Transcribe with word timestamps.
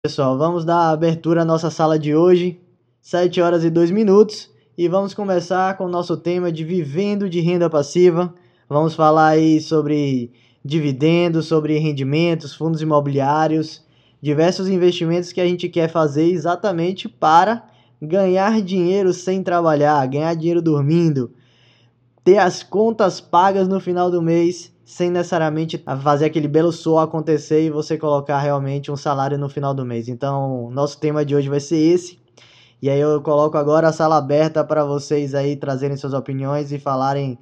Pessoal, 0.00 0.38
vamos 0.38 0.64
dar 0.64 0.90
abertura 0.90 1.42
à 1.42 1.44
nossa 1.44 1.70
sala 1.70 1.98
de 1.98 2.14
hoje, 2.14 2.60
7 3.00 3.40
horas 3.40 3.64
e 3.64 3.68
2 3.68 3.90
minutos, 3.90 4.48
e 4.76 4.86
vamos 4.86 5.12
começar 5.12 5.76
com 5.76 5.86
o 5.86 5.88
nosso 5.88 6.16
tema 6.16 6.52
de 6.52 6.62
vivendo 6.62 7.28
de 7.28 7.40
renda 7.40 7.68
passiva. 7.68 8.32
Vamos 8.68 8.94
falar 8.94 9.30
aí 9.30 9.60
sobre 9.60 10.30
dividendos, 10.64 11.46
sobre 11.46 11.78
rendimentos, 11.78 12.54
fundos 12.54 12.80
imobiliários, 12.80 13.84
diversos 14.22 14.68
investimentos 14.68 15.32
que 15.32 15.40
a 15.40 15.44
gente 15.44 15.68
quer 15.68 15.90
fazer 15.90 16.30
exatamente 16.30 17.08
para 17.08 17.68
ganhar 18.00 18.62
dinheiro 18.62 19.12
sem 19.12 19.42
trabalhar, 19.42 20.06
ganhar 20.06 20.32
dinheiro 20.36 20.62
dormindo, 20.62 21.32
ter 22.28 22.36
as 22.36 22.62
contas 22.62 23.22
pagas 23.22 23.66
no 23.66 23.80
final 23.80 24.10
do 24.10 24.20
mês 24.20 24.70
sem 24.84 25.10
necessariamente 25.10 25.82
fazer 26.02 26.26
aquele 26.26 26.46
belo 26.46 26.70
sol 26.70 26.98
acontecer 26.98 27.62
e 27.62 27.70
você 27.70 27.96
colocar 27.96 28.38
realmente 28.38 28.90
um 28.90 28.96
salário 28.98 29.38
no 29.38 29.48
final 29.48 29.72
do 29.72 29.82
mês. 29.82 30.08
Então, 30.08 30.70
nosso 30.70 31.00
tema 31.00 31.24
de 31.24 31.34
hoje 31.34 31.48
vai 31.48 31.58
ser 31.58 31.78
esse. 31.78 32.18
E 32.82 32.90
aí 32.90 33.00
eu 33.00 33.22
coloco 33.22 33.56
agora 33.56 33.88
a 33.88 33.92
sala 33.92 34.18
aberta 34.18 34.62
para 34.62 34.84
vocês 34.84 35.34
aí 35.34 35.56
trazerem 35.56 35.96
suas 35.96 36.12
opiniões 36.12 36.70
e 36.70 36.78
falarem 36.78 37.38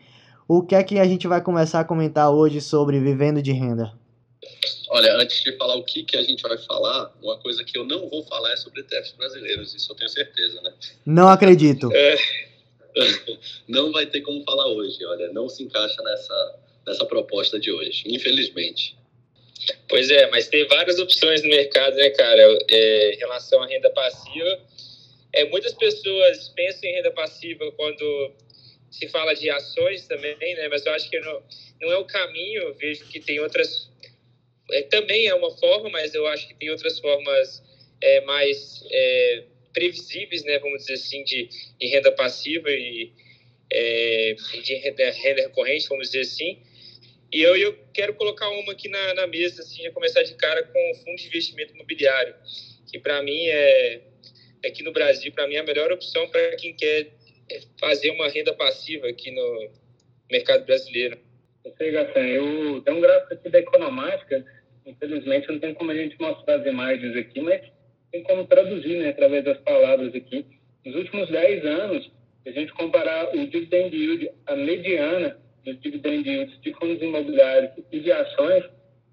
o 0.47 0.63
que 0.63 0.77
é 0.77 0.85
que 0.85 1.01
a 1.01 1.05
gente 1.05 1.27
vai 1.27 1.41
começar 1.41 1.81
a 1.81 1.85
comentar 1.85 2.31
hoje 2.31 2.61
sobre 2.61 3.01
vivendo 3.01 3.43
de 3.43 3.51
renda. 3.51 3.93
Olha, 4.91 5.17
antes 5.17 5.43
de 5.43 5.57
falar 5.57 5.75
o 5.75 5.83
que, 5.83 6.05
que 6.05 6.17
a 6.17 6.23
gente 6.23 6.43
vai 6.43 6.59
falar, 6.59 7.13
uma 7.21 7.37
coisa 7.39 7.65
que 7.65 7.77
eu 7.77 7.85
não 7.85 8.09
vou 8.09 8.23
falar 8.23 8.53
é 8.53 8.57
sobre 8.57 8.83
ETFs 8.83 9.17
brasileiros, 9.19 9.75
isso 9.75 9.91
eu 9.91 9.97
tenho 9.97 10.09
certeza, 10.09 10.63
né? 10.63 10.73
Não 11.05 11.29
acredito. 11.29 11.91
É, 11.93 12.17
não 13.69 13.93
vai 13.93 14.07
ter 14.07 14.21
como 14.23 14.43
falar 14.45 14.69
hoje, 14.69 15.05
olha, 15.05 15.33
não 15.33 15.49
se 15.49 15.63
encaixa 15.63 16.03
nessa, 16.03 16.59
nessa 16.87 17.05
proposta 17.05 17.59
de 17.59 17.71
hoje, 17.71 18.05
infelizmente. 18.07 18.97
Pois 19.89 20.11
é, 20.11 20.29
mas 20.31 20.49
tem 20.49 20.67
várias 20.69 20.99
opções 20.99 21.43
no 21.43 21.49
mercado, 21.49 21.97
né, 21.97 22.11
cara? 22.11 22.59
É, 22.71 23.15
em 23.15 23.17
relação 23.17 23.63
à 23.63 23.67
renda 23.67 23.91
passiva, 23.91 24.61
é, 25.33 25.45
muitas 25.47 25.75
pessoas 25.75 26.49
pensam 26.51 26.89
em 26.89 26.95
renda 26.95 27.11
passiva 27.11 27.71
quando 27.73 28.33
se 28.91 29.09
fala 29.09 29.35
de 29.35 29.51
ações 29.51 30.07
também, 30.07 30.37
né? 30.39 30.69
Mas 30.69 30.87
eu 30.87 30.93
acho 30.93 31.11
que 31.11 31.19
não, 31.21 31.43
não 31.81 31.93
é 31.93 31.97
o 31.99 32.05
caminho. 32.05 32.63
Eu 32.63 32.75
vejo 32.75 33.07
que 33.07 33.21
tem 33.21 33.41
outras. 33.41 33.91
É, 34.71 34.83
também 34.83 35.27
é 35.27 35.35
uma 35.35 35.51
forma, 35.59 35.91
mas 35.91 36.15
eu 36.15 36.27
acho 36.27 36.49
que 36.49 36.55
tem 36.55 36.71
outras 36.71 36.99
formas 36.99 37.63
é, 38.01 38.21
mais 38.23 38.83
é, 38.91 39.45
previsíveis, 39.77 40.43
né? 40.43 40.59
Vamos 40.59 40.79
dizer 40.81 40.95
assim, 40.95 41.23
de, 41.23 41.51
de 41.79 41.87
renda 41.87 42.11
passiva 42.11 42.71
e 42.71 43.13
é, 43.71 44.35
de 44.63 44.75
renda, 44.77 45.11
renda 45.11 45.43
recorrente, 45.43 45.87
vamos 45.87 46.07
dizer 46.07 46.23
assim. 46.23 46.63
E 47.31 47.43
eu, 47.43 47.55
eu 47.57 47.79
quero 47.93 48.15
colocar 48.15 48.49
uma 48.49 48.73
aqui 48.73 48.89
na, 48.89 49.13
na 49.13 49.27
mesa, 49.27 49.61
assim, 49.61 49.83
já 49.83 49.91
começar 49.93 50.23
de 50.23 50.35
cara 50.35 50.63
com 50.63 50.93
o 50.93 50.95
fundo 50.95 51.17
de 51.17 51.27
investimento 51.27 51.75
imobiliário, 51.75 52.35
que 52.91 52.99
para 52.99 53.23
mim 53.23 53.47
é 53.49 54.01
aqui 54.65 54.83
no 54.83 54.93
Brasil, 54.93 55.31
para 55.33 55.47
mim 55.47 55.57
é 55.57 55.59
a 55.59 55.65
melhor 55.65 55.93
opção 55.93 56.27
para 56.31 56.57
quem 56.57 56.75
quer 56.75 57.13
fazer 57.79 58.11
uma 58.11 58.29
renda 58.29 58.55
passiva 58.55 59.09
aqui 59.09 59.31
no 59.31 59.71
mercado 60.31 60.65
brasileiro. 60.65 61.19
Eu 61.65 61.75
sei, 61.77 61.91
Gassan, 61.91 62.27
eu 62.27 62.81
tenho 62.81 62.97
um 62.97 63.01
gráfico 63.01 63.35
aqui 63.35 63.51
da 63.51 63.59
Economática, 63.59 64.43
infelizmente 64.87 65.49
não 65.49 65.59
tem 65.59 65.75
como 65.75 65.91
a 65.91 65.95
gente 65.95 66.19
mostrar 66.19 66.61
as 66.61 66.67
imagens 66.67 67.15
aqui, 67.15 67.41
mas 67.41 67.76
tem 68.13 68.23
como 68.23 68.47
traduzir, 68.47 68.99
né, 68.99 69.11
através 69.11 69.45
das 69.45 69.59
palavras 69.59 70.15
aqui. 70.15 70.47
Nos 70.85 70.95
últimos 70.95 71.29
10 71.29 71.65
anos, 71.65 72.11
se 72.43 72.49
a 72.49 72.53
gente 72.53 72.73
comparar 72.75 73.35
o 73.35 73.47
dividend 73.47 73.95
yield, 73.95 74.31
a 74.47 74.57
mediana 74.57 75.37
dos 75.65 75.81
dividend 75.81 76.29
yields 76.29 76.61
de 76.61 76.73
fundos 76.75 77.03
imobiliários 77.03 77.73
e 77.91 78.01
de 78.01 78.13
ações, 78.13 78.65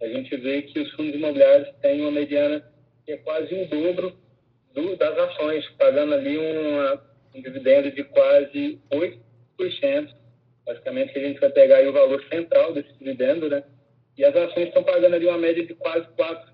a 0.02 0.08
gente 0.08 0.36
vê 0.38 0.62
que 0.62 0.80
os 0.80 0.92
fundos 0.92 1.16
imobiliários 1.16 1.70
têm 1.82 2.02
uma 2.02 2.12
mediana 2.12 2.64
que 3.06 3.14
é 3.14 3.18
quase 3.18 3.54
o 3.54 3.68
dobro 3.68 4.16
do, 4.74 4.96
das 4.96 5.18
ações, 5.18 5.68
pagando 5.78 6.14
ali 6.14 6.38
uma, 6.38 7.02
um 7.36 7.42
dividendo 7.42 7.92
de 7.92 8.04
quase 8.04 8.80
8%. 8.92 10.10
Basicamente, 10.66 11.18
a 11.18 11.22
gente 11.22 11.40
vai 11.40 11.50
pegar 11.50 11.88
o 11.88 11.92
valor 11.92 12.24
central 12.32 12.74
desse 12.74 12.94
dividendo, 13.00 13.50
né? 13.50 13.64
E 14.18 14.24
as 14.24 14.36
ações 14.36 14.68
estão 14.68 14.84
pagando 14.84 15.16
ali 15.16 15.26
uma 15.26 15.38
média 15.38 15.66
de 15.66 15.74
quase 15.74 16.08
4%. 16.18 16.53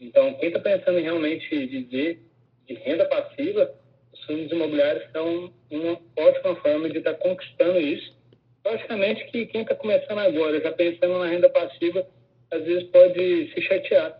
Então, 0.00 0.32
quem 0.34 0.48
está 0.48 0.58
pensando 0.58 0.98
em 0.98 1.02
realmente 1.02 1.48
viver 1.66 2.20
de 2.66 2.74
renda 2.74 3.04
passiva, 3.04 3.70
os 4.12 4.24
fundos 4.24 4.50
imobiliários 4.50 5.04
são 5.12 5.52
uma 5.70 6.00
ótima 6.16 6.56
forma 6.56 6.88
de 6.88 6.98
estar 6.98 7.14
tá 7.14 7.18
conquistando 7.18 7.78
isso. 7.78 8.18
Logicamente 8.64 9.26
que 9.26 9.46
quem 9.46 9.62
está 9.62 9.74
começando 9.74 10.18
agora, 10.18 10.60
já 10.60 10.72
pensando 10.72 11.18
na 11.18 11.26
renda 11.26 11.50
passiva, 11.50 12.06
às 12.50 12.64
vezes 12.64 12.84
pode 12.84 13.52
se 13.52 13.62
chatear, 13.62 14.18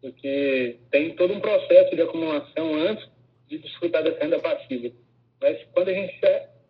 porque 0.00 0.76
tem 0.90 1.14
todo 1.16 1.34
um 1.34 1.40
processo 1.40 1.96
de 1.96 2.02
acumulação 2.02 2.74
antes 2.74 3.08
de 3.48 3.58
desfrutar 3.58 4.02
dessa 4.02 4.22
renda 4.22 4.38
passiva. 4.38 4.94
Mas 5.40 5.58
quando 5.72 5.88
a 5.88 5.94
gente 5.94 6.20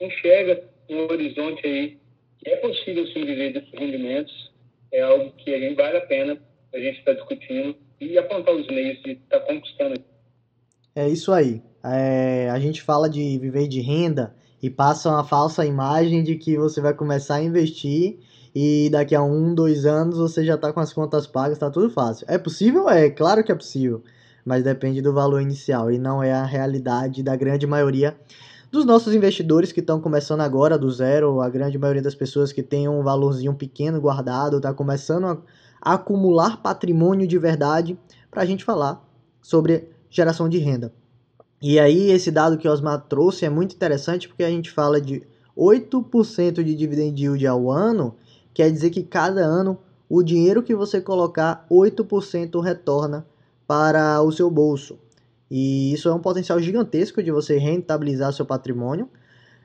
enxerga 0.01 0.65
um 0.89 1.03
horizonte 1.11 1.67
aí 1.67 1.99
que 2.39 2.51
é 2.51 2.57
possível 2.57 3.07
sim 3.09 3.25
viver 3.25 3.53
desses 3.53 3.73
rendimentos, 3.73 4.53
é 4.93 5.01
algo 5.01 5.33
que 5.33 5.55
a 5.55 5.59
gente 5.59 5.75
vale 5.75 5.99
a 5.99 6.07
pena 6.07 6.41
a 6.75 6.79
gente 6.79 6.99
estar 6.99 7.15
tá 7.15 7.21
discutindo 7.21 7.77
e 8.11 8.19
apontar 8.19 8.55
os 8.55 8.67
meios 8.67 9.03
de 9.03 9.13
estar 9.13 9.41
tá 9.41 9.47
conquistando. 9.47 9.95
É 10.95 11.09
isso 11.09 11.33
aí. 11.33 11.63
É, 11.85 12.49
a 12.51 12.59
gente 12.59 12.83
fala 12.83 13.09
de 13.09 13.39
viver 13.39 13.67
de 13.67 13.81
renda 13.81 14.35
e 14.63 14.71
passa 14.71 15.09
uma 15.09 15.25
falsa 15.25 15.65
imagem 15.65 16.23
de 16.23 16.37
que 16.37 16.57
você 16.57 16.81
vai 16.81 16.95
começar 16.95 17.37
a 17.37 17.43
investir 17.43 18.19
e 18.55 18.89
daqui 18.91 19.15
a 19.15 19.23
um, 19.23 19.55
dois 19.55 19.87
anos 19.87 20.19
você 20.19 20.45
já 20.45 20.55
está 20.55 20.73
com 20.73 20.81
as 20.81 20.93
contas 20.93 21.27
pagas, 21.27 21.55
está 21.55 21.71
tudo 21.71 21.91
fácil. 21.91 22.27
É 22.29 22.39
possível? 22.39 22.89
É, 22.89 23.11
claro 23.11 23.43
que 23.43 23.51
é 23.51 23.55
possível, 23.55 24.03
mas 24.45 24.63
depende 24.63 25.01
do 25.01 25.13
valor 25.13 25.41
inicial 25.41 25.91
e 25.91 25.99
não 25.99 26.23
é 26.23 26.33
a 26.33 26.45
realidade 26.45 27.23
da 27.23 27.35
grande 27.35 27.67
maioria 27.67 28.17
dos 28.73 28.87
nossos 28.87 29.15
investidores 29.15 29.71
que 29.71 29.81
estão 29.81 30.01
começando 30.01 30.41
agora 30.41 30.79
do 30.79 30.91
zero, 30.91 31.43
a 31.43 31.51
grande 31.51 31.77
maioria 31.77 32.01
das 32.01 32.15
pessoas 32.15 32.53
que 32.53 32.63
tem 32.63 32.89
um 32.89 33.03
valorzinho 33.03 33.53
pequeno 33.55 34.01
guardado, 34.01 34.57
está 34.57 34.73
começando 34.73 35.27
a 35.27 35.39
acumular 35.83 36.63
patrimônio 36.63 37.27
de 37.27 37.37
verdade 37.37 37.99
para 38.31 38.43
a 38.43 38.47
gente 38.47 38.65
falar 38.65 39.05
sobre 39.43 39.89
geração 40.09 40.49
de 40.49 40.59
renda. 40.59 40.95
E 41.61 41.79
aí 41.79 42.11
esse 42.11 42.31
dado 42.31 42.57
que 42.57 42.69
o 42.69 42.73
Osmar 42.73 43.01
trouxe 43.09 43.45
é 43.45 43.51
muito 43.51 43.75
interessante 43.75 44.29
porque 44.29 44.45
a 44.45 44.51
gente 44.51 44.71
fala 44.71 45.01
de 45.01 45.23
8% 45.57 46.63
de 46.63 46.75
dividend 46.75 47.21
yield 47.21 47.47
ao 47.47 47.71
ano, 47.71 48.15
quer 48.55 48.71
dizer 48.71 48.91
que 48.91 49.03
cada 49.03 49.41
ano 49.41 49.79
o 50.09 50.23
dinheiro 50.23 50.63
que 50.63 50.75
você 50.75 51.01
colocar, 51.01 51.67
8% 51.71 52.61
retorna 52.63 53.27
para 53.67 54.21
o 54.23 54.31
seu 54.31 54.51
bolso. 54.51 54.99
E 55.51 55.93
isso 55.93 56.09
é 56.09 56.15
um 56.15 56.19
potencial 56.19 56.61
gigantesco 56.61 57.23
de 57.23 57.31
você 57.31 57.59
rentabilizar 57.59 58.33
seu 58.33 58.45
patrimônio. 58.45 59.09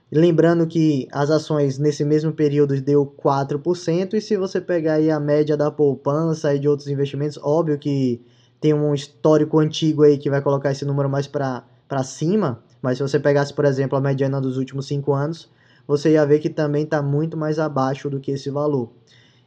Lembrando 0.10 0.66
que 0.66 1.06
as 1.12 1.30
ações 1.30 1.78
nesse 1.78 2.06
mesmo 2.06 2.32
período 2.32 2.80
deu 2.82 3.06
4%, 3.06 4.14
e 4.14 4.22
se 4.22 4.38
você 4.38 4.62
pegar 4.62 4.94
aí 4.94 5.12
a 5.12 5.20
média 5.20 5.58
da 5.58 5.70
poupança 5.70 6.56
e 6.56 6.60
de 6.60 6.68
outros 6.68 6.88
investimentos, 6.88 7.38
óbvio 7.44 7.78
que 7.78 8.22
tem 8.62 8.74
um 8.74 8.94
histórico 8.94 9.60
antigo 9.60 10.04
aí 10.04 10.18
que 10.18 10.30
vai 10.30 10.42
colocar 10.42 10.72
esse 10.72 10.86
número 10.86 11.10
mais 11.10 11.28
para 11.28 12.04
cima, 12.04 12.64
mas 12.82 12.98
se 12.98 13.04
você 13.04 13.20
pegasse, 13.20 13.54
por 13.54 13.66
exemplo, 13.66 13.98
a 13.98 14.02
mediana 14.02 14.40
dos 14.40 14.58
últimos 14.58 14.88
5 14.88 15.12
anos, 15.12 15.50
você 15.86 16.12
ia 16.12 16.26
ver 16.26 16.40
que 16.40 16.50
também 16.50 16.84
está 16.84 17.02
muito 17.02 17.36
mais 17.36 17.60
abaixo 17.60 18.10
do 18.10 18.20
que 18.20 18.32
esse 18.32 18.50
valor. 18.50 18.90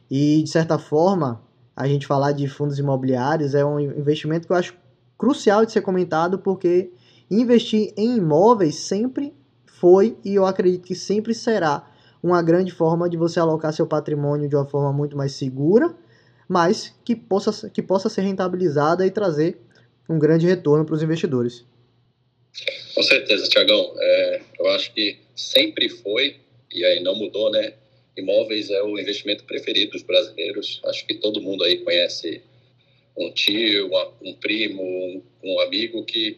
E, 0.09 0.43
de 0.43 0.49
certa 0.49 0.77
forma, 0.77 1.41
a 1.75 1.87
gente 1.87 2.05
falar 2.05 2.33
de 2.33 2.47
fundos 2.47 2.77
imobiliários 2.77 3.55
é 3.55 3.65
um 3.65 3.79
investimento 3.79 4.45
que 4.45 4.53
eu 4.53 4.57
acho 4.57 4.75
crucial 5.17 5.65
de 5.65 5.71
ser 5.71 5.81
comentado, 5.81 6.37
porque 6.37 6.91
investir 7.29 7.93
em 7.97 8.17
imóveis 8.17 8.75
sempre 8.75 9.33
foi 9.81 10.15
e 10.23 10.35
eu 10.35 10.45
acredito 10.45 10.83
que 10.83 10.95
sempre 10.95 11.33
será 11.33 11.91
uma 12.23 12.41
grande 12.41 12.71
forma 12.71 13.09
de 13.09 13.17
você 13.17 13.39
alocar 13.39 13.73
seu 13.73 13.85
patrimônio 13.85 14.47
de 14.47 14.55
uma 14.55 14.65
forma 14.65 14.93
muito 14.93 15.17
mais 15.17 15.33
segura 15.33 15.93
mas 16.51 16.93
que 17.05 17.15
possa, 17.15 17.69
que 17.69 17.81
possa 17.81 18.09
ser 18.09 18.23
rentabilizada 18.23 19.07
e 19.07 19.09
trazer 19.09 19.57
um 20.09 20.19
grande 20.19 20.45
retorno 20.45 20.83
para 20.83 20.95
os 20.95 21.01
investidores. 21.01 21.63
Com 22.93 23.01
certeza, 23.03 23.47
Tiagão. 23.47 23.93
É, 23.97 24.41
eu 24.59 24.67
acho 24.71 24.93
que 24.93 25.17
sempre 25.33 25.87
foi, 25.87 26.41
e 26.69 26.83
aí 26.83 27.01
não 27.01 27.15
mudou, 27.15 27.49
né? 27.51 27.75
Imóveis 28.17 28.69
é 28.69 28.83
o 28.83 28.99
investimento 28.99 29.45
preferido 29.45 29.93
dos 29.93 30.03
brasileiros. 30.03 30.81
Acho 30.87 31.07
que 31.07 31.13
todo 31.13 31.41
mundo 31.41 31.63
aí 31.63 31.77
conhece 31.77 32.41
um 33.17 33.31
tio, 33.31 33.89
um 34.21 34.33
primo, 34.33 35.23
um, 35.41 35.59
amigo 35.61 36.03
que 36.03 36.37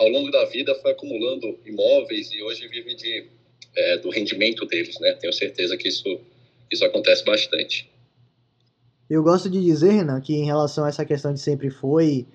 ao 0.00 0.08
longo 0.08 0.30
da 0.30 0.46
vida 0.46 0.74
foi 0.76 0.92
acumulando 0.92 1.58
imóveis 1.66 2.32
e 2.32 2.42
hoje 2.42 2.66
vive 2.68 2.94
de, 2.94 3.26
é, 3.76 3.98
do 3.98 4.08
rendimento 4.08 4.64
deles, 4.64 4.98
né? 4.98 5.12
Tenho 5.12 5.32
certeza 5.32 5.76
que 5.76 5.88
isso, 5.88 6.18
isso 6.72 6.82
acontece 6.86 7.22
bastante. 7.22 7.90
Eu 9.08 9.22
gosto 9.22 9.50
de 9.50 9.60
dizer, 9.60 9.90
Renan, 9.90 10.20
que 10.22 10.34
em 10.34 10.46
relação 10.46 10.84
a 10.84 10.88
essa 10.88 11.04
questão 11.04 11.34
de 11.34 11.40
sempre 11.40 11.68
foi, 11.68 12.26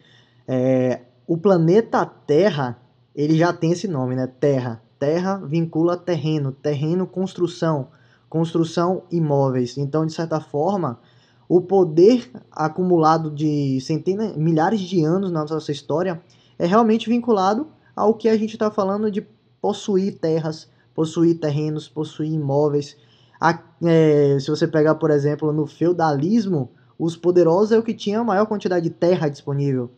é, 0.47 1.01
o 1.25 1.37
planeta 1.37 2.05
Terra, 2.05 2.79
ele 3.15 3.35
já 3.35 3.51
tem 3.51 3.71
esse 3.71 3.87
nome, 3.87 4.15
né? 4.15 4.31
Terra. 4.39 4.83
Terra 4.99 5.37
vincula 5.37 5.97
terreno, 5.97 6.51
terreno 6.51 7.07
construção, 7.07 7.89
construção 8.29 9.03
imóveis. 9.11 9.75
Então, 9.75 10.05
de 10.05 10.13
certa 10.13 10.39
forma, 10.39 11.01
o 11.49 11.61
poder 11.61 12.29
acumulado 12.51 13.31
de 13.31 13.79
centenas, 13.81 14.37
milhares 14.37 14.81
de 14.81 15.03
anos 15.03 15.31
na 15.31 15.43
nossa 15.43 15.71
história 15.71 16.21
é 16.57 16.65
realmente 16.65 17.09
vinculado 17.09 17.67
ao 17.95 18.13
que 18.13 18.29
a 18.29 18.37
gente 18.37 18.53
está 18.53 18.69
falando 18.69 19.09
de 19.09 19.25
possuir 19.61 20.17
terras, 20.19 20.69
possuir 20.93 21.39
terrenos, 21.39 21.87
possuir 21.87 22.31
imóveis. 22.31 22.97
A, 23.39 23.59
é, 23.83 24.37
se 24.39 24.49
você 24.49 24.67
pegar, 24.67 24.95
por 24.95 25.11
exemplo, 25.11 25.51
no 25.51 25.65
feudalismo, 25.65 26.69
os 26.97 27.17
poderosos 27.17 27.71
é 27.71 27.77
o 27.77 27.83
que 27.83 27.93
tinha 27.93 28.19
a 28.19 28.23
maior 28.23 28.45
quantidade 28.45 28.87
de 28.87 28.95
terra 28.95 29.27
disponível. 29.27 29.91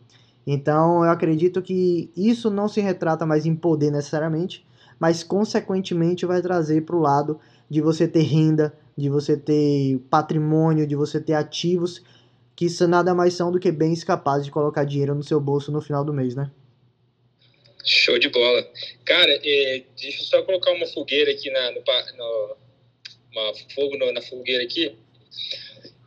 Então, 0.46 1.04
eu 1.04 1.10
acredito 1.10 1.60
que 1.60 2.10
isso 2.16 2.50
não 2.50 2.68
se 2.68 2.80
retrata 2.80 3.26
mais 3.26 3.44
em 3.44 3.54
poder 3.54 3.90
necessariamente, 3.90 4.66
mas 4.98 5.22
consequentemente 5.22 6.26
vai 6.26 6.40
trazer 6.40 6.84
para 6.86 6.96
o 6.96 7.00
lado 7.00 7.38
de 7.68 7.80
você 7.80 8.08
ter 8.08 8.22
renda, 8.22 8.74
de 8.96 9.08
você 9.08 9.36
ter 9.36 9.98
patrimônio, 10.10 10.86
de 10.86 10.96
você 10.96 11.20
ter 11.20 11.34
ativos, 11.34 12.02
que 12.58 12.64
isso 12.64 12.88
nada 12.88 13.14
mais 13.14 13.34
são 13.34 13.52
do 13.52 13.60
que 13.60 13.70
bens 13.70 14.02
capazes 14.02 14.44
de 14.44 14.50
colocar 14.50 14.82
dinheiro 14.82 15.14
no 15.14 15.22
seu 15.22 15.40
bolso 15.40 15.70
no 15.70 15.80
final 15.80 16.04
do 16.04 16.12
mês, 16.12 16.34
né? 16.34 16.50
Show 17.84 18.18
de 18.18 18.28
bola. 18.30 18.68
Cara, 19.04 19.30
é, 19.30 19.84
deixa 19.96 20.20
eu 20.20 20.24
só 20.24 20.42
colocar 20.42 20.72
uma 20.72 20.86
fogueira 20.86 21.30
aqui 21.30 21.48
na, 21.50 21.70
no, 21.70 21.80
no 22.16 22.56
uma 23.30 23.54
fogo 23.72 23.96
no, 23.96 24.10
na 24.10 24.20
fogueira 24.20 24.64
aqui. 24.64 24.92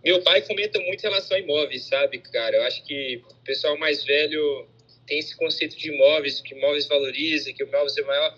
Meu 0.04 0.22
pai 0.24 0.42
comenta 0.42 0.78
muito 0.82 1.00
em 1.00 1.08
relação 1.08 1.38
a 1.38 1.40
imóveis, 1.40 1.86
sabe, 1.86 2.18
cara? 2.18 2.58
Eu 2.58 2.64
acho 2.64 2.84
que 2.84 3.24
o 3.32 3.46
pessoal 3.46 3.78
mais 3.78 4.04
velho 4.04 4.68
tem 5.08 5.20
esse 5.20 5.34
conceito 5.38 5.78
de 5.78 5.88
imóveis, 5.90 6.42
que 6.42 6.54
imóveis 6.54 6.86
valoriza, 6.86 7.54
que 7.54 7.64
imóveis 7.64 7.98
é 7.98 8.02
o 8.02 8.08
maior, 8.08 8.36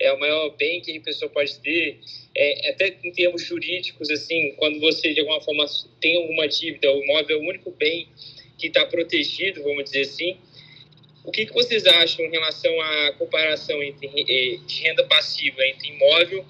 é 0.00 0.12
o 0.14 0.18
maior 0.18 0.56
bem 0.56 0.80
que 0.80 0.96
a 0.96 1.02
pessoa 1.02 1.30
pode 1.30 1.60
ter. 1.60 2.00
É, 2.34 2.70
até 2.70 2.96
em 3.04 3.12
termos 3.12 3.44
jurídicos, 3.44 4.10
assim, 4.10 4.54
quando 4.56 4.80
você 4.80 5.12
de 5.12 5.20
alguma 5.20 5.40
forma 5.40 5.66
tem 6.00 6.16
alguma 6.16 6.48
dívida, 6.48 6.90
o 6.90 7.02
imóvel 7.02 7.38
é 7.38 7.40
o 7.40 7.48
único 7.48 7.70
bem 7.72 8.08
que 8.58 8.68
está 8.68 8.86
protegido, 8.86 9.62
vamos 9.62 9.84
dizer 9.84 10.02
assim. 10.02 10.38
O 11.24 11.30
que, 11.30 11.46
que 11.46 11.52
vocês 11.52 11.86
acham 11.86 12.24
em 12.24 12.30
relação 12.30 12.80
à 12.80 13.12
comparação 13.12 13.82
entre 13.82 14.08
eh, 14.08 14.56
de 14.66 14.82
renda 14.82 15.04
passiva 15.04 15.64
entre 15.66 15.88
imóvel 15.88 16.44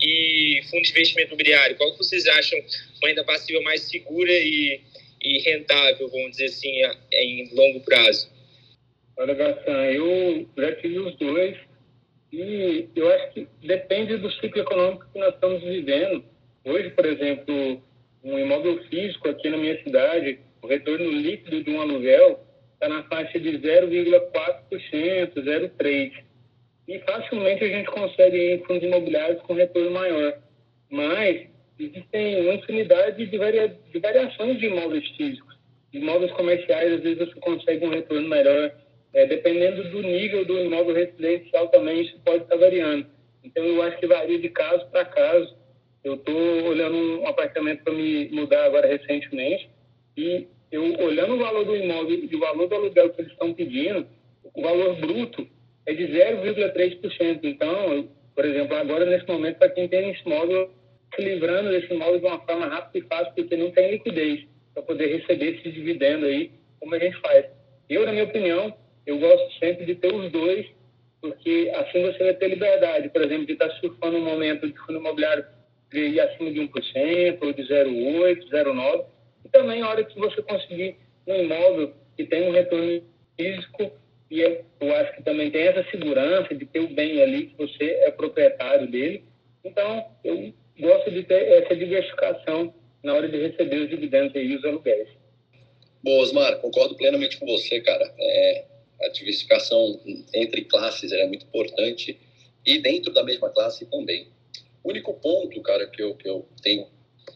e 0.00 0.62
fundo 0.70 0.82
de 0.82 0.90
investimento 0.90 1.28
imobiliário? 1.28 1.76
Qual 1.76 1.92
que 1.92 1.98
vocês 1.98 2.26
acham 2.26 2.58
uma 3.00 3.08
renda 3.08 3.24
passiva 3.24 3.60
mais 3.60 3.82
segura 3.82 4.32
e, 4.32 4.80
e 5.20 5.38
rentável, 5.40 6.08
vamos 6.08 6.32
dizer 6.32 6.46
assim, 6.46 6.72
em 7.12 7.54
longo 7.54 7.80
prazo? 7.80 8.32
Olha, 9.16 9.34
Gassan, 9.34 9.84
eu 9.92 10.48
já 10.56 10.74
tive 10.76 10.98
os 10.98 11.16
dois 11.16 11.56
e 12.34 12.88
eu 12.96 13.08
acho 13.12 13.32
que 13.32 13.48
depende 13.62 14.16
do 14.16 14.30
ciclo 14.32 14.62
econômico 14.62 15.06
que 15.12 15.18
nós 15.18 15.34
estamos 15.34 15.62
vivendo. 15.62 16.24
Hoje, 16.64 16.90
por 16.90 17.06
exemplo, 17.06 17.80
um 18.24 18.38
imóvel 18.38 18.82
físico 18.84 19.28
aqui 19.28 19.48
na 19.48 19.56
minha 19.56 19.80
cidade, 19.84 20.40
o 20.60 20.66
retorno 20.66 21.10
líquido 21.10 21.62
de 21.62 21.70
um 21.70 21.80
aluguel 21.80 22.40
está 22.72 22.88
na 22.88 23.04
faixa 23.04 23.38
de 23.38 23.58
0,4%, 23.58 25.34
0,3%. 25.34 26.24
E 26.86 26.98
facilmente 27.00 27.64
a 27.64 27.68
gente 27.68 27.86
consegue 27.86 28.36
ir 28.36 28.54
em 28.56 28.64
fundos 28.64 28.82
imobiliários 28.82 29.40
com 29.42 29.54
retorno 29.54 29.92
maior. 29.92 30.38
Mas 30.90 31.46
existem 31.78 32.42
uma 32.42 32.54
infinidade 32.54 33.26
de, 33.26 33.38
varia 33.38 33.76
de 33.92 33.98
variações 33.98 34.58
de 34.58 34.66
imóveis 34.66 35.06
físicos. 35.16 35.54
Imóveis 35.92 36.32
comerciais, 36.32 36.94
às 36.94 37.00
vezes, 37.00 37.18
você 37.18 37.40
consegue 37.40 37.86
um 37.86 37.90
retorno 37.90 38.28
melhor. 38.28 38.74
É, 39.14 39.26
dependendo 39.26 39.84
do 39.90 40.02
nível 40.02 40.44
do 40.44 40.58
imóvel 40.58 40.94
residencial 40.94 41.68
também, 41.68 42.02
isso 42.02 42.18
pode 42.24 42.42
estar 42.42 42.56
variando. 42.56 43.06
Então, 43.44 43.64
eu 43.64 43.80
acho 43.82 43.96
que 43.98 44.06
varia 44.06 44.38
de 44.38 44.48
caso 44.48 44.84
para 44.90 45.04
caso. 45.04 45.56
Eu 46.02 46.14
estou 46.14 46.64
olhando 46.64 46.96
um 47.22 47.26
apartamento 47.28 47.84
para 47.84 47.92
me 47.92 48.28
mudar 48.30 48.64
agora 48.64 48.88
recentemente 48.88 49.70
e 50.16 50.46
eu 50.70 50.82
olhando 50.98 51.34
o 51.34 51.38
valor 51.38 51.64
do 51.64 51.76
imóvel 51.76 52.18
e 52.30 52.34
o 52.34 52.40
valor 52.40 52.66
do 52.66 52.74
aluguel 52.74 53.10
que 53.10 53.20
eles 53.20 53.32
estão 53.32 53.54
pedindo, 53.54 54.06
o 54.52 54.60
valor 54.60 54.96
bruto 54.96 55.46
é 55.86 55.94
de 55.94 56.04
0,3%. 56.08 57.40
Então, 57.44 58.08
por 58.34 58.44
exemplo, 58.44 58.76
agora 58.76 59.06
nesse 59.06 59.26
momento, 59.28 59.58
para 59.58 59.70
quem 59.70 59.86
tem 59.86 60.10
esse 60.10 60.22
imóvel, 60.26 60.70
se 61.14 61.22
livrando 61.22 61.70
desse 61.70 61.92
imóvel 61.94 62.18
de 62.18 62.26
uma 62.26 62.40
forma 62.40 62.66
rápida 62.66 62.98
e 62.98 63.08
fácil, 63.08 63.32
porque 63.34 63.56
não 63.56 63.70
tem 63.70 63.92
liquidez 63.92 64.44
para 64.74 64.82
poder 64.82 65.06
receber 65.06 65.56
esse 65.56 65.70
dividendo 65.70 66.26
aí, 66.26 66.50
como 66.80 66.94
a 66.94 66.98
gente 66.98 67.16
faz. 67.20 67.46
Eu, 67.88 68.04
na 68.04 68.12
minha 68.12 68.24
opinião, 68.24 68.76
eu 69.06 69.18
gosto 69.18 69.58
sempre 69.58 69.84
de 69.84 69.94
ter 69.94 70.12
os 70.12 70.30
dois, 70.30 70.66
porque 71.20 71.70
assim 71.74 72.02
você 72.02 72.18
vai 72.24 72.34
ter 72.34 72.48
liberdade, 72.48 73.08
por 73.08 73.22
exemplo, 73.22 73.46
de 73.46 73.52
estar 73.52 73.70
surfando 73.80 74.16
um 74.16 74.24
momento 74.24 74.66
de 74.66 74.78
fundo 74.80 74.98
imobiliário 74.98 75.44
de 75.90 76.20
acima 76.20 76.50
de 76.50 76.60
1%, 76.60 77.38
ou 77.40 77.52
de 77.52 77.62
0,8%, 77.62 78.48
0,9%, 78.50 79.04
e 79.44 79.48
também 79.48 79.82
a 79.82 79.88
hora 79.88 80.04
que 80.04 80.18
você 80.18 80.42
conseguir 80.42 80.96
um 81.26 81.36
imóvel 81.36 81.94
que 82.16 82.24
tem 82.24 82.48
um 82.48 82.52
retorno 82.52 83.02
físico 83.36 83.92
e 84.30 84.40
eu 84.40 84.94
acho 84.96 85.14
que 85.14 85.22
também 85.22 85.50
tem 85.50 85.62
essa 85.62 85.88
segurança 85.90 86.54
de 86.54 86.66
ter 86.66 86.80
o 86.80 86.88
bem 86.88 87.22
ali, 87.22 87.46
que 87.46 87.56
você 87.56 87.84
é 87.84 88.10
proprietário 88.10 88.90
dele. 88.90 89.22
Então, 89.62 90.06
eu 90.24 90.52
gosto 90.80 91.10
de 91.10 91.22
ter 91.22 91.62
essa 91.62 91.76
diversificação 91.76 92.74
na 93.02 93.14
hora 93.14 93.28
de 93.28 93.36
receber 93.36 93.82
os 93.82 93.90
dividendos 93.90 94.34
e 94.34 94.56
os 94.56 94.64
aluguéis. 94.64 95.08
Boa, 96.02 96.22
Osmar, 96.22 96.58
concordo 96.58 96.96
plenamente 96.96 97.38
com 97.38 97.46
você, 97.46 97.80
cara. 97.80 98.12
É, 98.18 98.64
a 99.04 99.08
diversificação 99.08 100.00
entre 100.32 100.64
classes 100.64 101.12
é 101.12 101.26
muito 101.26 101.46
importante 101.46 102.18
e 102.64 102.78
dentro 102.78 103.12
da 103.12 103.22
mesma 103.22 103.50
classe 103.50 103.86
também. 103.86 104.28
O 104.82 104.90
único 104.90 105.14
ponto, 105.14 105.60
cara, 105.62 105.86
que 105.86 106.02
eu, 106.02 106.14
que 106.14 106.28
eu 106.28 106.46
tenho 106.62 106.86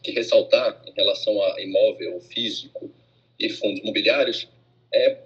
que 0.03 0.11
ressaltar 0.11 0.81
em 0.85 0.91
relação 0.91 1.41
a 1.43 1.61
imóvel 1.61 2.19
físico 2.21 2.91
e 3.39 3.49
fundos 3.49 3.79
imobiliários 3.79 4.47
é 4.93 5.17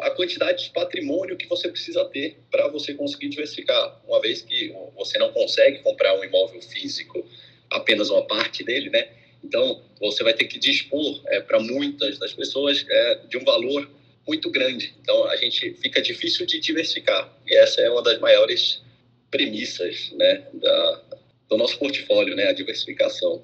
a 0.00 0.10
quantidade 0.10 0.64
de 0.64 0.70
patrimônio 0.70 1.36
que 1.36 1.46
você 1.46 1.68
precisa 1.68 2.04
ter 2.06 2.38
para 2.50 2.68
você 2.68 2.94
conseguir 2.94 3.28
diversificar. 3.28 4.00
Uma 4.06 4.20
vez 4.20 4.40
que 4.40 4.74
você 4.96 5.18
não 5.18 5.32
consegue 5.32 5.80
comprar 5.80 6.18
um 6.18 6.24
imóvel 6.24 6.60
físico 6.62 7.26
apenas 7.70 8.08
uma 8.08 8.22
parte 8.26 8.64
dele, 8.64 8.88
né? 8.88 9.08
Então, 9.42 9.82
você 10.00 10.24
vai 10.24 10.32
ter 10.32 10.46
que 10.46 10.58
dispor 10.58 11.20
é, 11.26 11.40
para 11.40 11.60
muitas 11.60 12.18
das 12.18 12.32
pessoas 12.32 12.86
é, 12.88 13.14
de 13.28 13.36
um 13.36 13.44
valor 13.44 13.90
muito 14.26 14.50
grande. 14.50 14.94
Então, 15.00 15.24
a 15.26 15.36
gente 15.36 15.74
fica 15.74 16.00
difícil 16.00 16.46
de 16.46 16.60
diversificar. 16.60 17.32
E 17.46 17.56
essa 17.56 17.80
é 17.80 17.90
uma 17.90 18.02
das 18.02 18.18
maiores 18.18 18.82
premissas 19.30 20.12
né, 20.12 20.46
da, 20.54 21.02
do 21.48 21.56
nosso 21.56 21.78
portfólio, 21.78 22.34
né, 22.34 22.48
a 22.48 22.52
diversificação. 22.52 23.42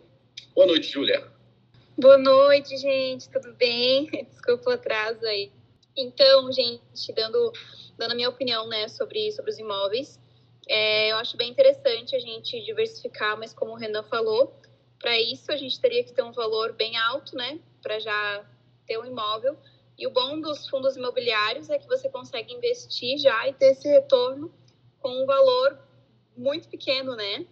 Boa 0.54 0.66
noite, 0.66 0.90
Júlia. 0.90 1.26
Boa 1.98 2.16
noite, 2.16 2.76
gente. 2.76 3.28
Tudo 3.28 3.52
bem? 3.54 4.06
Desculpa 4.30 4.70
o 4.70 4.72
atraso 4.72 5.24
aí. 5.26 5.50
Então, 5.96 6.50
gente, 6.52 7.12
dando, 7.14 7.52
dando 7.98 8.12
a 8.12 8.14
minha 8.14 8.28
opinião 8.28 8.66
né, 8.68 8.88
sobre, 8.88 9.30
sobre 9.32 9.50
os 9.50 9.58
imóveis, 9.58 10.18
é, 10.68 11.10
eu 11.10 11.16
acho 11.16 11.36
bem 11.36 11.50
interessante 11.50 12.14
a 12.14 12.18
gente 12.18 12.64
diversificar, 12.64 13.36
mas 13.36 13.52
como 13.52 13.72
o 13.72 13.76
Renan 13.76 14.04
falou, 14.04 14.56
para 14.98 15.18
isso 15.20 15.50
a 15.50 15.56
gente 15.56 15.80
teria 15.80 16.04
que 16.04 16.12
ter 16.12 16.22
um 16.22 16.32
valor 16.32 16.72
bem 16.72 16.96
alto, 16.96 17.36
né, 17.36 17.58
para 17.82 17.98
já 17.98 18.44
ter 18.86 18.98
um 18.98 19.04
imóvel. 19.04 19.58
E 20.00 20.06
o 20.06 20.10
bom 20.10 20.40
dos 20.40 20.66
fundos 20.66 20.96
imobiliários 20.96 21.68
é 21.68 21.78
que 21.78 21.86
você 21.86 22.08
consegue 22.08 22.54
investir 22.54 23.18
já 23.18 23.46
e 23.46 23.52
ter 23.52 23.72
esse 23.72 23.86
retorno 23.86 24.50
com 24.98 25.10
um 25.10 25.26
valor 25.26 25.78
muito 26.34 26.70
pequeno, 26.70 27.14
né? 27.14 27.46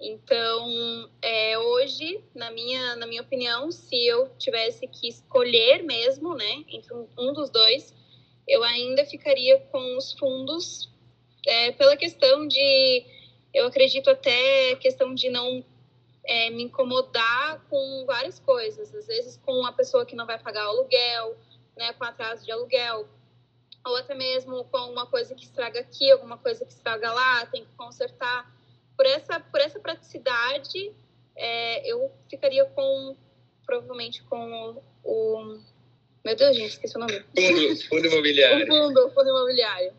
Então, 0.00 1.10
é, 1.20 1.58
hoje, 1.58 2.24
na 2.34 2.50
minha, 2.50 2.96
na 2.96 3.06
minha 3.06 3.20
opinião, 3.20 3.70
se 3.70 3.94
eu 4.06 4.30
tivesse 4.38 4.86
que 4.86 5.08
escolher 5.08 5.82
mesmo, 5.82 6.34
né, 6.34 6.64
entre 6.68 6.94
um, 6.94 7.06
um 7.18 7.34
dos 7.34 7.50
dois, 7.50 7.94
eu 8.48 8.64
ainda 8.64 9.04
ficaria 9.04 9.58
com 9.70 9.98
os 9.98 10.14
fundos 10.14 10.88
é, 11.46 11.72
pela 11.72 11.98
questão 11.98 12.48
de, 12.48 13.04
eu 13.52 13.66
acredito 13.66 14.08
até 14.08 14.74
questão 14.76 15.14
de 15.14 15.28
não 15.28 15.62
é, 16.24 16.48
me 16.48 16.62
incomodar 16.62 17.62
com 17.68 18.04
várias 18.06 18.38
coisas, 18.38 18.94
às 18.94 19.06
vezes 19.06 19.36
com 19.44 19.52
uma 19.52 19.72
pessoa 19.74 20.06
que 20.06 20.16
não 20.16 20.24
vai 20.24 20.38
pagar 20.38 20.64
o 20.64 20.70
aluguel, 20.70 21.36
né, 21.80 21.94
com 21.94 22.04
atraso 22.04 22.44
de 22.44 22.52
aluguel, 22.52 23.08
ou 23.86 23.96
até 23.96 24.14
mesmo 24.14 24.64
com 24.64 24.78
uma 24.92 25.06
coisa 25.06 25.34
que 25.34 25.44
estraga 25.44 25.80
aqui, 25.80 26.10
alguma 26.10 26.36
coisa 26.36 26.62
que 26.62 26.72
estraga 26.72 27.10
lá, 27.10 27.46
tem 27.46 27.64
que 27.64 27.72
consertar 27.74 28.54
por 28.94 29.06
essa, 29.06 29.40
por 29.40 29.58
essa 29.58 29.80
praticidade, 29.80 30.92
é, 31.34 31.90
eu 31.90 32.10
ficaria 32.28 32.66
com, 32.66 33.16
provavelmente 33.64 34.22
com 34.24 34.76
o, 35.02 35.58
meu 36.22 36.36
Deus, 36.36 36.54
gente, 36.54 36.72
esqueci 36.72 36.96
o 36.96 37.00
nome. 37.00 37.14
Fundo, 37.34 37.88
fundo 37.88 38.06
imobiliário. 38.06 38.64
o 38.64 38.68
fundo, 38.68 39.06
o 39.06 39.10
fundo 39.10 39.30
imobiliário. 39.30 39.92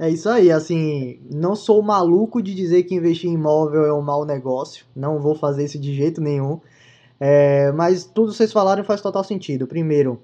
É 0.00 0.10
isso 0.10 0.28
aí, 0.28 0.50
assim, 0.50 1.20
não 1.30 1.54
sou 1.54 1.80
maluco 1.80 2.42
de 2.42 2.52
dizer 2.54 2.84
que 2.84 2.94
investir 2.94 3.30
em 3.30 3.34
imóvel 3.34 3.84
é 3.84 3.94
um 3.94 4.02
mau 4.02 4.24
negócio, 4.24 4.84
não 4.96 5.20
vou 5.20 5.36
fazer 5.36 5.64
isso 5.64 5.78
de 5.78 5.94
jeito 5.94 6.20
nenhum, 6.20 6.60
é, 7.20 7.70
mas 7.72 8.04
tudo 8.04 8.30
que 8.30 8.36
vocês 8.36 8.52
falaram 8.52 8.82
faz 8.84 9.00
total 9.00 9.22
sentido. 9.22 9.66
Primeiro, 9.66 10.22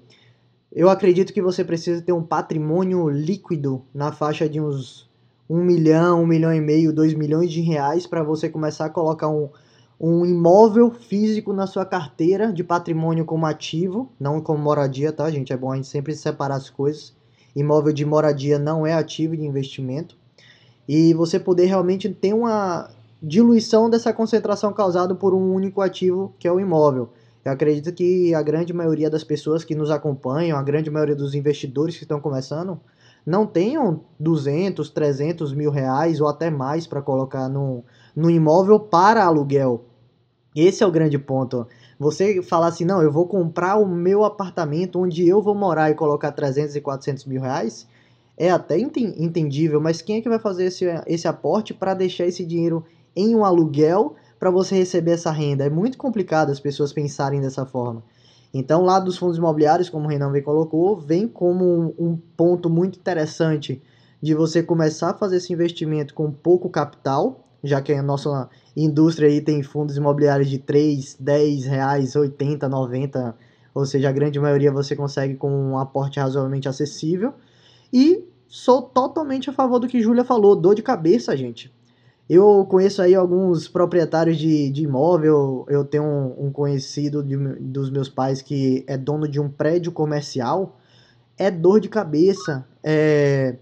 eu 0.71 0.89
acredito 0.89 1.33
que 1.33 1.41
você 1.41 1.63
precisa 1.63 2.01
ter 2.01 2.11
um 2.11 2.23
patrimônio 2.23 3.09
líquido 3.09 3.83
na 3.93 4.11
faixa 4.11 4.47
de 4.47 4.59
uns 4.59 5.09
um 5.49 5.63
milhão, 5.63 6.23
um 6.23 6.27
milhão 6.27 6.53
e 6.53 6.59
meio, 6.59 6.91
dois 6.91 7.13
milhões 7.13 7.51
de 7.51 7.61
reais 7.61 8.07
para 8.07 8.23
você 8.23 8.49
começar 8.49 8.85
a 8.85 8.89
colocar 8.89 9.29
um, 9.29 9.49
um 9.99 10.25
imóvel 10.25 10.91
físico 10.91 11.53
na 11.53 11.67
sua 11.67 11.85
carteira 11.85 12.51
de 12.51 12.63
patrimônio 12.63 13.25
como 13.25 13.45
ativo, 13.45 14.11
não 14.19 14.41
como 14.41 14.59
moradia, 14.59 15.11
tá, 15.11 15.29
gente? 15.29 15.53
É 15.53 15.57
bom 15.57 15.71
a 15.71 15.75
gente 15.75 15.87
sempre 15.87 16.15
separar 16.15 16.55
as 16.55 16.69
coisas. 16.69 17.13
Imóvel 17.55 17.93
de 17.93 18.03
moradia 18.03 18.59
não 18.59 18.85
é 18.85 18.93
ativo 18.93 19.37
de 19.37 19.45
investimento. 19.45 20.17
E 20.87 21.13
você 21.13 21.39
poder 21.39 21.65
realmente 21.65 22.09
ter 22.09 22.33
uma 22.33 22.89
diluição 23.21 23.89
dessa 23.89 24.13
concentração 24.13 24.73
causada 24.73 25.15
por 25.15 25.33
um 25.33 25.53
único 25.53 25.81
ativo, 25.81 26.33
que 26.37 26.47
é 26.47 26.51
o 26.51 26.59
imóvel. 26.59 27.09
Eu 27.45 27.51
acredito 27.51 27.93
que 27.93 28.33
a 28.33 28.41
grande 28.41 28.73
maioria 28.73 29.07
das 29.07 29.23
pessoas 29.23 29.63
que 29.63 29.75
nos 29.75 29.91
acompanham, 29.91 30.57
a 30.57 30.63
grande 30.63 30.89
maioria 30.89 31.15
dos 31.15 31.35
investidores 31.35 31.95
que 31.95 32.03
estão 32.03 32.19
começando, 32.19 32.81
não 33.23 33.45
tenham 33.45 34.01
200, 34.19 34.89
300 34.89 35.53
mil 35.53 35.69
reais 35.69 36.19
ou 36.19 36.27
até 36.27 36.49
mais 36.49 36.87
para 36.87 37.03
colocar 37.03 37.47
no, 37.47 37.83
no 38.15 38.31
imóvel 38.31 38.79
para 38.79 39.23
aluguel. 39.23 39.85
Esse 40.55 40.83
é 40.83 40.87
o 40.87 40.91
grande 40.91 41.19
ponto. 41.19 41.67
Você 41.99 42.41
falar 42.41 42.67
assim, 42.67 42.83
não, 42.83 43.03
eu 43.03 43.11
vou 43.11 43.27
comprar 43.27 43.77
o 43.77 43.87
meu 43.87 44.23
apartamento 44.23 44.99
onde 44.99 45.27
eu 45.27 45.39
vou 45.39 45.53
morar 45.53 45.91
e 45.91 45.95
colocar 45.95 46.31
300 46.31 46.75
e 46.75 46.81
400 46.81 47.25
mil 47.25 47.41
reais, 47.41 47.87
é 48.35 48.49
até 48.49 48.77
entendível, 48.77 49.79
mas 49.79 50.01
quem 50.01 50.17
é 50.17 50.21
que 50.21 50.29
vai 50.29 50.39
fazer 50.39 50.65
esse, 50.65 50.85
esse 51.05 51.27
aporte 51.27 51.75
para 51.75 51.93
deixar 51.93 52.25
esse 52.25 52.43
dinheiro 52.43 52.83
em 53.15 53.35
um 53.35 53.45
aluguel 53.45 54.15
para 54.39 54.51
você 54.51 54.75
receber 54.75 55.11
essa 55.11 55.31
renda? 55.31 55.65
É 55.65 55.69
muito 55.69 55.97
complicado 55.97 56.51
as 56.51 56.59
pessoas 56.59 56.93
pensarem 56.93 57.41
dessa 57.41 57.65
forma. 57.65 58.03
Então, 58.53 58.83
lá 58.83 58.99
dos 58.99 59.17
fundos 59.17 59.37
imobiliários, 59.37 59.89
como 59.89 60.05
o 60.05 60.07
Renan 60.07 60.31
bem 60.31 60.41
colocou, 60.41 60.95
vem 60.95 61.27
como 61.27 61.65
um, 61.65 61.93
um 61.99 62.17
ponto 62.37 62.69
muito 62.69 62.97
interessante 62.97 63.81
de 64.21 64.33
você 64.33 64.63
começar 64.63 65.09
a 65.09 65.13
fazer 65.13 65.37
esse 65.37 65.51
investimento 65.51 66.13
com 66.13 66.31
pouco 66.31 66.69
capital, 66.69 67.45
já 67.63 67.81
que 67.81 67.91
a 67.91 68.01
nossa 68.01 68.49
indústria 68.75 69.27
aí 69.27 69.41
tem 69.41 69.61
fundos 69.61 69.97
imobiliários 69.97 70.49
de 70.49 70.57
3, 70.57 71.17
10 71.19 71.65
reais, 71.65 72.15
80, 72.15 72.69
90, 72.69 73.35
ou 73.73 73.85
seja, 73.85 74.07
a 74.07 74.11
grande 74.13 74.39
maioria 74.39 74.71
você 74.71 74.95
consegue 74.95 75.35
com 75.35 75.51
um 75.51 75.77
aporte 75.77 76.19
razoavelmente 76.19 76.69
acessível. 76.69 77.33
E 77.91 78.23
sou 78.47 78.81
totalmente 78.81 79.49
a 79.49 79.53
favor 79.53 79.79
do 79.79 79.87
que 79.87 80.01
Júlia 80.01 80.23
falou, 80.23 80.55
dor 80.55 80.75
de 80.75 80.81
cabeça, 80.81 81.35
gente. 81.35 81.73
Eu 82.27 82.65
conheço 82.65 83.03
aí 83.03 83.13
alguns 83.13 83.67
proprietários 83.67 84.37
de, 84.37 84.71
de 84.71 84.83
imóvel, 84.83 85.63
eu 85.69 85.85
tenho 85.85 86.03
um, 86.03 86.47
um 86.47 86.51
conhecido 86.51 87.23
de, 87.23 87.37
dos 87.37 87.91
meus 87.91 88.09
pais 88.09 88.41
que 88.41 88.83
é 88.87 88.97
dono 88.97 89.27
de 89.27 89.39
um 89.39 89.47
prédio 89.47 89.91
comercial, 89.91 90.75
é 91.37 91.51
dor 91.51 91.79
de 91.79 91.87
cabeça, 91.87 92.65
é 92.83 93.57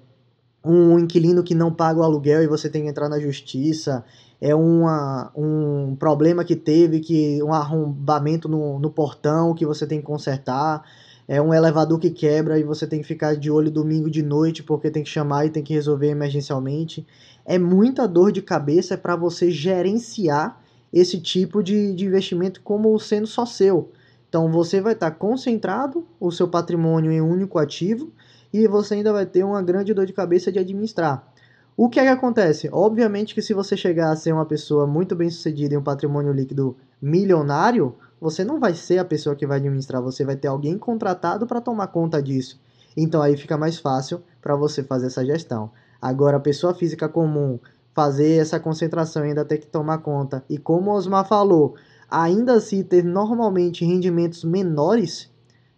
um 0.63 0.97
inquilino 0.97 1.43
que 1.43 1.53
não 1.53 1.73
paga 1.73 1.99
o 1.99 2.03
aluguel 2.03 2.41
e 2.41 2.47
você 2.47 2.69
tem 2.69 2.83
que 2.83 2.89
entrar 2.89 3.09
na 3.09 3.19
justiça, 3.19 4.05
é 4.39 4.55
uma, 4.55 5.29
um 5.35 5.93
problema 5.97 6.45
que 6.45 6.55
teve, 6.55 7.01
que 7.01 7.43
um 7.43 7.53
arrombamento 7.53 8.47
no, 8.47 8.79
no 8.79 8.89
portão 8.89 9.53
que 9.53 9.65
você 9.65 9.85
tem 9.85 9.99
que 9.99 10.05
consertar, 10.05 10.83
é 11.27 11.41
um 11.41 11.53
elevador 11.53 11.99
que 11.99 12.09
quebra 12.09 12.59
e 12.59 12.63
você 12.63 12.85
tem 12.85 13.01
que 13.01 13.07
ficar 13.07 13.35
de 13.35 13.49
olho 13.49 13.71
domingo 13.71 14.09
de 14.09 14.21
noite 14.21 14.63
porque 14.63 14.91
tem 14.91 15.03
que 15.03 15.09
chamar 15.09 15.45
e 15.45 15.49
tem 15.49 15.63
que 15.63 15.73
resolver 15.73 16.07
emergencialmente. 16.07 17.05
É 17.45 17.57
muita 17.57 18.07
dor 18.07 18.31
de 18.31 18.41
cabeça 18.41 18.97
para 18.97 19.15
você 19.15 19.51
gerenciar 19.51 20.61
esse 20.91 21.19
tipo 21.19 21.63
de, 21.63 21.93
de 21.93 22.05
investimento 22.05 22.61
como 22.61 22.97
sendo 22.99 23.27
só 23.27 23.45
seu. 23.45 23.91
Então 24.29 24.51
você 24.51 24.79
vai 24.81 24.93
estar 24.93 25.11
tá 25.11 25.17
concentrado 25.17 26.07
o 26.19 26.31
seu 26.31 26.47
patrimônio 26.47 27.11
em 27.11 27.21
um 27.21 27.29
único 27.29 27.59
ativo 27.59 28.11
e 28.53 28.67
você 28.67 28.95
ainda 28.95 29.11
vai 29.11 29.25
ter 29.25 29.43
uma 29.43 29.61
grande 29.61 29.93
dor 29.93 30.05
de 30.05 30.13
cabeça 30.13 30.51
de 30.51 30.59
administrar. 30.59 31.31
O 31.75 31.89
que 31.89 31.99
é 31.99 32.03
que 32.03 32.09
acontece? 32.09 32.69
Obviamente 32.71 33.33
que 33.33 33.41
se 33.41 33.53
você 33.53 33.75
chegar 33.75 34.11
a 34.11 34.15
ser 34.15 34.31
uma 34.31 34.45
pessoa 34.45 34.85
muito 34.85 35.15
bem 35.15 35.29
sucedida 35.29 35.73
em 35.73 35.77
um 35.77 35.83
patrimônio 35.83 36.31
líquido 36.31 36.77
milionário, 37.01 37.95
você 38.21 38.43
não 38.43 38.59
vai 38.59 38.75
ser 38.75 38.99
a 38.99 39.05
pessoa 39.05 39.35
que 39.35 39.47
vai 39.47 39.57
administrar, 39.57 40.01
você 40.01 40.23
vai 40.23 40.35
ter 40.35 40.47
alguém 40.47 40.77
contratado 40.77 41.47
para 41.47 41.59
tomar 41.59 41.87
conta 41.87 42.21
disso. 42.21 42.61
Então 42.95 43.21
aí 43.23 43.35
fica 43.35 43.57
mais 43.57 43.79
fácil 43.79 44.21
para 44.39 44.55
você 44.55 44.83
fazer 44.83 45.07
essa 45.07 45.25
gestão. 45.25 45.71
Agora, 46.03 46.35
a 46.35 46.39
pessoa 46.41 46.73
física 46.73 47.07
comum 47.07 47.57
fazer 47.93 48.41
essa 48.41 48.59
concentração 48.59 49.23
ainda 49.23 49.45
ter 49.45 49.59
que 49.59 49.67
tomar 49.67 49.99
conta, 49.99 50.43
e 50.49 50.57
como 50.57 50.91
o 50.91 50.93
Osmar 50.95 51.25
falou, 51.25 51.75
ainda 52.11 52.55
assim 52.55 52.83
ter 52.83 53.05
normalmente 53.05 53.85
rendimentos 53.85 54.43
menores, 54.43 55.31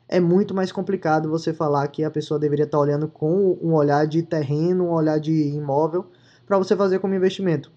é 0.09 0.19
muito 0.19 0.51
mais 0.51 0.71
complicado 0.71 1.29
você 1.29 1.53
falar 1.53 1.87
que 1.89 2.03
a 2.03 2.09
pessoa 2.09 2.39
deveria 2.39 2.65
estar 2.65 2.79
olhando 2.79 3.07
com 3.07 3.55
um 3.61 3.75
olhar 3.75 4.07
de 4.07 4.23
terreno, 4.23 4.85
um 4.85 4.93
olhar 4.93 5.19
de 5.19 5.31
imóvel, 5.49 6.07
para 6.47 6.57
você 6.57 6.75
fazer 6.75 6.97
como 6.97 7.13
investimento. 7.13 7.71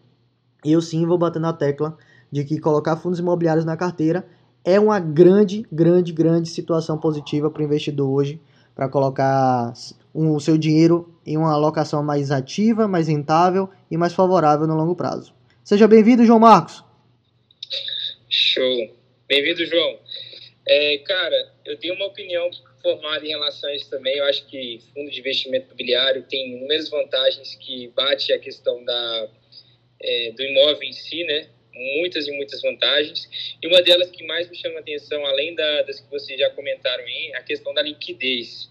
Eu 0.65 0.81
sim 0.81 1.05
vou 1.05 1.19
bater 1.19 1.41
na 1.41 1.53
tecla 1.53 1.99
de 2.33 2.45
que 2.45 2.59
colocar 2.59 2.97
fundos 2.97 3.19
imobiliários 3.19 3.67
na 3.67 3.77
carteira 3.77 4.27
é 4.65 4.81
uma 4.81 4.99
grande, 4.99 5.67
grande, 5.71 6.15
grande 6.15 6.49
situação 6.49 6.97
positiva 6.97 7.51
para 7.51 7.61
o 7.61 7.65
investidor 7.67 8.09
hoje, 8.09 8.41
para 8.75 8.89
colocar 8.89 9.75
o 10.15 10.41
seu 10.41 10.57
dinheiro 10.57 11.13
em 11.29 11.37
uma 11.37 11.53
alocação 11.53 12.03
mais 12.03 12.31
ativa, 12.31 12.89
mais 12.89 13.07
rentável 13.07 13.69
e 13.91 13.99
mais 13.99 14.15
favorável 14.15 14.67
no 14.67 14.75
longo 14.75 14.97
prazo. 14.97 15.35
Seja 15.63 15.87
bem-vindo, 15.87 16.25
João 16.25 16.39
Marcos. 16.39 16.83
Show. 18.31 18.97
Bem-vindo, 19.29 19.67
João. 19.67 19.99
É, 20.67 20.97
cara, 20.99 21.53
eu 21.67 21.79
tenho 21.79 21.95
uma 21.95 22.07
opinião 22.07 22.51
formada 22.83 23.27
em 23.27 23.29
relação 23.29 23.69
a 23.69 23.77
isso 23.77 23.91
também. 23.91 24.17
Eu 24.17 24.25
acho 24.25 24.47
que 24.47 24.81
fundo 24.95 25.11
de 25.11 25.21
investimento 25.21 25.67
imobiliário 25.67 26.23
tem 26.23 26.57
inúmeras 26.57 26.89
vantagens 26.89 27.55
que 27.57 27.89
bate 27.89 28.33
a 28.33 28.39
questão 28.39 28.83
da, 28.83 29.29
é, 30.01 30.33
do 30.33 30.43
imóvel 30.43 30.83
em 30.83 30.93
si, 30.93 31.25
né? 31.25 31.49
Muitas 31.99 32.27
e 32.27 32.33
muitas 32.33 32.63
vantagens. 32.63 33.29
E 33.63 33.67
uma 33.67 33.83
delas 33.83 34.11
que 34.11 34.25
mais 34.25 34.49
me 34.49 34.57
chama 34.57 34.77
a 34.77 34.81
atenção, 34.81 35.27
além 35.27 35.55
da, 35.55 35.83
das 35.83 36.01
que 36.01 36.11
vocês 36.11 36.41
já 36.41 36.49
comentaram 36.51 37.05
aí, 37.05 37.33
é 37.35 37.37
a 37.37 37.43
questão 37.43 37.75
da 37.75 37.83
liquidez. 37.83 38.71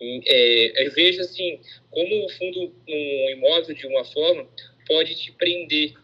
É, 0.00 0.86
eu 0.86 0.92
vejo 0.92 1.20
assim, 1.20 1.60
como 1.90 2.24
o 2.24 2.28
fundo, 2.30 2.74
um 2.88 3.30
imóvel, 3.30 3.74
de 3.74 3.86
uma 3.86 4.04
forma, 4.04 4.48
pode 4.86 5.14
te 5.14 5.32
prender 5.32 5.94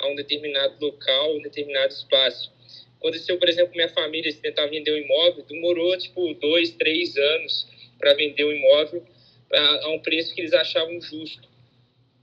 a 0.00 0.08
um 0.08 0.14
determinado 0.14 0.76
local, 0.80 1.36
um 1.36 1.42
determinado 1.42 1.92
espaço. 1.92 2.52
Aconteceu, 2.98 3.38
por 3.38 3.48
exemplo, 3.48 3.74
minha 3.74 3.88
família, 3.88 4.30
se 4.30 4.40
tentar 4.40 4.66
vender 4.66 4.92
um 4.92 4.96
imóvel, 4.96 5.44
demorou, 5.44 5.96
tipo, 5.98 6.32
dois, 6.34 6.70
três 6.70 7.16
anos 7.16 7.66
para 7.98 8.14
vender 8.14 8.44
o 8.44 8.48
um 8.48 8.52
imóvel 8.52 9.04
a, 9.52 9.86
a, 9.86 9.88
um 9.90 9.98
preço 9.98 10.34
que 10.34 10.40
eles 10.40 10.52
achavam 10.52 11.00
justo 11.00 11.48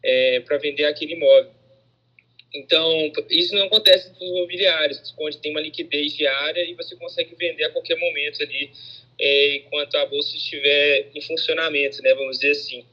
é, 0.04 0.40
para 0.42 0.58
vender 0.58 0.86
aquele 0.86 1.14
imóvel. 1.14 1.52
Então, 2.54 3.12
isso 3.30 3.56
não 3.56 3.66
acontece 3.66 4.10
nos 4.10 4.22
imobiliários, 4.22 5.14
onde 5.18 5.38
tem 5.38 5.52
uma 5.52 5.62
liquidez 5.62 6.14
diária 6.14 6.64
e 6.64 6.74
você 6.74 6.96
consegue 6.98 7.34
vender 7.36 7.64
a 7.64 7.70
qualquer 7.70 7.98
momento 7.98 8.44
ali, 8.44 8.72
é, 9.22 9.58
enquanto 9.58 9.96
a 9.96 10.06
bolsa 10.08 10.36
estiver 10.36 11.12
em 11.14 11.22
funcionamento, 11.22 12.02
né, 12.02 12.14
vamos 12.16 12.40
dizer 12.40 12.52
assim. 12.52 12.86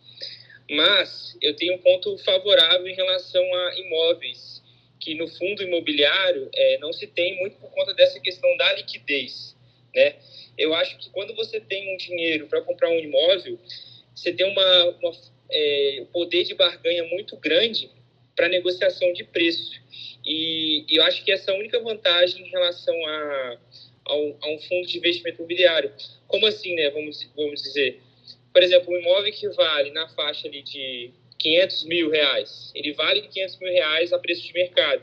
Mas 0.71 1.37
eu 1.41 1.57
tenho 1.57 1.75
um 1.75 1.79
ponto 1.79 2.19
favorável 2.19 2.87
em 2.87 2.95
relação 2.95 3.43
a 3.43 3.79
imóveis 3.79 4.63
que 5.01 5.15
no 5.15 5.27
fundo 5.27 5.63
imobiliário 5.63 6.51
é, 6.55 6.79
não 6.79 6.93
se 6.93 7.07
tem 7.07 7.39
muito 7.39 7.57
por 7.57 7.71
conta 7.71 7.95
dessa 7.95 8.21
questão 8.21 8.55
da 8.59 8.75
liquidez, 8.75 9.57
né? 9.95 10.17
Eu 10.59 10.75
acho 10.75 10.99
que 10.99 11.09
quando 11.11 11.35
você 11.35 11.61
tem 11.61 11.95
um 11.95 11.97
dinheiro 11.97 12.47
para 12.49 12.61
comprar 12.61 12.91
um 12.91 12.99
imóvel, 12.99 13.59
você 14.15 14.33
tem 14.33 14.45
uma, 14.45 14.85
uma 15.01 15.13
é, 15.51 16.05
poder 16.13 16.45
de 16.45 16.55
barganha 16.55 17.05
muito 17.05 17.37
grande 17.37 17.89
para 18.35 18.49
negociação 18.49 19.13
de 19.13 19.25
preço. 19.25 19.81
E, 20.25 20.85
e, 20.89 20.97
eu 20.97 21.05
acho 21.05 21.25
que 21.25 21.33
essa 21.33 21.53
é 21.53 21.55
única 21.55 21.81
vantagem 21.81 22.45
em 22.45 22.51
relação 22.51 22.95
a, 23.07 23.59
a, 24.09 24.17
um, 24.17 24.37
a 24.41 24.51
um 24.51 24.59
fundo 24.61 24.87
de 24.87 24.99
investimento 24.99 25.39
imobiliário. 25.39 25.93
Como 26.27 26.47
assim, 26.47 26.75
né? 26.75 26.91
Vamos, 26.91 27.29
vamos 27.37 27.63
dizer. 27.63 28.01
Por 28.53 28.63
exemplo, 28.63 28.93
um 28.93 28.99
imóvel 28.99 29.33
que 29.33 29.49
vale 29.51 29.91
na 29.91 30.09
faixa 30.09 30.49
ali 30.49 30.63
de 30.63 31.11
500 31.39 31.85
mil 31.85 32.11
reais. 32.11 32.73
Ele 32.75 32.93
vale 32.93 33.23
500 33.23 33.59
mil 33.59 33.73
reais 33.73 34.13
a 34.13 34.19
preço 34.19 34.43
de 34.43 34.53
mercado. 34.53 35.03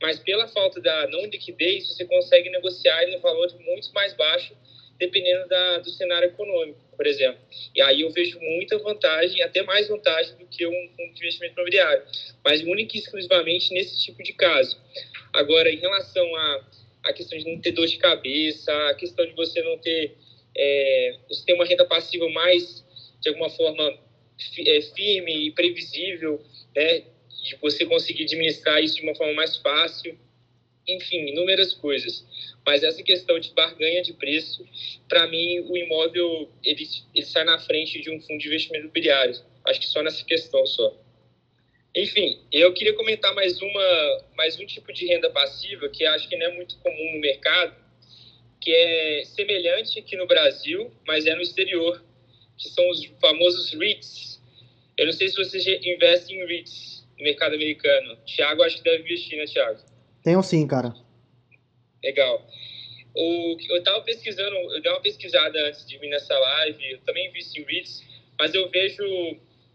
Mas 0.00 0.18
pela 0.18 0.46
falta 0.48 0.80
da 0.80 1.06
não 1.08 1.24
liquidez, 1.26 1.88
você 1.88 2.04
consegue 2.04 2.50
negociar 2.50 3.02
ele 3.02 3.16
no 3.16 3.20
valor 3.20 3.52
muito 3.60 3.92
mais 3.92 4.14
baixo, 4.14 4.54
dependendo 4.98 5.48
da, 5.48 5.78
do 5.78 5.90
cenário 5.90 6.28
econômico, 6.28 6.78
por 6.96 7.06
exemplo. 7.06 7.40
E 7.74 7.80
aí 7.82 8.00
eu 8.00 8.10
vejo 8.10 8.38
muita 8.40 8.78
vantagem, 8.78 9.42
até 9.42 9.62
mais 9.62 9.88
vantagem 9.88 10.36
do 10.36 10.46
que 10.46 10.66
um 10.66 10.88
fundo 10.96 11.14
de 11.14 11.20
investimento 11.20 11.54
imobiliário. 11.54 12.02
Mas 12.44 12.62
única 12.62 12.96
e 12.96 13.00
exclusivamente 13.00 13.72
nesse 13.72 14.00
tipo 14.00 14.22
de 14.22 14.32
caso. 14.32 14.80
Agora, 15.32 15.70
em 15.70 15.78
relação 15.78 16.34
a, 16.36 16.64
a 17.04 17.12
questão 17.12 17.38
de 17.38 17.44
não 17.50 17.60
ter 17.60 17.72
dor 17.72 17.86
de 17.86 17.96
cabeça, 17.96 18.72
a 18.88 18.94
questão 18.94 19.26
de 19.26 19.32
você 19.32 19.62
não 19.62 19.78
ter, 19.78 20.16
é, 20.56 21.18
você 21.28 21.44
ter 21.44 21.54
uma 21.54 21.64
renda 21.64 21.84
passiva 21.84 22.28
mais, 22.30 22.84
de 23.20 23.28
alguma 23.28 23.50
forma, 23.50 23.98
é, 24.66 24.80
firme 24.82 25.46
e 25.46 25.50
previsível, 25.52 26.42
né? 26.74 27.04
De 27.42 27.56
você 27.60 27.86
conseguir 27.86 28.24
administrar 28.24 28.82
isso 28.82 28.96
de 28.96 29.02
uma 29.02 29.14
forma 29.14 29.32
mais 29.34 29.56
fácil, 29.58 30.18
enfim, 30.86 31.28
inúmeras 31.28 31.74
coisas. 31.74 32.26
Mas 32.66 32.82
essa 32.82 33.02
questão 33.02 33.38
de 33.38 33.52
barganha 33.52 34.02
de 34.02 34.12
preço, 34.12 34.64
para 35.08 35.26
mim, 35.26 35.60
o 35.60 35.76
imóvel 35.76 36.50
ele, 36.64 36.86
ele 37.14 37.26
sai 37.26 37.44
na 37.44 37.58
frente 37.58 38.00
de 38.00 38.10
um 38.10 38.20
fundo 38.20 38.38
de 38.38 38.48
investimento 38.48 38.84
imobiliário. 38.84 39.34
Acho 39.64 39.80
que 39.80 39.86
só 39.86 40.02
nessa 40.02 40.24
questão 40.24 40.66
só. 40.66 40.94
Enfim, 41.94 42.40
eu 42.52 42.72
queria 42.74 42.94
comentar 42.94 43.34
mais 43.34 43.60
uma, 43.60 44.24
mais 44.36 44.58
um 44.60 44.66
tipo 44.66 44.92
de 44.92 45.06
renda 45.06 45.30
passiva 45.30 45.88
que 45.88 46.04
acho 46.04 46.28
que 46.28 46.36
não 46.36 46.46
é 46.46 46.54
muito 46.54 46.78
comum 46.78 47.14
no 47.14 47.20
mercado, 47.20 47.74
que 48.60 48.70
é 48.70 49.24
semelhante 49.24 49.98
aqui 49.98 50.16
no 50.16 50.26
Brasil, 50.26 50.92
mas 51.06 51.26
é 51.26 51.34
no 51.34 51.42
exterior, 51.42 52.02
que 52.56 52.68
são 52.68 52.88
os 52.90 53.04
famosos 53.20 53.72
REITs. 53.72 54.40
Eu 54.96 55.06
não 55.06 55.12
sei 55.12 55.28
se 55.28 55.36
você 55.36 55.58
investe 55.82 56.34
em 56.34 56.46
REITs 56.46 57.06
no 57.16 57.24
mercado 57.24 57.54
americano. 57.54 58.16
Tiago, 58.26 58.62
acho 58.62 58.78
que 58.78 58.84
deve 58.84 59.02
investir, 59.04 59.38
né, 59.38 59.46
Tiago? 59.46 59.80
Tenho 60.22 60.42
sim, 60.42 60.66
cara. 60.66 60.94
Legal. 62.04 62.46
O, 63.14 63.56
eu 63.70 63.78
estava 63.78 64.02
pesquisando, 64.02 64.54
eu 64.54 64.82
dei 64.82 64.92
uma 64.92 65.00
pesquisada 65.00 65.58
antes 65.66 65.86
de 65.86 65.98
vir 65.98 66.08
nessa 66.08 66.38
live, 66.38 66.92
eu 66.92 66.98
também 67.00 67.28
invisto 67.28 67.58
em 67.58 67.64
REITs, 67.64 68.04
mas 68.38 68.54
eu 68.54 68.68
vejo 68.70 69.02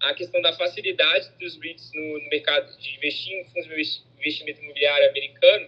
a 0.03 0.13
questão 0.13 0.41
da 0.41 0.51
facilidade 0.53 1.31
dos 1.39 1.57
REITs 1.57 1.91
no, 1.93 2.19
no 2.19 2.29
mercado 2.29 2.77
de 2.77 2.95
investir 2.95 3.33
em 3.33 3.45
fundos 3.45 3.67
de 3.69 4.01
investimento 4.19 4.61
imobiliário 4.61 5.09
americano, 5.09 5.67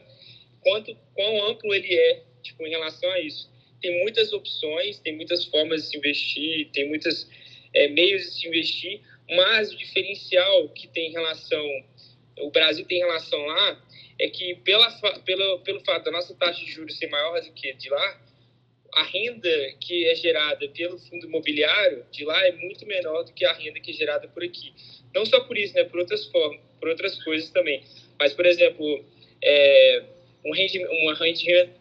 quanto 0.62 0.96
quão 1.13 1.46
amplo 1.48 1.74
ele 1.74 1.94
é, 1.94 2.22
tipo, 2.44 2.65
em 2.68 2.70
relação 2.70 3.10
a 3.12 3.20
isso. 3.22 3.50
Tem 3.82 4.04
muitas 4.04 4.34
opções, 4.34 5.00
tem 5.00 5.15
muitas 5.15 5.46
formas 5.46 5.84
de 5.84 5.89
se 5.89 5.98
investir, 5.98 6.70
tem 6.72 6.89
muitos 6.89 7.30
é, 7.74 7.88
meios 7.88 8.24
de 8.24 8.32
se 8.32 8.48
investir, 8.48 9.01
mas 9.30 9.72
o 9.72 9.77
diferencial 9.77 10.68
que 10.70 10.88
tem 10.89 11.10
em 11.10 11.13
relação, 11.13 11.65
o 12.39 12.51
Brasil 12.51 12.86
tem 12.86 12.98
em 12.98 13.01
relação 13.01 13.39
lá, 13.46 13.82
é 14.20 14.30
que 14.30 14.56
pela, 14.56 14.92
pelo, 15.25 15.60
pelo 15.60 15.80
fato 15.80 16.06
da 16.06 16.12
nossa 16.12 16.36
taxa 16.36 16.60
de 16.60 16.72
juros 16.72 16.98
ser 16.98 17.08
maior 17.08 17.39
do 17.42 17.51
que 17.54 17.74
de 17.74 17.89
lá, 17.89 18.22
a 18.94 19.04
renda 19.04 19.50
que 19.80 20.06
é 20.08 20.15
gerada 20.15 20.68
pelo 20.70 20.98
fundo 20.98 21.27
imobiliário 21.27 22.06
de 22.12 22.24
lá 22.24 22.46
é 22.48 22.51
muito 22.54 22.86
menor 22.86 23.24
do 23.24 23.34
que 23.34 23.46
a 23.46 23.54
renda 23.54 23.80
que 23.80 23.92
é 23.92 23.94
gerada 23.94 24.27
por 24.27 24.44
aqui. 24.44 24.74
Não 25.13 25.25
só 25.25 25.42
por 25.42 25.58
isso, 25.58 25.74
né, 25.74 25.84
por 25.84 26.00
outras 26.00 26.25
formas, 26.27 26.60
por 26.80 26.89
outras 26.89 27.22
coisas 27.24 27.50
também. 27.50 27.84
Mas, 28.20 28.34
por 28.34 28.46
exemplo, 28.46 29.04
é, 29.44 30.04
um, 30.46 30.51
rendimento, 30.51 30.92
um 30.92 31.13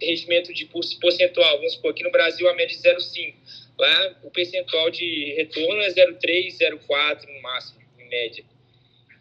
rendimento 0.00 0.52
de 0.52 0.68
percentual, 1.00 1.56
vamos 1.56 1.74
supor, 1.74 1.92
aqui 1.92 2.02
no 2.02 2.10
Brasil 2.10 2.48
a 2.48 2.54
média 2.54 2.74
é 2.74 2.94
0,5. 2.96 3.34
Lá 3.78 4.20
o 4.22 4.30
percentual 4.30 4.90
de 4.90 5.34
retorno 5.36 5.80
é 5.82 5.88
0,3, 5.88 6.58
0,4 6.58 7.26
no 7.26 7.42
máximo, 7.42 7.80
em 7.98 8.08
média. 8.08 8.44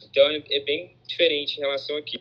Então 0.10 0.30
é, 0.30 0.60
bem 0.60 0.96
diferente 1.08 1.58
em 1.58 1.62
relação 1.62 1.98
aqui. 1.98 2.20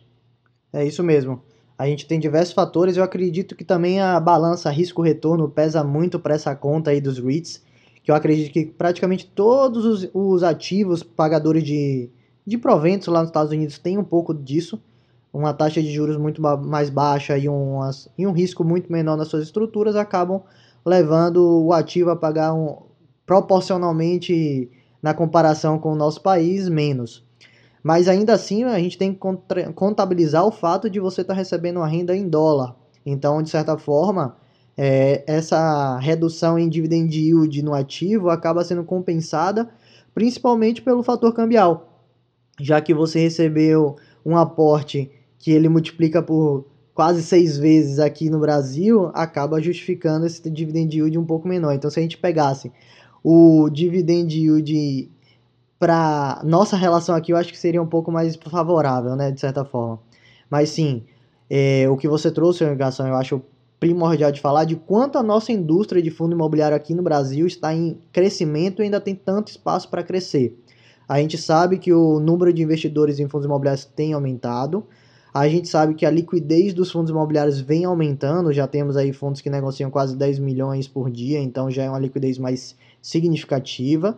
É 0.72 0.84
isso 0.84 1.02
mesmo. 1.02 1.44
A 1.82 1.86
gente 1.88 2.06
tem 2.06 2.20
diversos 2.20 2.54
fatores. 2.54 2.96
Eu 2.96 3.02
acredito 3.02 3.56
que 3.56 3.64
também 3.64 4.00
a 4.00 4.20
balança 4.20 4.70
risco-retorno 4.70 5.48
pesa 5.48 5.82
muito 5.82 6.16
para 6.16 6.32
essa 6.32 6.54
conta 6.54 6.92
aí 6.92 7.00
dos 7.00 7.18
REITs. 7.18 7.60
Que 8.04 8.12
eu 8.12 8.14
acredito 8.14 8.52
que 8.52 8.66
praticamente 8.66 9.26
todos 9.26 9.84
os, 9.84 10.08
os 10.14 10.44
ativos 10.44 11.02
pagadores 11.02 11.64
de, 11.64 12.08
de 12.46 12.56
proventos 12.56 13.08
lá 13.08 13.18
nos 13.18 13.30
Estados 13.30 13.50
Unidos 13.50 13.78
têm 13.78 13.98
um 13.98 14.04
pouco 14.04 14.32
disso. 14.32 14.80
Uma 15.32 15.52
taxa 15.52 15.82
de 15.82 15.90
juros 15.92 16.16
muito 16.16 16.40
mais 16.40 16.88
baixa 16.88 17.36
e, 17.36 17.46
e 17.46 18.26
um 18.28 18.32
risco 18.32 18.62
muito 18.62 18.92
menor 18.92 19.16
nas 19.16 19.26
suas 19.26 19.42
estruturas 19.42 19.96
acabam 19.96 20.40
levando 20.86 21.64
o 21.64 21.72
ativo 21.72 22.10
a 22.10 22.16
pagar 22.16 22.54
um, 22.54 22.76
proporcionalmente 23.26 24.70
na 25.02 25.14
comparação 25.14 25.80
com 25.80 25.90
o 25.92 25.96
nosso 25.96 26.20
país 26.20 26.68
menos. 26.68 27.26
Mas 27.82 28.08
ainda 28.08 28.34
assim, 28.34 28.64
a 28.64 28.78
gente 28.78 28.96
tem 28.96 29.12
que 29.12 29.20
contabilizar 29.74 30.46
o 30.46 30.52
fato 30.52 30.88
de 30.88 31.00
você 31.00 31.22
estar 31.22 31.34
tá 31.34 31.38
recebendo 31.38 31.78
uma 31.78 31.88
renda 31.88 32.16
em 32.16 32.28
dólar. 32.28 32.76
Então, 33.04 33.42
de 33.42 33.50
certa 33.50 33.76
forma, 33.76 34.36
é, 34.76 35.24
essa 35.26 35.98
redução 35.98 36.58
em 36.58 36.68
dividend 36.68 37.12
yield 37.12 37.62
no 37.62 37.74
ativo 37.74 38.30
acaba 38.30 38.64
sendo 38.64 38.84
compensada 38.84 39.68
principalmente 40.14 40.80
pelo 40.80 41.02
fator 41.02 41.34
cambial. 41.34 42.06
Já 42.60 42.80
que 42.80 42.94
você 42.94 43.18
recebeu 43.18 43.96
um 44.24 44.36
aporte 44.36 45.10
que 45.38 45.50
ele 45.50 45.68
multiplica 45.68 46.22
por 46.22 46.66
quase 46.94 47.22
seis 47.22 47.58
vezes 47.58 47.98
aqui 47.98 48.30
no 48.30 48.38
Brasil, 48.38 49.10
acaba 49.14 49.60
justificando 49.60 50.26
esse 50.26 50.48
dividend 50.48 50.94
yield 50.94 51.18
um 51.18 51.24
pouco 51.24 51.48
menor. 51.48 51.72
Então, 51.72 51.90
se 51.90 51.98
a 51.98 52.02
gente 52.02 52.18
pegasse 52.18 52.70
o 53.24 53.68
dividend 53.70 54.32
yield 54.32 55.10
para 55.82 56.40
nossa 56.44 56.76
relação 56.76 57.12
aqui, 57.12 57.32
eu 57.32 57.36
acho 57.36 57.50
que 57.50 57.58
seria 57.58 57.82
um 57.82 57.86
pouco 57.88 58.12
mais 58.12 58.36
favorável, 58.36 59.16
né, 59.16 59.32
de 59.32 59.40
certa 59.40 59.64
forma. 59.64 59.98
Mas 60.48 60.68
sim, 60.68 61.02
é, 61.50 61.88
o 61.88 61.96
que 61.96 62.06
você 62.06 62.30
trouxe, 62.30 62.64
Gação, 62.76 63.08
eu 63.08 63.16
acho 63.16 63.42
primordial 63.80 64.30
de 64.30 64.40
falar 64.40 64.64
de 64.64 64.76
quanto 64.76 65.18
a 65.18 65.24
nossa 65.24 65.50
indústria 65.50 66.00
de 66.00 66.08
fundo 66.08 66.36
imobiliário 66.36 66.76
aqui 66.76 66.94
no 66.94 67.02
Brasil 67.02 67.48
está 67.48 67.74
em 67.74 67.98
crescimento 68.12 68.80
e 68.80 68.84
ainda 68.84 69.00
tem 69.00 69.12
tanto 69.12 69.48
espaço 69.48 69.90
para 69.90 70.04
crescer. 70.04 70.56
A 71.08 71.18
gente 71.18 71.36
sabe 71.36 71.78
que 71.78 71.92
o 71.92 72.20
número 72.20 72.52
de 72.52 72.62
investidores 72.62 73.18
em 73.18 73.28
fundos 73.28 73.44
imobiliários 73.44 73.84
tem 73.84 74.12
aumentado. 74.12 74.86
A 75.34 75.48
gente 75.48 75.66
sabe 75.66 75.94
que 75.94 76.06
a 76.06 76.10
liquidez 76.10 76.72
dos 76.72 76.92
fundos 76.92 77.10
imobiliários 77.10 77.58
vem 77.58 77.84
aumentando. 77.84 78.52
Já 78.52 78.68
temos 78.68 78.96
aí 78.96 79.12
fundos 79.12 79.40
que 79.40 79.50
negociam 79.50 79.90
quase 79.90 80.16
10 80.16 80.38
milhões 80.38 80.86
por 80.86 81.10
dia, 81.10 81.40
então 81.40 81.68
já 81.68 81.82
é 81.82 81.88
uma 81.90 81.98
liquidez 81.98 82.38
mais 82.38 82.76
significativa. 83.02 84.16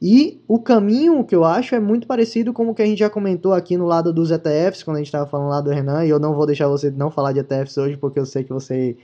E 0.00 0.42
o 0.46 0.58
caminho 0.58 1.24
que 1.24 1.34
eu 1.34 1.44
acho 1.44 1.74
é 1.74 1.80
muito 1.80 2.06
parecido 2.06 2.52
com 2.52 2.68
o 2.68 2.74
que 2.74 2.82
a 2.82 2.86
gente 2.86 2.98
já 2.98 3.08
comentou 3.08 3.54
aqui 3.54 3.76
no 3.76 3.86
lado 3.86 4.12
dos 4.12 4.30
ETFs, 4.30 4.82
quando 4.82 4.96
a 4.96 5.00
gente 5.00 5.06
estava 5.06 5.26
falando 5.26 5.48
lá 5.48 5.60
do 5.60 5.70
Renan, 5.70 6.04
e 6.04 6.10
eu 6.10 6.18
não 6.18 6.34
vou 6.34 6.44
deixar 6.44 6.68
você 6.68 6.90
não 6.90 7.10
falar 7.10 7.32
de 7.32 7.40
ETFs 7.40 7.78
hoje, 7.78 7.96
porque 7.96 8.20
eu 8.20 8.26
sei 8.26 8.44
que 8.44 8.52
você 8.52 8.96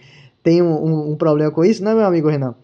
tem 0.42 0.60
um, 0.60 0.84
um, 0.84 1.12
um 1.12 1.16
problema 1.16 1.50
com 1.50 1.64
isso, 1.64 1.82
né, 1.82 1.94
meu 1.94 2.04
amigo 2.04 2.28
Renan? 2.28 2.54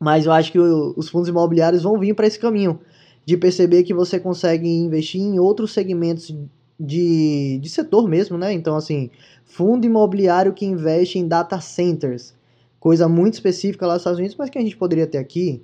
Mas 0.00 0.26
eu 0.26 0.32
acho 0.32 0.50
que 0.50 0.58
o, 0.58 0.94
os 0.96 1.08
fundos 1.08 1.28
imobiliários 1.28 1.82
vão 1.82 1.98
vir 1.98 2.14
para 2.14 2.26
esse 2.26 2.38
caminho, 2.38 2.80
de 3.24 3.36
perceber 3.36 3.84
que 3.84 3.94
você 3.94 4.18
consegue 4.18 4.68
investir 4.68 5.20
em 5.20 5.38
outros 5.38 5.72
segmentos 5.72 6.34
de, 6.78 7.58
de 7.62 7.68
setor 7.68 8.08
mesmo, 8.08 8.36
né? 8.36 8.52
Então, 8.52 8.74
assim, 8.74 9.10
fundo 9.44 9.86
imobiliário 9.86 10.54
que 10.54 10.64
investe 10.64 11.18
em 11.18 11.28
data 11.28 11.60
centers, 11.60 12.34
coisa 12.80 13.06
muito 13.06 13.34
específica 13.34 13.86
lá 13.86 13.92
nos 13.92 14.00
Estados 14.00 14.18
Unidos, 14.18 14.36
mas 14.36 14.50
que 14.50 14.58
a 14.58 14.62
gente 14.62 14.76
poderia 14.76 15.06
ter 15.06 15.18
aqui 15.18 15.62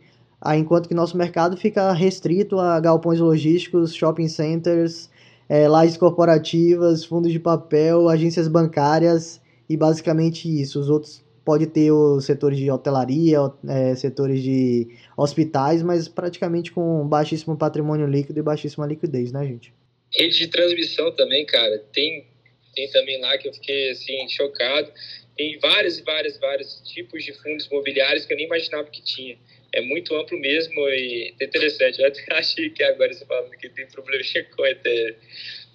enquanto 0.55 0.89
que 0.89 0.95
nosso 0.95 1.17
mercado 1.17 1.57
fica 1.57 1.93
restrito 1.93 2.59
a 2.61 2.79
galpões 2.79 3.19
logísticos, 3.19 3.95
shopping 3.95 4.29
centers, 4.29 5.11
é, 5.49 5.67
lajes 5.67 5.97
corporativas, 5.97 7.05
fundos 7.05 7.33
de 7.33 7.41
papel, 7.41 8.09
agências 8.09 8.47
bancárias 8.47 9.41
e 9.69 9.77
basicamente 9.77 10.49
isso. 10.49 10.79
Os 10.79 10.91
outros 10.91 11.25
pode 11.45 11.67
ter 11.67 11.93
os 11.93 12.25
setores 12.25 12.59
de 12.59 12.71
hotelaria, 12.71 13.39
é, 13.69 13.95
setores 13.95 14.43
de 14.43 14.89
hospitais, 15.17 15.83
mas 15.83 16.09
praticamente 16.09 16.73
com 16.73 17.07
baixíssimo 17.07 17.57
patrimônio 17.57 18.07
líquido 18.07 18.41
e 18.41 18.43
baixíssima 18.43 18.87
liquidez, 18.87 19.31
né, 19.33 19.47
gente? 19.47 19.73
Rede 20.13 20.39
de 20.39 20.49
transmissão 20.49 21.13
também, 21.13 21.47
cara, 21.47 21.79
tem, 21.93 22.27
tem 22.75 22.91
também 22.91 23.21
lá 23.21 23.39
que 23.39 23.49
eu 23.49 23.55
fiquei 23.55 23.91
assim 23.91 24.29
chocado. 24.29 24.91
Tem 25.37 25.59
vários 25.59 26.01
vários, 26.01 26.39
vários 26.39 26.81
tipos 26.85 27.23
de 27.23 27.33
fundos 27.35 27.67
imobiliários 27.67 28.25
que 28.25 28.33
eu 28.33 28.37
nem 28.37 28.47
imaginava 28.47 28.89
que 28.89 29.03
tinha 29.03 29.37
é 29.77 29.81
muito 29.83 30.17
amplo 30.17 30.39
mesmo 30.39 30.89
e 30.89 31.35
é 31.39 31.45
interessante. 31.45 32.01
Eu 32.01 32.09
até 32.09 32.25
achei 32.33 32.71
que 32.71 32.83
agora 32.83 33.13
você 33.13 33.27
falando 33.27 33.51
que 33.51 33.69
tem 33.69 33.87
problema 33.87 34.25
com 34.57 34.67
ETF. 34.67 35.17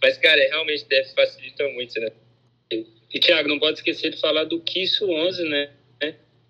Mas, 0.02 0.18
cara, 0.18 0.42
realmente 0.42 0.86
deve 0.86 1.10
facilita 1.14 1.68
muito, 1.70 2.00
né? 2.00 2.12
E, 2.72 3.20
Tiago, 3.20 3.48
não 3.48 3.60
pode 3.60 3.78
esquecer 3.78 4.10
de 4.10 4.20
falar 4.20 4.46
do 4.46 4.60
KISO 4.60 5.08
11, 5.08 5.44
né? 5.44 5.70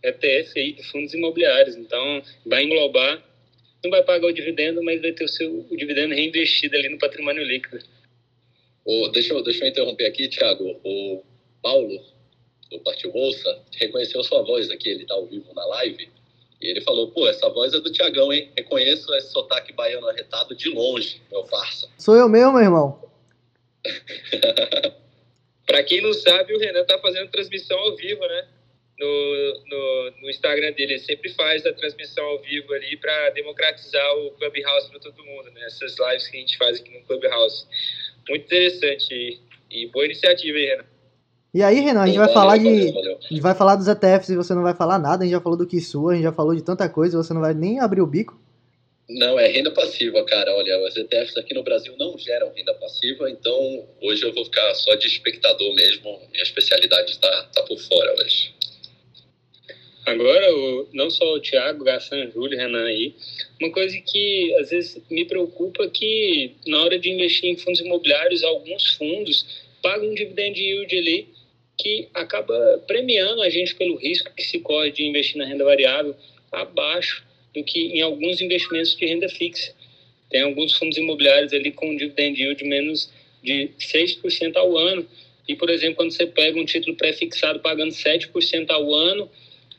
ETF 0.03 0.59
aí 0.59 0.73
de 0.73 0.83
fundos 0.83 1.13
imobiliários. 1.13 1.75
Então, 1.75 2.23
vai 2.45 2.63
englobar, 2.63 3.21
não 3.83 3.91
vai 3.91 4.01
pagar 4.03 4.27
o 4.27 4.31
dividendo, 4.31 4.81
mas 4.81 5.01
vai 5.01 5.11
ter 5.11 5.25
o 5.25 5.27
seu 5.27 5.67
o 5.69 5.77
dividendo 5.77 6.15
reinvestido 6.15 6.75
ali 6.75 6.87
no 6.89 6.97
patrimônio 6.97 7.43
líquido. 7.43 7.83
Oh, 8.85 9.09
deixa, 9.09 9.33
eu, 9.33 9.43
deixa 9.43 9.65
eu 9.65 9.69
interromper 9.69 10.05
aqui, 10.05 10.27
Tiago. 10.27 10.79
O 10.83 11.23
Paulo, 11.61 12.03
do 12.71 12.79
Partiu 12.79 13.11
Bolsa, 13.11 13.61
reconheceu 13.77 14.23
sua 14.23 14.41
voz 14.41 14.71
aqui, 14.71 14.89
ele 14.89 15.03
está 15.03 15.13
ao 15.13 15.27
vivo 15.27 15.53
na 15.53 15.65
live. 15.65 16.09
E 16.61 16.67
ele 16.67 16.81
falou, 16.81 17.09
pô, 17.11 17.27
essa 17.27 17.49
voz 17.49 17.73
é 17.73 17.79
do 17.79 17.91
Tiagão, 17.91 18.31
hein? 18.31 18.51
Reconheço 18.55 19.11
esse 19.15 19.31
sotaque 19.31 19.73
baiano 19.73 20.07
arretado 20.07 20.55
de 20.55 20.69
longe, 20.69 21.19
meu 21.31 21.43
farsa. 21.45 21.89
Sou 21.97 22.15
eu 22.15 22.29
mesmo, 22.29 22.53
meu 22.53 22.61
irmão. 22.61 23.01
Para 25.65 25.83
quem 25.83 26.01
não 26.01 26.13
sabe, 26.13 26.53
o 26.53 26.59
Renan 26.59 26.83
tá 26.85 26.99
fazendo 26.99 27.31
transmissão 27.31 27.79
ao 27.79 27.95
vivo, 27.95 28.21
né? 28.21 28.47
No, 28.99 29.63
no, 29.65 30.11
no 30.21 30.29
Instagram 30.29 30.73
dele. 30.73 30.93
Ele 30.93 30.99
sempre 30.99 31.29
faz 31.33 31.65
a 31.65 31.73
transmissão 31.73 32.23
ao 32.25 32.39
vivo 32.39 32.71
ali 32.73 32.95
para 32.97 33.31
democratizar 33.31 34.17
o 34.17 34.31
Clubhouse 34.31 34.89
para 34.89 34.99
todo 34.99 35.25
mundo, 35.25 35.49
né? 35.51 35.65
Essas 35.65 35.97
lives 35.97 36.27
que 36.27 36.37
a 36.37 36.39
gente 36.41 36.57
faz 36.57 36.79
aqui 36.79 36.91
no 36.91 37.03
Clubhouse. 37.05 37.65
Muito 38.29 38.43
interessante 38.45 39.11
e, 39.11 39.39
e 39.71 39.87
boa 39.87 40.05
iniciativa 40.05 40.57
aí, 40.57 40.65
Renan. 40.65 40.90
E 41.53 41.61
aí, 41.61 41.81
Renan, 41.81 42.03
a 42.03 42.07
gente 42.07 42.17
vai 42.17 42.31
falar 42.31 42.57
de. 42.57 42.67
A 42.67 43.27
gente 43.29 43.41
vai 43.41 43.53
falar 43.53 43.75
dos 43.75 43.87
ETFs 43.87 44.29
e 44.29 44.37
você 44.37 44.53
não 44.53 44.63
vai 44.63 44.73
falar 44.73 44.97
nada, 44.97 45.23
a 45.23 45.25
gente 45.25 45.33
já 45.33 45.41
falou 45.41 45.57
do 45.57 45.67
Kisu, 45.67 46.09
a 46.09 46.13
gente 46.13 46.23
já 46.23 46.31
falou 46.31 46.55
de 46.55 46.63
tanta 46.63 46.87
coisa 46.87 47.13
e 47.13 47.17
você 47.17 47.33
não 47.33 47.41
vai 47.41 47.53
nem 47.53 47.81
abrir 47.81 48.01
o 48.01 48.07
bico. 48.07 48.39
Não, 49.09 49.37
é 49.37 49.47
renda 49.47 49.69
passiva, 49.71 50.23
cara. 50.23 50.55
Olha, 50.55 50.87
os 50.87 50.95
ETFs 50.95 51.35
aqui 51.35 51.53
no 51.53 51.61
Brasil 51.61 51.93
não 51.97 52.17
geram 52.17 52.53
renda 52.55 52.73
passiva, 52.75 53.29
então 53.29 53.85
hoje 54.01 54.23
eu 54.25 54.33
vou 54.33 54.45
ficar 54.45 54.73
só 54.75 54.95
de 54.95 55.07
espectador 55.07 55.75
mesmo. 55.75 56.21
Minha 56.31 56.43
especialidade 56.43 57.11
está 57.11 57.43
tá 57.53 57.63
por 57.63 57.77
fora 57.79 58.15
hoje. 58.23 58.53
agora, 60.05 60.55
o, 60.55 60.87
não 60.93 61.09
só 61.09 61.33
o 61.33 61.41
Thiago, 61.41 61.83
Gassan, 61.83 62.31
Júlio, 62.31 62.57
Renan 62.57 62.85
aí, 62.85 63.13
uma 63.59 63.71
coisa 63.73 63.99
que 63.99 64.55
às 64.55 64.69
vezes 64.69 65.01
me 65.09 65.25
preocupa 65.25 65.83
é 65.83 65.89
que 65.89 66.55
na 66.65 66.81
hora 66.81 66.97
de 66.97 67.11
investir 67.11 67.49
em 67.49 67.57
fundos 67.57 67.81
imobiliários, 67.81 68.41
alguns 68.41 68.93
fundos 68.93 69.45
pagam 69.81 70.07
um 70.07 70.15
dividend 70.15 70.57
yield 70.57 70.97
ali 70.97 71.30
que 71.81 72.07
acaba 72.13 72.83
premiando 72.85 73.41
a 73.41 73.49
gente 73.49 73.73
pelo 73.75 73.95
risco 73.95 74.31
que 74.35 74.43
se 74.43 74.59
corre 74.59 74.91
de 74.91 75.03
investir 75.03 75.37
na 75.37 75.45
renda 75.45 75.65
variável 75.65 76.15
abaixo 76.51 77.23
do 77.55 77.63
que 77.63 77.87
em 77.87 78.01
alguns 78.01 78.39
investimentos 78.39 78.95
de 78.95 79.05
renda 79.05 79.27
fixa. 79.27 79.73
Tem 80.29 80.41
alguns 80.43 80.73
fundos 80.73 80.97
imobiliários 80.97 81.51
ali 81.53 81.71
com 81.71 81.95
dividend 81.95 82.39
yield 82.39 82.63
de 82.63 82.69
menos 82.69 83.11
de 83.43 83.71
6% 83.79 84.55
ao 84.55 84.77
ano. 84.77 85.05
E, 85.47 85.55
por 85.55 85.69
exemplo, 85.69 85.95
quando 85.95 86.11
você 86.11 86.27
pega 86.27 86.59
um 86.59 86.65
título 86.65 86.95
pré-fixado 86.95 87.59
pagando 87.59 87.91
7% 87.91 88.69
ao 88.69 88.93
ano, 88.93 89.29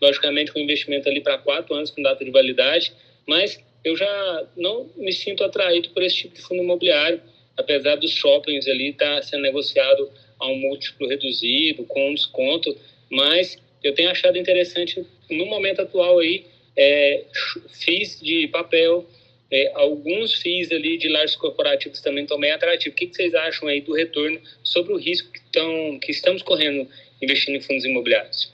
logicamente 0.00 0.52
com 0.52 0.58
investimento 0.58 1.08
ali 1.08 1.20
para 1.20 1.38
quatro 1.38 1.74
anos 1.74 1.90
com 1.90 2.02
data 2.02 2.24
de 2.24 2.30
validade, 2.30 2.92
mas 3.26 3.62
eu 3.84 3.96
já 3.96 4.46
não 4.56 4.90
me 4.96 5.12
sinto 5.12 5.44
atraído 5.44 5.90
por 5.90 6.02
esse 6.02 6.16
tipo 6.16 6.34
de 6.34 6.42
fundo 6.42 6.62
imobiliário, 6.62 7.22
apesar 7.56 7.96
dos 7.96 8.10
shoppings 8.10 8.66
ali 8.66 8.90
estar 8.90 9.16
tá 9.16 9.22
sendo 9.22 9.42
negociado 9.42 10.10
a 10.42 10.48
um 10.48 10.56
múltiplo 10.56 11.08
reduzido, 11.08 11.84
com 11.84 12.10
um 12.10 12.14
desconto, 12.14 12.76
mas 13.08 13.56
eu 13.82 13.94
tenho 13.94 14.10
achado 14.10 14.36
interessante 14.36 15.04
no 15.30 15.46
momento 15.46 15.82
atual 15.82 16.18
aí 16.18 16.44
é, 16.76 17.24
FIIs 17.70 18.20
de 18.20 18.48
papel, 18.48 19.06
é, 19.50 19.70
alguns 19.74 20.34
FIIs 20.34 20.72
ali 20.72 20.98
de 20.98 21.08
lares 21.08 21.36
corporativos 21.36 22.00
também 22.00 22.24
estão 22.24 22.40
bem 22.40 22.50
atrativos. 22.50 22.94
O 22.94 22.96
que, 22.96 23.06
que, 23.06 23.14
vocês 23.14 23.34
acham 23.34 23.68
aí 23.68 23.80
do 23.80 23.92
retorno 23.92 24.40
sobre 24.64 24.92
o 24.92 24.96
risco 24.96 25.30
que, 25.30 25.40
tão, 25.52 25.98
que 26.00 26.10
estamos 26.10 26.42
correndo 26.42 26.88
investindo 27.20 27.56
em 27.56 27.60
fundos 27.60 27.84
imobiliários? 27.84 28.52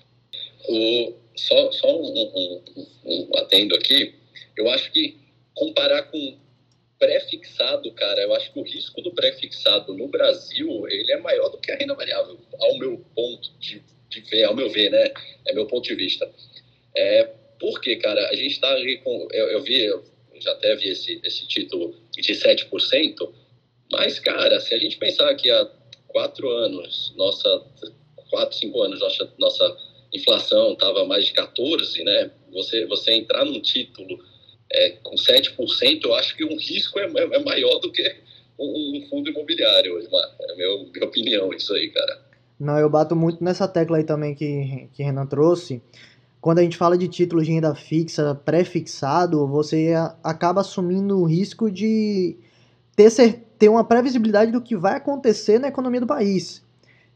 O, 0.68 1.14
só 1.34 1.72
só 1.72 1.96
um, 1.96 2.30
um, 2.34 2.86
um, 3.04 3.36
atendo 3.36 3.74
aqui, 3.76 4.12
eu 4.56 4.68
acho 4.70 4.90
que 4.92 5.16
comparar 5.54 6.02
com 6.02 6.36
pré-fixado, 6.98 7.90
cara, 7.92 8.20
eu 8.22 8.34
acho 8.34 8.52
que 8.52 8.58
o 8.58 8.62
risco 8.62 9.00
do 9.00 9.12
pré-fixado 9.12 9.94
no 9.94 10.08
Brasil, 10.08 10.86
ele 10.88 11.12
é 11.12 11.18
maior 11.18 11.48
do 11.48 11.58
que 11.58 11.70
a 11.70 11.76
renda 11.76 11.94
variável, 11.94 12.38
ao 12.58 12.78
meu 12.78 12.98
ponto 13.14 13.50
de, 13.58 13.82
de 14.08 14.20
ver, 14.22 14.44
ao 14.44 14.54
meu 14.54 14.68
ver, 14.68 14.90
né? 14.90 15.12
É 15.46 15.52
meu 15.52 15.66
ponto 15.66 15.86
de 15.86 15.94
vista. 15.94 16.30
É, 16.96 17.24
porque, 17.60 17.96
cara, 17.96 18.28
a 18.28 18.34
gente 18.34 18.52
está 18.52 18.70
ali 18.70 18.98
com. 18.98 19.28
Eu, 19.32 19.46
eu 19.48 19.62
vi, 19.62 19.84
eu 19.84 20.04
já 20.40 20.52
até 20.52 20.74
vi 20.76 20.88
esse, 20.88 21.20
esse 21.24 21.46
título 21.46 21.94
de 22.12 22.32
7%, 22.32 23.32
mas, 23.90 24.18
cara, 24.18 24.60
se 24.60 24.74
a 24.74 24.78
gente 24.78 24.96
pensar 24.96 25.34
que 25.34 25.50
há 25.50 25.70
quatro 26.08 26.50
anos, 26.50 27.12
nossa. 27.16 27.64
Quatro, 28.30 28.58
cinco 28.58 28.82
anos, 28.82 29.00
nossa, 29.00 29.32
nossa 29.38 29.76
inflação 30.12 30.74
estava 30.74 31.02
mais 31.06 31.24
de 31.24 31.32
14%, 31.32 32.04
né? 32.04 32.30
Você, 32.52 32.84
você 32.84 33.12
entrar 33.12 33.42
num 33.46 33.58
título 33.58 34.22
é, 34.78 34.90
com 35.02 35.14
7%, 35.16 36.04
eu 36.04 36.14
acho 36.14 36.36
que 36.36 36.44
um 36.44 36.56
risco 36.56 36.98
é, 36.98 37.04
é, 37.04 37.36
é 37.36 37.44
maior 37.44 37.78
do 37.80 37.90
que 37.90 38.16
um, 38.58 39.06
fundo 39.08 39.30
imobiliário, 39.30 39.98
É 39.98 40.52
a 40.52 40.56
minha, 40.56 40.84
minha 40.92 41.04
opinião, 41.04 41.52
isso 41.52 41.72
aí, 41.74 41.90
cara. 41.90 42.20
Não, 42.58 42.78
eu 42.78 42.90
bato 42.90 43.14
muito 43.14 43.42
nessa 43.42 43.68
tecla 43.68 43.98
aí 43.98 44.04
também 44.04 44.34
que, 44.34 44.88
que 44.92 45.02
Renan 45.02 45.26
trouxe. 45.26 45.80
Quando 46.40 46.58
a 46.58 46.62
gente 46.62 46.76
fala 46.76 46.96
de 46.96 47.08
títulos 47.08 47.46
de 47.46 47.52
renda 47.52 47.74
fixa, 47.74 48.34
pré-fixado, 48.34 49.46
você 49.46 49.92
acaba 50.22 50.60
assumindo 50.60 51.18
o 51.18 51.24
risco 51.24 51.70
de 51.70 52.36
ter, 52.96 53.10
ter 53.58 53.68
uma 53.68 53.84
previsibilidade 53.84 54.52
do 54.52 54.60
que 54.60 54.76
vai 54.76 54.96
acontecer 54.96 55.58
na 55.58 55.68
economia 55.68 56.00
do 56.00 56.06
país. 56.06 56.64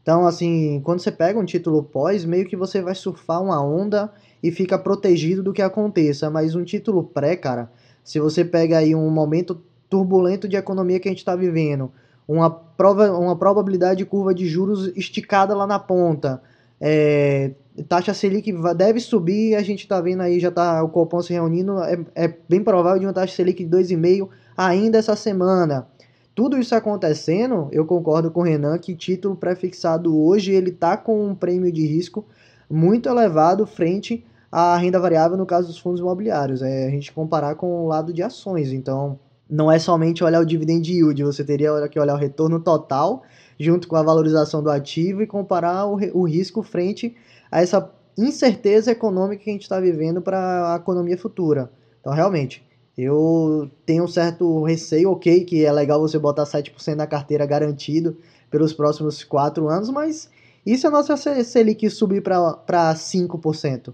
Então, 0.03 0.27
assim, 0.27 0.81
quando 0.83 0.99
você 0.99 1.11
pega 1.11 1.39
um 1.39 1.45
título 1.45 1.81
pós, 1.81 2.25
meio 2.25 2.45
que 2.45 2.57
você 2.57 2.81
vai 2.81 2.93
surfar 2.93 3.41
uma 3.41 3.63
onda 3.65 4.11
e 4.43 4.51
fica 4.51 4.77
protegido 4.77 5.41
do 5.41 5.53
que 5.53 5.61
aconteça. 5.61 6.29
Mas 6.29 6.55
um 6.55 6.63
título 6.63 7.03
pré, 7.05 7.37
cara, 7.37 7.71
se 8.03 8.19
você 8.19 8.43
pega 8.43 8.77
aí 8.77 8.93
um 8.93 9.09
momento 9.09 9.63
turbulento 9.89 10.47
de 10.47 10.57
economia 10.57 10.99
que 10.99 11.07
a 11.07 11.11
gente 11.11 11.19
está 11.19 11.37
vivendo, 11.37 11.89
uma, 12.27 12.49
prova, 12.49 13.11
uma 13.17 13.37
probabilidade 13.37 13.99
de 13.99 14.05
curva 14.05 14.33
de 14.33 14.45
juros 14.45 14.91
esticada 14.95 15.55
lá 15.55 15.65
na 15.65 15.79
ponta, 15.79 16.41
é, 16.81 17.51
taxa 17.87 18.13
Selic 18.13 18.51
deve 18.75 18.99
subir, 18.99 19.55
a 19.55 19.61
gente 19.61 19.83
está 19.83 20.01
vendo 20.01 20.21
aí, 20.21 20.37
já 20.37 20.49
está 20.49 20.83
o 20.83 20.89
Copom 20.89 21.21
se 21.21 21.31
reunindo, 21.31 21.79
é, 21.81 21.97
é 22.13 22.33
bem 22.49 22.61
provável 22.61 22.99
de 22.99 23.05
uma 23.05 23.13
taxa 23.13 23.33
Selic 23.33 23.63
de 23.63 23.69
2,5 23.77 24.27
ainda 24.57 24.97
essa 24.97 25.15
semana. 25.15 25.87
Tudo 26.35 26.57
isso 26.57 26.73
acontecendo, 26.73 27.67
eu 27.71 27.85
concordo 27.85 28.31
com 28.31 28.39
o 28.39 28.43
Renan 28.43 28.79
que 28.79 28.95
título 28.95 29.35
prefixado 29.35 30.17
hoje 30.19 30.51
ele 30.51 30.71
está 30.71 30.97
com 30.97 31.27
um 31.27 31.35
prêmio 31.35 31.71
de 31.71 31.85
risco 31.85 32.25
muito 32.67 33.07
elevado 33.07 33.67
frente 33.67 34.25
à 34.51 34.75
renda 34.77 34.99
variável 34.99 35.37
no 35.37 35.45
caso 35.45 35.67
dos 35.67 35.77
fundos 35.77 35.99
imobiliários. 35.99 36.63
É 36.63 36.87
a 36.87 36.89
gente 36.89 37.13
comparar 37.13 37.53
com 37.53 37.83
o 37.83 37.87
lado 37.87 38.11
de 38.11 38.23
ações. 38.23 38.71
Então, 38.71 39.19
não 39.47 39.71
é 39.71 39.77
somente 39.77 40.23
olhar 40.23 40.41
o 40.41 40.45
dividend 40.45 40.91
yield, 40.91 41.23
você 41.23 41.43
teria 41.43 41.87
que 41.87 41.99
olhar 41.99 42.15
o 42.15 42.19
retorno 42.19 42.59
total 42.59 43.21
junto 43.59 43.87
com 43.87 43.95
a 43.95 44.01
valorização 44.01 44.63
do 44.63 44.71
ativo 44.71 45.21
e 45.21 45.27
comparar 45.27 45.85
o, 45.85 45.99
o 46.13 46.23
risco 46.23 46.63
frente 46.63 47.15
a 47.51 47.61
essa 47.61 47.91
incerteza 48.17 48.91
econômica 48.91 49.43
que 49.43 49.49
a 49.51 49.53
gente 49.53 49.63
está 49.63 49.79
vivendo 49.79 50.19
para 50.19 50.73
a 50.73 50.77
economia 50.77 51.17
futura. 51.17 51.71
Então, 51.99 52.11
realmente, 52.11 52.65
eu 52.97 53.69
tenho 53.85 54.03
um 54.03 54.07
certo 54.07 54.63
receio, 54.63 55.11
ok, 55.11 55.43
que 55.45 55.65
é 55.65 55.71
legal 55.71 55.99
você 55.99 56.19
botar 56.19 56.43
7% 56.43 56.95
na 56.95 57.07
carteira 57.07 57.45
garantido 57.45 58.17
pelos 58.49 58.73
próximos 58.73 59.23
4 59.23 59.67
anos, 59.67 59.89
mas 59.89 60.29
e 60.65 60.77
se 60.77 60.87
a 60.87 60.91
nossa 60.91 61.17
Selic 61.17 61.89
subir 61.89 62.21
para 62.21 62.93
5%, 62.95 63.93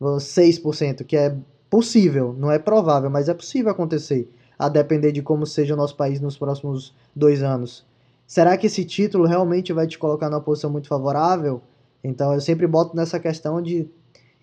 6%, 0.00 1.04
que 1.04 1.16
é 1.16 1.36
possível, 1.68 2.34
não 2.38 2.50
é 2.50 2.58
provável, 2.58 3.10
mas 3.10 3.28
é 3.28 3.34
possível 3.34 3.72
acontecer, 3.72 4.30
a 4.58 4.68
depender 4.68 5.10
de 5.10 5.20
como 5.20 5.44
seja 5.44 5.74
o 5.74 5.76
nosso 5.76 5.96
país 5.96 6.20
nos 6.20 6.38
próximos 6.38 6.94
dois 7.14 7.42
anos. 7.42 7.84
Será 8.26 8.56
que 8.56 8.66
esse 8.66 8.84
título 8.84 9.26
realmente 9.26 9.72
vai 9.72 9.86
te 9.86 9.98
colocar 9.98 10.30
numa 10.30 10.40
posição 10.40 10.70
muito 10.70 10.88
favorável? 10.88 11.60
Então 12.04 12.32
eu 12.32 12.40
sempre 12.40 12.66
boto 12.66 12.94
nessa 12.94 13.18
questão 13.18 13.60
de 13.60 13.88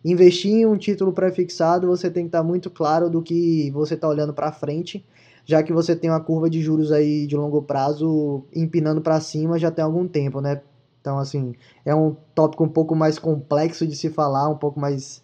investir 0.03 0.51
em 0.51 0.65
um 0.65 0.77
título 0.77 1.13
pré-fixado, 1.13 1.87
você 1.87 2.09
tem 2.11 2.23
que 2.23 2.29
estar 2.29 2.43
muito 2.43 2.69
claro 2.69 3.09
do 3.09 3.21
que 3.21 3.71
você 3.71 3.93
está 3.93 4.07
olhando 4.07 4.33
para 4.33 4.51
frente, 4.51 5.05
já 5.45 5.63
que 5.63 5.71
você 5.71 5.95
tem 5.95 6.09
uma 6.09 6.19
curva 6.19 6.49
de 6.49 6.61
juros 6.61 6.91
aí 6.91 7.25
de 7.25 7.35
longo 7.35 7.61
prazo 7.61 8.45
empinando 8.53 9.01
para 9.01 9.19
cima 9.19 9.57
já 9.57 9.71
tem 9.71 9.83
algum 9.83 10.07
tempo, 10.07 10.41
né? 10.41 10.61
Então, 10.99 11.17
assim, 11.17 11.53
é 11.85 11.93
um 11.93 12.15
tópico 12.33 12.63
um 12.63 12.69
pouco 12.69 12.95
mais 12.95 13.19
complexo 13.19 13.85
de 13.85 13.95
se 13.95 14.09
falar, 14.09 14.47
um 14.49 14.57
pouco 14.57 14.79
mais 14.79 15.21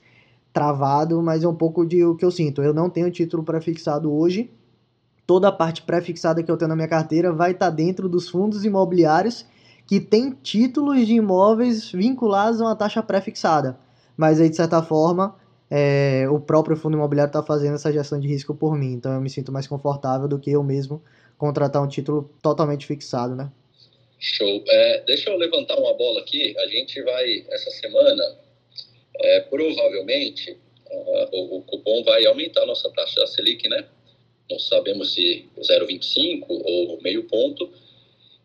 travado, 0.52 1.22
mas 1.22 1.44
é 1.44 1.48
um 1.48 1.56
pouco 1.56 1.86
de 1.86 2.04
o 2.04 2.16
que 2.16 2.26
eu 2.26 2.32
sinto. 2.32 2.62
Eu 2.62 2.74
não 2.74 2.90
tenho 2.90 3.10
título 3.10 3.44
pré-fixado 3.44 4.12
hoje. 4.12 4.52
Toda 5.26 5.48
a 5.48 5.52
parte 5.52 5.84
pré-fixada 5.84 6.44
que 6.44 6.52
eu 6.52 6.58
tenho 6.58 6.70
na 6.70 6.76
minha 6.76 6.88
carteira 6.88 7.32
vai 7.32 7.52
estar 7.52 7.70
dentro 7.70 8.10
dos 8.10 8.28
fundos 8.28 8.66
imobiliários 8.66 9.46
que 9.86 10.02
tem 10.02 10.32
títulos 10.32 11.06
de 11.08 11.14
imóveis 11.14 11.92
vinculados 11.92 12.62
a 12.62 12.66
uma 12.66 12.76
taxa 12.76 13.02
pré-fixada 13.02 13.80
mas 14.20 14.42
aí 14.42 14.50
de 14.50 14.56
certa 14.58 14.84
forma 14.84 15.34
é, 15.72 16.28
o 16.30 16.42
próprio 16.42 16.76
fundo 16.76 16.98
imobiliário 16.98 17.30
está 17.30 17.42
fazendo 17.42 17.76
essa 17.76 17.90
gestão 17.90 18.20
de 18.20 18.28
risco 18.28 18.54
por 18.54 18.76
mim, 18.76 18.92
então 18.92 19.14
eu 19.14 19.22
me 19.22 19.30
sinto 19.30 19.50
mais 19.50 19.66
confortável 19.66 20.28
do 20.28 20.38
que 20.38 20.52
eu 20.52 20.62
mesmo 20.62 21.02
contratar 21.38 21.82
um 21.82 21.88
título 21.88 22.30
totalmente 22.42 22.86
fixado, 22.86 23.34
né? 23.34 23.50
Show. 24.20 24.62
É, 24.68 25.04
deixa 25.08 25.30
eu 25.30 25.38
levantar 25.38 25.80
uma 25.80 25.94
bola 25.94 26.20
aqui. 26.20 26.54
A 26.60 26.68
gente 26.68 27.02
vai, 27.02 27.46
essa 27.50 27.72
semana, 27.72 28.38
é, 29.16 29.40
provavelmente, 29.42 30.52
uh, 30.52 31.30
o, 31.32 31.58
o, 31.60 31.62
cupom 31.62 32.04
vai 32.04 32.26
aumentar 32.26 32.64
a 32.64 32.66
nossa 32.66 32.90
taxa 32.90 33.26
Selic, 33.28 33.70
né? 33.70 33.86
Não 34.52 34.60
sabemos 34.60 35.14
se 35.14 35.48
0,25 35.58 36.46
ou 36.50 37.02
meio 37.02 37.24
ponto. 37.24 37.72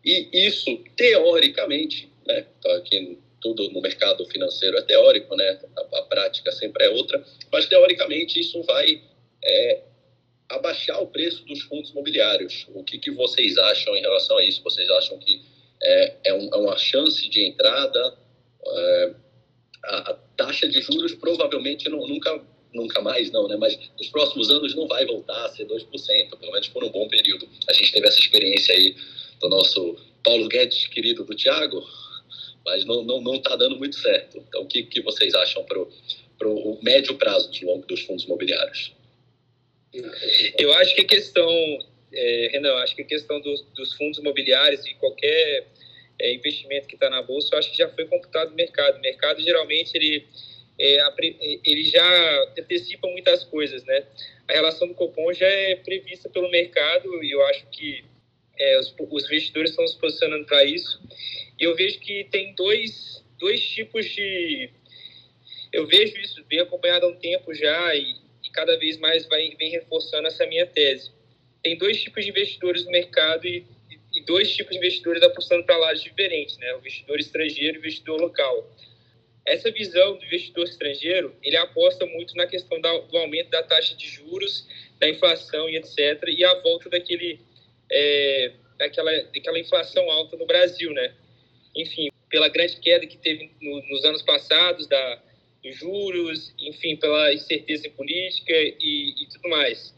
E 0.05 0.29
isso, 0.31 0.79
teoricamente, 0.95 2.09
né? 2.25 2.45
Tá 2.61 2.77
aqui 2.77 3.17
tudo 3.45 3.69
no 3.69 3.79
mercado 3.79 4.25
financeiro 4.25 4.75
é 4.75 4.81
teórico, 4.81 5.35
né? 5.35 5.59
A, 5.77 5.99
a 5.99 6.01
prática 6.01 6.51
sempre 6.51 6.85
é 6.85 6.89
outra, 6.89 7.23
mas 7.51 7.67
teoricamente 7.67 8.39
isso 8.39 8.63
vai 8.63 9.03
é, 9.43 9.83
abaixar 10.49 10.99
o 10.99 11.05
preço 11.05 11.45
dos 11.45 11.61
fundos 11.61 11.91
imobiliários. 11.91 12.65
O 12.73 12.83
que, 12.83 12.97
que 12.97 13.11
vocês 13.11 13.55
acham 13.59 13.95
em 13.95 14.01
relação 14.01 14.39
a 14.39 14.43
isso? 14.43 14.63
Vocês 14.63 14.89
acham 14.89 15.19
que 15.19 15.43
é, 15.79 16.15
é, 16.25 16.33
um, 16.33 16.49
é 16.51 16.57
uma 16.57 16.75
chance 16.75 17.29
de 17.29 17.45
entrada? 17.45 18.17
É, 18.65 19.13
a, 19.83 19.97
a, 20.11 20.13
taxa 20.35 20.67
de 20.67 20.81
juros 20.81 21.13
provavelmente 21.13 21.87
não, 21.87 21.99
nunca 22.07 22.41
nunca 22.73 22.99
mais 22.99 23.31
não, 23.31 23.47
né? 23.47 23.55
Mas 23.55 23.79
nos 23.97 24.09
próximos 24.09 24.49
anos 24.49 24.75
não 24.75 24.87
vai 24.87 25.05
voltar 25.05 25.45
a 25.45 25.49
ser 25.49 25.65
2%, 25.65 25.85
pelo 26.37 26.51
menos 26.51 26.67
por 26.67 26.83
um 26.83 26.89
bom 26.89 27.07
período. 27.07 27.47
A 27.69 27.73
gente 27.73 27.93
teve 27.93 28.07
essa 28.07 28.19
experiência 28.19 28.75
aí 28.75 28.95
do 29.39 29.47
nosso 29.47 29.95
Paulo 30.23 30.47
Guedes, 30.49 30.87
querido 30.87 31.23
do 31.23 31.33
Tiago, 31.35 31.81
mas 32.65 32.83
não 32.85 33.01
está 33.01 33.13
não, 33.13 33.21
não 33.21 33.39
tá 33.39 33.55
dando 33.55 33.77
muito 33.77 33.95
certo. 33.95 34.37
Então, 34.37 34.63
o 34.63 34.67
que, 34.67 34.83
que 34.83 35.01
vocês 35.01 35.33
acham 35.35 35.63
para 35.63 36.49
o 36.49 36.79
médio 36.81 37.15
prazo 37.15 37.49
dos, 37.51 37.85
dos 37.85 38.01
fundos 38.01 38.25
imobiliários? 38.25 38.93
Eu 40.57 40.73
acho 40.73 40.95
que 40.95 41.01
a 41.01 41.07
questão, 41.07 41.49
é, 42.13 42.49
Renan, 42.51 42.73
acho 42.77 42.95
que 42.95 43.03
a 43.03 43.05
questão 43.05 43.39
dos, 43.39 43.61
dos 43.75 43.93
fundos 43.93 44.19
imobiliários 44.19 44.85
e 44.85 44.93
qualquer 44.95 45.67
é, 46.19 46.33
investimento 46.33 46.87
que 46.87 46.95
está 46.95 47.09
na 47.09 47.21
bolsa, 47.21 47.53
eu 47.53 47.59
acho 47.59 47.71
que 47.71 47.77
já 47.77 47.87
foi 47.89 48.05
computado 48.05 48.49
no 48.49 48.55
mercado. 48.55 48.97
O 48.97 49.01
mercado 49.01 49.41
geralmente 49.41 49.95
ele 49.95 50.25
é, 50.77 50.99
ele 51.63 51.85
já 51.85 52.43
antecipa 52.59 53.07
muitas 53.07 53.43
coisas, 53.45 53.83
né? 53.85 54.03
A 54.47 54.53
relação 54.53 54.87
do 54.87 54.93
Copom 54.93 55.31
já 55.33 55.47
é 55.47 55.75
prevista 55.75 56.29
pelo 56.29 56.49
mercado 56.51 57.23
e 57.23 57.31
eu 57.31 57.45
acho 57.45 57.65
que 57.67 58.03
é, 58.57 58.79
os, 58.79 58.93
os 58.99 59.25
investidores 59.25 59.71
estão 59.71 59.87
se 59.87 59.97
posicionando 59.97 60.45
para 60.45 60.63
isso. 60.63 61.01
Eu 61.59 61.75
vejo 61.75 61.99
que 61.99 62.25
tem 62.25 62.53
dois, 62.55 63.23
dois 63.39 63.61
tipos 63.67 64.05
de... 64.05 64.69
Eu 65.71 65.85
vejo 65.87 66.17
isso, 66.17 66.43
venho 66.49 66.63
acompanhado 66.63 67.05
há 67.05 67.09
um 67.09 67.15
tempo 67.15 67.53
já 67.53 67.95
e, 67.95 68.15
e 68.43 68.49
cada 68.51 68.77
vez 68.77 68.97
mais 68.97 69.25
vai, 69.27 69.49
vem 69.57 69.71
reforçando 69.71 70.27
essa 70.27 70.45
minha 70.45 70.65
tese. 70.65 71.11
Tem 71.61 71.77
dois 71.77 72.01
tipos 72.01 72.23
de 72.23 72.29
investidores 72.29 72.85
no 72.85 72.91
mercado 72.91 73.45
e, 73.45 73.65
e 74.13 74.21
dois 74.21 74.55
tipos 74.55 74.71
de 74.71 74.77
investidores 74.77 75.21
apostando 75.23 75.65
para 75.65 75.77
lados 75.77 76.01
diferentes, 76.01 76.57
né? 76.57 76.73
O 76.75 76.79
investidor 76.79 77.19
estrangeiro 77.19 77.75
e 77.75 77.77
o 77.77 77.79
investidor 77.79 78.21
local 78.21 78.71
essa 79.45 79.71
visão 79.71 80.17
do 80.17 80.25
investidor 80.25 80.65
estrangeiro, 80.65 81.35
ele 81.43 81.55
aposta 81.55 82.05
muito 82.07 82.35
na 82.35 82.47
questão 82.47 82.81
do 82.81 83.17
aumento 83.17 83.49
da 83.51 83.61
taxa 83.61 83.95
de 83.95 84.07
juros, 84.07 84.67
da 84.99 85.07
inflação 85.07 85.69
e 85.69 85.77
etc., 85.77 86.23
e 86.27 86.43
a 86.43 86.55
volta 86.61 86.89
daquele, 86.89 87.39
é, 87.91 88.53
daquela, 88.77 89.11
daquela 89.11 89.59
inflação 89.59 90.09
alta 90.09 90.35
no 90.35 90.47
Brasil, 90.47 90.91
né? 90.91 91.13
Enfim, 91.75 92.09
pela 92.29 92.47
grande 92.47 92.79
queda 92.79 93.05
que 93.05 93.17
teve 93.17 93.51
no, 93.61 93.81
nos 93.89 94.05
anos 94.05 94.21
passados 94.21 94.87
da, 94.87 95.21
juros, 95.71 96.53
enfim, 96.59 96.95
pela 96.95 97.33
incerteza 97.33 97.89
política 97.89 98.53
e, 98.53 99.15
e 99.23 99.27
tudo 99.27 99.49
mais. 99.49 99.93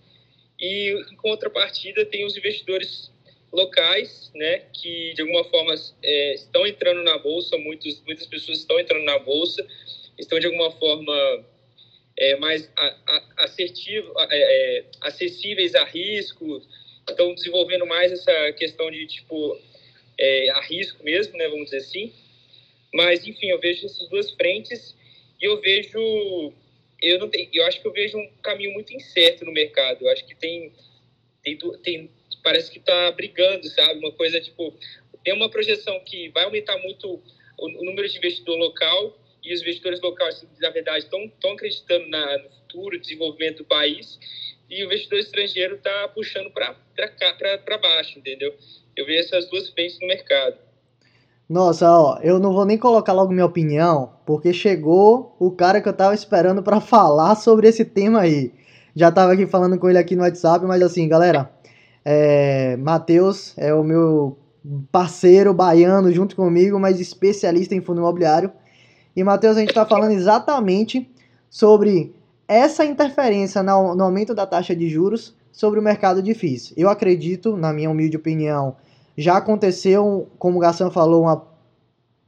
E, 0.60 0.92
em 1.12 1.16
contrapartida, 1.16 2.06
tem 2.06 2.26
os 2.26 2.36
investidores 2.36 3.12
locais, 3.52 4.32
né, 4.36 4.64
que 4.74 5.14
de 5.14 5.22
alguma 5.22 5.44
forma 5.46 5.74
é, 6.04 6.34
estão 6.34 6.66
entrando 6.68 7.04
na 7.04 7.18
bolsa, 7.18 7.58
muitos, 7.58 8.02
muitas 8.06 8.28
pessoas 8.28 8.60
estão 8.60 8.80
entrando 8.80 9.06
na 9.06 9.20
bolsa, 9.20 9.66
estão 10.18 10.40
de 10.40 10.48
alguma 10.48 10.72
forma 10.72 11.46
é, 12.18 12.36
mais 12.38 12.70
assertivo, 13.38 14.12
é, 14.20 14.28
é, 14.32 14.86
acessíveis 15.02 15.76
a 15.76 15.86
risco, 15.86 16.62
estão 17.08 17.34
desenvolvendo 17.34 17.86
mais 17.86 18.12
essa 18.12 18.52
questão 18.54 18.92
de 18.92 19.06
tipo 19.08 19.58
é, 20.20 20.50
a 20.52 20.62
risco 20.62 21.04
mesmo, 21.04 21.38
né, 21.38 21.48
vamos 21.48 21.66
dizer 21.66 21.78
assim. 21.78 22.14
Mas 22.94 23.26
enfim, 23.26 23.48
eu 23.48 23.60
vejo 23.60 23.86
essas 23.86 24.08
duas 24.10 24.32
frentes 24.32 24.96
e 25.42 25.46
eu 25.46 25.60
vejo 25.62 26.54
eu 27.00 27.20
não 27.20 27.30
tenho, 27.30 27.48
eu 27.54 27.64
acho 27.66 27.80
que 27.80 27.88
eu 27.88 27.94
vejo 27.94 28.18
um 28.18 28.28
caminho 28.42 28.74
muito 28.74 28.92
incerto 28.94 29.46
no 29.46 29.52
mercado. 29.52 30.04
Eu 30.04 30.12
acho 30.12 30.26
que 30.26 30.36
tem 30.36 30.74
tem, 31.44 31.58
tem 31.84 32.12
parece 32.44 32.72
que 32.72 32.80
está 32.80 33.12
brigando, 33.12 33.68
sabe? 33.70 34.00
Uma 34.00 34.12
coisa 34.12 34.40
tipo, 34.42 34.74
tem 35.24 35.34
uma 35.34 35.50
projeção 35.50 36.00
que 36.04 36.30
vai 36.30 36.46
aumentar 36.46 36.78
muito 36.80 37.22
o, 37.58 37.66
o 37.66 37.86
número 37.86 38.08
de 38.08 38.18
investidor 38.18 38.58
local 38.58 39.18
e 39.44 39.54
os 39.54 39.62
investidores 39.62 40.02
locais, 40.02 40.46
na 40.60 40.70
verdade, 40.70 41.06
estão 41.06 41.52
acreditando 41.52 42.08
na, 42.08 42.38
no 42.40 42.50
futuro 42.50 43.00
desenvolvimento 43.00 43.60
do 43.60 43.66
país 43.66 44.20
e 44.70 44.84
o 44.84 44.86
investidor 44.86 45.20
estrangeiro 45.20 45.76
está 45.76 46.08
puxando 46.10 46.52
para 46.52 47.78
baixo, 47.78 48.20
entendeu? 48.20 48.58
Eu 48.98 49.06
vejo 49.06 49.20
essas 49.20 49.48
duas 49.50 49.70
frentes 49.70 50.00
no 50.02 50.08
mercado. 50.08 50.56
Nossa, 51.48 51.90
ó, 51.90 52.20
eu 52.22 52.40
não 52.40 52.52
vou 52.52 52.66
nem 52.66 52.78
colocar 52.78 53.14
logo 53.14 53.32
minha 53.32 53.46
opinião, 53.46 54.14
porque 54.26 54.52
chegou 54.52 55.36
o 55.40 55.52
cara 55.52 55.80
que 55.80 55.88
eu 55.88 55.94
tava 55.94 56.14
esperando 56.14 56.64
para 56.64 56.82
falar 56.82 57.36
sobre 57.36 57.68
esse 57.68 57.86
tema 57.86 58.22
aí. 58.22 58.52
Já 58.96 59.12
tava 59.12 59.34
aqui 59.34 59.46
falando 59.46 59.78
com 59.78 59.88
ele 59.88 60.00
aqui 60.00 60.16
no 60.16 60.24
WhatsApp, 60.24 60.66
mas 60.66 60.82
assim, 60.82 61.08
galera, 61.08 61.52
é, 62.04 62.76
Matheus 62.78 63.54
é 63.58 63.74
o 63.74 63.84
meu 63.84 64.38
parceiro 64.92 65.54
baiano 65.54 66.12
junto 66.12 66.36
comigo, 66.36 66.80
mas 66.80 67.00
especialista 67.00 67.76
em 67.76 67.82
fundo 67.82 68.02
imobiliário. 68.02 68.52
E 69.16 69.24
Matheus, 69.24 69.58
a 69.58 69.60
gente 69.60 69.70
está 69.70 69.86
falando 69.86 70.12
exatamente 70.12 71.10
sobre 71.50 72.16
essa 72.48 72.84
interferência 72.84 73.62
no, 73.62 73.96
no 73.96 74.04
aumento 74.04 74.34
da 74.34 74.46
taxa 74.46 74.76
de 74.76 74.90
juros 74.90 75.36
sobre 75.52 75.80
o 75.80 75.84
mercado 75.84 76.22
de 76.22 76.34
FIIs. 76.34 76.74
Eu 76.76 76.90
acredito, 76.90 77.56
na 77.56 77.72
minha 77.72 77.90
humilde 77.90 78.18
opinião, 78.18 78.76
já 79.18 79.38
aconteceu, 79.38 80.28
como 80.38 80.58
o 80.58 80.62
Gassan 80.62 80.92
falou, 80.92 81.24
uma, 81.24 81.44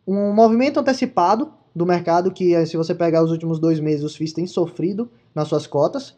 um 0.07 0.33
movimento 0.33 0.79
antecipado 0.79 1.53
do 1.75 1.85
mercado 1.85 2.31
que, 2.31 2.65
se 2.65 2.75
você 2.75 2.95
pegar 2.95 3.23
os 3.23 3.31
últimos 3.31 3.59
dois 3.59 3.79
meses, 3.79 4.03
os 4.03 4.15
FIIs 4.15 4.33
têm 4.33 4.47
sofrido 4.47 5.09
nas 5.35 5.47
suas 5.47 5.67
cotas. 5.67 6.17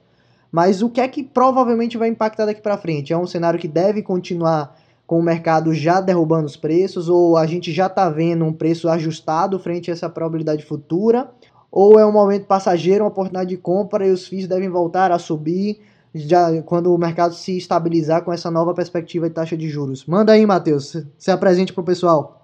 Mas 0.50 0.82
o 0.82 0.90
que 0.90 1.02
é 1.02 1.08
que 1.08 1.24
provavelmente 1.24 1.98
vai 1.98 2.08
impactar 2.08 2.46
daqui 2.46 2.62
para 2.62 2.78
frente? 2.78 3.12
É 3.12 3.18
um 3.18 3.28
cenário 3.28 3.60
que 3.60 3.68
deve 3.68 4.02
continuar 4.02 4.78
com 5.06 5.20
o 5.20 5.24
mercado 5.24 5.74
já 5.74 6.00
derrubando 6.00 6.46
os 6.46 6.56
preços 6.56 7.10
ou 7.10 7.36
a 7.36 7.46
gente 7.46 7.72
já 7.74 7.88
está 7.88 8.10
vendo 8.10 8.46
um 8.46 8.54
preço 8.54 8.88
ajustado 8.88 9.60
frente 9.60 9.92
a 9.92 9.94
essa 9.94 10.10
probabilidade 10.10 10.64
futura? 10.64 11.30
Ou 11.70 12.00
é 12.00 12.06
um 12.06 12.12
momento 12.12 12.46
passageiro, 12.46 13.04
uma 13.04 13.10
oportunidade 13.10 13.50
de 13.50 13.58
compra 13.58 14.08
e 14.08 14.12
os 14.12 14.26
FIIs 14.26 14.48
devem 14.48 14.70
voltar 14.70 15.12
a 15.12 15.20
subir 15.20 15.82
já 16.14 16.62
quando 16.64 16.94
o 16.94 16.98
mercado 16.98 17.34
se 17.34 17.58
estabilizar 17.58 18.24
com 18.24 18.34
essa 18.34 18.52
nova 18.52 18.74
perspectiva 18.74 19.30
de 19.30 19.36
taxa 19.36 19.58
de 19.58 19.70
juros? 19.70 20.06
Manda 20.06 20.34
aí, 20.34 20.46
Matheus, 20.46 20.96
se 21.18 21.32
apresente 21.32 21.74
para 21.74 21.82
o 21.82 21.86
pessoal. 21.86 22.42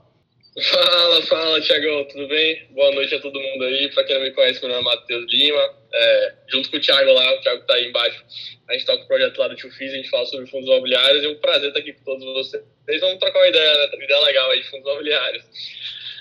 Fala, 0.60 1.22
fala, 1.28 1.62
Tiagão, 1.62 2.04
tudo 2.06 2.28
bem? 2.28 2.68
Boa 2.72 2.92
noite 2.96 3.14
a 3.14 3.22
todo 3.22 3.40
mundo 3.40 3.64
aí. 3.64 3.92
Para 3.94 4.04
quem 4.06 4.16
não 4.16 4.24
me 4.24 4.32
conhece, 4.32 4.60
meu 4.60 4.70
nome 4.70 4.90
é 4.90 4.96
Matheus 4.96 5.32
Lima. 5.32 5.70
É, 5.94 6.34
junto 6.48 6.72
com 6.72 6.78
o 6.78 6.80
Thiago 6.82 7.12
lá, 7.12 7.36
o 7.36 7.42
Thiago 7.42 7.64
tá 7.68 7.76
aí 7.76 7.88
embaixo. 7.88 8.26
A 8.68 8.74
gente 8.74 8.86
toca 8.88 9.04
o 9.04 9.08
projeto 9.08 9.38
lá 9.38 9.50
do 9.50 9.56
Tio 9.56 9.72
Fiz, 9.72 9.94
a 9.94 9.98
gente 9.98 10.10
fala 10.10 10.26
sobre 10.26 10.48
fundos 10.48 10.68
imobiliários. 10.68 11.24
É 11.24 11.28
um 11.28 11.36
prazer 11.36 11.68
estar 11.68 11.80
aqui 11.80 11.94
com 11.94 12.04
todos 12.04 12.26
vocês. 12.26 12.64
Vocês 12.86 13.02
vão 13.02 13.16
trocar 13.20 13.38
uma 13.38 13.48
ideia, 13.48 13.72
né? 13.72 13.90
Uma 13.94 14.04
ideia 14.04 14.20
legal 14.20 14.50
aí 14.50 14.62
de 14.62 14.70
fundos 14.70 14.92
imobiliários. 14.92 15.44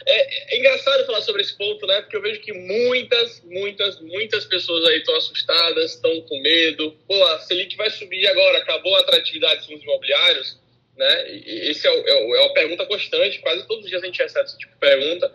É, 0.07 0.55
é, 0.55 0.59
engraçado 0.59 1.05
falar 1.05 1.21
sobre 1.23 1.43
esse 1.43 1.57
ponto, 1.59 1.85
né? 1.87 2.01
Porque 2.03 2.17
eu 2.17 2.23
vejo 2.23 2.41
que 2.41 2.53
muitas, 2.53 3.43
muitas, 3.45 4.01
muitas 4.01 4.45
pessoas 4.45 4.85
aí 4.87 4.99
estão 4.99 5.17
assustadas, 5.17 5.95
estão 5.95 6.21
com 6.23 6.41
medo. 6.41 6.97
Pô, 7.09 7.25
a 7.25 7.41
Selic 7.41 7.77
vai 7.77 7.91
subir 7.91 8.27
agora, 8.29 8.59
acabou 8.59 8.95
a 8.97 9.01
atratividade 9.01 9.57
dos 9.59 9.67
fundos 9.67 9.83
imobiliários 9.83 10.67
né? 10.97 11.31
E 11.31 11.71
esse 11.71 11.87
é, 11.87 11.91
é, 11.91 12.37
é 12.37 12.41
uma 12.41 12.55
pergunta 12.55 12.87
constante, 12.87 13.39
quase 13.41 13.67
todos 13.67 13.85
os 13.85 13.91
dias 13.91 14.03
a 14.03 14.07
gente 14.07 14.23
recebe 14.23 14.47
esse 14.47 14.59
tipo 14.59 14.73
de 14.73 14.79
pergunta, 14.79 15.33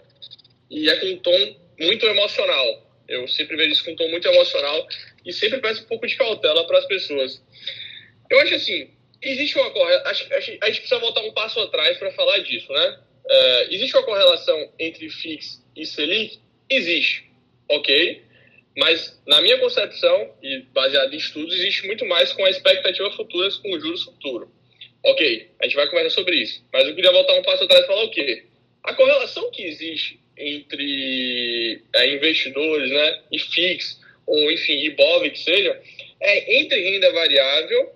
e 0.69 0.89
é 0.89 0.95
com 0.97 1.07
um 1.07 1.17
tom 1.17 1.55
muito 1.79 2.05
emocional. 2.05 2.87
Eu 3.07 3.27
sempre 3.27 3.57
vejo 3.57 3.71
isso 3.71 3.85
com 3.85 3.91
um 3.91 3.95
tom 3.95 4.09
muito 4.09 4.27
emocional 4.27 4.87
e 5.25 5.33
sempre 5.33 5.59
peço 5.59 5.83
um 5.83 5.87
pouco 5.87 6.07
de 6.07 6.15
cautela 6.15 6.65
para 6.65 6.79
as 6.79 6.85
pessoas. 6.85 7.43
Eu 8.29 8.39
acho 8.39 8.55
assim, 8.55 8.89
existe 9.21 9.57
uma 9.57 9.69
correlação, 9.71 10.27
a 10.31 10.39
gente 10.39 10.79
precisa 10.79 10.99
voltar 10.99 11.21
um 11.21 11.33
passo 11.33 11.59
atrás 11.59 11.97
para 11.97 12.11
falar 12.13 12.39
disso, 12.39 12.71
né? 12.71 12.99
É, 13.33 13.73
existe 13.73 13.95
uma 13.95 14.03
correlação 14.03 14.69
entre 14.77 15.09
FIX 15.09 15.63
e 15.73 15.85
Selic? 15.85 16.37
Existe, 16.69 17.31
ok? 17.69 18.21
Mas, 18.77 19.21
na 19.25 19.41
minha 19.41 19.57
concepção, 19.57 20.33
e 20.43 20.63
baseado 20.73 21.13
em 21.13 21.17
estudos, 21.17 21.55
existe 21.55 21.87
muito 21.87 22.05
mais 22.05 22.33
com 22.33 22.43
a 22.43 22.49
expectativa 22.49 23.09
futura 23.11 23.49
com 23.61 23.71
o 23.71 23.79
juros 23.79 24.03
futuro. 24.03 24.51
Ok, 25.03 25.49
a 25.59 25.63
gente 25.63 25.75
vai 25.75 25.87
conversar 25.87 26.09
sobre 26.09 26.35
isso. 26.35 26.61
Mas 26.73 26.85
eu 26.85 26.93
queria 26.93 27.11
voltar 27.11 27.33
um 27.35 27.41
passo 27.41 27.63
atrás 27.63 27.85
e 27.85 27.87
falar 27.87 28.03
o 28.03 28.11
quê? 28.11 28.43
A 28.83 28.93
correlação 28.93 29.49
que 29.51 29.63
existe 29.63 30.19
entre 30.37 31.81
é, 31.95 32.13
investidores 32.13 32.91
né, 32.91 33.21
e 33.31 33.39
FIX, 33.39 33.99
ou 34.27 34.51
enfim, 34.51 34.73
IBOV 34.85 35.29
que 35.29 35.39
seja, 35.39 35.81
é 36.19 36.59
entre 36.59 36.81
renda 36.81 37.11
variável 37.13 37.93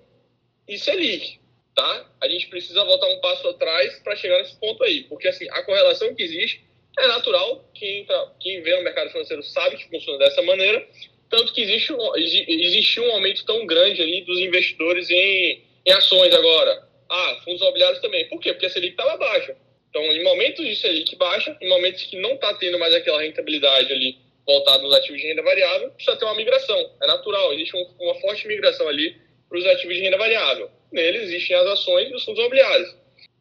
e 0.68 0.78
Selic. 0.78 1.40
Tá? 1.76 2.10
A 2.22 2.28
gente 2.30 2.48
precisa 2.48 2.86
voltar 2.86 3.08
um 3.08 3.20
passo 3.20 3.48
atrás 3.50 4.00
para 4.00 4.16
chegar 4.16 4.38
nesse 4.38 4.56
ponto 4.56 4.82
aí. 4.84 5.04
Porque 5.04 5.28
assim, 5.28 5.46
a 5.50 5.62
correlação 5.64 6.16
que 6.16 6.24
existe 6.24 6.64
é 6.98 7.08
natural. 7.08 7.70
Quem, 7.74 8.00
entra, 8.00 8.32
quem 8.40 8.62
vê 8.62 8.76
no 8.78 8.84
mercado 8.84 9.10
financeiro 9.12 9.44
sabe 9.44 9.76
que 9.76 9.90
funciona 9.90 10.20
dessa 10.20 10.42
maneira. 10.42 10.88
Tanto 11.30 11.54
que 11.54 11.62
existe 11.62 11.92
um, 11.92 12.16
existe 12.16 13.00
um 13.02 13.12
aumento 13.12 13.46
tão 13.46 13.66
grande 13.66 14.02
ali 14.02 14.22
dos 14.22 14.40
investidores 14.40 15.10
em, 15.10 15.64
em 15.86 15.92
ações 15.92 16.34
agora. 16.34 16.88
Ah, 17.10 17.42
fundos 17.44 17.62
imobiliários 17.62 18.00
também. 18.00 18.28
Por 18.30 18.40
quê? 18.40 18.54
Porque 18.54 18.68
a 18.68 18.70
Selic 18.70 18.92
estava 18.92 19.18
baixa. 19.18 19.56
Então, 19.90 20.04
em 20.04 20.24
momentos 20.24 20.66
de 20.66 20.76
Selic 20.76 21.16
baixa, 21.18 21.58
em 21.62 21.68
momentos 21.68 22.04
que 22.04 22.18
não 22.18 22.36
está 22.36 22.54
tendo 22.54 22.80
mais 22.80 22.94
aquela 22.94 23.22
rentabilidade 23.22 23.92
ali 23.92 24.18
voltada 24.46 24.84
nos 24.84 24.94
ativos 24.94 25.20
de 25.20 25.28
renda 25.28 25.42
variável, 25.42 25.90
precisa 25.92 26.16
ter 26.18 26.26
uma 26.26 26.36
migração. 26.36 26.92
É 27.02 27.08
natural, 27.08 27.54
existe 27.54 27.76
um, 27.76 27.86
uma 28.00 28.16
forte 28.16 28.48
migração 28.48 28.88
ali 28.88 29.16
para 29.56 29.60
os 29.60 29.66
ativos 29.68 29.96
de 29.96 30.02
renda 30.02 30.18
variável. 30.18 30.70
Neles 30.92 31.24
existem 31.24 31.56
as 31.56 31.66
ações 31.68 32.12
e 32.12 32.16
os 32.16 32.24
fundos 32.26 32.40
imobiliários. 32.40 32.96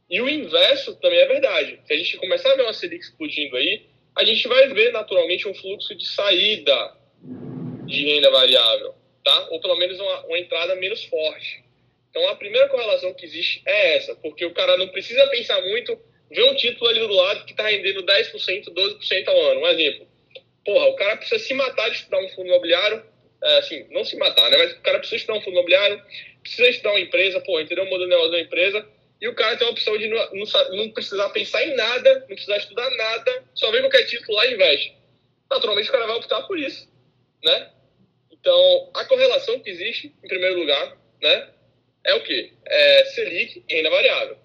E 0.09 0.21
o 0.21 0.29
inverso 0.29 0.95
também 0.97 1.19
é 1.19 1.27
verdade. 1.27 1.81
Se 1.85 1.93
a 1.93 1.97
gente 1.97 2.17
começar 2.19 2.53
a 2.53 2.57
ver 2.57 2.63
uma 2.63 2.73
Selic 2.73 3.03
explodindo 3.03 3.57
aí, 3.57 3.87
a 4.17 4.25
gente 4.25 4.47
vai 4.47 4.69
ver 4.69 4.93
naturalmente 4.93 5.49
um 5.49 5.55
fluxo 5.55 5.95
de 5.95 6.07
saída 6.07 6.97
de 7.87 8.05
renda 8.05 8.31
variável, 8.31 8.95
tá? 9.25 9.49
Ou 9.51 9.61
pelo 9.61 9.77
menos 9.77 9.99
uma, 9.99 10.27
uma 10.27 10.39
entrada 10.39 10.77
menos 10.77 11.05
forte. 11.05 11.65
Então 12.11 12.29
a 12.29 12.37
primeira 12.37 12.69
correlação 12.69 13.13
que 13.13 13.25
existe 13.25 13.61
é 13.67 13.97
essa, 13.97 14.15
porque 14.15 14.45
o 14.45 14.55
cara 14.55 14.77
não 14.77 14.89
precisa 14.89 15.27
pensar 15.29 15.61
muito, 15.63 15.99
ver 16.31 16.45
um 16.45 16.55
título 16.55 16.89
ali 16.89 17.01
do 17.01 17.13
lado 17.13 17.45
que 17.45 17.51
está 17.51 17.67
rendendo 17.67 18.05
10%, 18.05 18.73
12% 18.73 19.29
ao 19.29 19.41
ano. 19.51 19.61
Um 19.63 19.67
exemplo. 19.67 20.07
Porra, 20.65 20.87
o 20.87 20.95
cara 20.95 21.17
precisa 21.17 21.43
se 21.43 21.55
matar 21.55 21.91
de 21.91 21.97
estudar 21.97 22.19
um 22.21 22.29
fundo 22.31 22.49
imobiliário, 22.49 23.05
assim, 23.59 23.87
não 23.91 24.05
se 24.05 24.17
matar, 24.17 24.51
né? 24.51 24.57
Mas 24.57 24.73
o 24.73 24.81
cara 24.81 24.99
precisa 24.99 25.17
estudar 25.17 25.39
um 25.39 25.43
fundo 25.43 25.55
imobiliário, 25.55 26.03
precisa 26.43 26.69
estudar 26.69 26.91
uma 26.91 27.01
empresa, 27.01 27.41
pô, 27.41 27.61
entendeu 27.61 27.85
o 27.85 27.91
modelo 27.91 28.05
de 28.05 28.11
negócio 28.11 28.33
da 28.33 28.41
empresa, 28.41 28.87
e 29.21 29.29
o 29.29 29.35
cara 29.35 29.57
tem 29.57 29.67
a 29.67 29.71
opção 29.71 29.97
de 29.97 30.09
não, 30.09 30.35
não, 30.35 30.77
não, 30.77 30.91
precisar 30.91 31.29
pensar 31.31 31.65
em 31.65 31.75
nada, 31.75 32.21
não 32.21 32.27
precisar 32.27 32.57
estudar 32.57 32.91
nada, 32.91 33.45
só 33.55 33.71
vem 33.71 33.81
qualquer 33.81 34.05
título 34.05 34.37
lá 34.37 34.47
e 34.47 34.55
investe. 34.55 34.95
naturalmente 35.51 35.89
o 35.89 35.93
cara 35.93 36.07
vai 36.07 36.17
optar 36.17 36.43
por 36.43 36.59
isso, 36.59 36.89
né? 37.43 37.71
Então, 38.31 38.91
a 38.95 39.05
correlação 39.07 39.59
que 39.61 39.71
existe, 39.71 40.13
em 40.23 40.29
primeiro 40.29 40.59
lugar, 40.59 40.99
né, 41.23 41.49
é 42.05 42.15
o 42.15 42.23
quê? 42.23 42.53
É 42.67 43.05
Selic 43.07 43.65
e 43.67 43.75
renda 43.75 43.89
variável. 43.89 44.37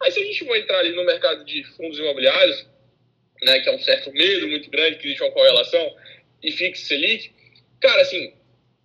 Aí, 0.00 0.12
se 0.12 0.20
a 0.20 0.24
gente 0.24 0.44
for 0.44 0.56
entrar 0.56 0.78
ali 0.78 0.92
no 0.92 1.04
mercado 1.04 1.44
de 1.44 1.64
fundos 1.76 1.98
imobiliários, 1.98 2.64
né, 3.42 3.58
que 3.58 3.68
é 3.68 3.72
um 3.72 3.80
certo 3.80 4.12
medo 4.12 4.46
muito 4.46 4.70
grande 4.70 4.98
que 4.98 5.06
existe 5.06 5.24
uma 5.24 5.32
correlação, 5.32 5.96
e 6.40 6.52
fixe 6.52 6.84
Selic, 6.84 7.32
cara, 7.80 8.02
assim, 8.02 8.32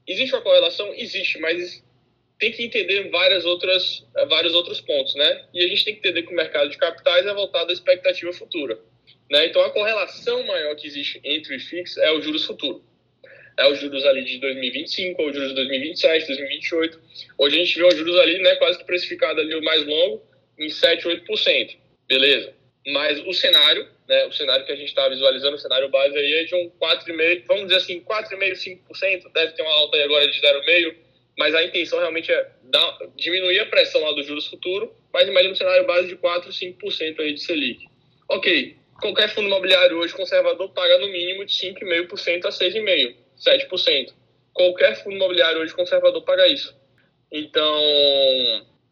existe 0.08 0.34
uma 0.34 0.42
correlação? 0.42 0.94
Existe, 0.94 1.40
mas 1.40 1.84
tem 2.40 2.52
que 2.52 2.64
entender 2.64 3.10
várias 3.10 3.46
outras, 3.46 4.06
vários 4.28 4.54
outros 4.54 4.82
pontos, 4.82 5.16
né? 5.16 5.46
E 5.54 5.64
a 5.64 5.68
gente 5.68 5.86
tem 5.86 5.94
que 5.94 6.00
entender 6.00 6.24
que 6.24 6.34
o 6.34 6.36
mercado 6.36 6.70
de 6.70 6.78
capitais 6.78 7.26
é 7.26 7.34
voltado 7.34 7.70
à 7.70 7.74
expectativa 7.74 8.34
futura. 8.34 8.80
Né? 9.30 9.48
Então, 9.48 9.62
a 9.64 9.70
correlação 9.70 10.46
maior 10.46 10.76
que 10.76 10.86
existe 10.86 11.20
entre 11.24 11.54
o 11.54 11.56
IFIX 11.56 11.98
é 11.98 12.12
o 12.12 12.22
juros 12.22 12.46
futuro. 12.46 12.84
É 13.58 13.68
os 13.68 13.80
juros 13.80 14.04
ali 14.06 14.24
de 14.24 14.40
2025, 14.40 15.22
ou 15.22 15.30
os 15.30 15.34
juros 15.34 15.50
de 15.50 15.56
2027, 15.56 16.28
2028. 16.28 17.00
Hoje 17.38 17.56
a 17.56 17.66
gente 17.66 17.78
vê 17.78 17.86
os 17.86 17.96
juros 17.96 18.20
ali, 18.20 18.40
né, 18.40 18.56
quase 18.56 18.80
que 18.80 18.86
precificado 18.86 19.40
ali 19.40 19.56
o 19.56 19.64
mais 19.64 19.86
longo, 19.86 20.24
em 20.58 20.70
7, 20.70 21.08
8%. 21.08 21.78
Beleza. 22.08 22.54
Mas 22.88 23.20
o 23.26 23.34
cenário, 23.34 23.88
né, 24.08 24.26
o 24.26 24.32
cenário 24.34 24.66
que 24.66 24.72
a 24.72 24.76
gente 24.76 24.90
está 24.90 25.08
visualizando, 25.08 25.56
o 25.56 25.60
cenário 25.60 25.90
base 25.90 26.18
aí 26.18 26.34
é 26.34 26.44
de 26.44 26.56
um 26.56 26.70
4,5%, 26.72 27.44
vamos 27.48 27.64
dizer 27.64 27.78
assim, 27.78 28.02
4,5%, 28.02 28.80
5%, 28.90 29.32
deve 29.34 29.54
ter 29.54 29.62
uma 29.62 29.72
alta 29.72 29.96
aí 29.96 30.04
agora 30.04 30.28
de 30.30 30.42
0,5%, 30.42 30.96
mas 31.38 31.56
a 31.56 31.64
intenção 31.64 32.00
realmente 32.00 32.32
é 32.32 32.50
dar, 32.64 32.98
diminuir 33.16 33.60
a 33.60 33.66
pressão 33.68 34.02
lá 34.02 34.12
dos 34.12 34.28
juros 34.28 34.48
futuro, 34.48 34.94
mas 35.14 35.28
imagina 35.28 35.54
um 35.54 35.56
cenário 35.56 35.86
base 35.86 36.08
de 36.10 36.16
4, 36.18 36.52
5% 36.52 37.20
aí 37.20 37.34
de 37.34 37.42
Selic. 37.42 37.88
Ok, 38.30 38.76
qualquer 39.00 39.30
fundo 39.30 39.48
imobiliário 39.48 39.98
hoje 39.98 40.14
conservador 40.14 40.70
paga 40.74 40.98
no 41.00 41.08
mínimo 41.08 41.46
de 41.46 41.54
5,5% 41.54 42.46
a 42.46 42.50
6,5%, 42.50 43.16
7%. 43.38 44.14
Qualquer 44.54 44.96
fundo 45.04 45.16
imobiliário 45.16 45.62
hoje 45.62 45.74
conservador 45.74 46.22
paga 46.24 46.48
isso. 46.48 46.76
Então, 47.32 47.82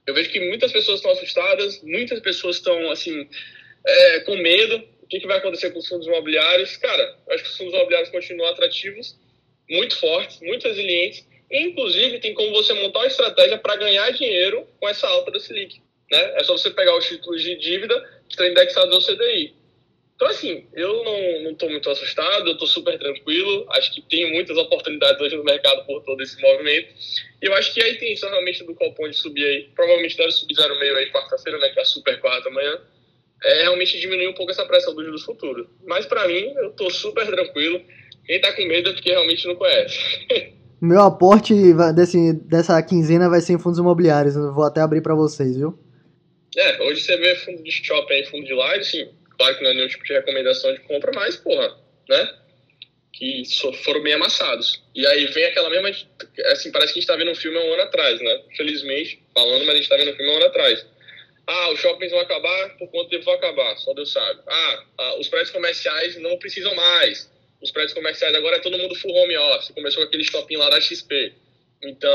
eu 0.08 0.14
vejo 0.14 0.32
que 0.32 0.40
muitas 0.40 0.72
pessoas 0.72 0.98
estão 0.98 1.12
assustadas, 1.12 1.82
muitas 1.84 2.20
pessoas 2.20 2.56
estão, 2.56 2.90
assim, 2.90 3.30
é, 3.86 4.20
com 4.22 4.36
medo. 4.38 4.84
O 5.02 5.08
que, 5.08 5.20
que 5.20 5.28
vai 5.28 5.38
acontecer 5.38 5.72
com 5.72 5.80
os 5.80 5.88
fundos 5.88 6.08
imobiliários? 6.08 6.78
Cara, 6.78 7.18
acho 7.32 7.44
que 7.44 7.50
os 7.50 7.58
fundos 7.58 7.74
imobiliários 7.74 8.10
continuam 8.10 8.50
atrativos, 8.50 9.18
muito 9.70 9.98
fortes, 10.00 10.40
muito 10.42 10.68
resilientes. 10.68 11.28
Inclusive, 11.52 12.20
tem 12.20 12.34
como 12.34 12.52
você 12.52 12.74
montar 12.74 13.00
uma 13.00 13.08
estratégia 13.08 13.58
para 13.58 13.76
ganhar 13.76 14.10
dinheiro 14.12 14.66
com 14.80 14.88
essa 14.88 15.08
alta 15.08 15.32
da 15.32 15.40
Selic. 15.40 15.82
Né? 16.10 16.34
É 16.38 16.44
só 16.44 16.58
você 16.58 16.70
pegar 16.70 16.96
os 16.98 17.06
títulos 17.06 17.42
de 17.42 17.56
dívida 17.56 18.00
que 18.28 18.34
estão 18.34 18.48
indexados 18.48 18.94
ao 18.94 19.02
CDI. 19.02 19.54
Então, 20.16 20.30
assim, 20.30 20.68
eu 20.74 21.04
não 21.42 21.52
estou 21.52 21.68
muito 21.68 21.90
assustado, 21.90 22.48
eu 22.48 22.54
estou 22.54 22.68
super 22.68 22.96
tranquilo. 23.00 23.66
Acho 23.72 23.92
que 23.92 24.02
tem 24.04 24.32
muitas 24.32 24.56
oportunidades 24.56 25.20
hoje 25.20 25.36
no 25.36 25.44
mercado 25.44 25.84
por 25.88 26.04
todo 26.04 26.22
esse 26.22 26.40
movimento. 26.40 26.94
E 27.42 27.48
eu 27.48 27.54
acho 27.56 27.74
que 27.74 27.82
a 27.82 27.90
intenção 27.90 28.30
realmente 28.30 28.64
do 28.64 28.76
Copom 28.76 29.10
de 29.10 29.18
subir 29.18 29.44
aí, 29.44 29.70
provavelmente 29.76 30.16
deve 30.16 30.32
subir 30.32 30.54
0,5 30.54 30.96
aí 30.96 31.12
quarta-feira, 31.12 31.58
né, 31.58 31.70
que 31.70 31.80
é 31.80 31.82
a 31.82 31.86
super 31.86 32.20
quarta 32.20 32.50
amanhã, 32.50 32.80
é 33.44 33.64
realmente 33.64 34.00
diminuir 34.00 34.28
um 34.28 34.34
pouco 34.34 34.52
essa 34.52 34.66
pressão 34.66 34.94
dos 34.94 35.06
juros 35.06 35.24
futuros. 35.24 35.68
Mas 35.86 36.06
para 36.06 36.28
mim, 36.28 36.54
eu 36.58 36.70
estou 36.70 36.90
super 36.90 37.26
tranquilo. 37.26 37.82
Quem 38.26 38.36
está 38.36 38.54
com 38.54 38.66
medo 38.66 38.90
é 38.90 38.94
porque 38.94 39.10
realmente 39.10 39.48
não 39.48 39.56
conhece. 39.56 39.98
Meu 40.82 41.02
aporte 41.02 41.54
desse, 41.96 42.34
dessa 42.34 42.82
quinzena 42.82 43.30
vai 43.30 43.40
ser 43.40 43.54
em 43.54 43.60
fundos 43.60 43.78
imobiliários. 43.78 44.36
Eu 44.36 44.52
vou 44.54 44.64
até 44.64 44.82
abrir 44.82 45.02
para 45.02 45.14
vocês, 45.14 45.56
viu? 45.56 45.78
É, 46.58 46.82
hoje 46.82 47.02
você 47.02 47.16
vê 47.18 47.36
fundo 47.36 47.64
de 47.64 47.72
shopping 47.72 48.26
fundo 48.26 48.46
de 48.46 48.54
live, 48.54 48.84
sim. 48.84 49.08
Claro 49.38 49.58
que 49.58 49.64
não 49.64 49.70
é 49.70 49.74
nenhum 49.76 49.88
tipo 49.88 50.04
de 50.04 50.14
recomendação 50.14 50.74
de 50.74 50.80
compra, 50.82 51.12
mas, 51.14 51.36
porra, 51.36 51.78
né? 52.10 52.34
Que 53.14 53.44
foram 53.84 54.02
bem 54.02 54.14
amassados. 54.14 54.84
E 54.96 55.06
aí 55.06 55.28
vem 55.28 55.46
aquela 55.46 55.70
mesma. 55.70 55.90
Assim, 56.52 56.72
parece 56.72 56.94
que 56.94 57.00
a 57.00 57.02
gente 57.02 57.08
tá 57.08 57.16
vendo 57.16 57.32
um 57.32 57.36
filme 57.36 57.58
há 57.58 57.62
um 57.62 57.74
ano 57.74 57.84
atrás, 57.84 58.20
né? 58.20 58.42
Felizmente, 58.58 59.22
falando, 59.36 59.66
mas 59.66 59.76
a 59.76 59.78
gente 59.78 59.90
tá 59.90 59.98
vendo 59.98 60.12
um 60.12 60.16
filme 60.16 60.32
há 60.32 60.34
um 60.34 60.38
ano 60.38 60.46
atrás. 60.48 60.86
Ah, 61.54 61.70
os 61.72 61.82
shoppings 61.82 62.12
vão 62.12 62.22
acabar, 62.22 62.78
por 62.78 62.88
quanto 62.88 63.10
tempo 63.10 63.26
vão 63.26 63.34
acabar? 63.34 63.76
Só 63.76 63.94
Deus 63.94 64.14
sabe. 64.14 64.40
Ah, 64.48 64.86
ah, 64.98 65.16
os 65.20 65.28
prédios 65.28 65.52
comerciais 65.52 66.16
não 66.16 66.38
precisam 66.38 66.74
mais. 66.74 67.30
Os 67.62 67.72
prédios 67.72 67.94
comerciais 67.94 68.34
agora 68.34 68.56
é 68.56 68.60
todo 68.60 68.78
mundo 68.78 68.96
full 68.96 69.14
home 69.14 69.36
office. 69.36 69.72
Começou 69.72 70.02
com 70.02 70.08
aquele 70.08 70.24
shopping 70.24 70.56
lá 70.56 70.70
da 70.70 70.80
XP. 70.80 71.34
Então, 71.84 72.10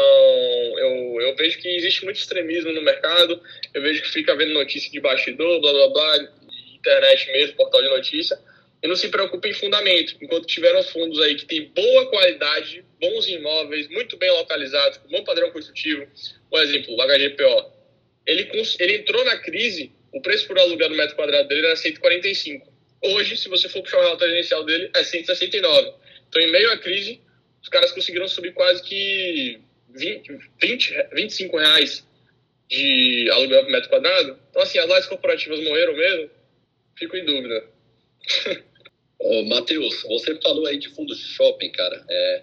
eu, 0.79 1.21
eu 1.21 1.37
vejo 1.37 1.59
que 1.59 1.69
existe 1.69 2.03
muito 2.03 2.17
extremismo 2.17 2.73
no 2.73 2.81
mercado. 2.81 3.39
Eu 3.75 3.83
vejo 3.83 4.03
que 4.05 4.09
fica 4.09 4.35
vendo 4.35 4.55
notícia 4.55 4.91
de 4.91 5.01
bastidor, 5.01 5.61
blá 5.61 5.71
blá 5.71 5.89
blá, 5.89 6.29
internet 6.75 7.31
mesmo, 7.33 7.57
portal 7.57 7.83
de 7.83 7.89
notícia. 7.91 8.39
E 8.83 8.89
não 8.89 8.97
se 8.97 9.11
preocupe 9.11 9.51
em 9.51 9.53
fundamento. 9.53 10.17
Enquanto 10.19 10.47
tiveram 10.47 10.83
fundos 10.83 11.21
aí 11.21 11.35
que 11.35 11.45
tem 11.45 11.69
boa 11.75 12.09
qualidade, 12.09 12.83
bons 12.99 13.29
imóveis, 13.29 13.87
muito 13.91 14.17
bem 14.17 14.31
localizados, 14.31 14.97
com 14.97 15.09
bom 15.11 15.23
padrão 15.25 15.51
construtivo. 15.51 16.07
Por 16.49 16.63
exemplo, 16.63 16.95
o 16.95 17.07
HGPO 17.07 17.76
ele, 18.27 18.51
ele 18.81 18.97
entrou 18.97 19.25
na 19.25 19.39
crise, 19.39 19.93
o 20.13 20.21
preço 20.21 20.47
por 20.47 20.59
aluguel 20.59 20.89
do 20.89 20.97
metro 20.97 21.15
quadrado 21.15 21.49
dele 21.49 21.67
era 21.67 21.77
145. 21.77 22.73
Hoje, 23.03 23.37
se 23.37 23.49
você 23.49 23.69
for 23.69 23.83
puxar 23.83 23.99
o 23.99 24.03
relatório 24.03 24.35
inicial 24.35 24.65
dele, 24.65 24.91
é 24.95 25.05
169. 25.05 25.93
Então, 26.29 26.43
em 26.43 26.51
meio 26.51 26.73
à 26.73 26.79
crise, 26.79 27.21
os 27.63 27.69
caras 27.69 27.93
conseguiram 27.93 28.27
subir 28.27 28.53
quase 28.53 28.83
que 28.83 29.61
20, 29.91 30.39
20 30.61 30.95
25 31.13 31.57
reais 31.57 32.07
de 32.69 33.31
aluguel 33.31 33.63
por 33.63 33.71
metro 33.71 33.91
quadrado. 33.91 34.39
Então, 34.51 34.63
assim, 34.63 34.79
as 34.79 34.89
lajes 34.89 35.09
corporativas 35.09 35.63
morreram 35.63 35.95
mesmo? 35.95 36.31
Fico 36.99 37.17
em 37.17 37.25
dúvida. 37.25 37.65
Ô, 39.19 39.45
Matheus, 39.45 40.03
você 40.03 40.35
falou 40.41 40.67
aí 40.67 40.79
de 40.79 40.89
fundos 40.89 41.19
de 41.19 41.25
shopping, 41.29 41.71
cara. 41.71 42.05
É, 42.09 42.43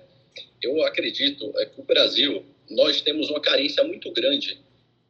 eu 0.61 0.81
acredito 0.83 1.53
é 1.57 1.65
que 1.65 1.79
o 1.79 1.83
Brasil, 1.83 2.45
nós 2.69 3.01
temos 3.01 3.29
uma 3.29 3.41
carência 3.41 3.83
muito 3.83 4.11
grande 4.11 4.57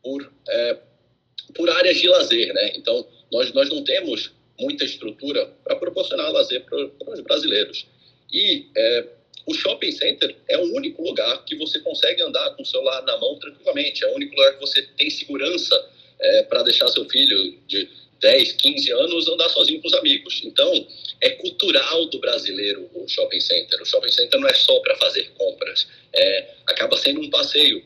por, 0.04 0.32
é, 0.50 0.78
por 1.56 1.70
áreas 1.70 1.98
de 2.00 2.08
lazer, 2.08 2.54
né? 2.54 2.74
Então, 2.76 3.08
nós, 3.32 3.52
nós 3.54 3.70
não 3.70 3.84
temos 3.84 4.32
muita 4.60 4.84
estrutura 4.84 5.46
para 5.64 5.76
proporcionar 5.76 6.32
lazer 6.32 6.64
para 6.66 7.14
os 7.14 7.20
brasileiros. 7.22 7.88
E 8.32 8.68
é, 8.76 9.08
o 9.46 9.54
shopping 9.54 9.92
center 9.92 10.36
é 10.48 10.58
o 10.58 10.74
único 10.76 11.02
lugar 11.02 11.44
que 11.46 11.56
você 11.56 11.80
consegue 11.80 12.22
andar 12.22 12.52
com 12.52 12.64
o 12.64 12.66
celular 12.66 13.02
na 13.04 13.18
mão 13.18 13.38
tranquilamente, 13.40 14.04
é 14.04 14.08
o 14.08 14.16
único 14.16 14.36
lugar 14.36 14.54
que 14.54 14.60
você 14.60 14.82
tem 14.98 15.10
segurança 15.10 15.90
é, 16.20 16.44
para 16.44 16.64
deixar 16.64 16.88
seu 16.90 17.06
filho 17.10 17.58
de 17.68 17.90
10, 18.22 18.54
15 18.54 18.92
anos 18.92 19.28
andar 19.28 19.50
sozinho 19.50 19.82
com 19.82 19.88
os 19.88 19.94
amigos. 19.96 20.42
Então, 20.46 20.88
é 21.20 21.32
cultural 21.32 22.06
do 22.06 22.20
brasileiro 22.20 22.90
o 22.94 23.08
shopping 23.08 23.42
center. 23.42 23.82
O 23.82 23.86
shopping 23.86 24.12
center 24.12 24.40
não 24.40 24.48
é 24.48 24.54
só 24.54 24.80
para 24.80 24.96
fazer 24.96 25.30
compras, 25.38 25.88
é, 26.14 26.54
acaba 26.68 26.98
sendo 26.98 27.20
um 27.20 27.30
passeio 27.30 27.84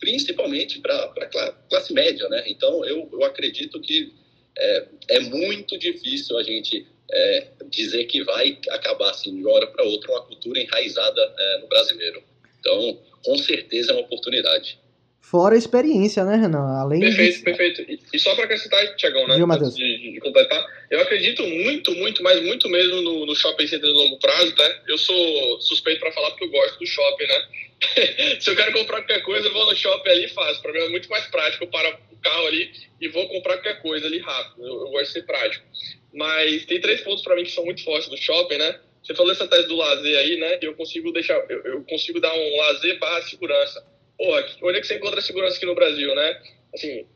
principalmente 0.00 0.80
para 0.80 0.96
a 0.96 1.52
classe 1.68 1.92
média, 1.92 2.28
né? 2.28 2.42
Então, 2.46 2.84
eu, 2.84 3.08
eu 3.12 3.22
acredito 3.22 3.78
que 3.80 4.12
é, 4.58 4.86
é 5.10 5.20
muito 5.20 5.78
difícil 5.78 6.38
a 6.38 6.42
gente 6.42 6.86
é, 7.12 7.46
dizer 7.68 8.04
que 8.06 8.24
vai 8.24 8.58
acabar 8.70 9.10
assim 9.10 9.36
de 9.36 9.42
uma 9.42 9.52
hora 9.52 9.66
para 9.66 9.84
outra 9.84 10.10
uma 10.10 10.22
cultura 10.22 10.60
enraizada 10.60 11.34
é, 11.38 11.58
no 11.58 11.68
brasileiro. 11.68 12.22
Então, 12.58 12.98
com 13.24 13.36
certeza 13.38 13.92
é 13.92 13.94
uma 13.94 14.02
oportunidade. 14.02 14.78
Fora 15.20 15.54
a 15.54 15.58
experiência, 15.58 16.24
né, 16.24 16.34
Renan? 16.34 16.80
Além 16.80 16.98
perfeito, 16.98 17.38
de... 17.38 17.44
perfeito. 17.44 17.86
E 18.12 18.18
só 18.18 18.34
para 18.34 18.46
acrescentar, 18.46 18.96
Tiagão, 18.96 19.28
né? 19.28 19.36
Viu, 19.36 19.46
Matheus? 19.46 19.76
De, 19.76 19.98
de, 19.98 20.12
de, 20.14 20.20
completar, 20.20 20.66
eu 20.90 21.00
acredito 21.00 21.46
muito, 21.46 21.94
muito, 21.94 22.22
mas 22.22 22.42
muito 22.42 22.68
mesmo 22.68 23.00
no, 23.02 23.26
no 23.26 23.36
shopping 23.36 23.66
center 23.66 23.88
de 23.88 23.96
longo 23.96 24.18
prazo, 24.18 24.52
tá? 24.56 24.82
Eu 24.88 24.98
sou 24.98 25.60
suspeito 25.60 26.00
para 26.00 26.10
falar 26.10 26.30
porque 26.30 26.46
eu 26.46 26.50
gosto 26.50 26.78
do 26.80 26.86
shopping, 26.86 27.26
né? 27.26 27.44
Se 28.40 28.50
eu 28.50 28.56
quero 28.56 28.72
comprar 28.72 28.98
qualquer 28.98 29.22
coisa, 29.22 29.48
eu 29.48 29.52
vou 29.52 29.66
no 29.66 29.76
shopping 29.76 30.10
ali 30.10 30.24
e 30.24 30.28
faço. 30.28 30.60
Para 30.60 30.72
mim 30.72 30.78
é 30.80 30.88
muito 30.88 31.08
mais 31.08 31.26
prático. 31.26 31.64
Eu 31.64 31.68
paro 31.68 31.96
o 32.10 32.16
carro 32.16 32.46
ali 32.46 32.70
e 33.00 33.08
vou 33.08 33.26
comprar 33.28 33.54
qualquer 33.54 33.80
coisa 33.80 34.06
ali 34.06 34.18
rápido. 34.18 34.66
Eu, 34.66 34.80
eu 34.80 34.88
gosto 34.90 35.06
de 35.06 35.12
ser 35.12 35.22
prático. 35.22 35.64
Mas 36.12 36.66
tem 36.66 36.80
três 36.80 37.00
pontos 37.00 37.22
para 37.22 37.36
mim 37.36 37.44
que 37.44 37.50
são 37.50 37.64
muito 37.64 37.82
fortes 37.82 38.08
do 38.08 38.16
shopping, 38.16 38.58
né? 38.58 38.80
Você 39.02 39.14
falou 39.14 39.32
essa 39.32 39.48
tese 39.48 39.68
do 39.68 39.76
lazer 39.76 40.18
aí, 40.18 40.36
né? 40.36 40.58
Eu 40.60 40.74
consigo 40.74 41.10
deixar, 41.12 41.34
eu, 41.48 41.62
eu 41.64 41.84
consigo 41.84 42.20
dar 42.20 42.34
um 42.34 42.56
lazer 42.56 42.98
barra 42.98 43.22
segurança. 43.22 43.84
Porra, 44.18 44.46
onde 44.62 44.78
é 44.78 44.80
que 44.80 44.86
você 44.86 44.96
encontra 44.96 45.20
segurança 45.22 45.56
aqui 45.56 45.64
no 45.64 45.74
Brasil, 45.74 46.14
né? 46.14 46.42
Assim, 46.74 47.06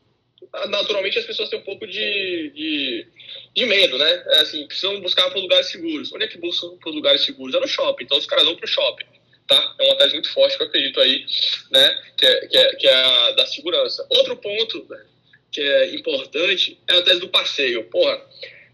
naturalmente 0.69 1.19
as 1.19 1.25
pessoas 1.25 1.49
têm 1.49 1.59
um 1.59 1.63
pouco 1.63 1.85
de, 1.85 2.51
de, 2.55 3.07
de 3.55 3.65
medo, 3.65 3.97
né? 3.99 4.23
É 4.27 4.39
assim, 4.39 4.65
precisam 4.65 4.99
buscar 5.01 5.29
por 5.29 5.39
lugares 5.39 5.67
seguros. 5.67 6.11
Onde 6.11 6.23
é 6.23 6.27
que 6.27 6.39
buscam 6.39 6.75
por 6.77 6.91
lugares 6.91 7.23
seguros? 7.23 7.53
É 7.53 7.59
no 7.59 7.67
shopping. 7.67 8.05
Então 8.05 8.17
os 8.17 8.25
caras 8.25 8.45
vão 8.45 8.55
pro 8.55 8.67
shopping 8.67 9.14
tá? 9.47 9.75
É 9.79 9.83
uma 9.83 9.97
tese 9.97 10.13
muito 10.13 10.31
forte 10.33 10.57
que 10.57 10.63
eu 10.63 10.67
acredito 10.67 10.99
aí, 10.99 11.25
né? 11.71 12.03
Que 12.17 12.25
é, 12.25 12.47
que 12.47 12.57
é, 12.57 12.75
que 12.75 12.87
é 12.87 12.93
a 12.93 13.31
da 13.31 13.45
segurança. 13.45 14.05
Outro 14.09 14.37
ponto 14.37 14.85
né, 14.89 15.05
que 15.51 15.61
é 15.61 15.95
importante 15.95 16.79
é 16.89 16.97
a 16.97 17.01
tese 17.03 17.19
do 17.19 17.29
passeio. 17.29 17.83
Porra, 17.85 18.21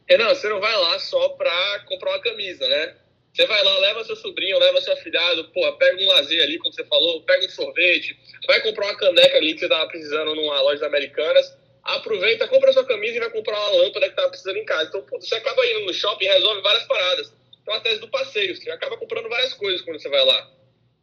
Renan, 0.09 0.30
você 0.30 0.49
não 0.49 0.59
vai 0.59 0.76
lá 0.76 0.99
só 0.99 1.30
pra 1.30 1.86
comprar 1.88 2.11
uma 2.11 2.22
camisa, 2.22 2.67
né? 2.67 2.95
Você 3.34 3.45
vai 3.45 3.63
lá, 3.63 3.78
leva 3.78 4.03
seu 4.03 4.15
sobrinho, 4.17 4.59
leva 4.59 4.82
seu 4.82 4.91
afilhado, 4.91 5.45
porra, 5.51 5.78
pega 5.78 6.01
um 6.01 6.07
lazer 6.07 6.43
ali, 6.43 6.57
como 6.57 6.74
você 6.74 6.84
falou, 6.84 7.22
pega 7.22 7.45
um 7.45 7.49
sorvete, 7.49 8.17
vai 8.45 8.61
comprar 8.61 8.88
uma 8.88 8.97
caneca 8.97 9.38
ali 9.38 9.53
que 9.53 9.61
você 9.61 9.69
tava 9.69 9.88
precisando 9.88 10.36
numa 10.36 10.59
loja 10.61 10.86
americanas, 10.86 11.57
aproveita, 11.82 12.47
compra 12.49 12.74
sua 12.74 12.86
camisa 12.86 13.15
e 13.15 13.19
vai 13.19 13.30
comprar 13.30 13.57
uma 13.57 13.84
lâmpada 13.84 14.09
que 14.09 14.15
tava 14.15 14.30
precisando 14.30 14.57
em 14.57 14.65
casa. 14.65 14.89
Então, 14.89 15.05
você 15.17 15.36
acaba 15.36 15.65
indo 15.65 15.86
no 15.86 15.93
shopping 15.93 16.26
resolve 16.26 16.61
várias 16.61 16.84
paradas 16.84 17.30
Tem 17.63 17.74
uma 17.74 17.80
tese 17.80 18.01
do 18.01 18.09
passeio, 18.09 18.53
você 18.53 18.69
acaba 18.69 18.97
comprando 18.97 19.30
várias 19.30 19.53
coisas 19.53 19.82
quando 19.82 20.01
você 20.01 20.09
vai 20.09 20.26
lá, 20.26 20.51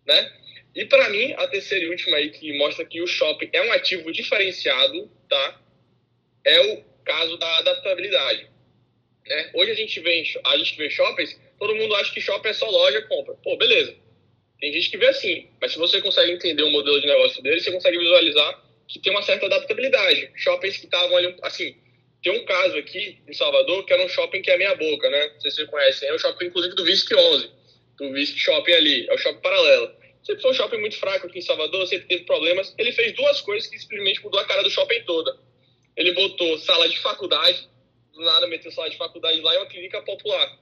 né? 0.09 0.33
E 0.75 0.85
para 0.87 1.09
mim, 1.11 1.33
a 1.37 1.47
terceira 1.47 1.85
e 1.85 1.89
última 1.89 2.17
aí 2.17 2.31
que 2.31 2.57
mostra 2.57 2.85
que 2.85 3.01
o 3.01 3.07
shopping 3.07 3.51
é 3.53 3.63
um 3.63 3.73
ativo 3.73 4.11
diferenciado, 4.11 5.11
tá? 5.29 5.61
É 6.45 6.61
o 6.73 6.85
caso 7.05 7.37
da 7.37 7.59
adaptabilidade. 7.59 8.49
Né? 9.27 9.51
Hoje 9.55 9.71
a 9.71 9.75
gente 9.75 10.01
vê 10.01 10.25
a 10.45 10.57
gente 10.57 10.77
vê 10.77 10.91
shoppings, 10.91 11.39
todo 11.59 11.75
mundo 11.75 11.95
acha 11.97 12.13
que 12.13 12.21
shopping 12.21 12.49
é 12.49 12.53
só 12.53 12.69
loja 12.69 13.03
compra. 13.03 13.35
Pô, 13.35 13.57
beleza. 13.57 13.95
Tem 14.61 14.73
gente 14.73 14.91
que 14.91 14.97
vê 14.97 15.07
assim, 15.07 15.49
mas 15.61 15.73
se 15.73 15.79
você 15.79 16.01
consegue 16.01 16.33
entender 16.33 16.63
o 16.63 16.71
modelo 16.71 17.01
de 17.01 17.07
negócio 17.07 17.43
dele, 17.43 17.61
você 17.61 17.71
consegue 17.71 17.99
visualizar 17.99 18.65
que 18.89 18.99
tem 18.99 19.13
uma 19.13 19.23
certa 19.23 19.47
adaptabilidade. 19.47 20.31
Shoppings 20.35 20.79
que 20.79 20.87
estavam 20.87 21.17
ali, 21.17 21.37
assim, 21.43 21.77
tem 22.23 22.33
um 22.33 22.45
caso 22.45 22.77
aqui 22.79 23.19
em 23.29 23.33
Salvador 23.33 23.85
que 23.85 23.93
era 23.93 24.05
um 24.05 24.09
shopping 24.09 24.43
que 24.43 24.51
é 24.51 24.57
meia 24.57 24.75
boca, 24.75 25.09
né? 25.11 25.29
Não 25.35 25.41
sei 25.41 25.51
se 25.51 25.57
vocês 25.59 25.69
conhecem, 25.69 26.09
é 26.09 26.15
o 26.15 26.19
shopping 26.19 26.47
inclusive 26.47 26.75
do 26.75 26.85
Visc 26.85 27.13
11, 27.13 27.51
do 27.99 28.13
Visc 28.13 28.37
Shopping 28.39 28.73
ali, 28.73 29.09
é 29.09 29.15
o 29.15 29.19
shopping 29.19 29.41
paralelo. 29.41 29.98
Sempre 30.23 30.43
foi 30.43 30.51
um 30.51 30.55
shopping 30.55 30.79
muito 30.79 30.97
fraco 30.97 31.27
aqui 31.27 31.39
em 31.39 31.43
Salvador, 31.43 31.87
sempre 31.87 32.09
teve 32.09 32.25
problemas. 32.25 32.75
Ele 32.77 32.93
fez 32.93 33.15
duas 33.15 33.41
coisas 33.41 33.69
que 33.69 33.79
simplesmente 33.79 34.23
mudou 34.23 34.41
a 34.41 34.45
cara 34.45 34.63
do 34.63 34.71
shopping 34.71 35.03
toda. 35.05 35.39
Ele 35.97 36.13
botou 36.13 36.59
sala 36.59 36.89
de 36.89 36.99
faculdade, 36.99 37.69
do 38.13 38.21
nada 38.21 38.47
meteu 38.47 38.71
sala 38.71 38.91
de 38.91 38.97
faculdade 38.97 39.41
lá 39.41 39.55
e 39.55 39.59
uma 39.59 39.67
clínica 39.67 40.03
popular. 40.03 40.59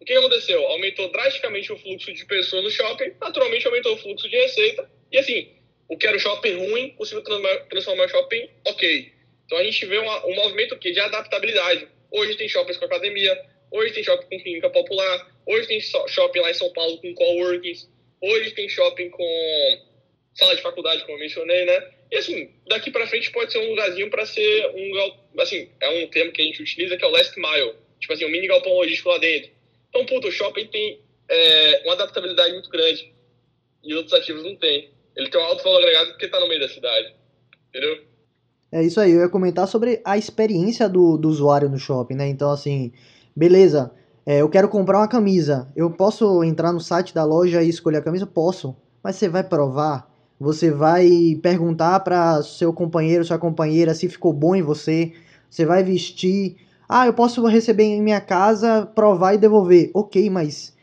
O 0.00 0.04
que 0.04 0.14
aconteceu? 0.14 0.64
Aumentou 0.66 1.10
drasticamente 1.10 1.72
o 1.72 1.78
fluxo 1.78 2.12
de 2.12 2.24
pessoas 2.24 2.64
no 2.64 2.70
shopping, 2.70 3.12
naturalmente 3.20 3.66
aumentou 3.66 3.94
o 3.94 3.98
fluxo 3.98 4.28
de 4.28 4.36
receita, 4.36 4.90
e 5.12 5.18
assim, 5.18 5.52
o 5.88 5.98
que 5.98 6.06
era 6.06 6.16
o 6.16 6.20
shopping 6.20 6.54
ruim 6.54 6.90
conseguiu 6.90 7.22
transformar 7.68 8.06
o 8.06 8.08
shopping 8.08 8.48
ok. 8.66 9.12
Então 9.44 9.58
a 9.58 9.64
gente 9.64 9.84
vê 9.84 9.98
uma, 9.98 10.26
um 10.26 10.34
movimento 10.36 10.74
aqui 10.74 10.92
de 10.92 11.00
adaptabilidade. 11.00 11.88
Hoje 12.10 12.36
tem 12.36 12.48
shoppings 12.48 12.78
com 12.78 12.86
academia, 12.86 13.38
hoje 13.70 13.92
tem 13.92 14.02
shopping 14.02 14.26
com 14.30 14.42
clínica 14.42 14.70
popular, 14.70 15.30
hoje 15.44 15.68
tem 15.68 15.80
shopping 15.80 16.40
lá 16.40 16.50
em 16.50 16.54
São 16.54 16.72
Paulo 16.72 16.98
com 16.98 17.12
coworkings, 17.14 17.90
hoje 18.20 18.50
tem 18.52 18.68
shopping 18.68 19.10
com 19.10 19.78
sala 20.34 20.54
de 20.54 20.62
faculdade, 20.62 21.02
como 21.02 21.14
eu 21.14 21.20
mencionei, 21.20 21.64
né? 21.64 21.90
E 22.10 22.16
assim, 22.16 22.50
daqui 22.68 22.90
para 22.90 23.06
frente 23.06 23.30
pode 23.30 23.52
ser 23.52 23.58
um 23.58 23.70
lugarzinho 23.70 24.10
para 24.10 24.26
ser 24.26 24.66
um, 24.74 25.40
assim, 25.40 25.68
é 25.80 26.04
um 26.04 26.08
termo 26.08 26.32
que 26.32 26.42
a 26.42 26.44
gente 26.44 26.62
utiliza 26.62 26.96
que 26.96 27.04
é 27.04 27.08
o 27.08 27.10
last 27.10 27.38
mile, 27.38 27.74
tipo 27.98 28.12
assim, 28.12 28.24
um 28.24 28.30
mini 28.30 28.48
galpão 28.48 28.72
logístico 28.72 29.10
lá 29.10 29.18
dentro. 29.18 29.50
Então, 29.88 30.06
puto, 30.06 30.28
o 30.28 30.32
shopping 30.32 30.66
tem 30.66 31.00
é, 31.28 31.82
uma 31.84 31.94
adaptabilidade 31.94 32.52
muito 32.52 32.70
grande 32.70 33.12
e 33.84 33.94
outros 33.94 34.14
ativos 34.14 34.42
não 34.42 34.56
tem. 34.56 34.90
Ele 35.16 35.28
tem 35.28 35.40
um 35.40 35.44
alto 35.44 35.62
valor 35.62 35.78
agregado 35.78 36.10
porque 36.10 36.26
está 36.26 36.40
no 36.40 36.48
meio 36.48 36.60
da 36.60 36.68
cidade, 36.68 37.14
entendeu? 37.68 38.04
É 38.72 38.82
isso 38.82 39.00
aí, 39.00 39.12
eu 39.12 39.20
ia 39.20 39.28
comentar 39.28 39.66
sobre 39.66 40.00
a 40.04 40.16
experiência 40.16 40.88
do, 40.88 41.16
do 41.16 41.28
usuário 41.28 41.68
no 41.68 41.78
shopping, 41.78 42.14
né? 42.14 42.28
Então, 42.28 42.50
assim, 42.50 42.92
beleza, 43.34 43.92
é, 44.26 44.40
eu 44.40 44.48
quero 44.48 44.68
comprar 44.68 44.98
uma 44.98 45.08
camisa. 45.08 45.68
Eu 45.74 45.90
posso 45.90 46.44
entrar 46.44 46.72
no 46.72 46.80
site 46.80 47.14
da 47.14 47.24
loja 47.24 47.62
e 47.62 47.68
escolher 47.68 47.98
a 47.98 48.02
camisa? 48.02 48.26
Posso. 48.26 48.76
Mas 49.02 49.16
você 49.16 49.28
vai 49.28 49.42
provar? 49.42 50.10
Você 50.38 50.70
vai 50.70 51.38
perguntar 51.42 52.00
para 52.00 52.42
seu 52.42 52.72
companheiro, 52.72 53.24
sua 53.24 53.38
companheira 53.38 53.94
se 53.94 54.08
ficou 54.08 54.32
bom 54.32 54.54
em 54.54 54.62
você? 54.62 55.12
Você 55.48 55.66
vai 55.66 55.82
vestir? 55.82 56.56
Ah, 56.88 57.06
eu 57.06 57.12
posso 57.12 57.44
receber 57.46 57.84
em 57.84 58.02
minha 58.02 58.20
casa, 58.20 58.86
provar 58.94 59.34
e 59.34 59.38
devolver. 59.38 59.90
Ok, 59.94 60.28
mas 60.30 60.74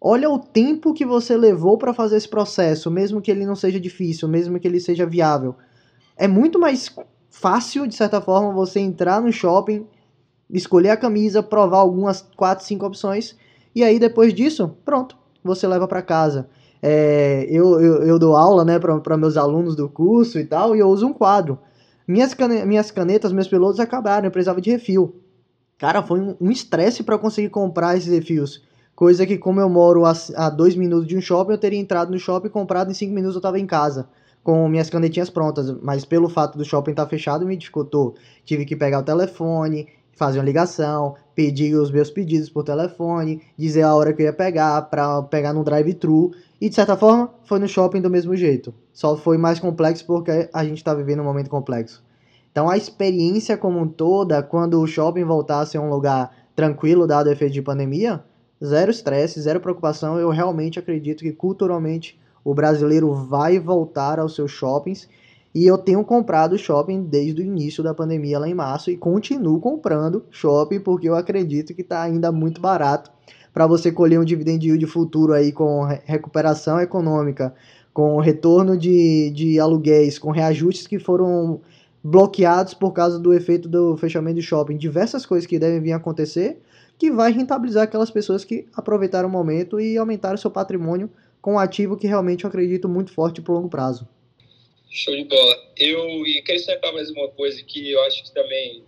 olha 0.00 0.30
o 0.30 0.38
tempo 0.38 0.94
que 0.94 1.04
você 1.04 1.36
levou 1.36 1.76
para 1.78 1.92
fazer 1.92 2.16
esse 2.16 2.28
processo, 2.28 2.90
mesmo 2.90 3.20
que 3.20 3.30
ele 3.30 3.46
não 3.46 3.54
seja 3.54 3.78
difícil, 3.78 4.28
mesmo 4.28 4.58
que 4.58 4.66
ele 4.66 4.80
seja 4.80 5.06
viável. 5.06 5.54
É 6.16 6.26
muito 6.26 6.58
mais 6.58 6.94
fácil, 7.30 7.86
de 7.86 7.94
certa 7.94 8.20
forma, 8.20 8.52
você 8.52 8.80
entrar 8.80 9.20
no 9.20 9.32
shopping, 9.32 9.86
escolher 10.52 10.90
a 10.90 10.96
camisa, 10.96 11.42
provar 11.42 11.78
algumas 11.78 12.22
4, 12.36 12.64
5 12.64 12.86
opções, 12.86 13.36
e 13.74 13.82
aí 13.82 13.98
depois 13.98 14.34
disso, 14.34 14.76
pronto, 14.84 15.16
você 15.42 15.66
leva 15.66 15.88
para 15.88 16.02
casa. 16.02 16.48
É, 16.82 17.46
eu, 17.48 17.80
eu, 17.80 18.02
eu, 18.02 18.18
dou 18.18 18.36
aula 18.36 18.64
né, 18.64 18.78
para 18.78 19.16
meus 19.16 19.36
alunos 19.36 19.76
do 19.76 19.88
curso 19.88 20.38
e 20.38 20.44
tal, 20.44 20.76
e 20.76 20.80
eu 20.80 20.88
uso 20.88 21.06
um 21.06 21.12
quadro. 21.12 21.58
Minhas, 22.06 22.34
cane 22.34 22.64
minhas 22.66 22.90
canetas, 22.90 23.32
meus 23.32 23.48
pilotos 23.48 23.80
acabaram, 23.80 24.26
eu 24.26 24.30
precisava 24.30 24.60
de 24.60 24.70
refil. 24.70 25.16
Cara, 25.78 26.02
foi 26.02 26.36
um 26.40 26.50
estresse 26.50 27.02
para 27.02 27.18
conseguir 27.18 27.48
comprar 27.48 27.96
esses 27.96 28.12
refis. 28.12 28.62
Coisa 28.94 29.26
que, 29.26 29.38
como 29.38 29.60
eu 29.60 29.68
moro 29.68 30.04
a, 30.04 30.12
a 30.36 30.50
dois 30.50 30.76
minutos 30.76 31.06
de 31.06 31.16
um 31.16 31.20
shopping, 31.20 31.52
eu 31.52 31.58
teria 31.58 31.78
entrado 31.78 32.10
no 32.10 32.18
shopping, 32.18 32.48
comprado 32.48 32.90
em 32.90 32.94
cinco 32.94 33.14
minutos 33.14 33.36
eu 33.36 33.40
estava 33.40 33.58
em 33.58 33.66
casa 33.66 34.08
com 34.42 34.68
minhas 34.68 34.90
canetinhas 34.90 35.30
prontas, 35.30 35.70
mas 35.82 36.04
pelo 36.04 36.28
fato 36.28 36.58
do 36.58 36.64
shopping 36.64 36.90
estar 36.90 37.04
tá 37.04 37.08
fechado 37.08 37.46
me 37.46 37.56
dificultou. 37.56 38.14
Tive 38.44 38.64
que 38.64 38.74
pegar 38.74 38.98
o 38.98 39.04
telefone, 39.04 39.86
fazer 40.22 40.38
uma 40.38 40.44
ligação, 40.44 41.16
pedir 41.34 41.74
os 41.74 41.90
meus 41.90 42.10
pedidos 42.10 42.48
por 42.48 42.62
telefone, 42.62 43.42
dizer 43.58 43.82
a 43.82 43.94
hora 43.94 44.12
que 44.12 44.22
eu 44.22 44.26
ia 44.26 44.32
pegar 44.32 44.82
para 44.82 45.22
pegar 45.22 45.52
no 45.52 45.64
drive-thru 45.64 46.30
e 46.60 46.68
de 46.68 46.74
certa 46.74 46.96
forma 46.96 47.28
foi 47.42 47.58
no 47.58 47.66
shopping 47.66 48.00
do 48.00 48.08
mesmo 48.08 48.36
jeito. 48.36 48.72
Só 48.92 49.16
foi 49.16 49.36
mais 49.36 49.58
complexo 49.58 50.06
porque 50.06 50.48
a 50.52 50.64
gente 50.64 50.76
está 50.76 50.94
vivendo 50.94 51.20
um 51.20 51.24
momento 51.24 51.50
complexo. 51.50 52.04
Então 52.52 52.68
a 52.70 52.76
experiência 52.76 53.56
como 53.56 53.80
um 53.80 53.88
toda, 53.88 54.42
quando 54.44 54.80
o 54.80 54.86
shopping 54.86 55.24
voltasse 55.24 55.76
a 55.76 55.80
um 55.80 55.90
lugar 55.90 56.30
tranquilo 56.54 57.06
dado 57.06 57.26
o 57.26 57.32
efeito 57.32 57.54
de 57.54 57.62
pandemia, 57.62 58.22
zero 58.64 58.92
estresse, 58.92 59.40
zero 59.40 59.60
preocupação. 59.60 60.20
Eu 60.20 60.30
realmente 60.30 60.78
acredito 60.78 61.24
que 61.24 61.32
culturalmente 61.32 62.20
o 62.44 62.54
brasileiro 62.54 63.12
vai 63.12 63.58
voltar 63.58 64.20
aos 64.20 64.36
seus 64.36 64.52
shoppings. 64.52 65.08
E 65.54 65.66
eu 65.66 65.76
tenho 65.76 66.02
comprado 66.02 66.56
shopping 66.56 67.02
desde 67.02 67.42
o 67.42 67.44
início 67.44 67.82
da 67.82 67.92
pandemia 67.92 68.38
lá 68.38 68.48
em 68.48 68.54
março 68.54 68.90
e 68.90 68.96
continuo 68.96 69.60
comprando 69.60 70.24
shopping 70.30 70.80
porque 70.80 71.08
eu 71.08 71.14
acredito 71.14 71.74
que 71.74 71.82
está 71.82 72.02
ainda 72.02 72.32
muito 72.32 72.60
barato 72.60 73.10
para 73.52 73.66
você 73.66 73.92
colher 73.92 74.18
um 74.18 74.24
dividend 74.24 74.66
yield 74.66 74.86
futuro 74.86 75.34
aí 75.34 75.52
com 75.52 75.84
recuperação 76.04 76.80
econômica, 76.80 77.54
com 77.92 78.18
retorno 78.18 78.78
de, 78.78 79.30
de 79.30 79.60
aluguéis, 79.60 80.18
com 80.18 80.30
reajustes 80.30 80.86
que 80.86 80.98
foram 80.98 81.60
bloqueados 82.02 82.72
por 82.72 82.92
causa 82.92 83.18
do 83.18 83.34
efeito 83.34 83.68
do 83.68 83.96
fechamento 83.98 84.36
de 84.36 84.42
shopping, 84.42 84.76
diversas 84.78 85.26
coisas 85.26 85.46
que 85.46 85.58
devem 85.58 85.80
vir 85.80 85.92
acontecer, 85.92 86.62
que 86.98 87.10
vai 87.10 87.30
rentabilizar 87.30 87.84
aquelas 87.84 88.10
pessoas 88.10 88.42
que 88.42 88.66
aproveitaram 88.74 89.28
o 89.28 89.32
momento 89.32 89.78
e 89.78 89.98
aumentaram 89.98 90.38
seu 90.38 90.50
patrimônio 90.50 91.10
com 91.42 91.54
um 91.54 91.58
ativo 91.58 91.96
que 91.96 92.06
realmente 92.06 92.44
eu 92.44 92.48
acredito 92.48 92.88
muito 92.88 93.12
forte 93.12 93.42
para 93.42 93.52
o 93.52 93.56
longo 93.56 93.68
prazo. 93.68 94.08
Show 94.94 95.16
de 95.16 95.24
bola. 95.24 95.72
Eu 95.74 96.26
e 96.26 96.42
queria 96.42 96.58
destacar 96.58 96.92
mais 96.92 97.08
uma 97.08 97.26
coisa 97.28 97.62
que 97.62 97.90
eu 97.90 98.02
acho 98.02 98.24
que 98.24 98.34
também, 98.34 98.84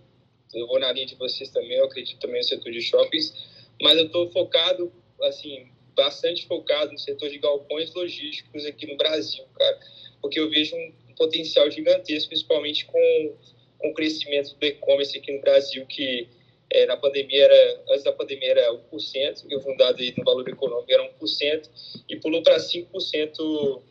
eu 0.53 0.67
vou 0.67 0.79
na 0.79 0.91
linha 0.91 1.07
de 1.07 1.15
vocês 1.15 1.49
também, 1.49 1.77
eu 1.77 1.85
acredito 1.85 2.19
também 2.19 2.37
no 2.37 2.43
setor 2.43 2.71
de 2.71 2.79
shoppings, 2.79 3.33
mas 3.81 3.97
eu 3.97 4.05
estou 4.05 4.29
focado, 4.31 4.93
assim, 5.23 5.67
bastante 5.95 6.45
focado 6.45 6.91
no 6.91 6.99
setor 6.99 7.27
de 7.31 7.39
galpões 7.39 7.91
logísticos 7.95 8.67
aqui 8.67 8.85
no 8.85 8.95
Brasil, 8.97 9.45
cara, 9.57 9.79
porque 10.21 10.39
eu 10.39 10.47
vejo 10.47 10.75
um 10.75 11.15
potencial 11.17 11.71
gigantesco, 11.71 12.29
principalmente 12.29 12.85
com, 12.85 13.35
com 13.79 13.89
o 13.89 13.93
crescimento 13.95 14.55
do 14.55 14.63
e-commerce 14.63 15.17
aqui 15.17 15.31
no 15.31 15.41
Brasil, 15.41 15.87
que 15.87 16.29
é, 16.69 16.85
na 16.85 16.97
pandemia 16.97 17.45
era, 17.45 17.83
antes 17.89 18.03
da 18.03 18.11
pandemia 18.11 18.51
era 18.51 18.71
1%, 18.71 19.47
que 19.47 19.55
o 19.55 19.59
fundado 19.59 19.99
aí 19.99 20.13
no 20.15 20.23
valor 20.23 20.47
econômico 20.47 20.91
era 20.91 21.11
1%, 21.19 21.69
e 22.07 22.15
pulou 22.17 22.43
para 22.43 22.57
5% 22.57 23.81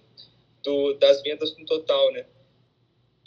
do, 0.65 0.95
das 0.95 1.23
vendas 1.23 1.57
no 1.57 1.65
total, 1.67 2.13
né? 2.13 2.25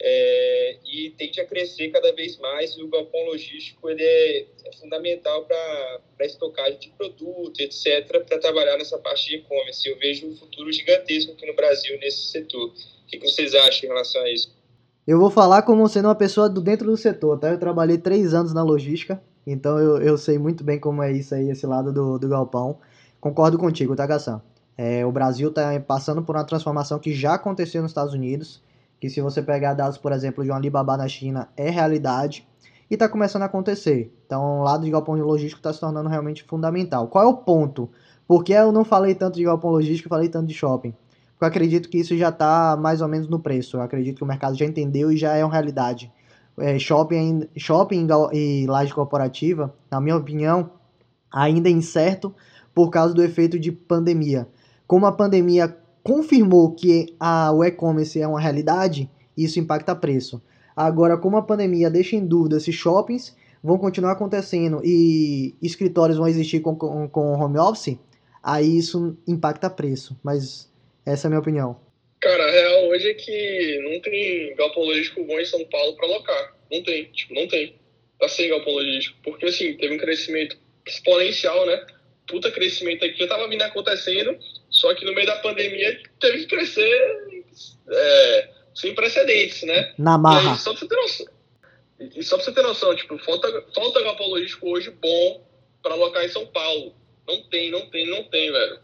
É, 0.00 0.78
e 0.84 1.10
tende 1.10 1.40
a 1.40 1.46
crescer 1.46 1.88
cada 1.88 2.12
vez 2.12 2.38
mais 2.38 2.76
e 2.76 2.82
o 2.82 2.88
galpão 2.88 3.24
logístico 3.26 3.90
ele 3.90 4.02
é, 4.02 4.46
é 4.64 4.72
fundamental 4.78 5.44
para 5.44 6.00
a 6.20 6.24
estocagem 6.24 6.78
de 6.78 6.90
produto, 6.90 7.58
etc., 7.58 8.24
para 8.24 8.38
trabalhar 8.38 8.76
nessa 8.76 8.96
parte 8.98 9.28
de 9.28 9.36
e-commerce. 9.36 9.88
Eu 9.88 9.98
vejo 9.98 10.28
um 10.28 10.36
futuro 10.36 10.70
gigantesco 10.70 11.32
aqui 11.32 11.46
no 11.46 11.54
Brasil 11.54 11.98
nesse 11.98 12.26
setor. 12.26 12.68
O 12.68 13.06
que 13.06 13.18
vocês 13.18 13.54
acham 13.54 13.86
em 13.86 13.88
relação 13.88 14.22
a 14.22 14.30
isso? 14.30 14.56
Eu 15.04 15.18
vou 15.18 15.30
falar 15.30 15.62
como 15.62 15.88
sendo 15.88 16.06
uma 16.06 16.14
pessoa 16.14 16.48
do 16.48 16.60
dentro 16.60 16.86
do 16.86 16.96
setor, 16.96 17.40
tá? 17.40 17.50
Eu 17.50 17.58
trabalhei 17.58 17.98
três 17.98 18.34
anos 18.34 18.52
na 18.52 18.62
logística, 18.62 19.20
então 19.44 19.78
eu, 19.78 20.02
eu 20.02 20.18
sei 20.18 20.38
muito 20.38 20.62
bem 20.62 20.78
como 20.78 21.02
é 21.02 21.10
isso 21.10 21.34
aí, 21.34 21.50
esse 21.50 21.66
lado 21.66 21.92
do, 21.92 22.18
do 22.18 22.28
galpão. 22.28 22.78
Concordo 23.20 23.58
contigo, 23.58 23.96
tá, 23.96 24.06
Gassan? 24.06 24.40
É, 24.80 25.04
o 25.04 25.10
Brasil 25.10 25.48
está 25.48 25.78
passando 25.80 26.22
por 26.22 26.36
uma 26.36 26.44
transformação 26.44 27.00
que 27.00 27.12
já 27.12 27.34
aconteceu 27.34 27.82
nos 27.82 27.90
Estados 27.90 28.14
Unidos, 28.14 28.62
que 29.00 29.10
se 29.10 29.20
você 29.20 29.42
pegar 29.42 29.74
dados, 29.74 29.98
por 29.98 30.12
exemplo, 30.12 30.44
de 30.44 30.52
um 30.52 30.54
Alibaba 30.54 30.96
na 30.96 31.08
China, 31.08 31.48
é 31.56 31.68
realidade 31.68 32.46
e 32.88 32.94
está 32.94 33.08
começando 33.08 33.42
a 33.42 33.46
acontecer. 33.46 34.14
Então, 34.24 34.60
o 34.60 34.62
lado 34.62 34.84
de 34.84 34.90
galpão 34.90 35.16
logístico 35.16 35.58
está 35.58 35.72
se 35.72 35.80
tornando 35.80 36.08
realmente 36.08 36.44
fundamental. 36.44 37.08
Qual 37.08 37.24
é 37.24 37.26
o 37.26 37.34
ponto? 37.34 37.90
Por 38.26 38.44
que 38.44 38.52
eu 38.52 38.70
não 38.70 38.84
falei 38.84 39.16
tanto 39.16 39.34
de 39.34 39.42
galpão 39.42 39.70
logístico 39.72 40.08
falei 40.08 40.28
tanto 40.28 40.46
de 40.46 40.54
shopping? 40.54 40.94
Porque 41.32 41.44
eu 41.44 41.48
acredito 41.48 41.88
que 41.88 41.98
isso 41.98 42.16
já 42.16 42.28
está 42.28 42.76
mais 42.76 43.00
ou 43.00 43.08
menos 43.08 43.28
no 43.28 43.40
preço. 43.40 43.76
Eu 43.76 43.82
acredito 43.82 44.18
que 44.18 44.24
o 44.24 44.26
mercado 44.26 44.56
já 44.56 44.64
entendeu 44.64 45.10
e 45.10 45.16
já 45.16 45.34
é 45.34 45.44
uma 45.44 45.52
realidade 45.52 46.12
é, 46.56 46.78
shopping, 46.78 47.48
shopping 47.56 48.06
e 48.32 48.66
laje 48.66 48.94
corporativa, 48.94 49.74
na 49.90 50.00
minha 50.00 50.16
opinião, 50.16 50.70
ainda 51.32 51.68
é 51.68 51.72
incerto 51.72 52.32
por 52.72 52.90
causa 52.90 53.12
do 53.12 53.22
efeito 53.22 53.58
de 53.58 53.72
pandemia. 53.72 54.46
Como 54.88 55.06
a 55.06 55.12
pandemia 55.12 55.76
confirmou 56.02 56.74
que 56.74 57.14
a, 57.20 57.52
o 57.52 57.62
e-commerce 57.62 58.18
é 58.18 58.26
uma 58.26 58.40
realidade, 58.40 59.08
isso 59.36 59.60
impacta 59.60 59.94
preço. 59.94 60.42
Agora, 60.74 61.18
como 61.18 61.36
a 61.36 61.42
pandemia 61.42 61.90
deixa 61.90 62.16
em 62.16 62.26
dúvida 62.26 62.58
se 62.58 62.72
shoppings 62.72 63.36
vão 63.62 63.76
continuar 63.76 64.12
acontecendo 64.12 64.80
e 64.82 65.54
escritórios 65.60 66.16
vão 66.16 66.26
existir 66.26 66.60
com, 66.60 66.74
com, 66.74 67.06
com 67.06 67.32
home 67.32 67.58
office, 67.58 67.98
aí 68.42 68.78
isso 68.78 69.14
impacta 69.26 69.68
preço. 69.68 70.18
Mas 70.24 70.72
essa 71.04 71.26
é 71.26 71.28
a 71.28 71.30
minha 71.30 71.40
opinião. 71.40 71.78
Cara, 72.20 72.44
a 72.44 72.50
real 72.50 72.88
hoje 72.88 73.10
é 73.10 73.14
que 73.14 73.80
não 73.82 74.00
tem 74.00 74.56
galpão 74.56 74.84
logístico 74.84 75.22
bom 75.24 75.38
em 75.38 75.44
São 75.44 75.62
Paulo 75.66 75.94
para 75.96 76.06
alocar. 76.06 76.56
Não 76.72 76.82
tem, 76.82 77.04
tipo, 77.12 77.34
não 77.34 77.46
tem. 77.46 77.74
Tá 78.18 78.28
sem 78.28 78.48
galpão 78.48 78.72
logístico. 78.72 79.18
Porque, 79.22 79.44
assim, 79.44 79.76
teve 79.76 79.94
um 79.94 79.98
crescimento 79.98 80.56
exponencial, 80.86 81.66
né? 81.66 81.86
Puta 82.28 82.50
crescimento 82.50 83.04
aqui, 83.04 83.18
já 83.18 83.26
tava 83.26 83.48
vindo 83.48 83.62
acontecendo, 83.62 84.38
só 84.70 84.94
que 84.94 85.04
no 85.04 85.14
meio 85.14 85.26
da 85.26 85.36
pandemia 85.36 86.00
teve 86.20 86.40
que 86.40 86.46
crescer 86.46 87.44
é, 87.90 88.48
sem 88.74 88.94
precedentes, 88.94 89.62
né? 89.62 89.94
Na 89.98 90.18
marra. 90.18 90.52
Aí, 90.52 90.58
só 90.58 90.72
pra 90.72 90.80
você 90.80 90.88
ter 90.88 90.96
noção, 90.96 91.26
e 92.00 92.22
só 92.22 92.36
pra 92.36 92.44
você 92.44 92.52
ter 92.52 92.62
noção, 92.62 92.94
tipo, 92.94 93.18
falta, 93.18 93.64
falta 93.74 94.02
galpão 94.02 94.28
logístico 94.28 94.68
hoje 94.68 94.90
bom 94.90 95.44
para 95.82 95.94
alocar 95.94 96.24
em 96.24 96.28
São 96.28 96.46
Paulo. 96.46 96.94
Não 97.26 97.42
tem, 97.44 97.70
não 97.70 97.88
tem, 97.90 98.06
não 98.06 98.24
tem, 98.24 98.52
velho. 98.52 98.78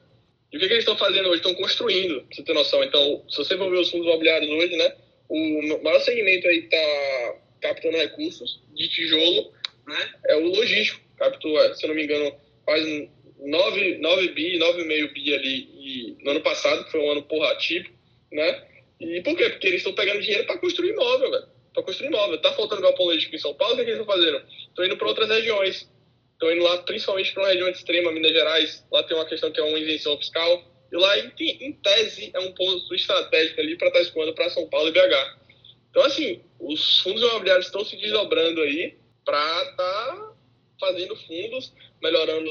E 0.52 0.56
o 0.56 0.60
que, 0.60 0.66
que 0.66 0.72
eles 0.74 0.84
estão 0.84 0.96
fazendo 0.96 1.28
hoje? 1.28 1.36
Estão 1.36 1.54
construindo, 1.54 2.22
pra 2.22 2.36
você 2.36 2.42
ter 2.42 2.54
noção. 2.54 2.82
Então, 2.82 3.24
se 3.28 3.36
você 3.36 3.56
for 3.56 3.70
ver 3.70 3.78
os 3.78 3.90
fundos 3.90 4.06
imobiliários 4.06 4.50
hoje, 4.50 4.76
né? 4.76 4.94
O 5.28 5.82
maior 5.82 6.00
segmento 6.00 6.46
aí 6.46 6.62
que 6.62 6.74
está 6.74 7.36
captando 7.60 7.96
recursos 7.96 8.62
de 8.74 8.88
tijolo 8.88 9.52
né, 9.86 10.14
é 10.26 10.36
o 10.36 10.48
logístico. 10.48 11.00
Captou, 11.16 11.58
é, 11.62 11.74
se 11.74 11.84
eu 11.84 11.88
não 11.88 11.96
me 11.96 12.04
engano, 12.04 12.34
quase 12.64 13.10
9, 13.44 13.98
9 13.98 14.28
bi, 14.28 14.58
9,5 14.58 15.12
bi 15.12 15.34
ali 15.34 15.68
e, 15.74 16.16
no 16.24 16.30
ano 16.32 16.40
passado, 16.40 16.84
que 16.84 16.90
foi 16.90 17.00
um 17.00 17.10
ano 17.10 17.22
porra 17.22 17.54
típico, 17.56 17.94
né? 18.32 18.66
E 19.00 19.20
por 19.22 19.36
quê? 19.36 19.50
Porque 19.50 19.66
eles 19.66 19.80
estão 19.80 19.92
pegando 19.92 20.20
dinheiro 20.20 20.46
para 20.46 20.58
construir 20.58 20.90
imóvel, 20.90 21.30
velho. 21.30 21.48
Para 21.72 21.82
construir 21.82 22.08
imóvel. 22.08 22.38
Tá 22.40 22.52
faltando 22.52 22.82
galpão 22.82 23.06
logístico 23.06 23.36
em 23.36 23.38
São 23.38 23.54
Paulo, 23.54 23.74
o 23.74 23.76
que, 23.76 23.82
é 23.82 23.84
que 23.84 23.90
eles 23.90 24.00
estão 24.00 24.14
fazendo? 24.14 24.42
Estão 24.68 24.84
indo 24.84 24.96
para 24.96 25.08
outras 25.08 25.28
regiões. 25.28 25.90
Estão 26.32 26.52
indo 26.52 26.62
lá 26.62 26.78
principalmente 26.78 27.32
para 27.32 27.42
uma 27.42 27.48
região 27.50 27.68
extrema, 27.68 28.12
Minas 28.12 28.32
Gerais. 28.32 28.86
Lá 28.90 29.02
tem 29.02 29.16
uma 29.16 29.26
questão 29.26 29.50
que 29.50 29.60
é 29.60 29.62
uma 29.62 29.78
isenção 29.78 30.16
fiscal. 30.16 30.64
E 30.90 30.96
lá, 30.96 31.18
em, 31.18 31.32
em 31.38 31.72
tese, 31.72 32.30
é 32.32 32.40
um 32.40 32.52
ponto 32.52 32.94
estratégico 32.94 33.60
ali 33.60 33.76
para 33.76 33.88
estar 33.88 34.00
tá 34.00 34.04
escoando 34.04 34.32
para 34.34 34.50
São 34.50 34.68
Paulo 34.68 34.88
e 34.88 34.92
BH. 34.92 35.44
Então, 35.90 36.02
assim, 36.04 36.40
os 36.58 37.00
fundos 37.00 37.22
imobiliários 37.22 37.66
estão 37.66 37.84
se 37.84 37.96
desdobrando 37.96 38.60
aí 38.62 38.96
para 39.24 39.62
estar 39.62 39.74
tá 39.76 40.34
fazendo 40.80 41.16
fundos, 41.16 41.72
melhorando, 42.02 42.50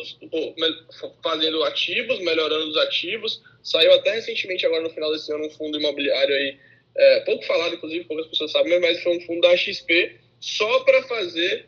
fazendo 1.24 1.64
ativos, 1.64 2.20
melhorando 2.20 2.70
os 2.70 2.78
ativos. 2.78 3.42
Saiu 3.64 3.94
até 3.94 4.16
recentemente, 4.16 4.66
agora 4.66 4.84
no 4.84 4.90
final 4.90 5.12
desse 5.12 5.32
ano, 5.32 5.46
um 5.46 5.50
fundo 5.50 5.80
imobiliário 5.80 6.36
aí, 6.36 6.58
é, 6.96 7.20
pouco 7.22 7.46
falado, 7.46 7.76
inclusive, 7.76 8.06
poucas 8.06 8.28
pessoas 8.28 8.52
sabem, 8.52 8.80
mas 8.80 9.02
foi 9.02 9.18
um 9.18 9.22
fundo 9.22 9.42
da 9.42 9.56
XP 9.56 10.16
só 10.40 10.80
para 10.82 11.04
fazer 11.04 11.68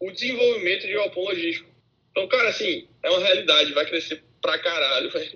o 0.00 0.10
desenvolvimento 0.10 0.86
de 0.86 0.92
galpão 0.92 1.24
logístico. 1.24 1.68
Então, 2.10 2.26
cara, 2.28 2.48
assim, 2.48 2.88
é 3.02 3.10
uma 3.10 3.20
realidade, 3.20 3.72
vai 3.72 3.86
crescer 3.86 4.22
pra 4.42 4.58
caralho, 4.58 5.10
vai, 5.12 5.30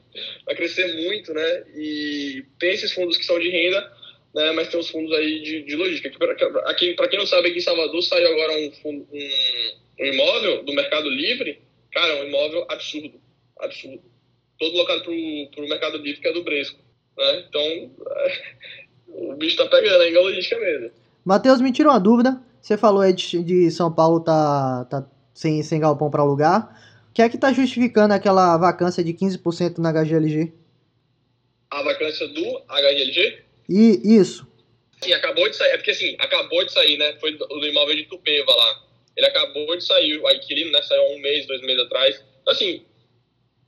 vai 0.46 0.54
crescer 0.54 0.86
muito, 0.94 1.32
né? 1.32 1.64
E 1.76 2.44
tem 2.58 2.70
esses 2.70 2.92
fundos 2.92 3.16
que 3.16 3.24
são 3.24 3.38
de 3.38 3.48
renda, 3.48 3.80
né? 4.34 4.52
Mas 4.52 4.68
tem 4.68 4.80
os 4.80 4.88
fundos 4.88 5.12
aí 5.12 5.40
de, 5.40 5.62
de 5.62 5.76
logística. 5.76 6.10
Aqui, 6.66 6.94
para 6.94 7.08
quem 7.08 7.18
não 7.18 7.26
sabe, 7.26 7.48
aqui 7.48 7.58
em 7.58 7.62
Salvador 7.62 8.02
saiu 8.02 8.28
agora 8.28 8.52
um, 8.52 8.72
fundo, 8.72 9.06
um, 9.12 9.70
um 10.00 10.06
imóvel 10.06 10.64
do 10.64 10.72
Mercado 10.72 11.08
Livre, 11.08 11.60
cara, 11.94 12.22
um 12.22 12.26
imóvel 12.26 12.66
absurdo, 12.68 13.20
absurdo. 13.60 14.02
Todo 14.58 14.76
locado 14.76 15.02
pro, 15.02 15.14
pro 15.54 15.68
Mercado 15.68 15.96
Livre, 15.98 16.20
que 16.20 16.28
é 16.28 16.32
do 16.32 16.44
Bresco, 16.44 16.78
né? 17.16 17.44
Então, 17.48 17.62
é, 17.62 18.42
o 19.08 19.34
bicho 19.36 19.56
tá 19.56 19.66
pegando 19.66 20.12
na 20.12 20.20
logística 20.20 20.58
mesmo. 20.60 20.90
Matheus, 21.24 21.60
me 21.60 21.72
tira 21.72 21.88
uma 21.88 22.00
dúvida. 22.00 22.40
Você 22.60 22.76
falou 22.76 23.02
aí 23.02 23.12
de, 23.12 23.42
de 23.42 23.70
São 23.70 23.92
Paulo 23.92 24.20
tá, 24.20 24.86
tá 24.90 25.06
sem, 25.32 25.62
sem 25.62 25.80
galpão 25.80 26.10
para 26.10 26.22
alugar. 26.22 26.80
O 27.10 27.14
que 27.14 27.22
é 27.22 27.28
que 27.28 27.38
tá 27.38 27.52
justificando 27.52 28.12
aquela 28.12 28.56
vacância 28.56 29.02
de 29.04 29.12
15% 29.14 29.78
na 29.78 29.92
HGLG? 29.92 30.52
A 31.70 31.82
vacância 31.82 32.26
do 32.28 32.62
HGLG? 32.68 33.42
E, 33.68 34.16
isso. 34.16 34.46
Sim, 35.02 35.12
acabou 35.12 35.48
de 35.48 35.56
sair. 35.56 35.70
É 35.70 35.76
porque 35.76 35.90
assim, 35.90 36.16
acabou 36.18 36.64
de 36.64 36.72
sair, 36.72 36.96
né? 36.96 37.14
Foi 37.20 37.36
do, 37.36 37.46
do 37.46 37.66
imóvel 37.66 37.94
de 37.96 38.04
Tupeva 38.04 38.52
lá. 38.52 38.83
Ele 39.16 39.26
acabou 39.26 39.76
de 39.76 39.84
sair, 39.84 40.18
o 40.18 40.30
inquilino, 40.30 40.72
né? 40.72 40.82
Saiu 40.82 41.02
há 41.02 41.08
um 41.10 41.18
mês, 41.18 41.46
dois 41.46 41.60
meses 41.62 41.82
atrás. 41.84 42.24
Assim, 42.46 42.84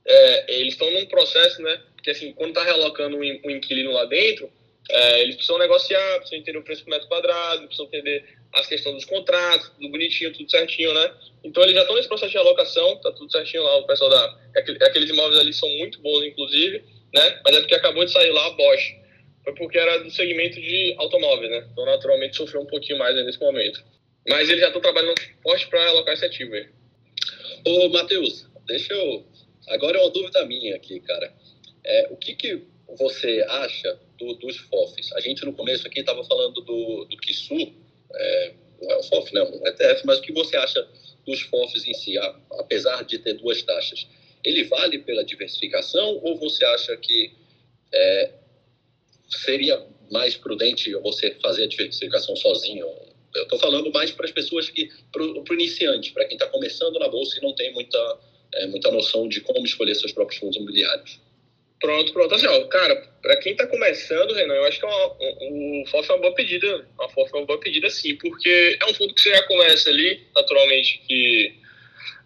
é, 0.05 0.59
eles 0.59 0.73
estão 0.73 0.89
num 0.91 1.05
processo, 1.05 1.61
né? 1.61 1.81
Porque 1.95 2.11
assim, 2.11 2.31
quando 2.33 2.53
tá 2.53 2.63
relocando 2.63 3.17
um, 3.17 3.51
inquilino 3.51 3.91
lá 3.91 4.05
dentro, 4.05 4.49
é, 4.89 5.21
eles 5.21 5.35
precisam 5.35 5.57
negociar, 5.57 6.17
precisam 6.17 6.39
entender 6.39 6.57
o 6.57 6.63
preço 6.63 6.83
por 6.83 6.91
metro 6.91 7.07
quadrado, 7.07 7.63
precisam 7.63 7.87
entender 7.87 8.23
as 8.53 8.65
questões 8.67 8.95
dos 8.95 9.05
contratos, 9.05 9.69
tudo 9.69 9.89
bonitinho, 9.89 10.31
tudo 10.31 10.49
certinho, 10.49 10.93
né? 10.93 11.13
Então 11.43 11.61
eles 11.63 11.75
já 11.75 11.81
estão 11.81 11.95
nesse 11.95 12.07
processo 12.07 12.31
de 12.31 12.37
alocação, 12.37 12.95
tá 13.01 13.11
tudo 13.11 13.31
certinho 13.31 13.63
lá, 13.63 13.77
o 13.77 13.87
pessoal 13.87 14.09
da. 14.09 14.39
Aqueles 14.55 15.09
imóveis 15.09 15.39
ali 15.39 15.53
são 15.53 15.69
muito 15.77 15.99
bons, 15.99 16.23
inclusive, 16.23 16.83
né? 17.13 17.41
Mas 17.43 17.55
é 17.55 17.59
porque 17.59 17.75
acabou 17.75 18.05
de 18.05 18.11
sair 18.11 18.31
lá 18.31 18.47
a 18.47 18.51
Bosch. 18.51 18.95
Foi 19.43 19.53
porque 19.55 19.77
era 19.77 19.97
do 19.99 20.11
segmento 20.11 20.59
de 20.59 20.95
automóvel, 20.97 21.49
né? 21.49 21.67
Então 21.71 21.85
naturalmente 21.85 22.37
sofreu 22.37 22.61
um 22.61 22.65
pouquinho 22.65 22.97
mais 22.97 23.15
nesse 23.15 23.39
momento. 23.39 23.83
Mas 24.27 24.49
eles 24.49 24.61
já 24.61 24.67
estão 24.67 24.81
trabalhando 24.81 25.15
forte 25.41 25.67
para 25.67 25.89
alocar 25.89 26.13
esse 26.13 26.25
ativo 26.25 26.53
aí. 26.53 26.67
Ô, 27.65 27.89
Matheus, 27.89 28.45
deixa 28.65 28.93
eu. 28.93 29.25
Agora 29.67 29.97
é 29.97 30.01
uma 30.01 30.09
dúvida 30.09 30.45
minha 30.45 30.75
aqui, 30.75 30.99
cara. 30.99 31.33
É, 31.83 32.07
o 32.11 32.17
que, 32.17 32.35
que 32.35 32.63
você 32.97 33.45
acha 33.47 33.99
do, 34.17 34.33
dos 34.35 34.57
FOFs? 34.57 35.11
A 35.13 35.19
gente 35.19 35.45
no 35.45 35.53
começo 35.53 35.87
aqui 35.87 36.01
estava 36.01 36.23
falando 36.23 36.61
do, 36.61 37.05
do 37.05 37.17
KISU, 37.17 37.73
é, 38.13 38.53
não 38.81 38.91
é 38.91 38.97
o 38.97 39.03
FOF, 39.03 39.33
não, 39.33 39.49
o 39.49 39.67
ETF, 39.67 40.05
mas 40.05 40.19
o 40.19 40.21
que 40.21 40.31
você 40.31 40.55
acha 40.57 40.87
dos 41.25 41.41
FOFs 41.41 41.85
em 41.85 41.93
si, 41.93 42.17
a, 42.17 42.35
apesar 42.59 43.03
de 43.03 43.19
ter 43.19 43.33
duas 43.33 43.61
taxas? 43.63 44.07
Ele 44.43 44.63
vale 44.65 44.99
pela 44.99 45.23
diversificação 45.23 46.19
ou 46.23 46.37
você 46.37 46.63
acha 46.65 46.95
que 46.97 47.33
é, 47.93 48.31
seria 49.29 49.85
mais 50.11 50.37
prudente 50.37 50.93
você 50.95 51.31
fazer 51.41 51.63
a 51.63 51.67
diversificação 51.67 52.35
sozinho? 52.35 52.87
Eu 53.35 53.43
estou 53.43 53.59
falando 53.59 53.91
mais 53.91 54.11
para 54.11 54.25
as 54.25 54.31
pessoas 54.31 54.69
que, 54.69 54.89
para 55.11 55.23
o 55.23 55.53
iniciante, 55.53 56.11
para 56.11 56.25
quem 56.25 56.35
está 56.35 56.47
começando 56.47 56.97
na 56.99 57.07
bolsa 57.07 57.37
e 57.37 57.41
não 57.41 57.53
tem 57.53 57.73
muita, 57.73 58.19
é, 58.53 58.67
muita 58.67 58.89
noção 58.91 59.27
de 59.27 59.41
como 59.41 59.65
escolher 59.65 59.95
seus 59.95 60.11
próprios 60.11 60.39
fundos 60.39 60.57
imobiliários. 60.57 61.19
Pronto, 61.79 62.11
pronto. 62.11 62.33
Assim, 62.33 62.47
ó, 62.47 62.65
cara, 62.65 62.95
para 63.21 63.37
quem 63.37 63.55
tá 63.55 63.67
começando, 63.67 64.33
Renan, 64.33 64.55
eu 64.55 64.65
acho 64.65 64.79
que 64.79 64.85
é 64.85 64.89
o 64.89 65.85
FOF 65.87 66.09
é 66.09 66.13
uma 66.13 66.21
boa 66.21 66.33
pedida. 66.33 66.87
A 66.99 67.09
FOF 67.09 67.31
é 67.33 67.37
uma 67.37 67.45
boa 67.45 67.59
pedida, 67.59 67.89
sim, 67.89 68.15
porque 68.15 68.77
é 68.81 68.85
um 68.85 68.93
fundo 68.93 69.13
que 69.13 69.21
você 69.21 69.29
já 69.29 69.43
começa 69.43 69.89
ali, 69.89 70.25
naturalmente, 70.35 70.99
que 71.07 71.55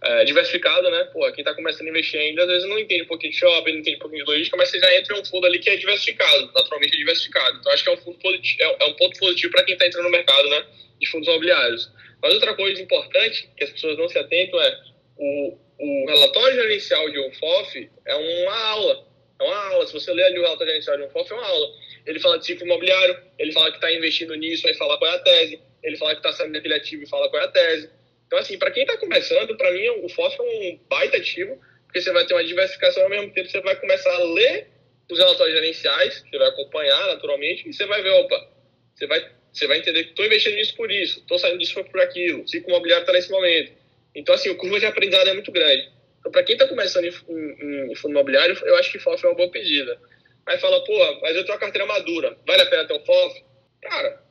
é 0.04 0.24
diversificado, 0.26 0.90
né? 0.90 1.04
Pô, 1.14 1.32
quem 1.32 1.44
tá 1.44 1.54
começando 1.54 1.88
a 1.88 1.90
investir 1.90 2.20
ainda, 2.20 2.42
às 2.42 2.48
vezes 2.48 2.68
não 2.68 2.80
entende 2.80 3.04
um 3.04 3.08
pouquinho 3.08 3.32
de 3.32 3.40
shopping, 3.40 3.72
não 3.72 3.80
entende 3.80 3.98
um 3.98 4.00
pouquinho 4.00 4.26
de 4.26 4.32
logística, 4.32 4.58
mas 4.58 4.70
você 4.70 4.80
já 4.80 4.98
entra 4.98 5.16
em 5.16 5.22
um 5.22 5.26
fundo 5.26 5.46
ali 5.46 5.60
que 5.60 5.70
é 5.70 5.76
diversificado, 5.76 6.52
naturalmente 6.54 6.94
é 6.94 6.98
diversificado. 6.98 7.58
Então, 7.60 7.72
acho 7.72 7.84
que 7.84 7.90
é 7.90 7.94
um, 7.94 7.98
fundo 7.98 8.18
positivo, 8.18 8.62
é, 8.62 8.78
é 8.80 8.86
um 8.86 8.94
ponto 8.94 9.20
positivo 9.20 9.52
para 9.52 9.64
quem 9.64 9.78
tá 9.78 9.86
entrando 9.86 10.06
no 10.06 10.12
mercado, 10.12 10.50
né? 10.50 10.66
De 11.00 11.08
fundos 11.08 11.28
imobiliários. 11.28 11.92
Mas 12.22 12.34
outra 12.34 12.54
coisa 12.56 12.82
importante 12.82 13.50
que 13.56 13.64
as 13.64 13.70
pessoas 13.70 13.98
não 13.98 14.08
se 14.08 14.18
atentam 14.18 14.60
é 14.60 14.80
o, 15.18 15.58
o 15.80 16.06
relatório 16.08 16.56
gerencial 16.56 17.10
de 17.10 17.20
um 17.20 17.32
FOF 17.34 17.90
é 18.06 18.16
uma 18.16 18.56
aula 18.70 19.12
é 19.42 19.44
uma 19.44 19.70
aula. 19.72 19.88
Se 19.88 19.94
você 19.94 20.14
ler 20.14 20.24
ali 20.26 20.40
o 20.40 20.44
relatório 20.44 20.72
gerencial 20.72 20.98
de 20.98 21.04
um 21.04 21.10
FOF, 21.10 21.32
é 21.32 21.36
uma 21.36 21.46
aula. 21.46 21.68
Ele 22.06 22.20
fala 22.20 22.38
de 22.38 22.46
ciclo 22.46 22.66
imobiliário, 22.66 23.18
ele 23.38 23.52
fala 23.52 23.72
que 23.72 23.78
está 23.78 23.92
investindo 23.92 24.36
nisso, 24.36 24.68
aí 24.68 24.74
fala 24.76 24.98
qual 24.98 25.12
é 25.12 25.16
a 25.16 25.20
tese. 25.20 25.60
Ele 25.84 25.98
fala 25.98 26.12
que 26.12 26.20
está 26.20 26.32
saindo 26.32 26.54
daquele 26.54 26.76
ativo 26.76 27.04
e 27.04 27.10
fala 27.10 27.30
qual 27.30 27.42
é 27.42 27.46
a 27.46 27.52
tese. 27.52 27.90
Então, 28.32 28.40
assim, 28.40 28.58
para 28.58 28.72
quem 28.72 28.84
está 28.84 28.96
começando, 28.96 29.58
para 29.58 29.70
mim, 29.74 29.90
o 30.04 30.08
FOF 30.08 30.40
é 30.40 30.42
um 30.42 30.80
baita 30.88 31.18
ativo, 31.18 31.60
porque 31.84 32.00
você 32.00 32.14
vai 32.14 32.26
ter 32.26 32.34
uma 32.34 32.46
diversificação 32.46 33.04
ao 33.04 33.10
mesmo 33.10 33.30
tempo, 33.34 33.50
você 33.50 33.60
vai 33.60 33.76
começar 33.76 34.10
a 34.10 34.24
ler 34.24 34.70
os 35.12 35.20
relatórios 35.20 35.54
gerenciais, 35.54 36.24
você 36.24 36.38
vai 36.38 36.48
acompanhar 36.48 37.08
naturalmente, 37.08 37.68
e 37.68 37.74
você 37.74 37.86
vai 37.86 38.02
ver, 38.02 38.12
opa, 38.12 38.50
você 38.96 39.06
vai, 39.06 39.30
você 39.52 39.68
vai 39.68 39.80
entender 39.80 40.06
que 40.06 40.10
estou 40.12 40.26
investindo 40.26 40.56
nisso 40.56 40.74
por 40.78 40.90
isso, 40.90 41.20
estou 41.20 41.38
saindo 41.38 41.58
disso 41.58 41.84
por 41.84 42.00
aquilo, 42.00 42.44
o 42.44 42.48
ciclo 42.48 42.70
imobiliário 42.70 43.04
está 43.04 43.12
nesse 43.12 43.30
momento. 43.30 43.74
Então, 44.16 44.34
assim, 44.34 44.50
o 44.50 44.56
curva 44.56 44.80
de 44.80 44.86
aprendizado 44.86 45.28
é 45.28 45.34
muito 45.34 45.52
grande. 45.52 45.92
Então, 46.22 46.32
para 46.32 46.44
quem 46.44 46.54
está 46.54 46.66
começando 46.70 47.04
em, 47.04 47.10
em, 47.10 47.92
em, 47.92 47.96
fundo 47.96 48.14
imobiliário, 48.14 48.58
eu 48.64 48.78
acho 48.78 48.94
que 48.94 49.00
FOF 49.00 49.26
é 49.26 49.28
uma 49.28 49.36
boa 49.36 49.52
pedida. 49.52 50.00
Aí 50.46 50.58
fala, 50.58 50.82
pô, 50.86 51.20
mas 51.22 51.36
eu 51.36 51.44
tenho 51.44 51.54
uma 51.54 51.60
carteira 51.60 51.86
madura, 51.86 52.38
vale 52.48 52.62
a 52.62 52.66
pena 52.68 52.88
ter 52.88 52.94
um 52.94 53.04
FOF? 53.04 53.44
Cara, 53.82 54.24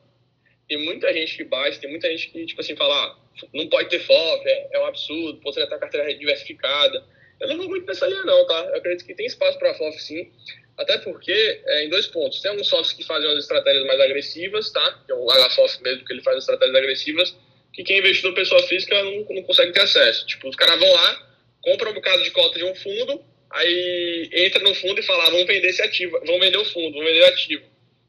tem 0.67 0.79
muita 0.79 1.13
gente 1.13 1.37
que 1.37 1.45
baixa, 1.45 1.79
tem 1.79 1.91
muita 1.91 2.09
gente 2.09 2.31
que, 2.31 2.47
tipo 2.47 2.63
assim, 2.63 2.75
fala, 2.75 2.95
ah, 2.95 3.30
não 3.53 3.69
pode 3.69 3.89
ter 3.89 4.01
FOF, 4.01 4.49
é, 4.49 4.69
é 4.73 4.81
um 4.81 4.87
absurdo, 4.87 5.41
já 5.53 5.67
tem 5.67 5.77
a 5.77 5.81
carteira 5.81 6.15
diversificada. 6.15 7.05
Eu 7.41 7.49
não 7.49 7.57
vou 7.57 7.69
muito 7.69 7.87
nessa 7.87 8.07
linha, 8.07 8.25
não, 8.25 8.47
tá? 8.47 8.69
Eu 8.71 8.77
acredito 8.77 9.07
que 9.07 9.15
tem 9.15 9.27
espaço 9.27 9.59
para 9.59 9.75
FOF, 9.75 9.99
sim. 10.01 10.31
Até 10.77 10.97
porque, 10.99 11.33
é, 11.67 11.85
em 11.85 11.91
dois 11.91 12.07
pontos, 12.07 12.41
tem 12.41 12.51
alguns 12.51 12.69
FOFs 12.69 12.93
que 12.93 13.05
fazem 13.05 13.29
umas 13.29 13.45
estratégias 13.45 13.85
mais 13.87 14.01
agressivas, 14.01 14.71
tá? 14.71 15.03
Que 15.05 15.13
é 15.13 15.15
o 15.15 15.27
HFOF 15.27 15.83
mesmo, 15.83 16.05
que 16.07 16.13
ele 16.13 16.23
faz 16.23 16.39
estratégias 16.39 16.77
agressivas, 16.77 17.37
que 17.73 17.85
quem 17.85 17.97
é 17.97 17.99
investidor 17.99 18.35
pessoa 18.35 18.63
física 18.63 19.03
não, 19.03 19.27
não 19.29 19.43
consegue 19.43 19.73
ter 19.73 19.83
acesso. 19.83 20.27
Tipo, 20.27 20.49
os 20.49 20.57
caras 20.57 20.79
vão 20.79 20.91
lá, 20.91 21.29
compra 21.61 21.91
um 21.91 21.95
bocado 21.95 22.23
de 22.23 22.31
cota 22.31 22.59
de 22.59 22.65
um 22.65 22.75
fundo, 22.75 23.23
aí 23.51 24.31
entra 24.33 24.63
no 24.63 24.75
fundo 24.75 25.01
e 25.01 25.03
fala, 25.03 25.25
ah, 25.25 25.31
vamos 25.31 25.47
vender 25.47 25.69
esse 25.69 25.83
ativo, 25.83 26.19
vamos 26.25 26.41
vender 26.41 26.57
o 26.57 26.65
fundo, 26.65 26.93
vamos 26.93 27.07
vender 27.07 27.25
o 27.25 27.27
ativo. 27.27 27.65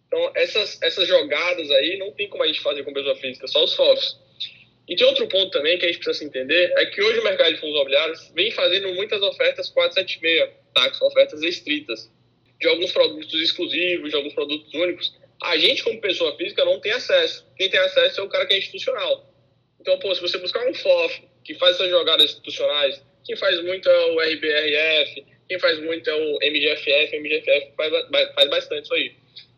Então, 0.08 0.32
essas, 0.36 0.82
essas 0.82 1.08
jogadas 1.08 1.70
aí 1.72 1.98
não 1.98 2.12
tem 2.12 2.30
como 2.30 2.44
a 2.44 2.48
gente 2.48 2.62
fazer 2.62 2.84
com 2.84 2.94
pessoa 2.94 3.16
física, 3.16 3.48
só 3.48 3.64
os 3.64 3.74
FOFs. 3.74 4.18
E 4.92 4.96
tem 4.98 5.08
outro 5.08 5.26
ponto 5.30 5.50
também 5.52 5.78
que 5.78 5.86
a 5.86 5.88
gente 5.88 6.00
precisa 6.00 6.20
se 6.20 6.26
entender, 6.26 6.74
é 6.76 6.86
que 6.88 7.02
hoje 7.02 7.18
o 7.18 7.24
mercado 7.24 7.54
de 7.54 7.62
fundos 7.62 7.76
imobiliários 7.76 8.30
vem 8.36 8.52
fazendo 8.52 8.94
muitas 8.94 9.22
ofertas 9.22 9.70
476, 9.70 10.50
tá? 10.74 10.90
que 10.90 10.98
são 10.98 11.08
ofertas 11.08 11.42
restritas, 11.42 12.12
de 12.60 12.68
alguns 12.68 12.92
produtos 12.92 13.42
exclusivos, 13.42 14.10
de 14.10 14.18
alguns 14.18 14.34
produtos 14.34 14.74
únicos. 14.74 15.18
A 15.44 15.58
gente, 15.58 15.82
como 15.82 16.02
pessoa 16.02 16.36
física, 16.36 16.66
não 16.66 16.82
tem 16.82 16.92
acesso. 16.92 17.48
Quem 17.56 17.70
tem 17.70 17.80
acesso 17.80 18.20
é 18.20 18.24
o 18.26 18.28
cara 18.28 18.46
que 18.46 18.54
é 18.54 18.58
institucional. 18.58 19.34
Então, 19.80 19.98
pô, 19.98 20.14
se 20.14 20.20
você 20.20 20.38
buscar 20.40 20.68
um 20.68 20.74
FOF 20.74 21.24
que 21.46 21.56
faz 21.56 21.76
essas 21.78 21.90
jogadas 21.90 22.26
institucionais, 22.26 23.02
quem 23.24 23.38
faz 23.38 23.64
muito 23.64 23.88
é 23.88 24.06
o 24.08 24.20
RBRF, 24.20 25.26
quem 25.48 25.58
faz 25.58 25.80
muito 25.80 26.10
é 26.10 26.16
o 26.16 26.38
MGFF, 26.42 27.18
MGFF 27.18 27.72
faz, 27.78 27.94
faz 28.36 28.50
bastante 28.50 28.84
isso 28.84 28.94
aí. 28.94 29.14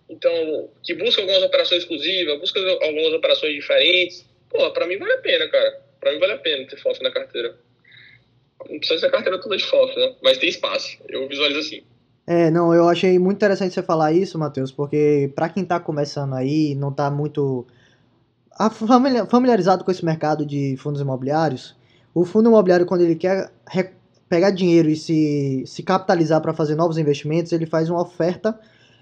Então, 0.08 0.70
que 0.84 0.94
busca 0.94 1.22
algumas 1.22 1.42
operações 1.42 1.82
exclusivas, 1.82 2.40
busca 2.40 2.60
algumas 2.84 3.14
operações 3.14 3.56
diferentes, 3.56 4.32
pô, 4.54 4.72
pra 4.72 4.88
mim 4.88 4.98
vale 4.98 5.14
a 5.14 5.18
pena, 5.18 5.50
cara. 5.50 5.82
Pra 6.00 6.14
mim 6.14 6.20
vale 6.20 6.34
a 6.34 6.38
pena 6.38 6.68
ter 6.68 6.78
FOF 6.78 7.02
na 7.02 7.12
carteira. 7.12 7.56
Não 8.70 8.78
precisa 8.78 9.00
ser 9.00 9.08
a 9.08 9.12
carteira 9.12 9.42
toda 9.42 9.58
de 9.58 9.66
FOF, 9.66 9.96
né? 9.98 10.16
Mas 10.24 10.38
tem 10.38 10.48
espaço. 10.48 10.98
Eu 11.10 11.28
visualizo 11.28 11.60
assim. 11.60 11.84
É, 12.26 12.50
não, 12.50 12.74
eu 12.74 12.88
achei 12.88 13.20
muito 13.20 13.36
interessante 13.38 13.74
você 13.74 13.84
falar 13.84 14.14
isso, 14.14 14.40
Matheus, 14.40 14.72
porque 14.72 15.30
para 15.36 15.50
quem 15.50 15.66
tá 15.66 15.78
começando 15.80 16.34
aí, 16.36 16.74
não 16.74 16.94
tá 16.94 17.12
muito 17.12 17.68
familiarizado 19.30 19.84
com 19.84 19.92
esse 19.92 20.06
mercado 20.06 20.46
de 20.46 20.78
fundos 20.78 21.02
imobiliários, 21.02 21.76
o 22.14 22.24
fundo 22.24 22.48
imobiliário, 22.48 22.86
quando 22.86 23.02
ele 23.02 23.16
quer 23.16 23.52
pegar 24.30 24.52
dinheiro 24.52 24.88
e 24.90 24.96
se, 24.96 25.64
se 25.66 25.84
capitalizar 25.84 26.40
para 26.40 26.54
fazer 26.54 26.76
novos 26.76 26.98
investimentos, 26.98 27.52
ele 27.52 27.66
faz 27.66 27.90
uma 27.90 28.02
oferta 28.02 28.58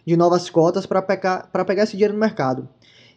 de 0.05 0.17
novas 0.17 0.49
cotas 0.49 0.87
para 0.87 1.01
pegar, 1.01 1.47
pegar 1.67 1.83
esse 1.83 1.91
dinheiro 1.91 2.13
no 2.13 2.19
mercado. 2.19 2.67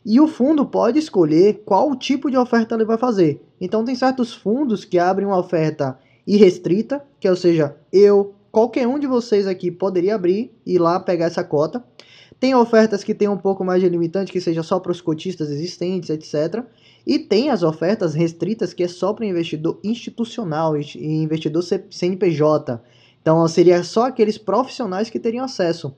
E 0.05 0.21
o 0.21 0.29
fundo 0.29 0.67
pode 0.67 0.99
escolher 0.99 1.63
qual 1.65 1.97
tipo 1.97 2.31
de 2.31 2.37
oferta 2.37 2.75
ele 2.75 2.85
vai 2.85 2.99
fazer. 2.99 3.41
Então, 3.61 3.85
tem 3.85 3.95
certos 3.95 4.35
fundos 4.35 4.85
que 4.85 4.99
abrem 4.99 5.27
uma 5.27 5.39
oferta 5.39 5.99
irrestrita, 6.27 7.03
que 7.19 7.29
ou 7.29 7.37
seja, 7.37 7.77
eu, 7.93 8.35
qualquer 8.53 8.87
um 8.87 8.99
de 8.99 9.07
vocês 9.07 9.47
aqui 9.47 9.71
poderia 9.71 10.15
abrir 10.15 10.53
e 10.67 10.75
ir 10.75 10.79
lá 10.79 11.01
pegar 11.01 11.27
essa 11.27 11.43
cota. 11.43 11.83
Tem 12.39 12.55
ofertas 12.55 13.03
que 13.03 13.15
tem 13.15 13.29
um 13.29 13.39
pouco 13.39 13.65
mais 13.65 13.81
de 13.81 13.89
limitante, 13.89 14.31
que 14.31 14.41
seja 14.41 14.63
só 14.63 14.79
para 14.79 14.93
os 14.93 15.01
cotistas 15.01 15.51
existentes, 15.51 16.11
etc. 16.11 16.63
E 17.07 17.19
tem 17.19 17.51
as 17.51 17.63
ofertas 17.63 18.15
restritas, 18.15 18.75
que 18.75 18.83
é 18.83 18.89
só 18.89 19.13
para 19.13 19.25
investidor 19.25 19.79
institucional 19.83 20.77
e 20.77 21.23
investidor 21.23 21.63
CNPJ. 21.63 22.83
Então 23.23 23.49
seria 23.49 23.83
só 23.83 24.07
aqueles 24.07 24.37
profissionais 24.37 25.09
que 25.09 25.19
teriam 25.19 25.45
acesso. 25.45 25.95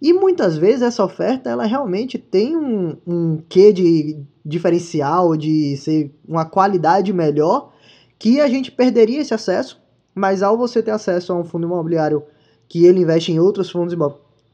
E 0.00 0.12
muitas 0.12 0.56
vezes 0.56 0.82
essa 0.82 1.04
oferta 1.04 1.50
ela 1.50 1.64
realmente 1.64 2.16
tem 2.18 2.56
um, 2.56 2.96
um 3.06 3.38
quê 3.48 3.72
de 3.72 4.18
diferencial, 4.44 5.36
de 5.36 5.76
ser 5.76 6.10
uma 6.26 6.44
qualidade 6.44 7.12
melhor, 7.12 7.72
que 8.18 8.40
a 8.40 8.48
gente 8.48 8.72
perderia 8.72 9.20
esse 9.20 9.34
acesso, 9.34 9.80
mas 10.14 10.42
ao 10.42 10.56
você 10.56 10.82
ter 10.82 10.90
acesso 10.90 11.32
a 11.32 11.36
um 11.36 11.44
fundo 11.44 11.66
imobiliário 11.66 12.22
que 12.68 12.84
ele 12.84 13.00
investe 13.00 13.32
em 13.32 13.40
outros 13.40 13.70
fundos 13.70 13.94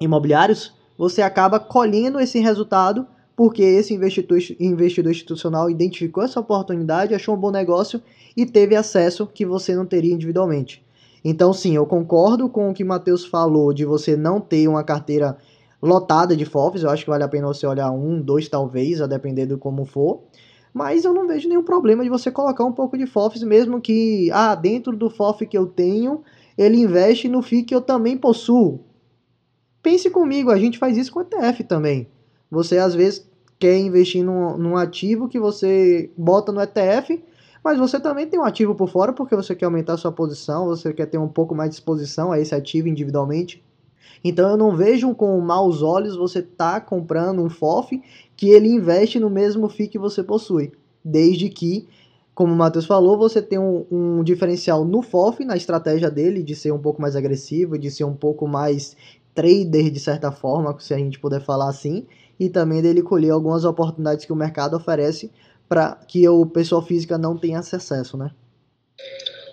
imobiliários, 0.00 0.74
você 0.98 1.22
acaba 1.22 1.60
colhendo 1.60 2.18
esse 2.18 2.38
resultado 2.38 3.06
porque 3.36 3.62
esse 3.62 3.92
investidor, 3.92 4.38
investidor 4.58 5.12
institucional 5.12 5.68
identificou 5.68 6.24
essa 6.24 6.40
oportunidade, 6.40 7.14
achou 7.14 7.34
um 7.34 7.38
bom 7.38 7.50
negócio 7.50 8.02
e 8.34 8.46
teve 8.46 8.74
acesso 8.74 9.26
que 9.26 9.44
você 9.44 9.76
não 9.76 9.84
teria 9.84 10.14
individualmente. 10.14 10.85
Então, 11.28 11.52
sim, 11.52 11.74
eu 11.74 11.84
concordo 11.84 12.48
com 12.48 12.70
o 12.70 12.72
que 12.72 12.84
o 12.84 12.86
Matheus 12.86 13.24
falou 13.24 13.72
de 13.72 13.84
você 13.84 14.16
não 14.16 14.40
ter 14.40 14.68
uma 14.68 14.84
carteira 14.84 15.36
lotada 15.82 16.36
de 16.36 16.44
FOFs. 16.44 16.84
Eu 16.84 16.90
acho 16.90 17.02
que 17.02 17.10
vale 17.10 17.24
a 17.24 17.28
pena 17.28 17.48
você 17.48 17.66
olhar 17.66 17.90
um, 17.90 18.22
dois, 18.22 18.48
talvez, 18.48 19.00
a 19.00 19.08
depender 19.08 19.44
do 19.44 19.58
como 19.58 19.84
for. 19.84 20.20
Mas 20.72 21.04
eu 21.04 21.12
não 21.12 21.26
vejo 21.26 21.48
nenhum 21.48 21.64
problema 21.64 22.04
de 22.04 22.08
você 22.08 22.30
colocar 22.30 22.64
um 22.64 22.70
pouco 22.70 22.96
de 22.96 23.06
FOFs, 23.06 23.42
mesmo 23.42 23.80
que, 23.80 24.30
ah, 24.32 24.54
dentro 24.54 24.96
do 24.96 25.10
FOF 25.10 25.44
que 25.48 25.58
eu 25.58 25.66
tenho, 25.66 26.22
ele 26.56 26.76
investe 26.76 27.28
no 27.28 27.42
FII 27.42 27.64
que 27.64 27.74
eu 27.74 27.80
também 27.80 28.16
possuo. 28.16 28.84
Pense 29.82 30.08
comigo, 30.08 30.52
a 30.52 30.58
gente 30.58 30.78
faz 30.78 30.96
isso 30.96 31.10
com 31.10 31.22
ETF 31.22 31.64
também. 31.64 32.06
Você 32.48 32.78
às 32.78 32.94
vezes 32.94 33.28
quer 33.58 33.76
investir 33.76 34.22
num, 34.22 34.56
num 34.56 34.76
ativo 34.76 35.26
que 35.26 35.40
você 35.40 36.08
bota 36.16 36.52
no 36.52 36.62
ETF, 36.62 37.20
mas 37.66 37.80
você 37.80 37.98
também 37.98 38.28
tem 38.28 38.38
um 38.38 38.44
ativo 38.44 38.76
por 38.76 38.88
fora 38.88 39.12
porque 39.12 39.34
você 39.34 39.52
quer 39.52 39.64
aumentar 39.64 39.96
sua 39.96 40.12
posição, 40.12 40.66
você 40.66 40.92
quer 40.92 41.06
ter 41.06 41.18
um 41.18 41.26
pouco 41.26 41.52
mais 41.52 41.68
de 41.68 41.74
exposição 41.74 42.30
a 42.30 42.38
esse 42.38 42.54
ativo 42.54 42.86
individualmente. 42.86 43.60
Então 44.22 44.48
eu 44.50 44.56
não 44.56 44.76
vejo 44.76 45.12
com 45.16 45.40
maus 45.40 45.82
olhos 45.82 46.16
você 46.16 46.40
tá 46.40 46.80
comprando 46.80 47.42
um 47.42 47.50
FOF 47.50 48.00
que 48.36 48.50
ele 48.50 48.68
investe 48.68 49.18
no 49.18 49.28
mesmo 49.28 49.68
FII 49.68 49.88
que 49.88 49.98
você 49.98 50.22
possui, 50.22 50.70
desde 51.04 51.48
que, 51.48 51.88
como 52.36 52.52
o 52.52 52.56
Matheus 52.56 52.86
falou, 52.86 53.18
você 53.18 53.42
tem 53.42 53.58
um, 53.58 53.84
um 53.90 54.22
diferencial 54.22 54.84
no 54.84 55.02
FOF, 55.02 55.44
na 55.44 55.56
estratégia 55.56 56.08
dele 56.08 56.44
de 56.44 56.54
ser 56.54 56.70
um 56.70 56.78
pouco 56.78 57.02
mais 57.02 57.16
agressivo, 57.16 57.76
de 57.76 57.90
ser 57.90 58.04
um 58.04 58.14
pouco 58.14 58.46
mais 58.46 58.96
trader 59.34 59.90
de 59.90 59.98
certa 59.98 60.30
forma, 60.30 60.72
se 60.78 60.94
a 60.94 60.98
gente 60.98 61.18
puder 61.18 61.40
falar 61.40 61.68
assim, 61.68 62.06
e 62.38 62.48
também 62.48 62.80
dele 62.80 63.02
colher 63.02 63.30
algumas 63.30 63.64
oportunidades 63.64 64.24
que 64.24 64.32
o 64.32 64.36
mercado 64.36 64.76
oferece 64.76 65.32
para 65.68 65.96
que 66.08 66.28
o 66.28 66.46
pessoal 66.46 66.84
física 66.84 67.18
não 67.18 67.36
tenha 67.36 67.58
acesso, 67.58 68.16
né? 68.16 68.30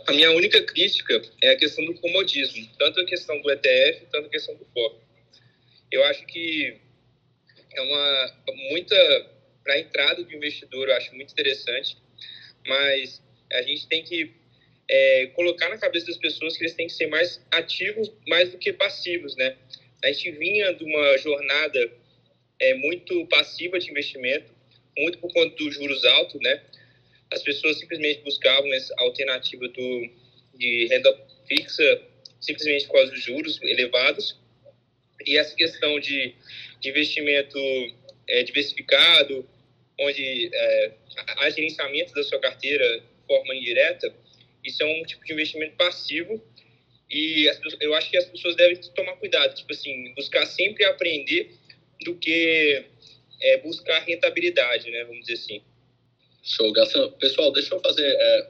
A 0.07 0.11
minha 0.11 0.31
única 0.31 0.61
crítica 0.63 1.21
é 1.41 1.51
a 1.51 1.55
questão 1.55 1.85
do 1.85 1.93
comodismo, 1.95 2.67
tanto 2.77 2.99
a 2.99 3.05
questão 3.05 3.41
do 3.41 3.51
ETF, 3.51 4.05
tanto 4.11 4.27
a 4.27 4.29
questão 4.29 4.55
do 4.55 4.65
FOF. 4.73 4.97
Eu 5.91 6.03
acho 6.05 6.25
que 6.25 6.77
é 7.73 7.81
uma 7.81 8.33
muita 8.69 8.95
para 9.63 9.75
a 9.75 9.79
entrada 9.79 10.23
do 10.23 10.33
investidor, 10.33 10.89
eu 10.89 10.95
acho 10.95 11.15
muito 11.15 11.31
interessante, 11.31 11.97
mas 12.67 13.21
a 13.51 13.61
gente 13.61 13.87
tem 13.87 14.03
que 14.03 14.33
é, 14.89 15.27
colocar 15.27 15.69
na 15.69 15.77
cabeça 15.77 16.07
das 16.07 16.17
pessoas 16.17 16.57
que 16.57 16.63
eles 16.63 16.73
têm 16.73 16.87
que 16.87 16.93
ser 16.93 17.07
mais 17.07 17.41
ativos, 17.51 18.11
mais 18.27 18.51
do 18.51 18.57
que 18.57 18.73
passivos, 18.73 19.35
né? 19.37 19.55
A 20.03 20.11
gente 20.11 20.31
vinha 20.31 20.73
de 20.73 20.83
uma 20.83 21.17
jornada 21.17 21.91
é, 22.59 22.73
muito 22.73 23.25
passiva 23.27 23.79
de 23.79 23.89
investimento, 23.89 24.51
muito 24.97 25.17
por 25.19 25.31
conta 25.33 25.55
dos 25.55 25.75
juros 25.75 26.03
altos, 26.05 26.39
né? 26.41 26.61
As 27.31 27.41
pessoas 27.41 27.79
simplesmente 27.79 28.21
buscavam 28.21 28.71
essa 28.73 28.93
alternativa 28.97 29.67
do, 29.67 30.09
de 30.55 30.87
renda 30.87 31.17
fixa 31.47 32.01
simplesmente 32.39 32.85
por 32.87 32.93
causa 32.93 33.11
dos 33.11 33.23
juros 33.23 33.59
elevados. 33.61 34.37
E 35.25 35.37
essa 35.37 35.55
questão 35.55 35.99
de, 35.99 36.35
de 36.79 36.89
investimento 36.89 37.57
é, 38.27 38.43
diversificado, 38.43 39.47
onde 39.99 40.49
é, 40.53 40.91
há 41.37 41.49
gerenciamento 41.49 42.13
da 42.13 42.23
sua 42.23 42.39
carteira 42.39 42.99
de 42.99 43.27
forma 43.27 43.55
indireta, 43.55 44.13
isso 44.63 44.83
é 44.83 44.85
um 44.85 45.03
tipo 45.03 45.23
de 45.25 45.33
investimento 45.33 45.75
passivo 45.75 46.41
e 47.09 47.47
eu 47.79 47.93
acho 47.93 48.09
que 48.09 48.17
as 48.17 48.25
pessoas 48.25 48.55
devem 48.55 48.75
tomar 48.95 49.13
cuidado, 49.17 49.53
tipo 49.53 49.71
assim, 49.71 50.13
buscar 50.15 50.45
sempre 50.47 50.83
aprender 50.83 51.51
do 52.03 52.15
que 52.15 52.85
é, 53.43 53.57
buscar 53.57 53.99
rentabilidade, 53.99 54.89
né? 54.89 55.03
Vamos 55.03 55.25
dizer 55.25 55.33
assim. 55.33 55.61
Show, 56.41 56.71
Gastão. 56.71 57.11
Pessoal, 57.11 57.51
deixa 57.51 57.75
eu 57.75 57.79
fazer, 57.79 58.05
é, 58.05 58.49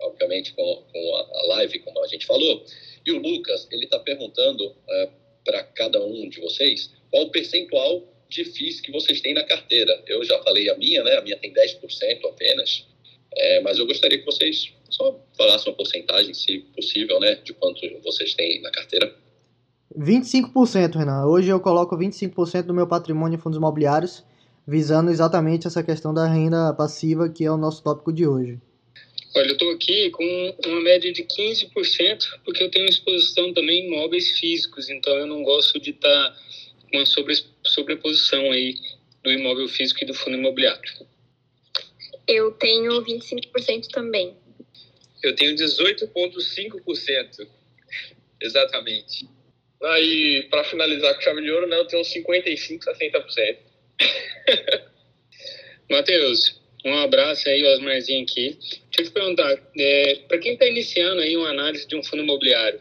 obviamente, 0.00 0.52
com, 0.52 0.84
com 0.92 1.16
a 1.16 1.46
live, 1.56 1.78
como 1.80 2.02
a 2.02 2.06
gente 2.06 2.26
falou, 2.26 2.64
e 3.04 3.12
o 3.12 3.18
Lucas, 3.18 3.66
ele 3.70 3.84
está 3.84 3.98
perguntando 3.98 4.74
é, 4.88 5.08
para 5.44 5.62
cada 5.62 6.04
um 6.04 6.28
de 6.28 6.40
vocês 6.40 6.90
qual 7.10 7.24
o 7.24 7.30
percentual 7.30 8.06
de 8.28 8.44
FIIs 8.44 8.80
que 8.80 8.90
vocês 8.90 9.20
têm 9.20 9.34
na 9.34 9.44
carteira. 9.44 10.02
Eu 10.06 10.24
já 10.24 10.42
falei 10.42 10.68
a 10.68 10.76
minha, 10.76 11.02
né? 11.04 11.16
A 11.16 11.22
minha 11.22 11.36
tem 11.36 11.52
10% 11.52 12.24
apenas, 12.28 12.84
é, 13.34 13.60
mas 13.60 13.78
eu 13.78 13.86
gostaria 13.86 14.18
que 14.18 14.24
vocês 14.24 14.72
só 14.90 15.18
falassem 15.36 15.70
uma 15.70 15.76
porcentagem, 15.76 16.34
se 16.34 16.58
possível, 16.74 17.20
né? 17.20 17.36
De 17.36 17.52
quanto 17.54 17.80
vocês 18.00 18.34
têm 18.34 18.60
na 18.60 18.70
carteira. 18.70 19.14
25%, 19.94 20.96
Renan. 20.96 21.26
Hoje 21.26 21.48
eu 21.48 21.60
coloco 21.60 21.96
25% 21.96 22.62
do 22.62 22.74
meu 22.74 22.86
patrimônio 22.86 23.36
em 23.36 23.40
fundos 23.40 23.58
imobiliários, 23.58 24.24
visando 24.66 25.10
exatamente 25.10 25.66
essa 25.66 25.82
questão 25.82 26.12
da 26.12 26.26
renda 26.26 26.72
passiva, 26.74 27.28
que 27.28 27.44
é 27.44 27.50
o 27.50 27.56
nosso 27.56 27.82
tópico 27.82 28.12
de 28.12 28.26
hoje. 28.26 28.58
Olha, 29.34 29.48
eu 29.48 29.52
estou 29.52 29.70
aqui 29.72 30.10
com 30.10 30.56
uma 30.66 30.80
média 30.80 31.12
de 31.12 31.22
15%, 31.22 32.40
porque 32.44 32.62
eu 32.62 32.70
tenho 32.70 32.88
exposição 32.88 33.52
também 33.52 33.84
em 33.84 33.92
imóveis 33.92 34.30
físicos, 34.38 34.88
então 34.88 35.14
eu 35.14 35.26
não 35.26 35.42
gosto 35.42 35.78
de 35.78 35.90
estar 35.90 36.08
tá 36.08 36.36
com 36.90 36.96
uma 36.96 37.04
sobre, 37.04 37.34
sobreposição 37.64 38.40
aí 38.50 38.74
do 39.22 39.30
imóvel 39.30 39.68
físico 39.68 40.02
e 40.02 40.06
do 40.06 40.14
fundo 40.14 40.38
imobiliário. 40.38 41.06
Eu 42.26 42.50
tenho 42.52 43.04
25% 43.04 43.88
também. 43.92 44.34
Eu 45.22 45.34
tenho 45.34 45.54
18,5%. 45.54 47.46
Exatamente. 48.40 49.28
Aí, 49.82 50.46
para 50.50 50.64
finalizar 50.64 51.14
com 51.14 51.20
chave 51.20 51.42
de 51.42 51.50
ouro, 51.50 51.66
né, 51.66 51.76
eu 51.76 51.86
tenho 51.86 52.04
55, 52.04 52.84
60%. 52.84 53.56
Matheus, 55.90 56.60
um 56.84 56.94
abraço 56.98 57.48
aí, 57.48 57.62
Osmarzinho 57.64 58.22
aqui. 58.22 58.56
Deixa 58.60 59.00
eu 59.00 59.04
te 59.04 59.10
perguntar, 59.10 59.58
é, 59.78 60.14
para 60.28 60.38
quem 60.38 60.54
está 60.54 60.66
iniciando 60.66 61.20
aí 61.20 61.36
uma 61.36 61.50
análise 61.50 61.86
de 61.86 61.96
um 61.96 62.02
fundo 62.02 62.22
imobiliário, 62.22 62.80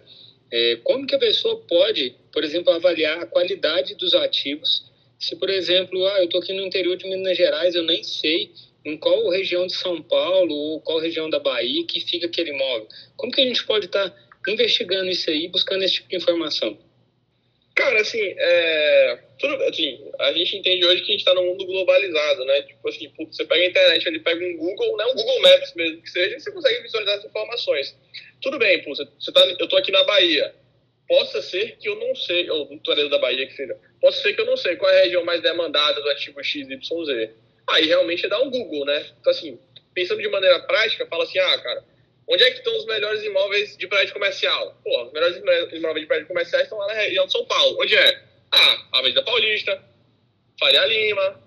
é, 0.52 0.78
como 0.84 1.06
que 1.06 1.16
a 1.16 1.20
pessoa 1.20 1.60
pode, 1.68 2.16
por 2.32 2.44
exemplo, 2.44 2.72
avaliar 2.72 3.20
a 3.20 3.26
qualidade 3.26 3.96
dos 3.96 4.14
ativos? 4.14 4.86
Se, 5.20 5.36
por 5.36 5.50
exemplo, 5.50 6.06
ah, 6.08 6.20
eu 6.20 6.26
estou 6.26 6.42
aqui 6.42 6.54
no 6.54 6.66
interior 6.66 6.96
de 6.98 7.08
Minas 7.08 7.36
Gerais, 7.36 7.76
eu 7.76 7.84
nem 7.84 8.04
sei 8.04 8.52
em 8.86 8.96
qual 8.96 9.28
região 9.30 9.66
de 9.66 9.76
São 9.76 10.02
Paulo 10.02 10.54
ou 10.54 10.82
qual 10.82 11.00
região 11.00 11.30
da 11.30 11.40
Bahia 11.40 11.86
que 11.86 12.00
fica 12.00 12.28
aquele 12.28 12.52
imóvel. 12.52 12.88
Como 13.18 13.32
que 13.32 13.42
a 13.42 13.46
gente 13.46 13.66
pode 13.66 13.88
estar 13.88 14.10
tá 14.10 14.52
investigando 14.52 15.10
isso 15.10 15.30
aí, 15.30 15.48
buscando 15.48 15.84
esse 15.84 15.96
tipo 15.96 16.10
de 16.10 16.18
informação? 16.18 16.78
Cara, 17.76 18.00
assim, 18.00 18.22
é, 18.38 19.20
tudo, 19.38 19.62
assim, 19.66 20.10
a 20.18 20.32
gente 20.32 20.56
entende 20.56 20.86
hoje 20.86 21.02
que 21.02 21.10
a 21.10 21.12
gente 21.12 21.20
está 21.20 21.34
num 21.34 21.46
mundo 21.46 21.66
globalizado, 21.66 22.46
né? 22.46 22.62
Tipo 22.62 22.88
assim, 22.88 23.12
você 23.18 23.44
pega 23.44 23.64
a 23.64 23.68
internet, 23.68 24.06
ele 24.08 24.20
pega 24.22 24.46
um 24.46 24.56
Google, 24.56 24.96
né? 24.96 25.06
Um 25.08 25.14
Google 25.14 25.42
Maps 25.42 25.74
mesmo 25.76 26.02
que 26.02 26.10
seja, 26.10 26.38
e 26.38 26.40
você 26.40 26.52
consegue 26.54 26.82
visualizar 26.84 27.18
as 27.18 27.26
informações. 27.26 27.98
Tudo 28.42 28.58
bem, 28.58 28.82
pô, 28.82 28.96
você, 28.96 29.32
tá, 29.34 29.46
eu 29.60 29.68
tô 29.68 29.76
aqui 29.76 29.92
na 29.92 30.06
Bahia. 30.06 30.56
Possa 31.06 31.42
ser 31.42 31.76
que 31.78 31.90
eu 31.90 31.98
não 31.98 32.16
sei, 32.16 32.50
ou 32.50 32.72
no 32.72 32.80
Toledo 32.80 33.10
da 33.10 33.20
Bahia 33.20 33.46
que 33.46 33.54
seja, 33.54 33.78
possa 34.00 34.22
ser 34.22 34.34
que 34.34 34.42
eu 34.42 34.46
não 34.46 34.56
sei 34.56 34.78
qual 34.78 34.90
é 34.90 35.02
a 35.02 35.04
região 35.04 35.26
mais 35.26 35.42
demandada 35.42 36.02
do 36.02 36.10
ativo 36.10 36.42
XYZ. 36.42 37.30
Aí 37.68 37.88
realmente 37.88 38.26
é 38.26 38.30
dar 38.30 38.42
um 38.42 38.50
Google, 38.50 38.86
né? 38.86 39.06
Então, 39.20 39.32
assim, 39.32 39.60
pensando 39.94 40.22
de 40.22 40.30
maneira 40.30 40.62
prática, 40.62 41.06
fala 41.08 41.26
assim, 41.26 41.40
ah, 41.40 41.60
cara, 41.60 41.84
Onde 42.28 42.44
é 42.44 42.52
que 42.52 42.58
estão 42.58 42.76
os 42.76 42.86
melhores 42.86 43.24
imóveis 43.24 43.78
de 43.78 43.88
prédio 43.88 44.14
comercial? 44.14 44.80
Pô, 44.84 45.04
os 45.04 45.14
melhores 45.14 45.38
imóveis 45.74 46.02
de 46.02 46.08
prédio 46.08 46.28
comercial 46.28 46.62
estão 46.62 46.78
lá 46.78 46.88
na 46.88 46.94
região 46.94 47.26
de 47.26 47.32
São 47.32 47.46
Paulo. 47.46 47.78
Onde 47.80 47.96
é? 47.96 48.24
Ah, 48.52 48.88
Avenida 48.94 49.24
Paulista, 49.24 49.84
Faria 50.60 50.86
Lima, 50.86 51.42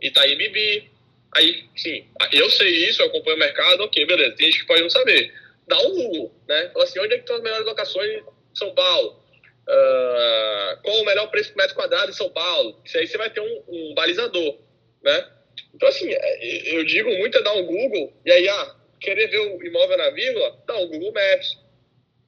Itaí 0.00 0.34
Bibi. 0.34 0.90
Aí, 1.36 1.68
sim, 1.76 2.06
eu 2.32 2.50
sei 2.50 2.88
isso, 2.88 3.02
eu 3.02 3.06
acompanho 3.06 3.36
o 3.36 3.40
mercado, 3.40 3.84
ok, 3.84 4.06
beleza. 4.06 4.34
Tem 4.34 4.46
gente 4.46 4.60
que 4.60 4.66
pode 4.66 4.82
não 4.82 4.90
saber. 4.90 5.32
Dá 5.68 5.78
um 5.78 5.94
Google, 5.94 6.34
né? 6.48 6.70
Fala 6.72 6.84
assim, 6.84 6.98
onde 6.98 7.14
é 7.14 7.16
que 7.18 7.22
estão 7.22 7.36
as 7.36 7.42
melhores 7.42 7.66
locações 7.66 8.24
de 8.52 8.58
São 8.58 8.74
Paulo? 8.74 9.22
Uh, 9.68 10.82
qual 10.82 10.96
o 10.96 11.04
melhor 11.04 11.30
preço 11.30 11.50
por 11.52 11.58
metro 11.58 11.74
quadrado 11.76 12.10
em 12.10 12.14
São 12.14 12.30
Paulo? 12.30 12.80
Isso 12.84 12.96
aí 12.96 13.06
você 13.06 13.18
vai 13.18 13.28
ter 13.28 13.40
um, 13.40 13.64
um 13.68 13.94
balizador, 13.94 14.58
né? 15.02 15.28
Então, 15.74 15.88
assim, 15.88 16.10
é, 16.10 16.74
eu 16.74 16.84
digo 16.84 17.10
muito 17.18 17.36
é 17.36 17.42
dar 17.42 17.52
um 17.52 17.66
Google, 17.66 18.12
e 18.24 18.32
aí, 18.32 18.48
ah, 18.48 18.76
querer 19.00 19.28
ver 19.28 19.38
o 19.38 19.62
imóvel 19.64 19.96
na 19.96 20.10
vírgula, 20.10 20.56
dá 20.66 20.76
o 20.78 20.88
Google 20.88 21.12
Maps. 21.12 21.56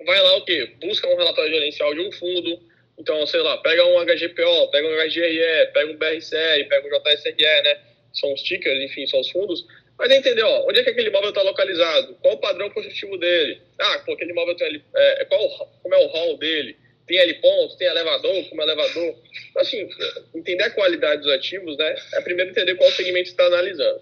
Vai 0.05 0.21
lá 0.21 0.37
o 0.37 0.45
quê? 0.45 0.75
Busca 0.81 1.09
um 1.09 1.17
relatório 1.17 1.53
gerencial 1.53 1.95
de 1.95 2.01
um 2.01 2.13
fundo. 2.13 2.61
Então, 2.99 3.27
sei 3.27 3.41
lá, 3.41 3.57
pega 3.59 3.85
um 3.87 4.05
HGPO, 4.05 4.71
pega 4.71 4.89
um 4.89 5.09
HGRE, 5.09 5.73
pega 5.73 5.91
um 5.91 5.97
BRCR, 5.97 6.69
pega 6.69 6.87
um 6.87 7.01
JSRE, 7.01 7.63
né? 7.63 7.81
São 8.13 8.33
os 8.33 8.43
tickers, 8.43 8.83
enfim, 8.83 9.07
são 9.07 9.21
os 9.21 9.31
fundos. 9.31 9.65
Mas 9.99 10.11
entender, 10.11 10.43
ó, 10.43 10.67
onde 10.67 10.81
é 10.81 10.83
que 10.83 10.91
aquele 10.91 11.09
imóvel 11.09 11.29
está 11.29 11.43
localizado? 11.43 12.17
Qual 12.23 12.35
o 12.35 12.39
padrão 12.39 12.71
construtivo 12.71 13.19
dele? 13.19 13.61
Ah, 13.79 13.99
pô, 14.05 14.13
aquele 14.13 14.33
imóvel 14.33 14.57
tem 14.57 14.83
é, 14.95 15.25
qual, 15.27 15.49
como 15.83 15.95
é 15.95 15.99
o 15.99 16.07
hall 16.07 16.39
dele? 16.39 16.77
Tem 17.07 17.19
L 17.19 17.35
pontos, 17.35 17.77
tem 17.77 17.87
elevador, 17.87 18.49
como 18.49 18.63
é 18.63 18.65
elevador? 18.65 19.15
Então, 19.51 19.63
assim, 19.63 19.89
entender 20.35 20.65
a 20.65 20.71
qualidade 20.71 21.23
dos 21.23 21.33
ativos, 21.33 21.77
né? 21.77 21.95
É 22.15 22.21
primeiro 22.23 22.51
entender 22.51 22.77
qual 22.77 22.91
segmento 22.93 23.29
está 23.29 23.45
analisando. 23.45 24.01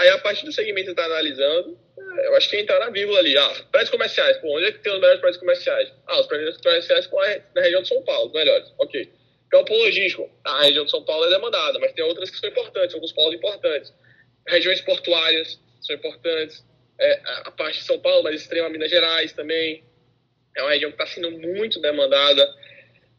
Aí, 0.00 0.08
a 0.08 0.18
partir 0.18 0.46
do 0.46 0.52
segmento 0.52 0.86
que 0.86 0.92
está 0.92 1.04
analisando, 1.04 1.78
é, 1.98 2.26
eu 2.28 2.34
acho 2.34 2.48
que 2.48 2.56
entrar 2.56 2.80
na 2.80 2.88
vírgula 2.88 3.18
ali. 3.18 3.36
Ah, 3.36 3.54
prédios 3.70 3.90
comerciais. 3.90 4.38
Pô, 4.38 4.56
onde 4.56 4.64
é 4.64 4.72
que 4.72 4.78
tem 4.78 4.90
os 4.90 4.98
melhores 4.98 5.20
prédios 5.20 5.38
comerciais? 5.38 5.92
Ah, 6.06 6.18
os 6.18 6.26
prédios 6.26 6.56
comerciais 6.56 7.06
na 7.54 7.60
região 7.60 7.82
de 7.82 7.88
São 7.88 8.02
Paulo, 8.02 8.28
os 8.28 8.32
melhores. 8.32 8.72
Ok. 8.78 9.12
Campo 9.50 9.74
logístico. 9.74 10.30
Ah, 10.42 10.60
a 10.60 10.62
região 10.62 10.86
de 10.86 10.90
São 10.90 11.04
Paulo 11.04 11.26
é 11.26 11.28
demandada, 11.28 11.78
mas 11.78 11.92
tem 11.92 12.02
outras 12.02 12.30
que 12.30 12.38
são 12.38 12.48
importantes, 12.48 12.94
alguns 12.94 13.12
polos 13.12 13.34
importantes. 13.34 13.92
Regiões 14.48 14.80
portuárias 14.80 15.60
são 15.82 15.94
importantes. 15.94 16.64
É, 16.98 17.20
a 17.44 17.50
parte 17.50 17.80
de 17.80 17.84
São 17.84 18.00
Paulo, 18.00 18.22
mas 18.22 18.40
extrema 18.40 18.70
Minas 18.70 18.90
Gerais 18.90 19.34
também. 19.34 19.84
É 20.56 20.62
uma 20.62 20.70
região 20.70 20.90
que 20.90 21.02
está 21.02 21.14
sendo 21.14 21.30
muito 21.30 21.78
demandada. 21.78 22.42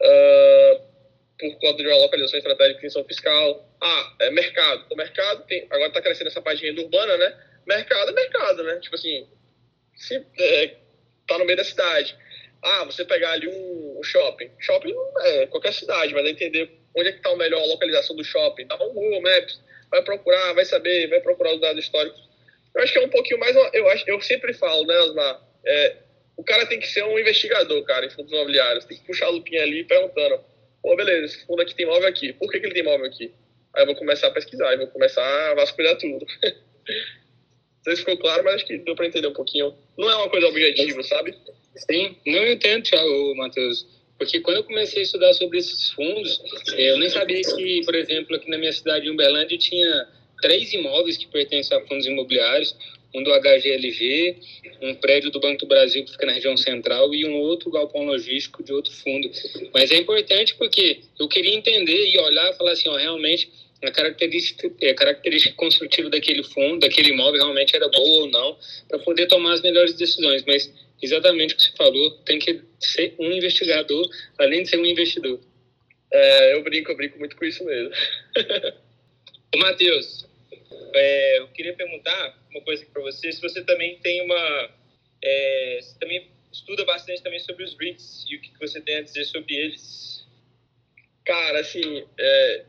Uh, 0.01 0.90
por 1.49 1.75
de 1.75 1.87
uma 1.87 1.97
localização 1.97 2.37
estratégica 2.37 2.75
de 2.75 2.81
tensão 2.81 3.03
fiscal. 3.05 3.69
Ah, 3.81 4.15
é 4.21 4.29
mercado. 4.31 4.85
O 4.91 4.95
mercado 4.95 5.43
tem, 5.47 5.65
agora 5.69 5.87
está 5.87 6.01
crescendo 6.01 6.27
essa 6.27 6.41
parte 6.41 6.61
de 6.61 6.67
renda 6.67 6.81
urbana, 6.81 7.17
né? 7.17 7.37
Mercado 7.67 8.11
é 8.11 8.13
mercado, 8.13 8.63
né? 8.63 8.79
Tipo 8.79 8.95
assim, 8.95 9.27
se 9.95 10.23
é, 10.39 10.75
tá 11.27 11.37
no 11.37 11.45
meio 11.45 11.57
da 11.57 11.63
cidade. 11.63 12.15
Ah, 12.61 12.83
você 12.85 13.03
pegar 13.03 13.31
ali 13.31 13.47
um, 13.47 13.99
um 13.99 14.03
shopping. 14.03 14.51
Shopping 14.59 14.93
é 15.21 15.47
qualquer 15.47 15.73
cidade, 15.73 16.13
mas 16.13 16.27
entender 16.27 16.69
onde 16.95 17.09
é 17.09 17.11
que 17.11 17.17
está 17.17 17.31
a 17.31 17.35
melhor 17.35 17.65
localização 17.65 18.15
do 18.15 18.23
shopping. 18.23 18.67
Dá 18.67 18.75
um 18.75 18.93
Google 18.93 19.21
Maps, 19.21 19.59
vai 19.89 20.03
procurar, 20.03 20.53
vai 20.53 20.65
saber, 20.65 21.07
vai 21.07 21.21
procurar 21.21 21.53
os 21.53 21.61
dados 21.61 21.83
históricos. 21.83 22.21
Eu 22.75 22.83
acho 22.83 22.93
que 22.93 22.99
é 22.99 23.01
um 23.01 23.09
pouquinho 23.09 23.39
mais. 23.39 23.55
Eu, 23.73 23.89
acho, 23.89 24.03
eu 24.07 24.21
sempre 24.21 24.53
falo, 24.53 24.85
né, 24.85 24.97
Osmar? 24.99 25.41
É, 25.65 25.97
o 26.37 26.43
cara 26.43 26.65
tem 26.65 26.79
que 26.79 26.87
ser 26.87 27.03
um 27.03 27.17
investigador, 27.19 27.83
cara, 27.83 28.05
em 28.05 28.09
fundos 28.09 28.31
imobiliários. 28.31 28.85
Tem 28.85 28.97
que 28.97 29.05
puxar 29.05 29.25
a 29.25 29.29
lupinha 29.29 29.61
ali 29.63 29.83
perguntando 29.83 30.43
Pô, 30.81 30.95
beleza, 30.95 31.25
esse 31.25 31.45
fundo 31.45 31.61
aqui 31.61 31.75
tem 31.75 31.85
imóvel 31.85 32.07
aqui. 32.07 32.33
Por 32.33 32.51
que, 32.51 32.59
que 32.59 32.65
ele 32.65 32.73
tem 32.73 32.83
imóvel 32.83 33.05
aqui? 33.05 33.31
Aí 33.75 33.83
eu 33.83 33.85
vou 33.85 33.95
começar 33.95 34.27
a 34.27 34.31
pesquisar, 34.31 34.71
eu 34.73 34.79
vou 34.79 34.87
começar 34.87 35.23
a 35.51 35.55
vasculhar 35.55 35.97
tudo. 35.97 36.25
Não 37.81 37.85
sei 37.85 37.95
se 37.95 38.01
ficou 38.01 38.17
claro, 38.17 38.43
mas 38.43 38.55
acho 38.55 38.67
que 38.67 38.77
deu 38.77 38.95
para 38.95 39.07
entender 39.07 39.27
um 39.27 39.33
pouquinho. 39.33 39.73
Não 39.97 40.09
é 40.09 40.15
uma 40.15 40.29
coisa 40.29 40.47
objetiva, 40.47 41.01
sabe? 41.01 41.35
Sim, 41.75 42.15
não 42.27 42.45
entendo, 42.45 42.83
Thiago, 42.83 43.35
Matheus. 43.35 43.87
Porque 44.19 44.39
quando 44.39 44.57
eu 44.57 44.63
comecei 44.63 44.99
a 44.99 45.03
estudar 45.03 45.33
sobre 45.33 45.57
esses 45.57 45.89
fundos, 45.89 46.39
eu 46.77 46.99
nem 46.99 47.09
sabia 47.09 47.41
que, 47.41 47.81
por 47.83 47.95
exemplo, 47.95 48.35
aqui 48.35 48.51
na 48.51 48.59
minha 48.59 48.71
cidade 48.71 49.05
de 49.05 49.09
Uberlândia 49.09 49.57
tinha 49.57 50.07
três 50.43 50.71
imóveis 50.73 51.17
que 51.17 51.25
pertencem 51.27 51.75
a 51.75 51.81
fundos 51.87 52.05
imobiliários 52.05 52.75
um 53.13 53.23
do 53.23 53.31
HGLG, 53.31 54.37
um 54.81 54.95
prédio 54.95 55.31
do 55.31 55.39
Banco 55.39 55.59
do 55.59 55.67
Brasil 55.67 56.03
que 56.05 56.11
fica 56.11 56.25
na 56.25 56.33
região 56.33 56.55
central 56.55 57.13
e 57.13 57.25
um 57.25 57.35
outro 57.35 57.69
galpão 57.69 58.05
logístico 58.05 58.63
de 58.63 58.71
outro 58.71 58.93
fundo. 58.93 59.29
Mas 59.73 59.91
é 59.91 59.97
importante 59.97 60.55
porque 60.55 61.01
eu 61.19 61.27
queria 61.27 61.53
entender 61.55 62.09
e 62.09 62.17
olhar 62.17 62.51
e 62.51 62.57
falar 62.57 62.71
assim, 62.71 62.89
ó, 62.89 62.95
realmente 62.95 63.49
a 63.83 63.91
característica, 63.91 64.71
a 64.89 64.93
característica 64.93 65.55
construtiva 65.55 66.09
daquele 66.09 66.43
fundo, 66.43 66.79
daquele 66.79 67.09
imóvel 67.09 67.41
realmente 67.41 67.75
era 67.75 67.89
boa 67.89 68.21
ou 68.21 68.27
não, 68.27 68.57
para 68.87 68.99
poder 68.99 69.27
tomar 69.27 69.53
as 69.53 69.61
melhores 69.61 69.95
decisões. 69.95 70.43
Mas 70.45 70.71
exatamente 71.01 71.53
o 71.53 71.57
que 71.57 71.63
você 71.63 71.71
falou, 71.75 72.11
tem 72.25 72.39
que 72.39 72.61
ser 72.79 73.15
um 73.19 73.31
investigador, 73.31 74.07
além 74.37 74.63
de 74.63 74.69
ser 74.69 74.77
um 74.77 74.85
investidor. 74.85 75.39
É, 76.13 76.53
eu 76.55 76.63
brinco, 76.63 76.91
eu 76.91 76.97
brinco 76.97 77.17
muito 77.17 77.35
com 77.35 77.45
isso 77.45 77.63
mesmo. 77.63 77.91
Matheus, 79.55 80.25
é, 80.93 81.39
eu 81.39 81.47
queria 81.49 81.73
perguntar 81.73 82.37
uma 82.49 82.61
coisa 82.61 82.85
para 82.85 83.01
você, 83.01 83.31
se 83.31 83.41
você 83.41 83.63
também 83.63 83.99
tem 83.99 84.21
uma... 84.21 84.69
É, 85.23 85.79
você 85.81 85.99
também 85.99 86.31
estuda 86.51 86.83
bastante 86.85 87.21
também 87.21 87.39
sobre 87.39 87.63
os 87.63 87.77
REITs 87.79 88.25
e 88.29 88.35
o 88.35 88.41
que 88.41 88.59
você 88.59 88.81
tem 88.81 88.97
a 88.97 89.01
dizer 89.01 89.25
sobre 89.25 89.55
eles. 89.55 90.27
Cara, 91.23 91.59
assim, 91.59 92.05
é, 92.19 92.65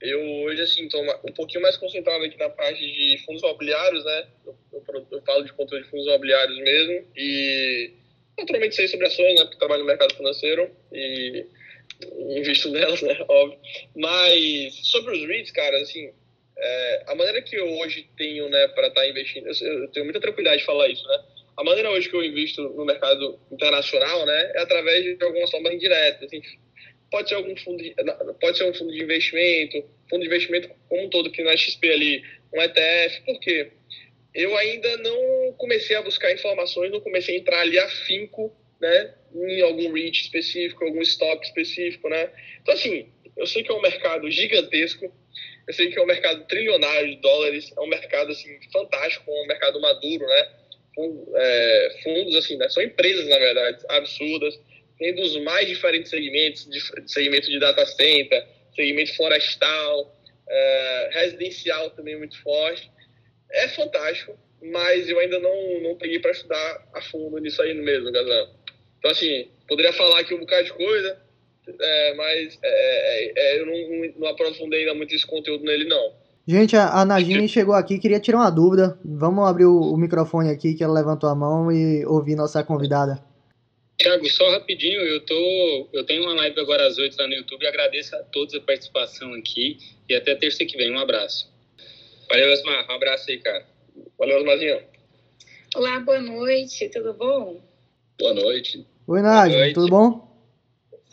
eu 0.00 0.20
hoje, 0.42 0.60
assim, 0.60 0.84
estou 0.84 1.02
um 1.02 1.32
pouquinho 1.32 1.62
mais 1.62 1.76
concentrado 1.76 2.24
aqui 2.24 2.36
na 2.36 2.50
parte 2.50 2.80
de 2.80 3.22
fundos 3.24 3.42
imobiliários, 3.42 4.04
né? 4.04 4.28
Eu, 4.46 4.56
eu, 4.72 5.06
eu 5.10 5.22
falo 5.22 5.44
de 5.44 5.52
controle 5.52 5.82
de 5.82 5.90
fundos 5.90 6.06
imobiliários 6.06 6.58
mesmo 6.58 7.06
e 7.16 7.92
naturalmente 8.36 8.74
sei 8.74 8.88
sobre 8.88 9.06
ações, 9.06 9.38
né? 9.38 9.44
Porque 9.44 9.58
trabalho 9.58 9.80
no 9.80 9.86
mercado 9.86 10.14
financeiro 10.14 10.70
e 10.92 11.46
invisto 12.36 12.70
nelas, 12.70 13.00
né? 13.00 13.16
Óbvio. 13.26 13.58
Mas 13.96 14.74
sobre 14.82 15.16
os 15.16 15.26
REITs, 15.26 15.52
cara, 15.52 15.80
assim, 15.80 16.12
é, 16.56 17.04
a 17.08 17.14
maneira 17.14 17.42
que 17.42 17.56
eu 17.56 17.68
hoje 17.78 18.08
tenho, 18.16 18.48
né, 18.48 18.68
para 18.68 18.88
estar 18.88 19.00
tá 19.00 19.08
investindo, 19.08 19.48
eu, 19.48 19.82
eu, 19.82 19.88
tenho 19.88 20.04
muita 20.04 20.20
tranquilidade 20.20 20.60
de 20.60 20.64
falar 20.64 20.88
isso, 20.88 21.06
né? 21.06 21.24
A 21.56 21.64
maneira 21.64 21.90
hoje 21.90 22.08
que 22.08 22.16
eu 22.16 22.22
invisto 22.22 22.62
no 22.62 22.84
mercado 22.84 23.38
internacional, 23.50 24.26
né, 24.26 24.52
é 24.54 24.60
através 24.60 25.04
de 25.04 25.24
algumas 25.24 25.50
formas 25.50 25.72
indiretas. 25.72 26.22
Assim, 26.24 26.42
pode 27.10 27.28
ser 27.28 27.36
algum 27.36 27.56
fundo, 27.56 27.82
de, 27.82 27.94
pode 28.40 28.58
ser 28.58 28.64
um 28.64 28.74
fundo 28.74 28.92
de 28.92 29.02
investimento, 29.02 29.84
fundo 30.08 30.22
de 30.22 30.26
investimento 30.26 30.68
como 30.88 31.04
um 31.04 31.10
todo 31.10 31.30
que 31.30 31.42
na 31.42 31.52
é 31.52 31.56
XP 31.56 31.90
ali, 31.90 32.24
um 32.52 32.60
ETF. 32.60 33.22
Por 33.24 33.40
quê? 33.40 33.70
Eu 34.34 34.56
ainda 34.56 34.96
não 34.98 35.52
comecei 35.56 35.94
a 35.94 36.02
buscar 36.02 36.32
informações, 36.32 36.90
não 36.90 37.00
comecei 37.00 37.36
a 37.36 37.38
entrar 37.38 37.60
ali 37.60 37.78
afinco, 37.78 38.52
né, 38.80 39.14
em 39.32 39.62
algum 39.62 39.92
REIT 39.92 40.22
específico, 40.22 40.84
algum 40.84 41.00
stock 41.02 41.44
específico, 41.44 42.08
né? 42.08 42.30
Então 42.62 42.74
assim, 42.74 43.08
eu 43.36 43.46
sei 43.46 43.62
que 43.62 43.70
é 43.70 43.74
um 43.74 43.80
mercado 43.80 44.28
gigantesco 44.30 45.12
eu 45.66 45.74
sei 45.74 45.90
que 45.90 45.98
é 45.98 46.02
um 46.02 46.06
mercado 46.06 46.44
trilionário 46.44 47.08
de 47.08 47.16
dólares, 47.16 47.72
é 47.76 47.80
um 47.80 47.86
mercado 47.86 48.32
assim 48.32 48.58
fantástico, 48.72 49.30
um 49.30 49.46
mercado 49.46 49.80
maduro, 49.80 50.26
né? 50.26 50.48
É, 51.36 51.98
fundos 52.04 52.36
assim, 52.36 52.56
né? 52.56 52.68
são 52.68 52.80
empresas 52.80 53.26
na 53.26 53.36
verdade 53.36 53.84
absurdas, 53.88 54.56
tem 54.96 55.12
dos 55.14 55.36
mais 55.42 55.66
diferentes 55.66 56.08
segmentos, 56.08 56.68
de, 56.70 56.80
segmento 57.10 57.48
de 57.48 57.58
data 57.58 57.84
center, 57.84 58.46
segmento 58.74 59.16
florestal, 59.16 60.16
é, 60.48 61.10
residencial 61.12 61.90
também 61.90 62.16
muito 62.16 62.40
forte. 62.42 62.90
É 63.50 63.68
fantástico, 63.68 64.38
mas 64.62 65.08
eu 65.08 65.18
ainda 65.18 65.38
não, 65.38 65.80
não 65.80 65.96
peguei 65.96 66.20
para 66.20 66.30
estudar 66.30 66.88
a 66.94 67.02
fundo 67.02 67.38
nisso 67.38 67.60
aí 67.60 67.74
mesmo, 67.74 68.12
Gazan. 68.12 68.50
Então, 68.98 69.10
assim, 69.10 69.50
poderia 69.68 69.92
falar 69.92 70.20
aqui 70.20 70.32
um 70.32 70.40
bocado 70.40 70.64
de 70.64 70.72
coisa, 70.72 71.20
é, 71.68 72.14
mas 72.14 72.58
é, 72.62 72.68
é, 72.68 73.32
é, 73.36 73.60
eu 73.60 73.66
não, 73.66 74.20
não, 74.20 74.28
aprofundei 74.28 74.80
ainda 74.80 74.94
muito 74.94 75.14
esse 75.14 75.26
conteúdo 75.26 75.64
nele, 75.64 75.84
não. 75.84 76.12
Gente, 76.46 76.76
a, 76.76 77.02
a 77.02 77.48
chegou 77.48 77.74
aqui, 77.74 77.98
queria 77.98 78.20
tirar 78.20 78.38
uma 78.38 78.50
dúvida. 78.50 78.98
Vamos 79.04 79.48
abrir 79.48 79.64
o, 79.64 79.80
o, 79.80 79.96
microfone 79.96 80.50
aqui, 80.50 80.74
que 80.74 80.84
ela 80.84 80.92
levantou 80.92 81.30
a 81.30 81.34
mão 81.34 81.72
e 81.72 82.04
ouvir 82.04 82.34
nossa 82.34 82.62
convidada. 82.62 83.18
Tiago, 83.98 84.28
só 84.28 84.50
rapidinho, 84.50 85.00
eu 85.00 85.20
tô, 85.20 85.88
eu 85.92 86.04
tenho 86.04 86.24
uma 86.24 86.34
live 86.34 86.60
agora 86.60 86.86
às 86.86 86.98
8 86.98 87.16
lá 87.16 87.26
no 87.26 87.34
YouTube. 87.34 87.66
Agradeço 87.66 88.14
a 88.14 88.18
todos 88.24 88.54
a 88.54 88.60
participação 88.60 89.32
aqui 89.34 89.78
e 90.08 90.14
até 90.14 90.34
terça 90.34 90.66
que 90.66 90.76
vem. 90.76 90.92
Um 90.92 90.98
abraço. 90.98 91.50
Valeu, 92.28 92.52
Osmar. 92.52 92.86
Um 92.90 92.94
abraço 92.94 93.30
aí, 93.30 93.38
cara. 93.38 93.64
Valeu, 94.18 94.38
Osmarzinho. 94.38 94.80
Olá, 95.76 95.98
boa 96.00 96.20
noite, 96.20 96.88
tudo 96.90 97.14
bom? 97.14 97.60
Boa 98.18 98.34
noite. 98.34 98.86
Oi, 99.06 99.22
noite. 99.22 99.74
tudo 99.74 99.88
bom? 99.88 100.33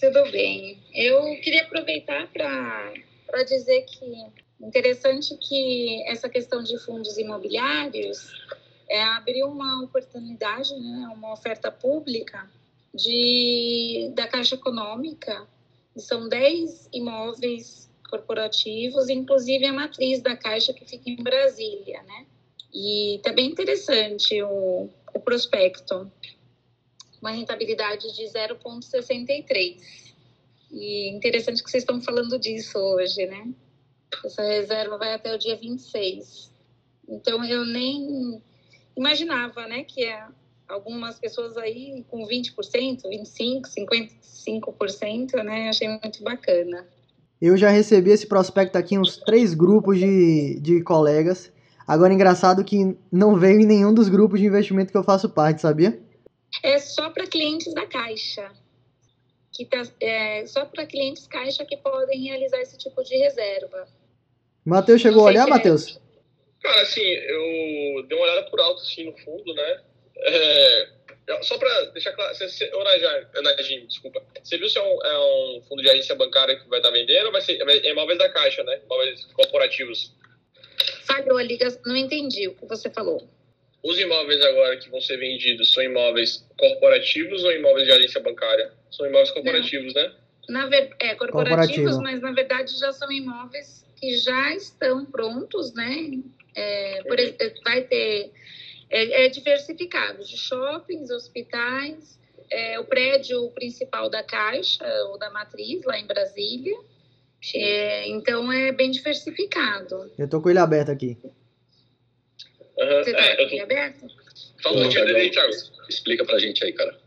Tudo 0.01 0.31
bem. 0.31 0.79
Eu 0.95 1.39
queria 1.41 1.61
aproveitar 1.61 2.27
para 2.33 3.43
dizer 3.43 3.83
que 3.83 4.31
interessante 4.59 5.37
que 5.37 6.03
essa 6.07 6.27
questão 6.27 6.63
de 6.63 6.75
fundos 6.79 7.19
imobiliários 7.19 8.31
é, 8.89 8.99
abriu 9.03 9.45
uma 9.47 9.83
oportunidade, 9.83 10.73
né, 10.73 11.07
uma 11.13 11.31
oferta 11.31 11.71
pública 11.71 12.49
de, 12.91 14.11
da 14.15 14.27
Caixa 14.27 14.55
Econômica. 14.55 15.47
São 15.95 16.27
10 16.27 16.89
imóveis 16.91 17.87
corporativos, 18.09 19.07
inclusive 19.07 19.67
a 19.67 19.73
matriz 19.73 20.19
da 20.19 20.35
Caixa 20.35 20.73
que 20.73 20.83
fica 20.83 21.11
em 21.11 21.17
Brasília, 21.17 22.01
né? 22.01 22.25
E 22.73 23.19
tá 23.23 23.31
bem 23.31 23.51
interessante 23.51 24.41
o, 24.41 24.89
o 25.13 25.19
prospecto. 25.19 26.11
Uma 27.21 27.31
rentabilidade 27.31 28.13
de 28.15 28.23
0,63. 28.23 29.77
E 30.71 31.09
interessante 31.09 31.63
que 31.63 31.69
vocês 31.69 31.83
estão 31.83 32.01
falando 32.01 32.39
disso 32.39 32.77
hoje, 32.77 33.25
né? 33.25 33.47
Essa 34.25 34.41
reserva 34.41 34.97
vai 34.97 35.13
até 35.13 35.33
o 35.33 35.37
dia 35.37 35.55
26. 35.55 36.51
Então 37.07 37.43
eu 37.43 37.65
nem 37.65 38.41
imaginava, 38.95 39.67
né, 39.67 39.83
que 39.83 40.03
é 40.03 40.25
algumas 40.67 41.19
pessoas 41.19 41.57
aí 41.57 42.05
com 42.09 42.25
20%, 42.25 42.55
25%, 43.03 43.61
55%, 44.23 45.43
né? 45.43 45.69
Achei 45.69 45.87
muito 45.87 46.23
bacana. 46.23 46.87
Eu 47.41 47.57
já 47.57 47.69
recebi 47.69 48.11
esse 48.11 48.27
prospecto 48.27 48.77
aqui 48.77 48.95
em 48.95 48.99
uns 48.99 49.17
três 49.17 49.53
grupos 49.53 49.97
de, 49.99 50.59
de 50.61 50.81
colegas. 50.83 51.51
Agora, 51.87 52.13
engraçado 52.13 52.63
que 52.63 52.95
não 53.11 53.35
veio 53.35 53.59
em 53.59 53.65
nenhum 53.65 53.93
dos 53.93 54.07
grupos 54.07 54.39
de 54.39 54.45
investimento 54.45 54.91
que 54.91 54.97
eu 54.97 55.03
faço 55.03 55.27
parte, 55.27 55.61
sabia? 55.61 55.99
É 56.63 56.79
só 56.79 57.09
para 57.09 57.27
clientes 57.27 57.73
da 57.73 57.85
Caixa. 57.85 58.51
Que 59.53 59.65
tá, 59.65 59.81
é 59.99 60.45
só 60.45 60.65
para 60.65 60.85
clientes 60.85 61.27
Caixa 61.27 61.65
que 61.65 61.77
podem 61.77 62.23
realizar 62.23 62.59
esse 62.61 62.77
tipo 62.77 63.03
de 63.03 63.17
reserva. 63.17 63.87
Matheus 64.65 65.01
chegou 65.01 65.23
a 65.23 65.25
olhar, 65.25 65.47
é- 65.47 65.49
Matheus? 65.49 65.99
Cara, 66.61 66.81
assim, 66.81 67.01
eu 67.01 68.03
dei 68.07 68.17
uma 68.17 68.25
olhada 68.25 68.49
por 68.49 68.59
alto, 68.59 68.81
assim, 68.81 69.05
no 69.05 69.17
fundo, 69.17 69.53
né? 69.53 69.81
É, 70.23 70.89
só 71.41 71.57
pra 71.57 71.85
deixar 71.85 72.11
claro, 72.13 72.35
você, 72.35 72.71
ô, 72.73 72.83
Najim, 73.41 73.85
desculpa. 73.87 74.21
Você 74.43 74.57
viu 74.57 74.69
se 74.69 74.77
é 74.77 74.81
um, 74.81 75.03
é 75.03 75.19
um 75.19 75.61
fundo 75.67 75.81
de 75.81 75.89
agência 75.89 76.15
bancária 76.15 76.59
que 76.59 76.69
vai 76.69 76.79
estar 76.79 76.91
vendendo 76.91 77.27
ou 77.27 77.31
vai 77.31 77.41
ser 77.41 77.59
é 77.59 77.91
imóveis 77.91 78.19
da 78.19 78.29
Caixa, 78.29 78.63
né? 78.63 78.79
Imóveis 78.85 79.25
corporativos. 79.33 80.13
Falhou 81.05 81.39
não 81.85 81.95
entendi 81.95 82.47
o 82.47 82.55
que 82.55 82.65
você 82.65 82.89
falou. 82.89 83.27
Os 83.83 83.97
imóveis 83.99 84.41
agora 84.43 84.77
que 84.77 84.89
vão 84.89 85.01
ser 85.01 85.17
vendidos 85.17 85.73
são 85.73 85.83
imóveis 85.83 86.45
corporativos 86.57 87.43
ou 87.43 87.51
imóveis 87.51 87.87
de 87.87 87.91
agência 87.93 88.21
bancária? 88.21 88.71
São 88.91 89.05
imóveis 89.07 89.31
corporativos, 89.31 89.93
né? 89.93 90.13
Na 90.49 90.67
ver, 90.67 90.91
é, 90.99 91.15
corporativos, 91.15 91.75
Corporativo. 91.95 92.01
mas 92.01 92.21
na 92.21 92.31
verdade 92.31 92.77
já 92.77 92.91
são 92.91 93.11
imóveis 93.11 93.85
que 93.95 94.15
já 94.17 94.53
estão 94.55 95.05
prontos, 95.05 95.73
né? 95.73 96.19
É, 96.55 97.03
por, 97.03 97.17
ex- 97.19 97.35
vai 97.63 97.81
ter 97.83 98.31
é, 98.89 99.25
é 99.25 99.29
diversificado 99.29 100.23
de 100.23 100.37
shoppings, 100.37 101.09
hospitais, 101.09 102.19
é, 102.49 102.79
o 102.79 102.83
prédio 102.85 103.49
principal 103.51 104.09
da 104.09 104.21
Caixa, 104.21 104.83
ou 105.09 105.17
da 105.17 105.29
Matriz, 105.31 105.83
lá 105.85 105.97
em 105.97 106.05
Brasília. 106.05 106.77
É, 107.55 108.07
então 108.09 108.51
é 108.51 108.71
bem 108.71 108.91
diversificado. 108.91 110.11
Eu 110.17 110.29
tô 110.29 110.41
com 110.41 110.49
ele 110.49 110.59
aberto 110.59 110.89
aqui. 110.91 111.17
Você 112.75 113.11
é, 113.11 113.13
tá 113.13 113.31
eu 113.31 113.35
com 113.37 113.41
ele 113.43 113.57
tô... 113.57 113.63
aberto? 113.63 114.07
Fala 114.61 114.85
um 114.85 114.89
dele 114.89 115.15
aí, 115.17 115.31
Thiago. 115.31 115.51
Explica 115.89 116.25
pra 116.25 116.39
gente 116.39 116.63
aí, 116.63 116.73
cara. 116.73 116.97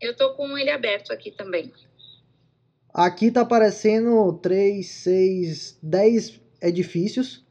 Eu 0.00 0.14
tô 0.16 0.34
com 0.34 0.56
ele 0.56 0.70
aberto 0.70 1.12
aqui 1.12 1.30
também. 1.30 1.72
Aqui 2.92 3.30
tá 3.30 3.42
aparecendo 3.42 4.32
3, 4.42 4.86
6, 4.86 5.78
10 5.82 6.40
edifícios. 6.62 7.44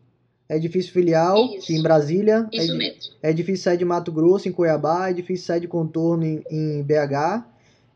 Edifício 0.50 0.93
filial 0.93 1.43
Isso. 1.46 1.64
aqui 1.64 1.76
em 1.76 1.82
Brasília. 1.82 2.48
Isso 2.52 2.72
Edi- 2.72 2.78
mesmo. 2.78 3.14
Edifício 3.24 3.64
sede 3.64 3.84
Mato 3.84 4.12
Grosso, 4.12 4.48
em 4.48 4.52
Cuiabá. 4.52 5.10
Edifício 5.10 5.46
sede 5.46 5.68
Contorno, 5.68 6.24
em, 6.24 6.43
em 6.52 6.84
BH. 6.84 7.46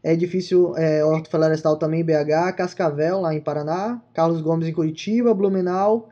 Edifício 0.03 0.75
é, 0.77 1.03
Horto 1.03 1.29
Florestal 1.29 1.77
também 1.77 2.01
em 2.01 2.03
BH. 2.03 2.53
Cascavel, 2.55 3.21
lá 3.21 3.33
em 3.35 3.39
Paraná. 3.41 4.01
Carlos 4.13 4.41
Gomes, 4.41 4.67
em 4.67 4.73
Curitiba. 4.73 5.33
Blumenau. 5.33 6.09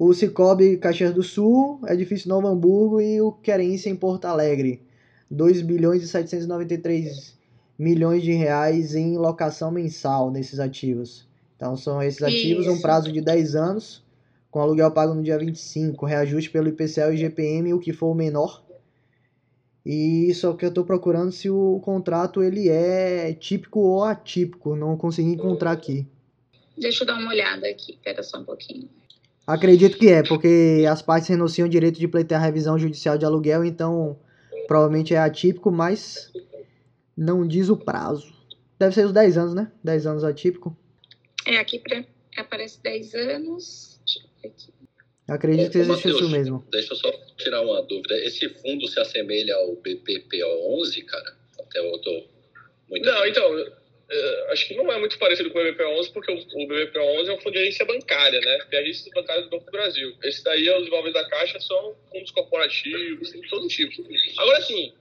O 0.00 0.14
Cicobi, 0.14 0.78
Caxias 0.78 1.12
do 1.12 1.22
Sul. 1.22 1.78
Edifício 1.86 2.26
Novo 2.26 2.46
Hamburgo. 2.46 3.02
E 3.02 3.20
o 3.20 3.32
Querência, 3.32 3.90
em 3.90 3.94
Porto 3.94 4.24
Alegre. 4.24 4.80
2 5.30 5.60
bilhões 5.60 6.02
e 6.02 6.08
793 6.08 7.38
milhões 7.78 8.22
de 8.22 8.32
reais 8.32 8.94
em 8.94 9.18
locação 9.18 9.70
mensal 9.70 10.30
nesses 10.30 10.58
ativos. 10.58 11.28
Então 11.54 11.76
são 11.76 12.02
esses 12.02 12.22
ativos, 12.22 12.66
um 12.66 12.72
Isso. 12.72 12.80
prazo 12.80 13.12
de 13.12 13.20
10 13.20 13.54
anos, 13.54 14.02
com 14.50 14.60
aluguel 14.60 14.90
pago 14.90 15.12
no 15.12 15.22
dia 15.22 15.36
25, 15.36 16.06
reajuste 16.06 16.48
pelo 16.48 16.68
IPCA 16.68 17.12
e 17.12 17.18
GPM, 17.18 17.74
o 17.74 17.78
que 17.78 17.92
for 17.92 18.06
o 18.06 18.14
menor. 18.14 18.64
E 19.84 20.32
só 20.32 20.54
que 20.54 20.64
eu 20.64 20.70
estou 20.70 20.84
procurando 20.84 21.30
se 21.30 21.50
o 21.50 21.78
contrato 21.84 22.42
ele 22.42 22.70
é 22.70 23.34
típico 23.34 23.80
ou 23.80 24.02
atípico, 24.02 24.74
não 24.74 24.96
consegui 24.96 25.28
encontrar 25.28 25.72
aqui. 25.72 26.06
Deixa 26.78 27.02
eu 27.02 27.06
dar 27.06 27.18
uma 27.18 27.28
olhada 27.28 27.68
aqui, 27.68 27.92
espera 27.92 28.22
só 28.22 28.38
um 28.38 28.44
pouquinho. 28.44 28.88
Acredito 29.52 29.98
que 29.98 30.08
é, 30.08 30.22
porque 30.22 30.84
as 30.88 31.02
partes 31.02 31.28
renunciam 31.28 31.66
o 31.66 31.68
direito 31.68 31.98
de 31.98 32.06
pleitear 32.06 32.40
a 32.40 32.44
revisão 32.44 32.78
judicial 32.78 33.18
de 33.18 33.24
aluguel, 33.24 33.64
então 33.64 34.16
provavelmente 34.68 35.12
é 35.12 35.18
atípico, 35.18 35.72
mas 35.72 36.32
não 37.16 37.46
diz 37.46 37.68
o 37.68 37.76
prazo. 37.76 38.32
Deve 38.78 38.94
ser 38.94 39.06
os 39.06 39.12
10 39.12 39.36
anos, 39.36 39.54
né? 39.54 39.72
10 39.82 40.06
anos 40.06 40.24
atípico. 40.24 40.76
É, 41.44 41.56
aqui 41.56 41.80
pra, 41.80 42.04
aparece 42.36 42.80
10 42.80 43.14
anos. 43.14 44.00
Deixa 44.06 44.20
eu 44.20 44.30
ver 44.40 44.48
aqui. 44.48 44.72
Acredito 45.26 45.72
que 45.72 45.78
existe 45.78 46.08
isso 46.08 46.28
mesmo. 46.28 46.64
Deixa 46.70 46.92
eu 46.92 46.96
só 46.96 47.10
tirar 47.36 47.62
uma 47.62 47.82
dúvida. 47.82 48.16
Esse 48.18 48.48
fundo 48.48 48.86
se 48.86 49.00
assemelha 49.00 49.54
ao 49.56 49.76
BPPO11, 49.76 51.04
cara? 51.06 51.36
Até 51.60 51.78
eu 51.80 51.98
tô 51.98 52.24
muito. 52.88 53.04
Não, 53.04 53.26
então, 53.26 53.42
eh, 54.10 54.46
acho 54.50 54.66
que 54.66 54.74
não 54.74 54.90
é 54.92 54.98
muito 54.98 55.18
parecido 55.18 55.50
com 55.50 55.58
o 55.58 55.62
BBPO11, 55.62 56.12
porque 56.12 56.32
o, 56.32 56.36
o 56.36 56.68
BBPO11 56.68 57.28
é 57.28 57.32
um 57.32 57.38
fundo 57.40 57.52
de 57.52 57.58
agência 57.60 57.84
bancária, 57.84 58.40
né? 58.40 58.58
Tem 58.70 58.80
agências 58.80 59.08
bancárias 59.14 59.44
do 59.44 59.50
Banco 59.50 59.64
do 59.66 59.70
Brasil. 59.72 60.16
Esse 60.24 60.42
daí, 60.44 60.68
os 60.70 60.86
imóveis 60.88 61.14
da 61.14 61.28
Caixa, 61.28 61.60
são 61.60 61.96
fundos 62.10 62.30
corporativos, 62.32 63.30
tem 63.30 63.40
de 63.40 63.48
todo 63.48 63.68
tipo. 63.68 63.92
Agora, 64.38 64.58
assim, 64.58 64.92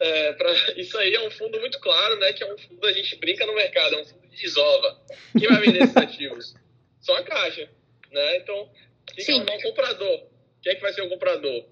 eh, 0.00 0.32
pra, 0.32 0.52
isso 0.76 0.98
aí 0.98 1.14
é 1.14 1.20
um 1.26 1.30
fundo 1.30 1.58
muito 1.60 1.78
claro, 1.80 2.18
né? 2.18 2.32
Que 2.32 2.42
é 2.44 2.52
um 2.52 2.58
fundo, 2.58 2.86
a 2.86 2.92
gente 2.92 3.14
brinca 3.16 3.46
no 3.46 3.54
mercado, 3.54 3.94
é 3.94 4.02
um 4.02 4.04
fundo 4.04 4.26
de 4.28 4.36
desova. 4.42 5.00
Quem 5.38 5.48
vai 5.48 5.60
vender 5.62 5.82
esses 5.84 5.96
ativos? 5.96 6.54
Só 7.00 7.14
a 7.16 7.22
Caixa, 7.22 7.68
né? 8.10 8.36
Então, 8.38 8.68
quem 9.06 9.16
que 9.16 9.22
Sim. 9.22 9.44
é 9.48 9.56
o 9.56 9.62
comprador? 9.62 10.26
Quem 10.62 10.72
é 10.72 10.74
que 10.74 10.82
vai 10.82 10.92
ser 10.92 11.02
o 11.02 11.08
comprador? 11.08 11.64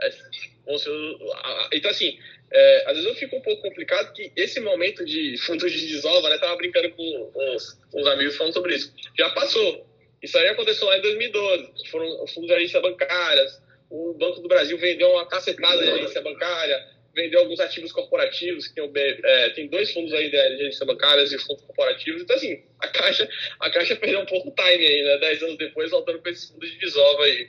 É, 0.00 0.10
vão 0.64 0.78
ser 0.78 0.90
o- 0.90 1.32
a- 1.32 1.38
a- 1.66 1.70
então, 1.72 1.90
assim, 1.90 2.18
é, 2.58 2.84
às 2.86 2.94
vezes 2.94 3.04
eu 3.06 3.14
fico 3.14 3.36
um 3.36 3.40
pouco 3.42 3.60
complicado 3.62 4.12
que 4.14 4.32
esse 4.34 4.60
momento 4.60 5.04
de 5.04 5.36
fundo 5.38 5.68
de 5.68 5.88
desova, 5.88 6.30
né? 6.30 6.38
Tava 6.38 6.56
brincando 6.56 6.90
com 6.90 7.32
os, 7.54 7.78
os 7.92 8.06
amigos 8.06 8.36
falando 8.36 8.54
sobre 8.54 8.74
isso. 8.74 8.92
Já 9.18 9.28
passou. 9.30 9.86
Isso 10.22 10.38
aí 10.38 10.48
aconteceu 10.48 10.86
lá 10.86 10.96
em 10.96 11.02
2012. 11.02 11.72
que 11.74 11.90
Foram 11.90 12.24
os 12.24 12.32
fundos 12.32 12.48
de 12.48 12.54
agência 12.54 12.80
bancárias. 12.80 13.60
O 13.90 14.14
Banco 14.14 14.40
do 14.40 14.48
Brasil 14.48 14.76
vendeu 14.78 15.10
uma 15.10 15.28
cacetada 15.28 15.84
de 15.84 15.90
agência 15.90 16.20
bancária, 16.22 16.82
vendeu 17.14 17.40
alguns 17.40 17.60
ativos 17.60 17.92
corporativos, 17.92 18.66
que 18.66 18.74
tem, 18.74 18.84
o 18.84 18.88
B- 18.88 19.20
é, 19.22 19.50
tem 19.50 19.68
dois 19.68 19.92
fundos 19.92 20.12
aí 20.12 20.30
de 20.30 20.36
agência 20.36 20.84
bancárias 20.86 21.30
e 21.32 21.38
fundos 21.38 21.62
corporativos. 21.62 22.22
Então, 22.22 22.34
assim, 22.36 22.62
a 22.80 22.88
Caixa, 22.88 23.28
a 23.60 23.70
Caixa 23.70 23.94
perdeu 23.96 24.20
um 24.20 24.26
pouco 24.26 24.48
o 24.48 24.54
time 24.54 24.86
aí, 24.86 25.04
né? 25.04 25.18
Dez 25.18 25.42
anos 25.42 25.56
depois, 25.58 25.90
voltando 25.90 26.20
para 26.20 26.32
esse 26.32 26.48
fundo 26.48 26.66
de 26.66 26.78
desova 26.78 27.24
aí. 27.24 27.48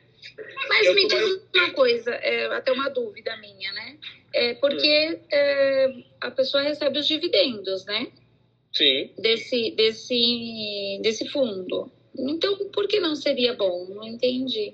Mas 0.68 0.86
Eu 0.88 0.94
me 0.96 1.08
diz 1.08 1.14
mais- 1.14 1.42
uma 1.56 1.74
coisa, 1.74 2.12
é, 2.16 2.46
até 2.48 2.72
uma 2.72 2.90
dúvida 2.90 3.36
minha, 3.38 3.72
né? 3.74 3.98
É 4.34 4.54
porque 4.56 5.20
é, 5.32 5.94
a 6.22 6.32
pessoa 6.32 6.62
recebe 6.64 7.00
os 7.00 7.08
dividendos, 7.08 7.86
né? 7.86 8.12
Sim. 8.74 9.12
Desse, 9.18 9.72
desse, 9.72 11.00
desse 11.02 11.28
fundo. 11.30 11.92
Então, 12.18 12.70
por 12.70 12.88
que 12.88 13.00
não 13.00 13.16
seria 13.16 13.54
bom? 13.54 13.86
Não 13.90 14.04
entendi. 14.04 14.74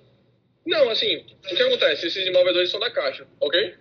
Não, 0.65 0.89
assim, 0.89 1.17
o 1.17 1.55
que 1.55 1.61
acontece? 1.61 2.07
Esses 2.07 2.25
imóveis 2.25 2.69
são 2.69 2.79
da 2.79 2.89
Caixa, 2.89 3.27
ok? 3.39 3.75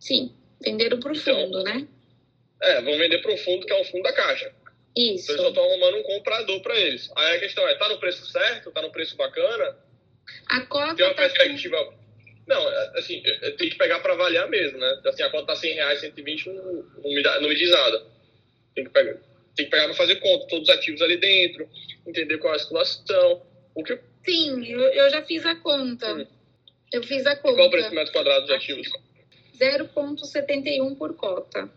Sim, 0.00 0.34
venderam 0.62 0.98
pro 0.98 1.14
Então. 1.14 1.34
fundo, 1.34 1.62
né? 1.62 1.86
É, 2.62 2.80
vão 2.82 2.96
vender 2.98 3.18
para 3.18 3.32
um 3.32 3.36
fundo 3.36 3.66
que 3.66 3.72
é 3.72 3.80
um 3.80 3.84
fundo 3.84 4.02
da 4.02 4.12
Caixa. 4.12 4.52
Isso. 4.96 5.24
Então 5.32 5.34
eles 5.34 5.42
só 5.42 5.48
estão 5.50 5.64
arrumando 5.64 5.96
um 5.98 6.02
comprador 6.02 6.60
para 6.62 6.78
eles. 6.78 7.10
Aí 7.14 7.36
a 7.36 7.40
questão 7.40 7.66
é, 7.68 7.74
tá 7.76 7.88
no 7.88 7.98
preço 8.00 8.26
certo? 8.26 8.70
Tá 8.72 8.82
no 8.82 8.90
preço 8.90 9.16
bacana? 9.16 9.76
A 10.46 10.60
cota 10.62 10.94
Tem 10.94 11.06
uma 11.06 11.14
tá 11.14 11.22
com... 11.22 11.34
perspectiva... 11.34 11.94
Não, 12.46 12.70
é, 12.70 12.98
assim, 12.98 13.22
é, 13.24 13.50
tem 13.52 13.68
que 13.68 13.76
pegar 13.76 14.00
para 14.00 14.14
avaliar 14.14 14.48
mesmo, 14.48 14.78
né? 14.78 15.00
Assim, 15.04 15.22
a 15.22 15.30
conta 15.30 15.48
tá 15.48 15.56
100 15.56 15.74
reais, 15.74 16.00
120, 16.00 16.48
não, 16.48 16.64
não, 16.64 17.10
me, 17.10 17.22
dá, 17.22 17.40
não 17.40 17.48
me 17.48 17.54
diz 17.54 17.70
nada. 17.70 18.06
Tem 18.74 18.84
que 18.84 18.90
pegar, 18.90 19.14
tem 19.54 19.66
que 19.66 19.70
pegar 19.70 19.84
para 19.84 19.94
fazer 19.94 20.16
conta, 20.16 20.46
todos 20.46 20.66
os 20.66 20.74
ativos 20.74 21.02
ali 21.02 21.18
dentro, 21.18 21.68
entender 22.06 22.38
qual 22.38 22.54
é 22.54 22.56
a 22.56 22.60
situação. 22.60 23.42
O 23.74 23.84
que 23.84 23.98
Sim, 24.28 24.62
eu, 24.66 24.80
eu 24.80 25.10
já 25.10 25.22
fiz 25.22 25.44
a 25.46 25.54
conta. 25.56 26.14
Hum. 26.14 26.26
Eu 26.92 27.02
fiz 27.02 27.26
a 27.26 27.34
conta. 27.36 27.56
Qual 27.56 27.68
o 27.68 27.70
preço 27.70 27.94
metro 27.94 28.12
quadrado 28.12 28.42
dos 28.42 28.50
ativos? 28.50 28.88
0,71 29.58 30.96
por 30.96 31.16
cota. 31.16 31.70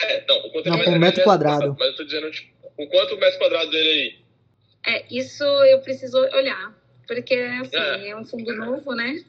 É, 0.00 0.24
não, 0.26 0.38
o 0.38 0.52
quanto 0.52 0.68
Não, 0.68 0.84
por 0.84 0.98
metro 0.98 1.24
quadrado. 1.24 1.76
Mas 1.78 1.88
eu 1.88 1.96
tô 1.96 2.04
dizendo, 2.04 2.30
tipo, 2.30 2.52
o 2.76 2.86
quanto 2.88 3.14
o 3.16 3.18
metro 3.18 3.38
quadrado 3.38 3.70
dele 3.70 3.90
aí? 3.90 4.94
É, 4.94 5.06
isso 5.10 5.44
eu 5.44 5.80
preciso 5.80 6.18
olhar, 6.18 6.72
porque 7.08 7.34
assim, 7.34 7.76
É. 7.76 8.10
é 8.10 8.16
um 8.16 8.24
fundo 8.24 8.54
novo, 8.54 8.94
né? 8.94 9.20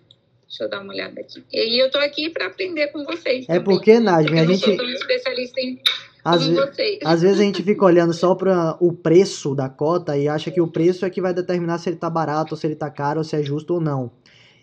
Deixa 0.48 0.64
eu 0.66 0.70
dar 0.70 0.82
uma 0.82 0.92
olhada 0.94 1.20
aqui. 1.22 1.44
E 1.54 1.82
eu 1.84 1.90
tô 1.90 1.98
aqui 2.00 2.30
para 2.30 2.48
aprender 2.48 2.88
com 2.88 3.04
vocês. 3.06 3.46
É 3.46 3.54
também, 3.60 3.64
porque, 3.64 4.00
Najmi, 4.00 4.38
a 4.40 4.42
eu 4.44 4.48
não 4.48 4.54
gente- 4.54 4.66
sou 4.66 4.78
tão 4.78 4.90
especialista 4.90 5.62
em 5.62 5.80
Às, 6.26 6.46
ve- 6.48 6.56
vocês. 6.56 7.00
às 7.06 7.22
vezes 7.22 7.40
a 7.40 7.44
gente 7.44 7.64
fica 7.64 7.86
olhando 7.86 8.14
só 8.14 8.36
para 8.36 8.76
o 8.80 8.92
preço 8.92 9.56
da 9.56 9.70
cota 9.70 10.18
e 10.18 10.28
acha 10.28 10.52
que 10.52 10.60
o 10.60 10.68
preço 10.68 11.06
é 11.06 11.10
que 11.10 11.22
vai 11.22 11.34
determinar 11.34 11.78
se 11.78 11.90
ele 11.90 11.98
tá 11.98 12.10
barato, 12.10 12.54
ou 12.56 12.58
se 12.58 12.68
ele 12.68 12.76
tá 12.76 12.90
caro, 12.90 13.20
ou 13.20 13.24
se 13.24 13.36
é 13.36 13.44
justo 13.44 13.76
ou 13.76 13.80
não. 13.82 14.12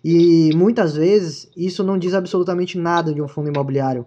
E 0.04 0.50
muitas 0.54 0.94
vezes 0.96 1.50
isso 1.56 1.82
não 1.82 1.96
diz 1.96 2.14
absolutamente 2.14 2.76
nada 2.78 3.12
de 3.14 3.22
um 3.22 3.26
fundo 3.28 3.48
imobiliário. 3.48 4.04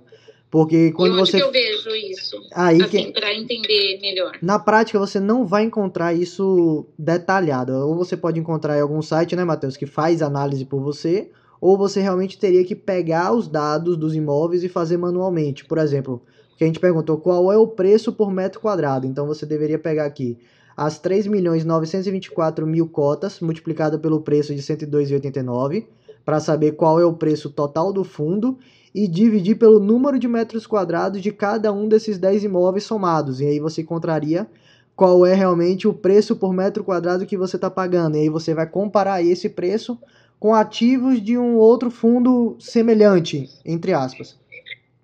Porque 0.50 0.92
quando 0.94 1.12
e 1.12 1.22
onde 1.22 1.32
você. 1.32 1.38
que 1.38 1.44
eu 1.44 1.52
vejo 1.52 1.90
isso? 1.96 2.38
Aí 2.54 2.82
assim, 2.82 3.06
que. 3.06 3.12
para 3.12 3.34
entender 3.34 4.00
melhor. 4.02 4.38
Na 4.42 4.58
prática, 4.58 4.98
você 4.98 5.20
não 5.20 5.46
vai 5.46 5.64
encontrar 5.64 6.14
isso 6.14 6.88
detalhado. 6.98 7.74
Ou 7.74 7.96
você 7.96 8.18
pode 8.18 8.40
encontrar 8.40 8.78
em 8.78 8.82
algum 8.82 9.02
site, 9.02 9.36
né, 9.36 9.44
Matheus, 9.44 9.78
que 9.78 9.86
faz 9.86 10.22
análise 10.22 10.66
por 10.66 10.82
você, 10.82 11.30
ou 11.62 11.78
você 11.78 12.02
realmente 12.02 12.40
teria 12.40 12.66
que 12.66 12.76
pegar 12.76 13.32
os 13.32 13.48
dados 13.48 13.96
dos 13.96 14.16
imóveis 14.16 14.64
e 14.64 14.70
fazer 14.70 14.98
manualmente. 14.98 15.66
Por 15.66 15.78
exemplo, 15.78 16.24
que 16.58 16.64
a 16.64 16.68
gente 16.68 16.80
perguntou 16.80 17.18
qual 17.18 17.54
é 17.54 17.58
o 17.58 17.68
preço 17.68 18.12
por 18.12 18.32
metro 18.32 18.60
quadrado. 18.60 19.06
Então 19.06 19.28
você 19.28 19.46
deveria 19.46 19.78
pegar 19.78 20.06
aqui 20.06 20.38
as 20.76 20.98
3 20.98 21.28
milhões 21.28 21.64
924 21.64 22.66
mil 22.66 22.88
cotas 22.88 23.40
multiplicada 23.40 24.00
pelo 24.00 24.22
preço 24.22 24.56
de 24.56 24.62
102,89 24.62 25.86
para 26.26 26.40
saber 26.40 26.72
qual 26.74 27.00
é 27.00 27.06
o 27.06 27.14
preço 27.14 27.50
total 27.50 27.94
do 27.94 28.04
fundo 28.04 28.58
e 29.04 29.08
dividir 29.08 29.56
pelo 29.56 29.80
número 29.80 30.20
de 30.20 30.28
metros 30.28 30.68
quadrados 30.68 31.22
de 31.22 31.32
cada 31.32 31.72
um 31.72 31.88
desses 31.88 32.18
10 32.18 32.44
imóveis 32.44 32.84
somados. 32.84 33.40
E 33.40 33.46
aí 33.46 33.58
você 33.58 33.82
encontraria 33.82 34.46
qual 34.94 35.26
é 35.26 35.34
realmente 35.34 35.88
o 35.88 35.94
preço 35.94 36.36
por 36.36 36.54
metro 36.54 36.84
quadrado 36.84 37.26
que 37.26 37.38
você 37.38 37.56
está 37.56 37.70
pagando. 37.70 38.18
E 38.18 38.22
aí 38.22 38.30
você 38.30 38.54
vai 38.54 38.68
comparar 38.68 39.24
esse 39.24 39.48
preço 39.48 39.98
com 40.38 40.54
ativos 40.54 41.22
de 41.22 41.38
um 41.38 41.56
outro 41.56 41.90
fundo 41.90 42.58
semelhante, 42.60 43.50
entre 43.64 43.94
aspas. 43.94 44.38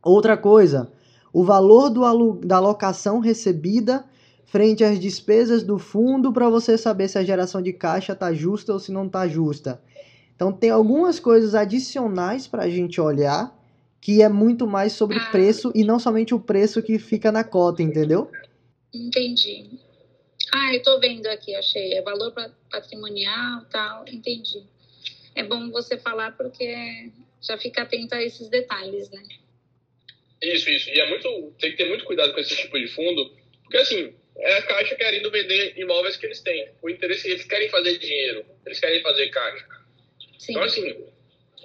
Outra 0.03 0.35
coisa, 0.35 0.91
o 1.31 1.45
valor 1.45 1.89
do 1.89 2.33
da 2.45 2.59
locação 2.59 3.19
recebida 3.19 4.03
frente 4.43 4.83
às 4.83 4.99
despesas 4.99 5.63
do 5.63 5.79
fundo 5.79 6.33
para 6.33 6.49
você 6.49 6.77
saber 6.77 7.07
se 7.07 7.17
a 7.17 7.23
geração 7.23 7.61
de 7.61 7.71
caixa 7.71 8.11
está 8.11 8.33
justa 8.33 8.73
ou 8.73 8.79
se 8.79 8.91
não 8.91 9.05
está 9.05 9.25
justa. 9.25 9.81
Então 10.35 10.51
tem 10.51 10.69
algumas 10.69 11.17
coisas 11.17 11.55
adicionais 11.55 12.45
para 12.45 12.63
a 12.63 12.69
gente 12.69 12.99
olhar 12.99 13.55
que 14.05 14.21
é 14.21 14.29
muito 14.29 14.67
mais 14.67 14.93
sobre 14.93 15.17
Ah. 15.17 15.31
preço 15.31 15.71
e 15.73 15.83
não 15.83 15.97
somente 15.97 16.31
o 16.31 16.39
preço 16.39 16.79
que 16.83 16.99
fica 16.99 17.31
na 17.31 17.43
cota, 17.43 17.81
entendeu? 17.81 18.29
Entendi. 18.93 19.67
Ah, 20.53 20.71
eu 20.75 20.79
tô 20.83 20.99
vendo 20.99 21.25
aqui, 21.25 21.55
achei. 21.55 21.91
É 21.95 22.03
valor 22.03 22.31
pa- 22.31 22.51
patrimonial 22.69 23.65
tal, 23.71 24.05
entendi. 24.07 24.61
É 25.33 25.41
bom 25.43 25.71
você 25.71 25.97
falar 25.97 26.31
porque 26.33 27.09
já 27.41 27.57
fica 27.57 27.81
atento 27.81 28.13
a 28.13 28.21
esses 28.21 28.47
detalhes, 28.47 29.09
né? 29.09 29.23
Isso, 30.39 30.69
isso. 30.69 30.87
E 30.91 30.99
é 30.99 31.09
muito. 31.09 31.51
Tem 31.59 31.71
que 31.71 31.77
ter 31.77 31.89
muito 31.89 32.05
cuidado 32.05 32.31
com 32.31 32.39
esse 32.39 32.55
tipo 32.55 32.77
de 32.77 32.87
fundo, 32.89 33.31
porque 33.63 33.77
assim, 33.77 34.13
é 34.37 34.57
a 34.59 34.61
Caixa 34.61 34.93
querendo 34.95 35.31
vender 35.31 35.73
imóveis 35.79 36.15
que 36.15 36.27
eles 36.27 36.41
têm. 36.41 36.69
O 36.79 36.91
interesse, 36.91 37.27
eles 37.27 37.43
querem 37.45 37.69
fazer 37.69 37.97
dinheiro, 37.97 38.45
eles 38.67 38.79
querem 38.79 39.01
fazer 39.01 39.29
caixa. 39.29 39.65
Sim. 40.37 40.51
Então, 40.51 40.63
assim, 40.63 40.95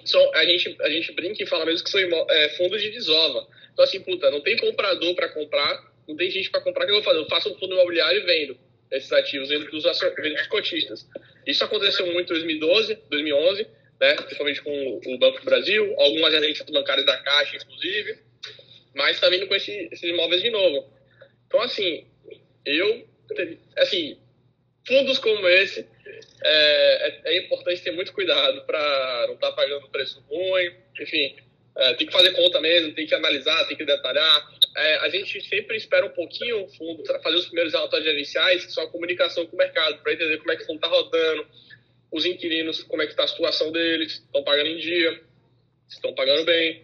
são, 0.05 0.33
a, 0.35 0.45
gente, 0.45 0.75
a 0.81 0.89
gente 0.89 1.11
brinca 1.13 1.43
e 1.43 1.45
fala 1.47 1.65
mesmo 1.65 1.83
que 1.83 1.89
são 1.89 1.99
é, 1.99 2.49
fundos 2.49 2.81
de 2.81 2.89
desova. 2.91 3.47
Então, 3.73 3.83
assim, 3.85 4.01
puta, 4.01 4.29
não 4.31 4.41
tem 4.41 4.57
comprador 4.57 5.15
para 5.15 5.29
comprar, 5.29 5.91
não 6.07 6.15
tem 6.15 6.29
gente 6.29 6.49
para 6.49 6.61
comprar, 6.61 6.83
o 6.83 6.85
que 6.87 6.91
eu 6.91 6.95
vou 6.97 7.03
fazer? 7.03 7.19
Eu 7.19 7.27
faço 7.29 7.49
um 7.51 7.55
fundo 7.57 7.73
imobiliário 7.73 8.21
e 8.21 8.25
vendo 8.25 8.57
esses 8.91 9.11
ativos, 9.11 9.49
vendo 9.49 9.69
dos, 9.71 9.83
vendo 9.83 10.35
dos 10.35 10.47
cotistas. 10.47 11.07
Isso 11.47 11.63
aconteceu 11.63 12.05
muito 12.07 12.33
em 12.33 12.35
2012, 12.35 12.95
2011, 13.09 13.67
né, 13.99 14.15
principalmente 14.15 14.61
com 14.61 14.99
o 15.05 15.17
Banco 15.17 15.39
do 15.39 15.45
Brasil, 15.45 15.95
algumas 15.99 16.33
agências 16.33 16.69
bancárias 16.69 17.05
da 17.05 17.17
Caixa, 17.17 17.55
inclusive, 17.57 18.17
mas 18.93 19.19
tá 19.19 19.29
vindo 19.29 19.47
com 19.47 19.55
esse- 19.55 19.87
esses 19.91 20.03
imóveis 20.09 20.41
de 20.41 20.49
novo. 20.49 20.91
Então, 21.47 21.61
assim, 21.61 22.05
eu, 22.65 23.07
assim, 23.77 24.17
fundos 24.85 25.19
como 25.19 25.47
esse, 25.47 25.87
é, 26.43 27.07
é, 27.07 27.21
é 27.25 27.37
importante 27.39 27.81
ter 27.81 27.91
muito 27.91 28.13
cuidado 28.13 28.61
para 28.65 29.25
não 29.27 29.35
estar 29.35 29.51
pagando 29.53 29.89
preço 29.89 30.23
ruim, 30.29 30.73
enfim, 30.99 31.35
é, 31.77 31.93
tem 31.93 32.07
que 32.07 32.13
fazer 32.13 32.31
conta 32.33 32.59
mesmo, 32.59 32.93
tem 32.93 33.05
que 33.05 33.15
analisar, 33.15 33.65
tem 33.67 33.77
que 33.77 33.85
detalhar. 33.85 34.51
É, 34.75 34.95
a 34.97 35.09
gente 35.09 35.41
sempre 35.41 35.77
espera 35.77 36.05
um 36.05 36.09
pouquinho 36.09 36.63
o 36.63 36.69
fundo 36.69 37.03
fazer 37.21 37.35
os 37.35 37.45
primeiros 37.45 37.73
relatórios 37.73 38.07
gerenciais, 38.07 38.65
que 38.65 38.71
são 38.71 38.83
a 38.83 38.89
comunicação 38.89 39.45
com 39.45 39.55
o 39.55 39.59
mercado, 39.59 40.01
para 40.01 40.13
entender 40.13 40.37
como 40.37 40.51
é 40.51 40.55
que 40.55 40.63
o 40.63 40.65
fundo 40.65 40.77
está 40.77 40.87
rodando, 40.87 41.47
os 42.11 42.25
inquilinos, 42.25 42.83
como 42.83 43.01
é 43.01 43.05
que 43.05 43.11
está 43.11 43.23
a 43.23 43.27
situação 43.27 43.71
deles, 43.71 44.13
estão 44.13 44.43
pagando 44.43 44.67
em 44.67 44.77
dia, 44.77 45.21
estão 45.89 46.13
pagando 46.13 46.45
bem. 46.45 46.83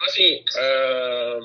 Assim, 0.00 0.44
é, 0.56 1.38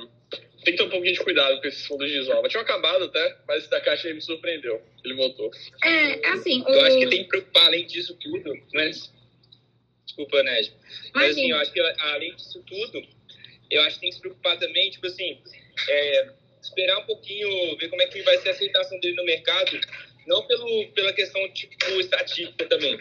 tem 0.69 0.71
que 0.71 0.77
ter 0.77 0.83
um 0.83 0.89
pouquinho 0.89 1.13
de 1.13 1.19
cuidado 1.19 1.59
com 1.59 1.67
esses 1.67 1.85
fundos 1.85 2.07
de 2.07 2.19
desova. 2.19 2.47
Tinha 2.47 2.61
acabado 2.61 3.05
até, 3.05 3.37
mas 3.47 3.59
esse 3.59 3.69
da 3.69 3.81
Caixa 3.81 4.07
ele 4.07 4.15
me 4.15 4.21
surpreendeu. 4.21 4.81
Ele 5.03 5.15
voltou. 5.15 5.49
É, 5.83 6.27
assim, 6.29 6.61
o... 6.61 6.69
Eu 6.69 6.81
acho 6.81 6.99
que 6.99 7.07
tem 7.07 7.23
que 7.23 7.29
preocupar, 7.29 7.67
além 7.67 7.85
disso 7.85 8.17
tudo, 8.21 8.53
né? 8.73 8.91
Desculpa, 10.05 10.43
Ned. 10.43 10.73
Mas 11.13 11.31
assim, 11.31 11.51
eu 11.51 11.57
acho 11.57 11.71
que 11.71 11.79
além 11.79 12.35
disso 12.35 12.63
tudo, 12.65 13.01
eu 13.71 13.81
acho 13.83 13.95
que 13.95 14.01
tem 14.01 14.09
que 14.09 14.15
se 14.15 14.21
preocupar 14.21 14.57
também, 14.57 14.89
tipo 14.91 15.07
assim, 15.07 15.41
é, 15.87 16.29
esperar 16.61 16.99
um 16.99 17.05
pouquinho, 17.05 17.77
ver 17.77 17.89
como 17.89 18.01
é 18.01 18.07
que 18.07 18.21
vai 18.21 18.37
ser 18.39 18.49
a 18.49 18.51
aceitação 18.51 18.99
dele 18.99 19.15
no 19.15 19.25
mercado, 19.25 19.79
não 20.27 20.45
pelo, 20.45 20.87
pela 20.89 21.13
questão 21.13 21.47
tipo 21.53 21.99
estatística 21.99 22.65
também, 22.65 22.99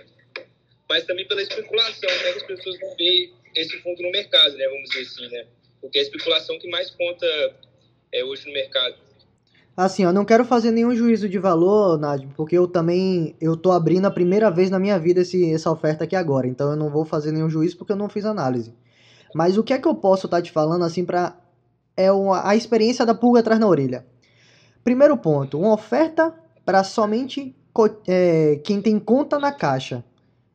mas 0.89 1.05
também 1.05 1.27
pela 1.27 1.43
especulação, 1.43 2.09
como 2.09 2.27
é 2.29 2.33
que 2.33 2.39
as 2.39 2.47
pessoas 2.47 2.81
vão 2.81 2.97
ver 2.97 3.33
esse 3.55 3.79
fundo 3.81 4.03
no 4.03 4.11
mercado, 4.11 4.57
né? 4.57 4.67
Vamos 4.69 4.91
dizer 4.91 5.03
assim, 5.03 5.29
né? 5.29 5.47
Porque 5.81 5.99
é 5.99 6.01
a 6.01 6.05
especulação 6.05 6.59
que 6.59 6.69
mais 6.71 6.91
conta 6.91 7.27
é, 8.13 8.25
hoje 8.25 8.47
no 8.47 8.53
mercado. 8.53 8.95
Assim, 9.77 10.03
eu 10.03 10.13
não 10.13 10.25
quero 10.25 10.45
fazer 10.45 10.73
nenhum 10.73 10.93
juízo 10.95 11.29
de 11.29 11.39
valor, 11.39 11.97
Nadim, 11.99 12.29
porque 12.37 12.59
eu 12.59 12.67
também 12.67 13.37
eu 13.41 13.57
tô 13.57 13.71
abrindo 13.71 14.07
a 14.07 14.11
primeira 14.11 14.51
vez 14.51 14.71
na 14.71 14.79
minha 14.79 14.99
vida 14.99 15.21
esse, 15.21 15.53
essa 15.53 15.71
oferta 15.71 16.03
aqui 16.03 16.17
agora, 16.17 16.49
então 16.49 16.71
eu 16.71 16.77
não 16.77 16.91
vou 16.91 17.05
fazer 17.05 17.31
nenhum 17.31 17.49
juízo 17.49 17.77
porque 17.77 17.93
eu 17.93 17.97
não 17.97 18.09
fiz 18.09 18.25
análise. 18.25 18.75
Mas 19.33 19.57
o 19.57 19.63
que 19.63 19.73
é 19.73 19.79
que 19.79 19.87
eu 19.87 19.95
posso 19.95 20.27
estar 20.27 20.43
te 20.43 20.51
falando 20.51 20.85
assim 20.85 21.05
para 21.05 21.37
é 21.97 22.11
uma, 22.11 22.49
a 22.49 22.57
experiência 22.57 23.07
da 23.07 23.15
pulga 23.15 23.39
atrás 23.39 23.61
na 23.61 23.69
orelha. 23.69 24.05
Primeiro 24.83 25.17
ponto, 25.17 25.59
uma 25.59 25.75
oferta 25.75 26.35
para 26.65 26.83
somente 26.83 27.55
é, 28.07 28.61
quem 28.65 28.83
tem 28.83 28.99
conta 28.99 29.39
na 29.39 29.53
caixa. 29.53 30.05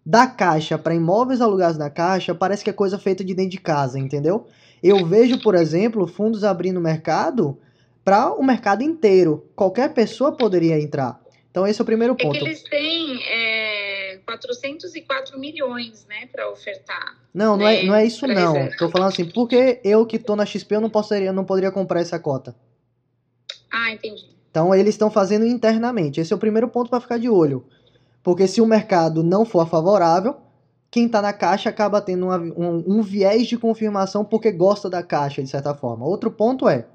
Da 0.05 0.27
caixa 0.27 0.77
para 0.77 0.95
imóveis 0.95 1.39
alugados 1.39 1.77
na 1.77 1.89
caixa 1.89 2.35
parece 2.35 2.63
que 2.63 2.69
é 2.69 2.73
coisa 2.73 2.99
feita 2.99 3.23
de 3.23 3.33
dentro 3.33 3.51
de 3.51 3.59
casa, 3.59 3.97
entendeu? 3.97 4.47
Eu 4.83 5.05
vejo, 5.05 5.41
por 5.41 5.55
exemplo, 5.55 6.05
fundos 6.05 6.43
abrindo 6.43 6.81
mercado 6.81 7.57
para 8.03 8.33
o 8.33 8.43
mercado 8.43 8.83
inteiro. 8.83 9.49
Qualquer 9.55 9.93
pessoa 9.93 10.33
poderia 10.33 10.77
entrar. 10.79 11.21
Então 11.49 11.65
esse 11.65 11.79
é 11.79 11.83
o 11.83 11.85
primeiro 11.85 12.13
É 12.13 12.17
que 12.17 12.23
ponto. 12.23 12.35
eles 12.35 12.63
têm 12.63 13.23
é, 13.29 14.19
404 14.25 15.39
milhões, 15.39 16.05
né, 16.09 16.27
para 16.31 16.49
ofertar. 16.49 17.15
Não, 17.33 17.55
não 17.55 17.67
é, 17.67 17.83
não 17.83 17.95
é 17.95 18.05
isso 18.05 18.25
Pra 18.25 18.35
não. 18.35 18.69
Tô 18.77 18.89
falando 18.89 19.09
assim, 19.09 19.25
porque 19.25 19.79
eu 19.83 20.05
que 20.05 20.19
tô 20.19 20.35
na 20.35 20.45
XP 20.45 20.75
eu 20.75 20.81
não 20.81 20.89
poderia, 20.89 21.31
não 21.31 21.45
poderia 21.45 21.71
comprar 21.71 22.01
essa 22.01 22.19
cota. 22.19 22.55
Ah, 23.71 23.91
entendi. 23.91 24.33
Então 24.51 24.73
eles 24.75 24.93
estão 24.95 25.09
fazendo 25.09 25.45
internamente. 25.45 26.19
Esse 26.19 26.33
é 26.33 26.35
o 26.35 26.39
primeiro 26.39 26.67
ponto 26.67 26.89
para 26.89 26.99
ficar 26.99 27.17
de 27.17 27.29
olho. 27.29 27.65
Porque 28.21 28.47
se 28.47 28.61
o 28.61 28.65
mercado 28.65 29.23
não 29.23 29.45
for 29.45 29.67
favorável, 29.67 30.37
quem 30.93 31.07
está 31.07 31.23
na 31.23 31.33
caixa 31.33 31.69
acaba 31.71 31.99
tendo 31.99 32.27
uma- 32.27 32.37
um, 32.37 32.83
um 32.85 33.01
viés 33.01 33.47
de 33.47 33.57
confirmação 33.57 34.23
porque 34.23 34.51
gosta 34.51 34.87
da 34.87 35.01
caixa, 35.01 35.41
de 35.41 35.49
certa 35.49 35.73
forma. 35.73 36.05
Outro 36.05 36.29
ponto 36.29 36.69
é, 36.69 36.85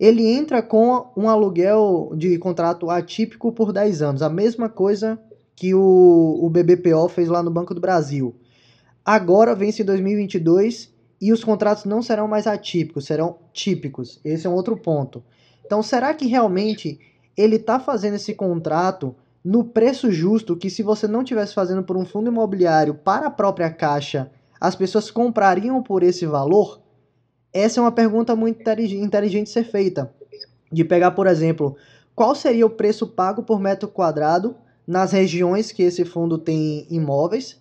ele 0.00 0.26
entra 0.26 0.62
com 0.62 1.08
um 1.14 1.28
aluguel 1.28 2.12
de 2.16 2.38
contrato 2.38 2.88
atípico 2.88 3.52
por 3.52 3.74
10 3.74 4.00
anos. 4.00 4.22
A 4.22 4.30
mesma 4.30 4.70
coisa 4.70 5.20
que 5.54 5.74
o, 5.74 6.38
o 6.42 6.48
BBPO 6.48 7.10
fez 7.10 7.28
lá 7.28 7.42
no 7.42 7.50
Banco 7.50 7.74
do 7.74 7.80
Brasil. 7.80 8.34
Agora 9.04 9.54
vence 9.54 9.82
em 9.82 9.84
2022 9.84 10.90
e 11.20 11.30
os 11.30 11.44
contratos 11.44 11.84
não 11.84 12.00
serão 12.00 12.26
mais 12.26 12.46
atípicos, 12.46 13.04
serão 13.04 13.36
típicos. 13.52 14.18
Esse 14.24 14.46
é 14.46 14.50
um 14.50 14.54
outro 14.54 14.78
ponto. 14.78 15.22
Então, 15.62 15.82
será 15.82 16.14
que 16.14 16.26
realmente 16.26 16.98
ele 17.36 17.56
está 17.56 17.78
fazendo 17.78 18.14
esse 18.14 18.32
contrato 18.32 19.14
no 19.46 19.62
preço 19.62 20.10
justo 20.10 20.56
que 20.56 20.68
se 20.68 20.82
você 20.82 21.06
não 21.06 21.22
tivesse 21.22 21.54
fazendo 21.54 21.80
por 21.80 21.96
um 21.96 22.04
fundo 22.04 22.28
imobiliário 22.28 22.92
para 22.92 23.28
a 23.28 23.30
própria 23.30 23.70
caixa, 23.70 24.28
as 24.60 24.74
pessoas 24.74 25.08
comprariam 25.08 25.80
por 25.80 26.02
esse 26.02 26.26
valor? 26.26 26.80
Essa 27.52 27.78
é 27.78 27.80
uma 27.80 27.92
pergunta 27.92 28.34
muito 28.34 28.60
intelig- 28.60 28.98
inteligente 28.98 29.48
ser 29.48 29.62
feita. 29.62 30.10
De 30.72 30.84
pegar, 30.84 31.12
por 31.12 31.28
exemplo, 31.28 31.76
qual 32.12 32.34
seria 32.34 32.66
o 32.66 32.70
preço 32.70 33.06
pago 33.06 33.40
por 33.40 33.60
metro 33.60 33.88
quadrado 33.88 34.56
nas 34.84 35.12
regiões 35.12 35.70
que 35.70 35.84
esse 35.84 36.04
fundo 36.04 36.38
tem 36.38 36.84
imóveis 36.90 37.56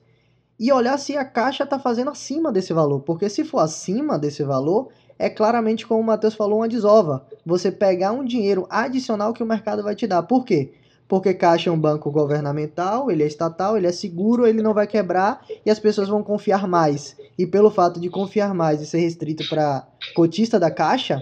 e 0.60 0.72
olhar 0.72 0.98
se 0.98 1.16
a 1.16 1.24
caixa 1.24 1.66
está 1.66 1.78
fazendo 1.78 2.10
acima 2.10 2.52
desse 2.52 2.74
valor, 2.74 3.02
porque 3.02 3.30
se 3.30 3.44
for 3.44 3.60
acima 3.60 4.18
desse 4.18 4.44
valor, 4.44 4.88
é 5.20 5.30
claramente 5.30 5.86
como 5.86 6.02
o 6.02 6.04
Matheus 6.04 6.34
falou, 6.34 6.62
uma 6.62 6.68
desova. 6.68 7.24
Você 7.46 7.72
pegar 7.72 8.12
um 8.12 8.26
dinheiro 8.26 8.66
adicional 8.72 9.34
que 9.34 9.44
o 9.44 9.46
mercado 9.46 9.84
vai 9.84 9.94
te 9.94 10.08
dar. 10.08 10.24
Por 10.24 10.44
quê? 10.44 10.72
Porque 11.08 11.34
Caixa 11.34 11.70
é 11.70 11.74
um 11.74 11.80
banco 11.80 12.10
governamental, 12.10 13.12
ele 13.12 13.24
é 13.24 13.28
estatal, 13.28 13.78
ele 13.78 13.86
é 13.86 13.92
seguro, 13.92 14.48
ele 14.48 14.62
não 14.62 14.74
vai 14.74 14.88
quebrar 14.88 15.46
e 15.66 15.70
as 15.70 15.80
pessoas 15.80 16.10
vão 16.10 16.24
confiar 16.24 16.68
mais. 16.68 17.16
E 17.38 17.46
pelo 17.46 17.70
fato 17.70 18.00
de 18.00 18.10
confiar 18.10 18.54
mais 18.54 18.82
e 18.82 18.86
ser 18.86 19.00
restrito 19.00 19.48
para 19.48 19.88
cotista 20.16 20.60
da 20.60 20.72
Caixa, 20.72 21.22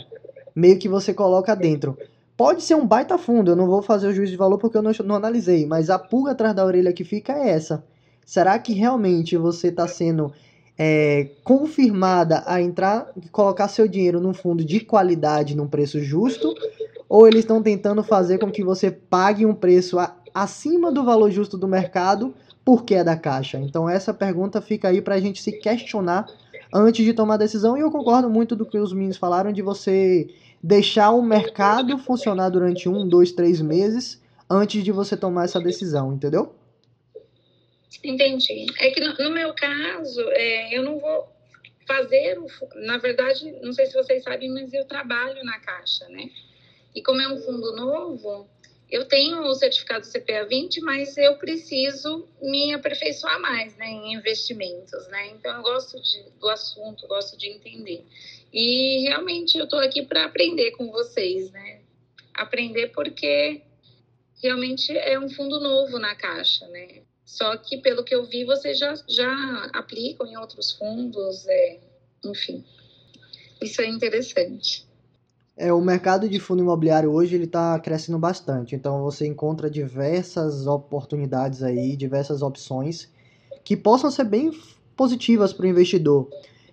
meio 0.55 0.79
que 0.79 0.87
você 0.87 1.13
coloca 1.13 1.55
dentro. 1.55 1.97
Pode 2.37 2.63
ser 2.63 2.75
um 2.75 2.85
baita 2.85 3.17
fundo, 3.17 3.51
eu 3.51 3.55
não 3.55 3.67
vou 3.67 3.81
fazer 3.81 4.07
o 4.07 4.13
juízo 4.13 4.31
de 4.31 4.37
valor 4.37 4.57
porque 4.57 4.77
eu 4.77 4.81
não, 4.81 4.91
não 5.03 5.15
analisei, 5.15 5.65
mas 5.65 5.89
a 5.89 5.99
pulga 5.99 6.31
atrás 6.31 6.55
da 6.55 6.65
orelha 6.65 6.93
que 6.93 7.03
fica 7.03 7.33
é 7.33 7.49
essa. 7.49 7.83
Será 8.25 8.57
que 8.57 8.73
realmente 8.73 9.37
você 9.37 9.67
está 9.67 9.87
sendo 9.87 10.31
é, 10.77 11.29
confirmada 11.43 12.43
a 12.45 12.61
entrar 12.61 13.11
e 13.21 13.27
colocar 13.29 13.67
seu 13.67 13.87
dinheiro 13.87 14.19
num 14.19 14.33
fundo 14.33 14.63
de 14.63 14.79
qualidade 14.79 15.55
num 15.55 15.67
preço 15.67 16.01
justo? 16.01 16.53
Ou 17.13 17.27
eles 17.27 17.41
estão 17.41 17.61
tentando 17.61 18.03
fazer 18.03 18.39
com 18.39 18.51
que 18.51 18.63
você 18.63 18.89
pague 18.89 19.45
um 19.45 19.53
preço 19.53 19.99
a, 19.99 20.17
acima 20.33 20.91
do 20.91 21.03
valor 21.03 21.29
justo 21.29 21.55
do 21.55 21.67
mercado 21.67 22.33
porque 22.65 22.95
é 22.95 23.03
da 23.03 23.15
caixa? 23.15 23.59
Então 23.59 23.87
essa 23.87 24.11
pergunta 24.11 24.59
fica 24.59 24.87
aí 24.87 24.99
para 24.99 25.13
a 25.13 25.19
gente 25.19 25.39
se 25.39 25.51
questionar 25.51 26.25
antes 26.73 27.05
de 27.05 27.13
tomar 27.13 27.37
decisão. 27.37 27.77
E 27.77 27.81
eu 27.81 27.91
concordo 27.91 28.31
muito 28.31 28.55
do 28.55 28.65
que 28.65 28.79
os 28.79 28.91
meninos 28.91 29.17
falaram 29.17 29.53
de 29.53 29.61
você 29.61 30.27
deixar 30.63 31.11
o 31.11 31.21
mercado 31.21 31.99
funcionar 31.99 32.49
durante 32.49 32.89
um, 32.89 33.07
dois, 33.07 33.31
três 33.31 33.61
meses 33.61 34.19
antes 34.49 34.83
de 34.83 34.91
você 34.91 35.15
tomar 35.15 35.43
essa 35.43 35.61
decisão, 35.61 36.13
entendeu? 36.13 36.55
Entendi. 38.03 38.65
É 38.79 38.89
que 38.89 38.99
no, 38.99 39.13
no 39.23 39.29
meu 39.29 39.53
caso, 39.53 40.19
é, 40.31 40.75
eu 40.75 40.81
não 40.81 40.97
vou 40.97 41.27
fazer, 41.87 42.39
o, 42.39 42.47
na 42.87 42.97
verdade, 42.97 43.55
não 43.61 43.71
sei 43.71 43.85
se 43.85 43.93
vocês 43.93 44.23
sabem, 44.23 44.49
mas 44.51 44.73
eu 44.73 44.85
trabalho 44.85 45.43
na 45.43 45.59
Caixa, 45.59 46.09
né? 46.09 46.27
E 46.95 47.01
como 47.01 47.21
é 47.21 47.27
um 47.27 47.41
fundo 47.41 47.75
novo, 47.75 48.47
eu 48.89 49.05
tenho 49.05 49.41
o 49.41 49.55
certificado 49.55 50.05
CPA 50.07 50.45
20, 50.45 50.81
mas 50.81 51.17
eu 51.17 51.35
preciso 51.37 52.27
me 52.41 52.73
aperfeiçoar 52.73 53.41
mais 53.41 53.75
né, 53.75 53.87
em 53.87 54.13
investimentos, 54.13 55.07
né? 55.07 55.29
Então, 55.29 55.55
eu 55.57 55.63
gosto 55.63 55.99
de, 55.99 56.23
do 56.39 56.47
assunto, 56.47 57.07
gosto 57.07 57.35
de 57.35 57.47
entender. 57.47 58.05
E 58.53 59.01
realmente 59.07 59.57
eu 59.57 59.63
estou 59.63 59.79
aqui 59.79 60.03
para 60.03 60.25
aprender 60.25 60.71
com 60.71 60.91
vocês, 60.91 61.49
né? 61.49 61.81
Aprender 62.35 62.89
porque 62.89 63.63
realmente 64.43 64.95
é 64.95 65.19
um 65.19 65.29
fundo 65.29 65.59
novo 65.59 65.97
na 65.97 66.15
Caixa, 66.15 66.67
né? 66.67 67.01
Só 67.25 67.57
que, 67.57 67.77
pelo 67.77 68.03
que 68.03 68.13
eu 68.13 68.25
vi, 68.25 68.45
vocês 68.45 68.77
já, 68.77 68.93
já 69.09 69.71
aplicam 69.73 70.27
em 70.27 70.37
outros 70.37 70.71
fundos, 70.71 71.47
é, 71.47 71.79
enfim. 72.23 72.63
Isso 73.59 73.81
é 73.81 73.87
interessante. 73.87 74.85
É, 75.55 75.71
o 75.71 75.79
mercado 75.79 76.27
de 76.27 76.39
fundo 76.39 76.63
imobiliário 76.63 77.11
hoje 77.11 77.35
ele 77.35 77.43
está 77.43 77.79
crescendo 77.79 78.17
bastante, 78.17 78.75
então 78.75 79.03
você 79.03 79.27
encontra 79.27 79.69
diversas 79.69 80.65
oportunidades 80.65 81.61
aí, 81.61 81.95
diversas 81.95 82.41
opções 82.41 83.07
que 83.63 83.77
possam 83.77 84.09
ser 84.09 84.23
bem 84.23 84.51
positivas 84.97 85.53
para 85.53 85.65
o 85.65 85.69
investidor. 85.69 86.27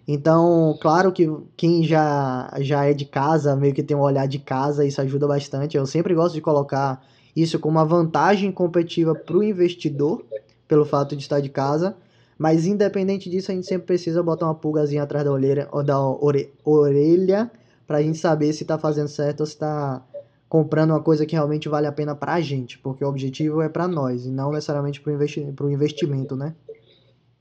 Então, 0.08 0.76
claro 0.80 1.12
que 1.12 1.30
quem 1.58 1.84
já, 1.84 2.50
já 2.60 2.86
é 2.86 2.94
de 2.94 3.04
casa, 3.04 3.54
meio 3.54 3.74
que 3.74 3.82
tem 3.82 3.94
um 3.94 4.00
olhar 4.00 4.26
de 4.26 4.38
casa, 4.38 4.84
isso 4.84 5.00
ajuda 5.00 5.28
bastante. 5.28 5.76
Eu 5.76 5.86
sempre 5.86 6.14
gosto 6.14 6.34
de 6.34 6.40
colocar 6.40 7.04
isso 7.36 7.58
como 7.58 7.78
uma 7.78 7.84
vantagem 7.84 8.50
competitiva 8.50 9.14
para 9.14 9.36
o 9.36 9.42
investidor, 9.42 10.24
pelo 10.66 10.86
fato 10.86 11.14
de 11.14 11.22
estar 11.22 11.40
de 11.40 11.50
casa. 11.50 11.94
Mas 12.36 12.66
independente 12.66 13.28
disso, 13.28 13.52
a 13.52 13.54
gente 13.54 13.66
sempre 13.66 13.86
precisa 13.86 14.22
botar 14.22 14.46
uma 14.46 14.54
pulgazinha 14.54 15.02
atrás 15.02 15.24
da 15.24 15.30
orelha, 15.30 15.68
da 15.84 16.00
ore, 16.00 16.50
orelha 16.64 17.50
para 17.90 17.98
a 17.98 18.02
gente 18.04 18.18
saber 18.18 18.52
se 18.52 18.62
está 18.62 18.78
fazendo 18.78 19.08
certo 19.08 19.40
ou 19.40 19.46
se 19.46 19.54
está 19.54 20.00
comprando 20.48 20.90
uma 20.90 21.02
coisa 21.02 21.26
que 21.26 21.32
realmente 21.32 21.68
vale 21.68 21.88
a 21.88 21.92
pena 21.92 22.14
para 22.14 22.34
a 22.34 22.40
gente, 22.40 22.78
porque 22.78 23.02
o 23.02 23.08
objetivo 23.08 23.60
é 23.60 23.68
para 23.68 23.88
nós 23.88 24.26
e 24.26 24.30
não 24.30 24.52
necessariamente 24.52 25.00
para 25.00 25.10
o 25.10 25.14
investi 25.16 25.40
investimento, 25.40 26.36
né? 26.36 26.54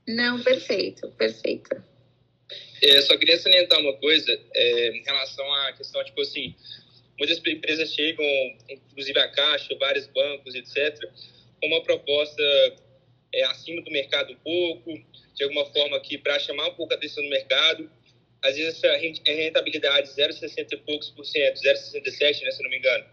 Não, 0.08 0.42
perfeito, 0.42 1.08
perfeito. 1.12 1.70
É, 2.82 3.00
só 3.02 3.16
queria 3.16 3.38
salientar 3.38 3.78
uma 3.78 3.92
coisa 3.98 4.28
é, 4.52 4.88
em 4.88 5.04
relação 5.04 5.54
à 5.54 5.72
questão, 5.72 6.02
tipo 6.02 6.20
assim, 6.20 6.52
muitas 7.16 7.38
empresas 7.46 7.94
chegam, 7.94 8.24
inclusive 8.68 9.20
a 9.20 9.28
Caixa, 9.28 9.76
vários 9.78 10.08
bancos, 10.08 10.56
etc., 10.56 10.98
com 11.60 11.68
uma 11.68 11.84
proposta 11.84 12.42
é, 13.32 13.44
acima 13.44 13.82
do 13.82 13.90
mercado 13.92 14.32
um 14.32 14.36
pouco, 14.42 15.00
de 15.32 15.44
alguma 15.44 15.64
forma 15.66 15.96
aqui 15.96 16.18
para 16.18 16.40
chamar 16.40 16.70
um 16.70 16.74
pouco 16.74 16.92
a 16.92 16.96
atenção 16.96 17.22
do 17.22 17.30
mercado. 17.30 17.88
Às 18.42 18.56
vezes 18.56 18.82
essa 18.82 18.96
rentabilidade 18.96 20.08
0,60 20.10 20.72
e 20.72 20.76
poucos 20.78 21.10
por 21.10 21.24
cento, 21.24 21.60
0,67, 21.60 22.42
né, 22.42 22.50
se 22.50 22.62
não 22.62 22.70
me 22.70 22.78
engano, 22.78 23.04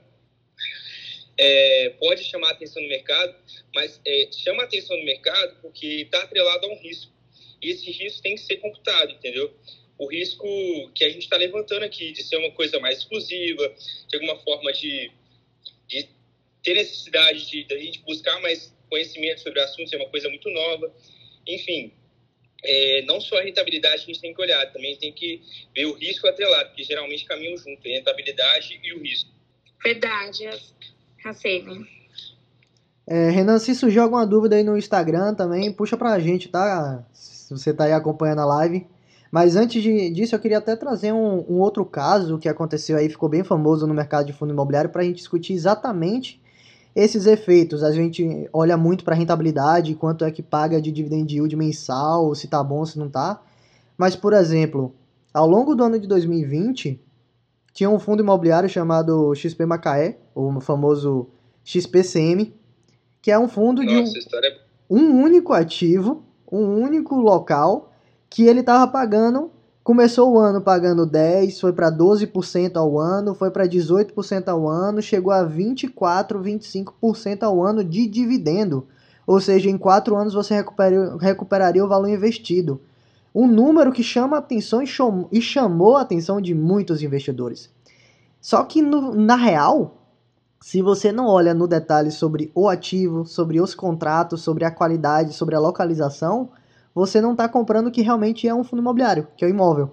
é, 1.38 1.90
pode 2.00 2.24
chamar 2.24 2.50
a 2.50 2.52
atenção 2.52 2.82
do 2.82 2.88
mercado, 2.88 3.36
mas 3.76 4.02
é, 4.06 4.30
chama 4.32 4.64
a 4.64 4.66
atenção 4.66 4.98
do 4.98 5.04
mercado 5.04 5.58
porque 5.62 5.86
está 6.02 6.24
atrelado 6.24 6.66
a 6.66 6.70
um 6.70 6.80
risco. 6.80 7.12
E 7.62 7.72
esse 7.72 7.92
risco 7.92 8.22
tem 8.22 8.36
que 8.36 8.42
ser 8.42 8.58
computado, 8.58 9.12
entendeu? 9.12 9.54
o 9.98 10.08
risco 10.08 10.46
que 10.94 11.04
a 11.04 11.10
gente 11.10 11.24
está 11.24 11.38
levantando 11.38 11.84
aqui, 11.84 12.12
de 12.12 12.24
ser 12.24 12.38
uma 12.38 12.52
coisa 12.52 12.80
mais 12.80 13.00
exclusiva, 13.00 13.74
de 14.08 14.16
alguma 14.16 14.38
forma 14.44 14.72
de, 14.72 15.12
de 15.88 16.08
ter 16.64 16.76
necessidade 16.76 17.50
de, 17.50 17.64
de 17.64 17.74
a 17.74 17.80
gente 17.80 18.00
buscar 18.02 18.40
mais 18.42 18.74
conhecimento 18.90 19.42
sobre 19.42 19.60
o 19.60 19.64
assunto, 19.64 19.90
ser 19.90 19.98
uma 19.98 20.10
coisa 20.10 20.30
muito 20.30 20.50
nova. 20.52 20.94
Enfim, 21.48 21.92
é, 22.64 23.04
não 23.06 23.20
só 23.22 23.38
a 23.38 23.44
rentabilidade 23.44 24.06
que 24.06 24.12
a 24.12 24.14
gente 24.14 24.22
tem 24.22 24.34
que 24.34 24.42
olhar, 24.42 24.66
também 24.72 24.96
tem 24.98 25.12
que 25.12 25.42
ver 25.76 25.86
o 25.86 25.94
risco 25.94 26.28
atrelado, 26.28 26.70
porque 26.70 26.84
geralmente 26.84 27.26
caminham 27.26 27.58
junto, 27.58 27.80
a 27.86 27.90
rentabilidade 27.90 28.80
e 28.84 28.94
o 28.94 29.02
risco. 29.02 29.30
Verdade, 29.84 30.50
Racine. 31.24 31.86
É, 33.06 33.30
Renan, 33.30 33.58
se 33.58 33.74
surgiu 33.74 34.04
alguma 34.04 34.26
dúvida 34.26 34.56
aí 34.56 34.64
no 34.64 34.78
Instagram 34.78 35.34
também, 35.34 35.72
puxa 35.72 35.96
pra 35.96 36.20
gente, 36.20 36.50
tá? 36.50 37.06
Se 37.14 37.50
você 37.52 37.74
tá 37.74 37.86
aí 37.86 37.94
acompanhando 37.94 38.42
a 38.42 38.46
live. 38.46 38.86
Mas 39.32 39.56
antes 39.56 39.82
de, 39.82 40.10
disso, 40.10 40.36
eu 40.36 40.40
queria 40.40 40.58
até 40.58 40.76
trazer 40.76 41.14
um, 41.14 41.46
um, 41.50 41.60
outro 41.60 41.86
caso 41.86 42.38
que 42.38 42.50
aconteceu 42.50 42.98
aí, 42.98 43.10
ficou 43.10 43.30
bem 43.30 43.44
famoso 43.44 43.86
no 43.86 43.94
mercado 43.94 44.26
de 44.26 44.34
fundo 44.34 44.54
imobiliário, 44.54 44.90
para 44.90 45.02
a 45.02 45.06
gente 45.06 45.18
discutir 45.18 45.54
exatamente 45.54 46.42
esses 46.98 47.28
efeitos. 47.28 47.84
A 47.84 47.92
gente 47.92 48.50
olha 48.52 48.76
muito 48.76 49.04
para 49.04 49.14
a 49.14 49.18
rentabilidade, 49.18 49.94
quanto 49.94 50.26
é 50.26 50.32
que 50.32 50.42
paga 50.42 50.82
de 50.82 50.92
dividend 50.92 51.32
yield 51.32 51.56
mensal, 51.56 52.34
se 52.34 52.48
tá 52.48 52.64
bom, 52.64 52.84
se 52.84 52.98
não 52.98 53.08
tá. 53.08 53.40
Mas, 53.96 54.16
por 54.16 54.34
exemplo, 54.34 54.96
ao 55.32 55.48
longo 55.48 55.76
do 55.76 55.84
ano 55.84 56.00
de 56.00 56.08
2020, 56.08 57.00
tinha 57.72 57.88
um 57.88 58.00
fundo 58.00 58.24
imobiliário 58.24 58.68
chamado 58.68 59.36
XP 59.36 59.64
Macaé, 59.68 60.18
o 60.34 60.60
famoso 60.60 61.28
XPCM, 61.64 62.52
que 63.22 63.30
é 63.30 63.38
um 63.38 63.48
fundo 63.48 63.84
Nossa, 63.84 64.14
de 64.20 64.36
um, 64.36 64.40
é... 64.44 64.58
um 64.90 65.22
único 65.22 65.54
ativo, 65.54 66.24
um 66.52 66.82
único 66.82 67.16
local 67.16 67.92
que 68.28 68.48
ele 68.48 68.62
estava 68.62 68.92
pagando, 68.92 69.52
começou 69.88 70.34
o 70.34 70.38
ano 70.38 70.60
pagando 70.60 71.06
10, 71.06 71.62
foi 71.62 71.72
para 71.72 71.90
12% 71.90 72.76
ao 72.76 73.00
ano, 73.00 73.34
foi 73.34 73.50
para 73.50 73.66
18% 73.66 74.50
ao 74.50 74.68
ano, 74.68 75.02
chegou 75.02 75.32
a 75.32 75.46
24, 75.46 76.42
25% 76.42 77.44
ao 77.44 77.64
ano 77.64 77.82
de 77.86 78.06
dividendo. 78.06 78.86
Ou 79.26 79.40
seja, 79.40 79.70
em 79.70 79.78
4 79.78 80.14
anos 80.14 80.34
você 80.34 80.56
recuperaria, 80.56 81.16
recuperaria 81.18 81.86
o 81.86 81.88
valor 81.88 82.10
investido. 82.10 82.82
Um 83.34 83.48
número 83.48 83.94
que 83.94 84.04
chama 84.04 84.40
atenção 84.40 84.82
e 84.82 84.88
chamou, 84.88 85.30
e 85.32 85.42
chamou 85.42 85.96
a 85.96 86.02
atenção 86.02 86.42
de 86.42 86.54
muitos 86.54 87.02
investidores. 87.02 87.70
Só 88.42 88.66
que 88.66 88.82
no, 88.82 89.16
na 89.16 89.38
real, 89.38 90.02
se 90.60 90.82
você 90.82 91.14
não 91.14 91.28
olha 91.28 91.54
no 91.54 91.66
detalhe 91.66 92.12
sobre 92.12 92.52
o 92.54 92.68
ativo, 92.68 93.26
sobre 93.26 93.62
os 93.62 93.74
contratos, 93.74 94.42
sobre 94.42 94.66
a 94.66 94.72
qualidade, 94.72 95.32
sobre 95.32 95.56
a 95.56 95.62
localização, 95.62 96.50
você 96.98 97.22
não 97.22 97.34
está 97.34 97.48
comprando 97.48 97.88
o 97.88 97.92
que 97.92 98.02
realmente 98.02 98.48
é 98.48 98.56
um 98.56 98.64
fundo 98.64 98.82
imobiliário, 98.82 99.28
que 99.38 99.46
é 99.46 99.48
o 99.48 99.52
imóvel. 99.52 99.92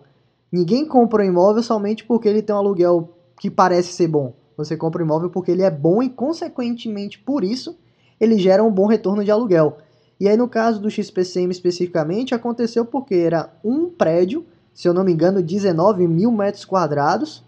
Ninguém 0.51 0.87
compra 0.87 1.23
um 1.23 1.27
imóvel 1.27 1.63
somente 1.63 2.03
porque 2.03 2.27
ele 2.27 2.41
tem 2.41 2.57
um 2.57 2.59
aluguel 2.59 3.11
que 3.39 3.51
parece 3.51 3.93
ser 3.93 4.09
bom. 4.09 4.33
Você 4.57 4.75
compra 4.75 5.03
um 5.03 5.05
imóvel 5.05 5.29
porque 5.29 5.51
ele 5.51 5.61
é 5.61 5.71
bom 5.71 6.03
e, 6.03 6.09
consequentemente, 6.09 7.19
por 7.19 7.45
isso, 7.45 7.77
ele 8.19 8.39
gera 8.39 8.65
um 8.65 8.71
bom 8.71 8.87
retorno 8.87 9.23
de 9.23 9.31
aluguel. 9.31 9.77
E 10.19 10.27
aí, 10.27 10.35
no 10.35 10.49
caso 10.49 10.81
do 10.81 10.91
XPCM 10.91 11.53
especificamente, 11.53 12.35
aconteceu 12.35 12.87
porque 12.87 13.17
era 13.17 13.53
um 13.63 13.91
prédio, 13.91 14.47
se 14.73 14.89
eu 14.89 14.95
não 14.95 15.05
me 15.05 15.13
engano, 15.13 15.43
19 15.43 16.09
mil 16.09 16.33
metros 16.33 16.65
quadrados, 16.65 17.45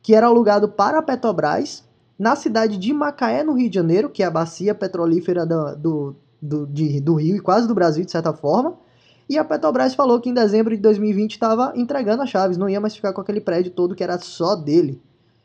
que 0.00 0.14
era 0.14 0.28
alugado 0.28 0.68
para 0.68 1.00
a 1.00 1.02
Petrobras, 1.02 1.82
na 2.16 2.36
cidade 2.36 2.76
de 2.76 2.92
Macaé, 2.92 3.42
no 3.42 3.54
Rio 3.54 3.68
de 3.68 3.74
Janeiro, 3.74 4.08
que 4.08 4.22
é 4.22 4.26
a 4.26 4.30
bacia 4.30 4.72
petrolífera 4.72 5.44
do, 5.44 5.74
do, 5.74 6.16
do, 6.40 6.66
de, 6.68 7.00
do 7.00 7.14
Rio 7.14 7.34
e 7.34 7.40
quase 7.40 7.66
do 7.66 7.74
Brasil, 7.74 8.04
de 8.04 8.12
certa 8.12 8.32
forma. 8.32 8.78
E 9.30 9.38
a 9.38 9.44
Petrobras 9.44 9.94
falou 9.94 10.20
que 10.20 10.28
em 10.28 10.34
dezembro 10.34 10.74
de 10.74 10.82
2020 10.82 11.30
estava 11.30 11.72
entregando 11.76 12.20
as 12.20 12.28
chaves, 12.28 12.58
não 12.58 12.68
ia 12.68 12.80
mais 12.80 12.96
ficar 12.96 13.12
com 13.12 13.20
aquele 13.20 13.40
prédio 13.40 13.70
todo 13.70 13.94
que 13.94 14.02
era 14.02 14.18
só 14.18 14.56
dele. 14.56 15.00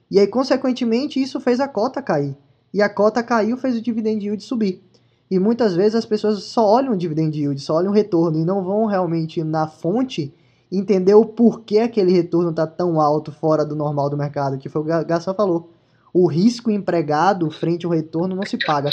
E 0.09 0.17
aí, 0.17 0.25
consequentemente, 0.25 1.21
isso 1.21 1.39
fez 1.39 1.59
a 1.59 1.67
cota 1.67 2.01
cair. 2.01 2.35
E 2.73 2.81
a 2.81 2.89
cota 2.89 3.21
caiu, 3.21 3.55
fez 3.57 3.77
o 3.77 3.81
dividend 3.81 4.25
yield 4.25 4.43
subir. 4.43 4.81
E 5.29 5.37
muitas 5.37 5.75
vezes 5.75 5.93
as 5.93 6.05
pessoas 6.05 6.43
só 6.45 6.67
olham 6.67 6.93
o 6.93 6.97
dividend 6.97 7.39
yield, 7.39 7.61
só 7.61 7.75
olham 7.75 7.91
o 7.91 7.93
retorno 7.93 8.39
e 8.39 8.43
não 8.43 8.63
vão 8.63 8.87
realmente 8.87 9.43
na 9.43 9.67
fonte 9.67 10.33
entender 10.71 11.13
o 11.13 11.23
porquê 11.23 11.77
aquele 11.77 12.11
retorno 12.11 12.49
está 12.49 12.65
tão 12.65 12.99
alto 12.99 13.31
fora 13.31 13.63
do 13.63 13.75
normal 13.75 14.09
do 14.09 14.17
mercado, 14.17 14.57
que 14.57 14.67
foi 14.67 14.81
o 14.81 14.85
que 14.85 14.91
o 14.91 15.05
Garçom 15.05 15.35
falou. 15.35 15.69
O 16.11 16.25
risco 16.25 16.71
empregado 16.71 17.51
frente 17.51 17.85
ao 17.85 17.91
retorno 17.91 18.35
não 18.35 18.47
se 18.47 18.57
paga. 18.65 18.89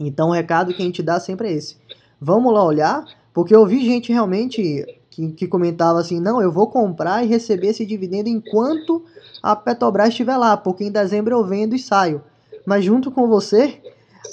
Então 0.00 0.30
o 0.30 0.32
recado 0.32 0.72
que 0.72 0.80
a 0.80 0.86
gente 0.86 1.02
dá 1.02 1.20
sempre 1.20 1.48
é 1.48 1.52
esse. 1.52 1.76
Vamos 2.18 2.54
lá 2.54 2.64
olhar, 2.64 3.04
porque 3.38 3.54
eu 3.54 3.64
vi 3.64 3.84
gente 3.84 4.12
realmente 4.12 4.84
que, 5.08 5.28
que 5.28 5.46
comentava 5.46 6.00
assim, 6.00 6.18
não, 6.18 6.42
eu 6.42 6.50
vou 6.50 6.66
comprar 6.66 7.22
e 7.22 7.28
receber 7.28 7.68
esse 7.68 7.86
dividendo 7.86 8.28
enquanto 8.28 9.04
a 9.40 9.54
Petrobras 9.54 10.08
estiver 10.08 10.36
lá, 10.36 10.56
porque 10.56 10.82
em 10.82 10.90
dezembro 10.90 11.36
eu 11.36 11.44
vendo 11.44 11.76
e 11.76 11.78
saio. 11.78 12.20
Mas 12.66 12.84
junto 12.84 13.12
com 13.12 13.28
você, 13.28 13.80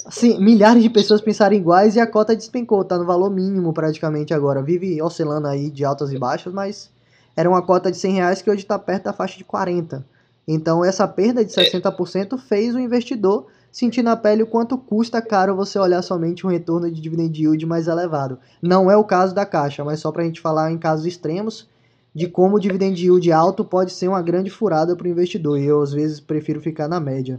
assim, 0.04 0.40
milhares 0.40 0.82
de 0.82 0.90
pessoas 0.90 1.20
pensaram 1.20 1.54
iguais 1.54 1.94
e 1.94 2.00
a 2.00 2.06
cota 2.08 2.34
despencou, 2.34 2.82
tá 2.82 2.98
no 2.98 3.04
valor 3.04 3.30
mínimo 3.30 3.72
praticamente 3.72 4.34
agora. 4.34 4.60
Vive 4.60 5.00
oscilando 5.00 5.46
aí 5.46 5.70
de 5.70 5.84
altas 5.84 6.10
e 6.10 6.18
baixas, 6.18 6.52
mas 6.52 6.90
era 7.36 7.48
uma 7.48 7.62
cota 7.62 7.92
de 7.92 7.96
100 7.96 8.12
reais 8.12 8.42
que 8.42 8.50
hoje 8.50 8.62
está 8.62 8.76
perto 8.76 9.04
da 9.04 9.12
faixa 9.12 9.38
de 9.38 9.44
40. 9.44 10.04
Então 10.48 10.84
essa 10.84 11.06
perda 11.06 11.44
de 11.44 11.52
60% 11.52 12.36
fez 12.38 12.74
o 12.74 12.80
investidor 12.80 13.46
sentir 13.76 14.00
na 14.00 14.16
pele 14.16 14.42
o 14.42 14.46
quanto 14.46 14.78
custa 14.78 15.20
caro 15.20 15.54
você 15.54 15.78
olhar 15.78 16.00
somente 16.00 16.46
um 16.46 16.48
retorno 16.48 16.90
de 16.90 16.98
dividend 16.98 17.38
yield 17.38 17.66
mais 17.66 17.86
elevado. 17.86 18.40
Não 18.62 18.90
é 18.90 18.96
o 18.96 19.04
caso 19.04 19.34
da 19.34 19.44
Caixa, 19.44 19.84
mas 19.84 20.00
só 20.00 20.10
para 20.10 20.22
a 20.22 20.24
gente 20.24 20.40
falar 20.40 20.72
em 20.72 20.78
casos 20.78 21.04
extremos 21.04 21.68
de 22.14 22.26
como 22.26 22.56
o 22.56 22.58
dividend 22.58 22.98
yield 22.98 23.30
alto 23.30 23.62
pode 23.62 23.92
ser 23.92 24.08
uma 24.08 24.22
grande 24.22 24.48
furada 24.48 24.96
para 24.96 25.06
o 25.06 25.10
investidor. 25.10 25.60
E 25.60 25.66
eu 25.66 25.82
às 25.82 25.92
vezes 25.92 26.20
prefiro 26.20 26.58
ficar 26.58 26.88
na 26.88 26.98
média. 26.98 27.38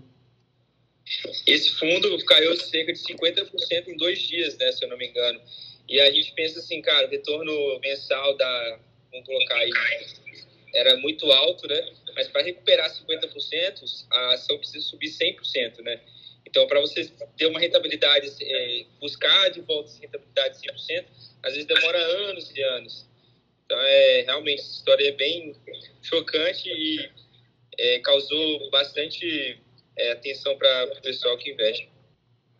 Esse 1.48 1.72
fundo 1.72 2.24
caiu 2.26 2.56
cerca 2.56 2.94
de 2.94 3.00
50% 3.00 3.88
em 3.88 3.98
dois 3.98 4.20
dias, 4.20 4.56
né, 4.60 4.72
se 4.74 4.86
eu 4.86 4.90
não 4.90 4.98
me 5.00 5.08
engano. 5.08 5.40
E 5.90 6.00
a 6.00 6.12
gente 6.12 6.34
pensa 6.34 6.60
assim, 6.60 6.84
cara, 6.84 7.08
o 7.08 7.10
retorno 7.10 7.52
mensal 7.82 8.38
da, 8.38 8.80
vamos 9.12 9.26
colocar 9.26 9.56
aí, 9.56 9.72
era 10.76 10.98
muito 10.98 11.26
alto, 11.32 11.68
né? 11.68 11.82
Mas 12.14 12.28
para 12.28 12.44
recuperar 12.44 12.92
50%, 12.92 14.06
a 14.12 14.34
ação 14.36 14.56
precisa 14.60 14.86
subir 14.86 15.10
100%, 15.10 15.82
né? 15.82 16.00
Então, 16.48 16.66
para 16.66 16.80
você 16.80 17.12
ter 17.38 17.46
uma 17.48 17.60
rentabilidade, 17.60 18.32
é, 18.42 18.86
buscar 19.02 19.50
de 19.50 19.60
volta 19.62 19.90
essa 19.90 20.00
rentabilidade 20.00 20.62
de 20.62 20.70
100%, 20.70 21.06
às 21.44 21.54
vezes 21.54 21.68
demora 21.68 21.98
anos 21.98 22.50
e 22.56 22.64
anos. 22.64 23.06
Então, 23.66 23.78
é, 23.78 24.22
realmente, 24.22 24.62
essa 24.62 24.72
história 24.72 25.10
é 25.10 25.12
bem 25.12 25.54
chocante 26.02 26.70
e 26.70 27.10
é, 27.78 28.00
causou 28.00 28.70
bastante 28.72 29.60
é, 29.98 30.14
atenção 30.14 30.58
para 30.58 30.94
o 30.98 31.02
pessoal 31.02 31.38
que 31.38 31.52
investe. 31.52 31.90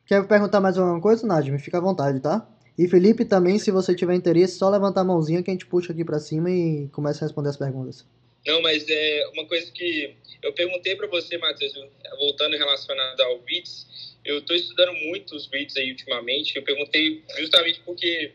Quer 0.06 0.28
perguntar 0.28 0.60
mais 0.60 0.78
alguma 0.78 1.00
coisa, 1.00 1.26
Nadime? 1.26 1.58
Fica 1.58 1.78
à 1.78 1.82
vontade, 1.82 2.20
tá? 2.20 2.46
E 2.78 2.90
Felipe, 2.90 3.24
também, 3.24 3.58
se 3.58 3.72
você 3.72 3.96
tiver 3.96 4.16
interesse, 4.16 4.58
só 4.58 4.70
levantar 4.70 5.02
a 5.02 5.06
mãozinha 5.06 5.42
que 5.42 5.50
a 5.50 5.54
gente 5.54 5.66
puxa 5.66 5.94
aqui 5.94 6.04
para 6.04 6.20
cima 6.20 6.52
e 6.52 6.90
começa 6.90 7.24
a 7.24 7.28
responder 7.28 7.50
as 7.50 7.58
perguntas. 7.58 8.06
Não, 8.48 8.62
mas 8.62 8.88
é 8.88 9.28
uma 9.34 9.46
coisa 9.46 9.70
que 9.74 10.16
eu 10.42 10.54
perguntei 10.54 10.96
para 10.96 11.06
você, 11.08 11.38
Matheus, 11.38 11.74
voltando 12.18 12.56
relacionado 12.56 13.20
ao 13.20 13.44
REITs, 13.44 14.16
eu 14.24 14.40
estou 14.40 14.56
estudando 14.56 14.94
muito 14.94 15.36
os 15.36 15.48
REITs 15.48 15.76
aí 15.76 15.92
ultimamente. 15.92 16.56
Eu 16.56 16.64
perguntei 16.64 17.26
justamente 17.38 17.82
porque 17.82 18.32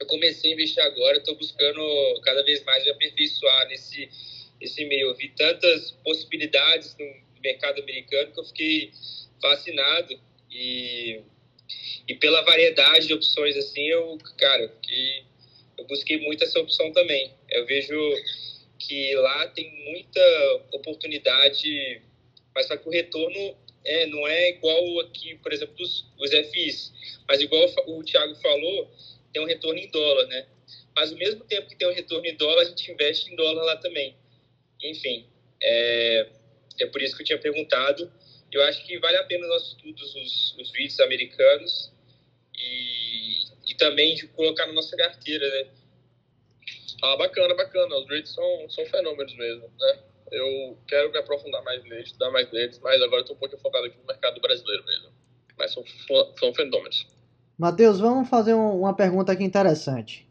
eu 0.00 0.06
comecei 0.06 0.50
a 0.50 0.54
investir 0.54 0.82
agora, 0.82 1.18
estou 1.18 1.36
buscando 1.36 1.82
cada 2.22 2.42
vez 2.44 2.64
mais 2.64 2.82
me 2.84 2.90
aperfeiçoar 2.92 3.68
nesse, 3.68 4.08
nesse 4.58 4.82
meio. 4.86 5.08
Eu 5.08 5.14
vi 5.14 5.28
tantas 5.28 5.90
possibilidades 6.02 6.96
no 6.98 7.40
mercado 7.42 7.82
americano 7.82 8.32
que 8.32 8.40
eu 8.40 8.44
fiquei 8.44 8.90
fascinado 9.42 10.18
e, 10.50 11.20
e 12.08 12.14
pela 12.14 12.40
variedade 12.40 13.08
de 13.08 13.12
opções 13.12 13.54
assim, 13.54 13.86
eu, 13.86 14.16
cara, 14.38 14.72
eu 15.76 15.84
busquei 15.84 16.16
muito 16.20 16.42
essa 16.42 16.58
opção 16.58 16.90
também. 16.92 17.30
Eu 17.50 17.66
vejo 17.66 17.94
que 18.86 19.14
lá 19.16 19.48
tem 19.48 19.70
muita 19.84 20.20
oportunidade, 20.72 22.02
mas 22.54 22.66
só 22.66 22.76
que 22.76 22.88
o 22.88 22.92
retorno 22.92 23.56
é, 23.84 24.06
não 24.06 24.26
é 24.26 24.50
igual 24.50 25.00
aqui, 25.00 25.36
por 25.36 25.52
exemplo, 25.52 25.74
dos, 25.76 26.06
os 26.18 26.30
FIs, 26.30 26.92
mas 27.28 27.40
igual 27.40 27.68
o 27.86 28.04
Thiago 28.04 28.34
falou, 28.36 28.90
tem 29.32 29.42
um 29.42 29.46
retorno 29.46 29.78
em 29.78 29.90
dólar, 29.90 30.26
né? 30.26 30.46
Mas 30.94 31.12
ao 31.12 31.18
mesmo 31.18 31.44
tempo 31.44 31.68
que 31.68 31.76
tem 31.76 31.88
um 31.88 31.92
retorno 31.92 32.26
em 32.26 32.36
dólar, 32.36 32.62
a 32.62 32.64
gente 32.64 32.90
investe 32.90 33.30
em 33.30 33.36
dólar 33.36 33.64
lá 33.64 33.76
também. 33.76 34.16
Enfim, 34.82 35.26
é, 35.62 36.28
é 36.80 36.86
por 36.86 37.02
isso 37.02 37.14
que 37.16 37.22
eu 37.22 37.26
tinha 37.26 37.38
perguntado. 37.38 38.10
Eu 38.50 38.62
acho 38.62 38.84
que 38.86 38.98
vale 38.98 39.16
a 39.18 39.24
pena 39.24 39.46
nós 39.46 39.68
estudos 39.68 40.14
os, 40.14 40.56
os 40.58 40.70
vídeos 40.70 40.98
americanos 41.00 41.92
e, 42.56 43.44
e 43.68 43.74
também 43.76 44.14
de 44.14 44.26
colocar 44.28 44.66
na 44.66 44.72
nossa 44.72 44.96
carteira, 44.96 45.48
né? 45.50 45.70
Ah, 47.02 47.16
bacana, 47.16 47.54
bacana. 47.54 47.96
Os 47.98 48.08
REITs 48.08 48.32
são, 48.32 48.70
são 48.70 48.84
fenômenos 48.86 49.36
mesmo, 49.36 49.68
né? 49.78 49.98
Eu 50.32 50.76
quero 50.88 51.10
me 51.12 51.18
aprofundar 51.18 51.62
mais 51.62 51.82
neles, 51.84 52.06
estudar 52.06 52.30
mais 52.30 52.50
neles, 52.50 52.78
mas 52.80 53.00
agora 53.00 53.20
estou 53.20 53.36
um 53.36 53.38
pouco 53.38 53.56
focado 53.58 53.86
aqui 53.86 53.96
no 53.98 54.06
mercado 54.06 54.40
brasileiro 54.40 54.84
mesmo. 54.84 55.10
Mas 55.56 55.72
são, 55.72 55.84
são 56.38 56.52
fenômenos. 56.54 57.06
Matheus, 57.58 58.00
vamos 58.00 58.28
fazer 58.28 58.54
uma 58.54 58.94
pergunta 58.94 59.32
aqui 59.32 59.44
interessante. 59.44 60.26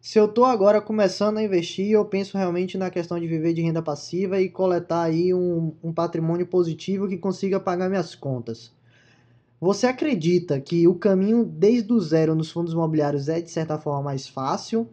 Se 0.00 0.18
eu 0.18 0.24
estou 0.24 0.46
agora 0.46 0.80
começando 0.80 1.36
a 1.36 1.42
investir, 1.42 1.90
eu 1.90 2.04
penso 2.06 2.38
realmente 2.38 2.78
na 2.78 2.90
questão 2.90 3.20
de 3.20 3.26
viver 3.26 3.52
de 3.52 3.60
renda 3.60 3.82
passiva 3.82 4.40
e 4.40 4.48
coletar 4.48 5.02
aí 5.02 5.34
um, 5.34 5.74
um 5.82 5.92
patrimônio 5.92 6.46
positivo 6.46 7.06
que 7.06 7.18
consiga 7.18 7.60
pagar 7.60 7.90
minhas 7.90 8.14
contas. 8.14 8.72
Você 9.60 9.86
acredita 9.86 10.58
que 10.58 10.88
o 10.88 10.94
caminho 10.94 11.44
desde 11.44 11.92
o 11.92 12.00
zero 12.00 12.34
nos 12.34 12.50
fundos 12.50 12.72
imobiliários 12.72 13.28
é 13.28 13.42
de 13.42 13.50
certa 13.50 13.76
forma 13.76 14.04
mais 14.04 14.26
fácil? 14.26 14.88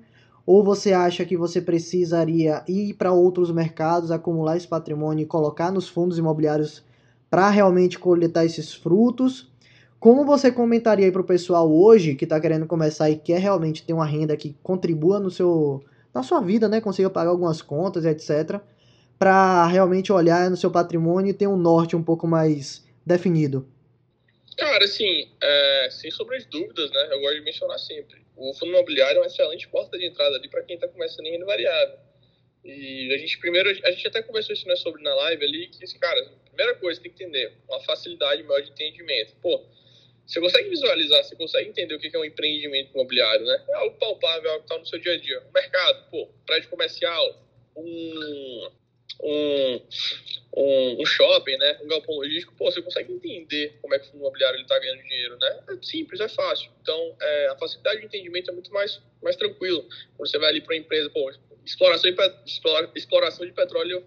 Ou 0.48 0.64
você 0.64 0.94
acha 0.94 1.26
que 1.26 1.36
você 1.36 1.62
precisaria 1.62 2.64
ir 2.70 2.94
para 2.94 3.12
outros 3.12 3.52
mercados, 3.52 4.12
acumular 4.12 4.56
esse 4.56 4.66
patrimônio 4.66 5.24
e 5.24 5.26
colocar 5.26 5.74
nos 5.74 5.90
fundos 5.90 6.18
imobiliários 6.18 6.82
para 7.30 7.50
realmente 7.50 8.00
coletar 8.00 8.46
esses 8.46 8.74
frutos? 8.74 9.52
Como 10.00 10.24
você 10.24 10.50
comentaria 10.50 11.12
para 11.12 11.20
o 11.20 11.26
pessoal 11.26 11.70
hoje 11.70 12.16
que 12.16 12.24
está 12.24 12.40
querendo 12.40 12.66
começar 12.66 13.10
e 13.10 13.18
quer 13.18 13.42
realmente 13.42 13.86
ter 13.86 13.92
uma 13.92 14.06
renda 14.06 14.38
que 14.38 14.56
contribua 14.64 15.20
no 15.20 15.30
seu, 15.30 15.84
na 16.14 16.24
sua 16.24 16.40
vida, 16.40 16.70
né? 16.70 16.80
Consiga 16.80 17.10
pagar 17.10 17.32
algumas 17.32 17.62
contas, 17.62 18.06
etc. 18.06 18.62
Para 19.20 19.68
realmente 19.68 20.14
olhar 20.14 20.50
no 20.50 20.56
seu 20.56 20.72
patrimônio 20.72 21.32
e 21.32 21.34
ter 21.34 21.48
um 21.48 21.58
norte 21.58 21.94
um 21.94 22.02
pouco 22.02 22.26
mais 22.26 22.86
definido? 23.06 23.68
Cara, 24.58 24.86
assim, 24.86 25.28
é, 25.42 25.90
sem 25.92 26.10
sombra 26.10 26.40
de 26.40 26.48
dúvidas, 26.48 26.90
né? 26.90 27.10
Eu 27.12 27.20
gosto 27.20 27.36
de 27.36 27.44
mencionar 27.44 27.80
sempre. 27.80 28.27
O 28.38 28.54
fundo 28.54 28.72
imobiliário 28.72 29.18
é 29.18 29.22
uma 29.22 29.28
excelente 29.28 29.68
porta 29.68 29.98
de 29.98 30.06
entrada 30.06 30.36
ali 30.36 30.48
para 30.48 30.64
quem 30.64 30.76
está 30.76 30.88
começando 30.88 31.26
em 31.26 31.32
renda 31.32 31.46
variável. 31.46 31.98
E 32.64 33.12
a 33.14 33.18
gente 33.18 33.40
primeiro, 33.40 33.70
a 33.70 33.92
gente 33.92 34.08
até 34.08 34.22
conversou 34.22 34.54
isso 34.54 34.68
né, 34.68 34.76
sobre 34.76 35.02
na 35.02 35.14
live 35.16 35.44
ali, 35.44 35.68
que, 35.68 36.00
cara, 36.00 36.32
primeira 36.46 36.76
coisa 36.76 37.02
tem 37.02 37.12
que 37.12 37.24
entender, 37.24 37.54
uma 37.68 37.80
facilidade 37.82 38.44
maior 38.44 38.62
de 38.62 38.72
entendimento. 38.72 39.36
Pô, 39.42 39.66
você 40.26 40.42
consegue 40.42 40.70
visualizar, 40.70 41.24
você 41.24 41.36
consegue 41.36 41.70
entender 41.70 41.96
o 41.96 42.00
que 42.00 42.14
é 42.14 42.20
um 42.20 42.26
empreendimento 42.26 42.92
imobiliário, 42.92 43.46
né? 43.46 43.66
É 43.70 43.74
algo 43.76 43.98
palpável, 43.98 44.50
é 44.50 44.54
algo 44.54 44.66
que 44.66 44.66
está 44.66 44.78
no 44.78 44.86
seu 44.86 45.00
dia 45.00 45.14
a 45.14 45.18
dia. 45.18 45.42
O 45.50 45.54
mercado, 45.54 46.10
pô, 46.12 46.28
prédio 46.46 46.70
comercial, 46.70 47.48
um, 47.76 48.72
um, 49.22 49.82
um, 50.56 51.02
um, 51.02 51.06
shopping, 51.06 51.58
né, 51.58 51.80
um 51.82 51.88
galpão 51.88 52.16
logístico, 52.16 52.54
pô, 52.56 52.72
você 52.72 52.82
consegue 52.82 53.14
entender 53.14 53.78
como 53.82 53.94
é 53.94 54.00
que 54.00 54.16
o 54.16 54.18
imobiliário 54.18 54.60
está 54.60 54.78
ganhando 54.80 55.02
dinheiro, 55.04 55.38
né? 55.38 55.60
É 55.70 55.86
simples, 55.86 56.20
é 56.20 56.28
fácil. 56.28 56.72
Então, 56.82 57.16
é, 57.22 57.48
a 57.48 57.56
facilidade 57.56 58.00
de 58.00 58.06
entendimento 58.06 58.52
é 58.52 58.54
muito 58.54 58.72
mais, 58.72 59.02
mais 59.22 59.36
tranquilo. 59.36 59.88
Quando 60.16 60.30
você 60.30 60.38
vai 60.38 60.50
ali 60.50 60.62
para 60.62 60.76
uma 60.76 60.80
empresa, 60.80 61.10
pô, 61.10 61.32
exploração 61.66 62.12
de, 62.12 62.18
exploração 62.96 63.46
de 63.46 63.54
petróleo 63.54 64.06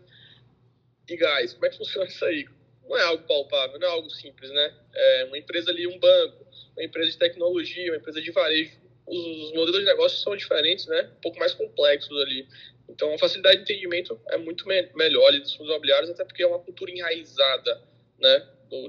e 1.09 1.17
gás, 1.17 1.53
como 1.55 1.67
é 1.67 1.71
que 1.71 1.77
funciona 1.79 2.07
isso 2.07 2.25
aí? 2.25 2.47
Não 2.89 2.97
é 2.97 3.03
algo 3.03 3.25
palpável, 3.27 3.79
não 3.79 3.87
é 3.87 3.91
algo 3.91 4.11
simples, 4.11 4.51
né? 4.51 4.75
É 4.95 5.25
uma 5.27 5.39
empresa 5.39 5.71
ali, 5.71 5.87
um 5.87 5.99
banco, 5.99 6.47
uma 6.77 6.85
empresa 6.85 7.11
de 7.11 7.19
tecnologia, 7.19 7.93
uma 7.93 7.99
empresa 7.99 8.21
de 8.21 8.31
varejo, 8.33 8.81
os 9.11 9.53
modelos 9.53 9.81
de 9.81 9.87
negócio 9.87 10.19
são 10.19 10.37
diferentes, 10.37 10.87
né? 10.87 11.11
Um 11.19 11.21
pouco 11.21 11.39
mais 11.39 11.53
complexos 11.53 12.17
ali. 12.23 12.47
Então, 12.91 13.15
a 13.15 13.19
facilidade 13.19 13.59
de 13.59 13.63
entendimento 13.63 14.21
é 14.29 14.37
muito 14.37 14.67
me 14.67 14.83
melhor 14.95 15.29
ali 15.29 15.41
dos 15.41 15.55
fundos 15.55 15.71
imobiliários, 15.71 16.11
até 16.11 16.25
porque 16.25 16.43
é 16.43 16.47
uma 16.47 16.59
cultura 16.59 16.91
enraizada, 16.91 17.81
né? 18.19 18.49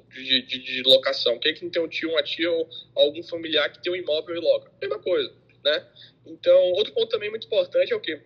De, 0.09 0.41
de, 0.43 0.59
de 0.59 0.83
locação. 0.83 1.39
Quem 1.39 1.51
é 1.51 1.55
que 1.55 1.63
não 1.63 1.71
tem 1.71 1.81
um 1.81 1.87
tio, 1.87 2.09
uma 2.09 2.21
tia 2.21 2.51
ou 2.51 2.69
algum 2.95 3.23
familiar 3.23 3.71
que 3.71 3.81
tem 3.81 3.91
um 3.91 3.95
imóvel 3.95 4.35
e 4.35 4.39
loca? 4.39 4.71
Mesma 4.81 4.99
coisa, 4.99 5.33
né? 5.63 5.87
Então, 6.25 6.59
outro 6.73 6.93
ponto 6.93 7.09
também 7.09 7.29
muito 7.29 7.47
importante 7.47 7.91
é 7.91 7.95
o 7.95 7.99
quê? 7.99 8.21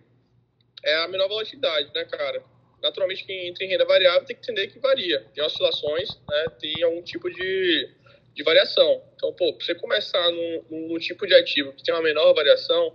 É 0.84 0.94
a 0.96 1.08
menor 1.08 1.28
volatilidade, 1.28 1.90
né, 1.94 2.04
cara? 2.04 2.42
Naturalmente, 2.82 3.24
quem 3.24 3.48
entra 3.48 3.64
em 3.64 3.68
renda 3.68 3.84
variável 3.84 4.26
tem 4.26 4.36
que 4.36 4.42
entender 4.42 4.68
que 4.68 4.78
varia. 4.78 5.20
Tem 5.34 5.42
oscilações, 5.42 6.08
né? 6.28 6.46
Tem 6.60 6.82
algum 6.82 7.02
tipo 7.02 7.30
de, 7.30 7.90
de 8.34 8.42
variação. 8.42 9.02
Então, 9.14 9.32
pô, 9.32 9.52
pra 9.54 9.64
você 9.64 9.74
começar 9.74 10.30
num, 10.30 10.64
num 10.70 10.98
tipo 10.98 11.26
de 11.26 11.34
ativo 11.34 11.72
que 11.72 11.82
tem 11.82 11.94
uma 11.94 12.02
menor 12.02 12.34
variação, 12.34 12.94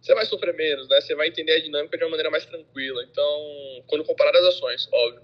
você 0.00 0.14
vai 0.14 0.24
sofrer 0.24 0.54
menos, 0.54 0.88
né? 0.88 1.00
Você 1.00 1.14
vai 1.14 1.28
entender 1.28 1.52
a 1.52 1.60
dinâmica 1.60 1.96
de 1.96 2.04
uma 2.04 2.10
maneira 2.10 2.30
mais 2.30 2.44
tranquila. 2.46 3.02
Então, 3.10 3.84
quando 3.86 4.04
comparar 4.04 4.34
as 4.34 4.44
ações, 4.44 4.88
óbvio. 4.92 5.22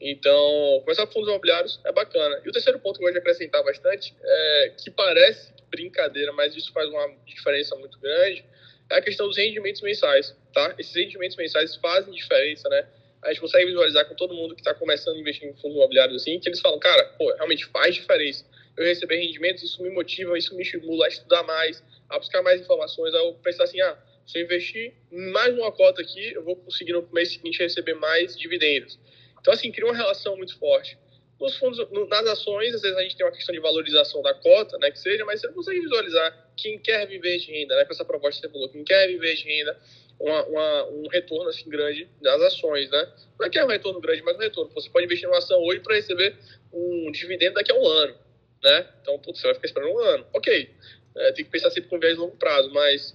Então, 0.00 0.80
começar 0.84 1.06
com 1.06 1.12
fundos 1.12 1.28
imobiliários 1.28 1.80
é 1.84 1.92
bacana. 1.92 2.42
E 2.44 2.48
o 2.48 2.52
terceiro 2.52 2.78
ponto 2.80 2.98
que 2.98 3.04
eu 3.04 3.06
gosto 3.06 3.14
de 3.14 3.20
acrescentar 3.20 3.62
bastante 3.64 4.14
é 4.22 4.74
que 4.76 4.90
parece 4.90 5.54
brincadeira, 5.70 6.32
mas 6.32 6.54
isso 6.56 6.72
faz 6.72 6.88
uma 6.88 7.14
diferença 7.24 7.74
muito 7.76 7.98
grande, 7.98 8.44
é 8.90 8.96
a 8.96 9.02
questão 9.02 9.26
dos 9.26 9.36
rendimentos 9.36 9.82
mensais, 9.82 10.36
tá? 10.52 10.74
Esses 10.78 10.94
rendimentos 10.94 11.36
mensais 11.36 11.76
fazem 11.76 12.14
diferença, 12.14 12.68
né? 12.68 12.86
A 13.22 13.28
gente 13.28 13.40
consegue 13.40 13.66
visualizar 13.66 14.06
com 14.06 14.14
todo 14.14 14.34
mundo 14.34 14.54
que 14.54 14.60
está 14.60 14.74
começando 14.74 15.16
a 15.16 15.20
investir 15.20 15.48
em 15.48 15.54
fundos 15.54 15.76
imobiliários 15.76 16.22
assim, 16.22 16.38
que 16.38 16.48
eles 16.48 16.60
falam, 16.60 16.78
cara, 16.78 17.04
pô, 17.18 17.32
realmente 17.34 17.64
faz 17.66 17.94
diferença. 17.94 18.44
Eu 18.76 18.84
receber 18.84 19.16
rendimentos, 19.16 19.62
isso 19.62 19.82
me 19.82 19.90
motiva, 19.90 20.38
isso 20.38 20.54
me 20.54 20.62
estimula 20.62 21.06
a 21.06 21.08
estudar 21.08 21.42
mais, 21.42 21.82
a 22.08 22.18
buscar 22.18 22.42
mais 22.42 22.60
informações, 22.60 23.12
a 23.14 23.32
pensar 23.42 23.64
assim, 23.64 23.80
ah, 23.80 23.98
se 24.26 24.38
eu 24.38 24.44
investir 24.44 24.92
mais 25.10 25.54
uma 25.56 25.70
cota 25.72 26.02
aqui, 26.02 26.32
eu 26.32 26.42
vou 26.42 26.56
conseguir 26.56 26.92
no 26.92 27.08
mês 27.12 27.32
seguinte 27.32 27.58
receber 27.58 27.94
mais 27.94 28.36
dividendos. 28.36 28.98
Então, 29.40 29.54
assim, 29.54 29.70
cria 29.70 29.86
uma 29.86 29.96
relação 29.96 30.36
muito 30.36 30.58
forte. 30.58 30.98
Nos 31.40 31.56
fundos, 31.58 31.78
nas 32.08 32.26
ações, 32.26 32.74
às 32.74 32.82
vezes 32.82 32.96
a 32.96 33.02
gente 33.02 33.16
tem 33.16 33.26
uma 33.26 33.32
questão 33.32 33.54
de 33.54 33.60
valorização 33.60 34.22
da 34.22 34.34
cota, 34.34 34.78
né, 34.78 34.90
que 34.90 34.98
seja, 34.98 35.24
mas 35.24 35.40
você 35.40 35.48
consegue 35.52 35.80
visualizar 35.80 36.50
quem 36.56 36.78
quer 36.78 37.06
viver 37.06 37.38
de 37.38 37.52
renda, 37.52 37.76
né, 37.76 37.84
com 37.84 37.92
essa 37.92 38.04
proposta 38.04 38.40
que 38.40 38.46
você 38.46 38.52
falou, 38.52 38.68
quem 38.70 38.82
quer 38.82 39.06
viver 39.06 39.34
de 39.34 39.44
renda, 39.44 39.78
uma, 40.18 40.46
uma, 40.46 40.84
um 40.86 41.08
retorno 41.08 41.48
assim 41.50 41.68
grande 41.68 42.08
das 42.22 42.40
ações, 42.40 42.90
né? 42.90 43.12
Não 43.38 43.46
é 43.46 43.50
que 43.50 43.58
é 43.58 43.64
um 43.64 43.68
retorno 43.68 44.00
grande, 44.00 44.22
mas 44.22 44.34
um 44.36 44.40
retorno. 44.40 44.72
Você 44.72 44.88
pode 44.88 45.04
investir 45.04 45.28
numa 45.28 45.38
ação 45.38 45.60
hoje 45.62 45.80
para 45.80 45.94
receber 45.94 46.34
um 46.72 47.10
dividendo 47.12 47.54
daqui 47.54 47.70
a 47.70 47.74
um 47.74 47.86
ano, 47.86 48.14
né? 48.62 48.88
Então, 49.02 49.18
putz, 49.18 49.40
você 49.40 49.46
vai 49.48 49.54
ficar 49.54 49.66
esperando 49.66 49.92
um 49.92 49.98
ano. 49.98 50.26
Ok, 50.32 50.70
é, 51.16 51.32
tem 51.32 51.44
que 51.44 51.50
pensar 51.50 51.70
sempre 51.70 51.90
com 51.90 51.98
viés 51.98 52.16
longo 52.16 52.36
prazo, 52.36 52.72
mas 52.72 53.14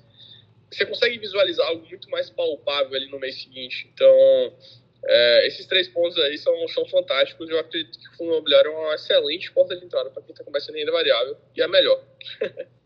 você 0.72 0.86
consegue 0.86 1.18
visualizar 1.20 1.68
algo 1.68 1.86
muito 1.86 2.10
mais 2.10 2.30
palpável 2.30 2.96
ali 2.96 3.08
no 3.08 3.20
mês 3.20 3.42
seguinte. 3.42 3.90
Então, 3.94 4.58
é, 5.06 5.48
esses 5.48 5.66
três 5.66 5.88
pontos 5.90 6.18
aí 6.20 6.38
são, 6.38 6.68
são 6.70 6.86
fantásticos. 6.86 7.50
Eu 7.50 7.60
acredito 7.60 8.00
que 8.00 8.08
o 8.08 8.18
fundo 8.18 8.32
imobiliário 8.32 8.72
é 8.72 8.76
uma 8.76 8.96
excelente 8.96 9.52
porta 9.52 9.76
de 9.76 9.86
entrada 9.86 10.10
para 10.10 10.24
quem 10.24 10.32
está 10.32 10.44
começando 10.44 10.76
em 10.76 10.80
renda 10.80 10.92
variável 10.92 11.38
e 11.56 11.62
é 11.62 11.68
melhor. 11.68 12.04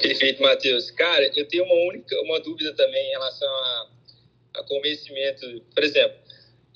Perfeito, 0.00 0.42
Matheus. 0.42 0.90
Cara, 0.90 1.30
eu 1.34 1.46
tenho 1.48 1.64
uma 1.64 1.88
única 1.88 2.20
uma 2.22 2.38
dúvida 2.40 2.74
também 2.74 3.08
em 3.08 3.10
relação 3.10 3.48
a, 3.48 3.90
a 4.54 4.62
convencimento. 4.64 5.60
Por 5.74 5.82
exemplo, 5.82 6.16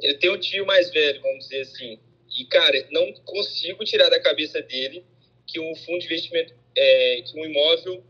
eu 0.00 0.18
tenho 0.18 0.34
um 0.34 0.38
tio 0.38 0.64
mais 0.66 0.90
velho, 0.90 1.20
vamos 1.20 1.44
dizer 1.44 1.60
assim, 1.60 2.00
e, 2.36 2.44
cara, 2.46 2.86
não 2.90 3.12
consigo 3.24 3.84
tirar 3.84 4.08
da 4.08 4.20
cabeça 4.20 4.62
dele 4.62 5.04
que 5.46 5.58
um 5.58 5.74
fundo 5.76 6.00
de 6.00 6.06
investimento, 6.06 6.54
é, 6.76 7.22
que 7.22 7.38
um 7.38 7.44
imóvel 7.44 8.04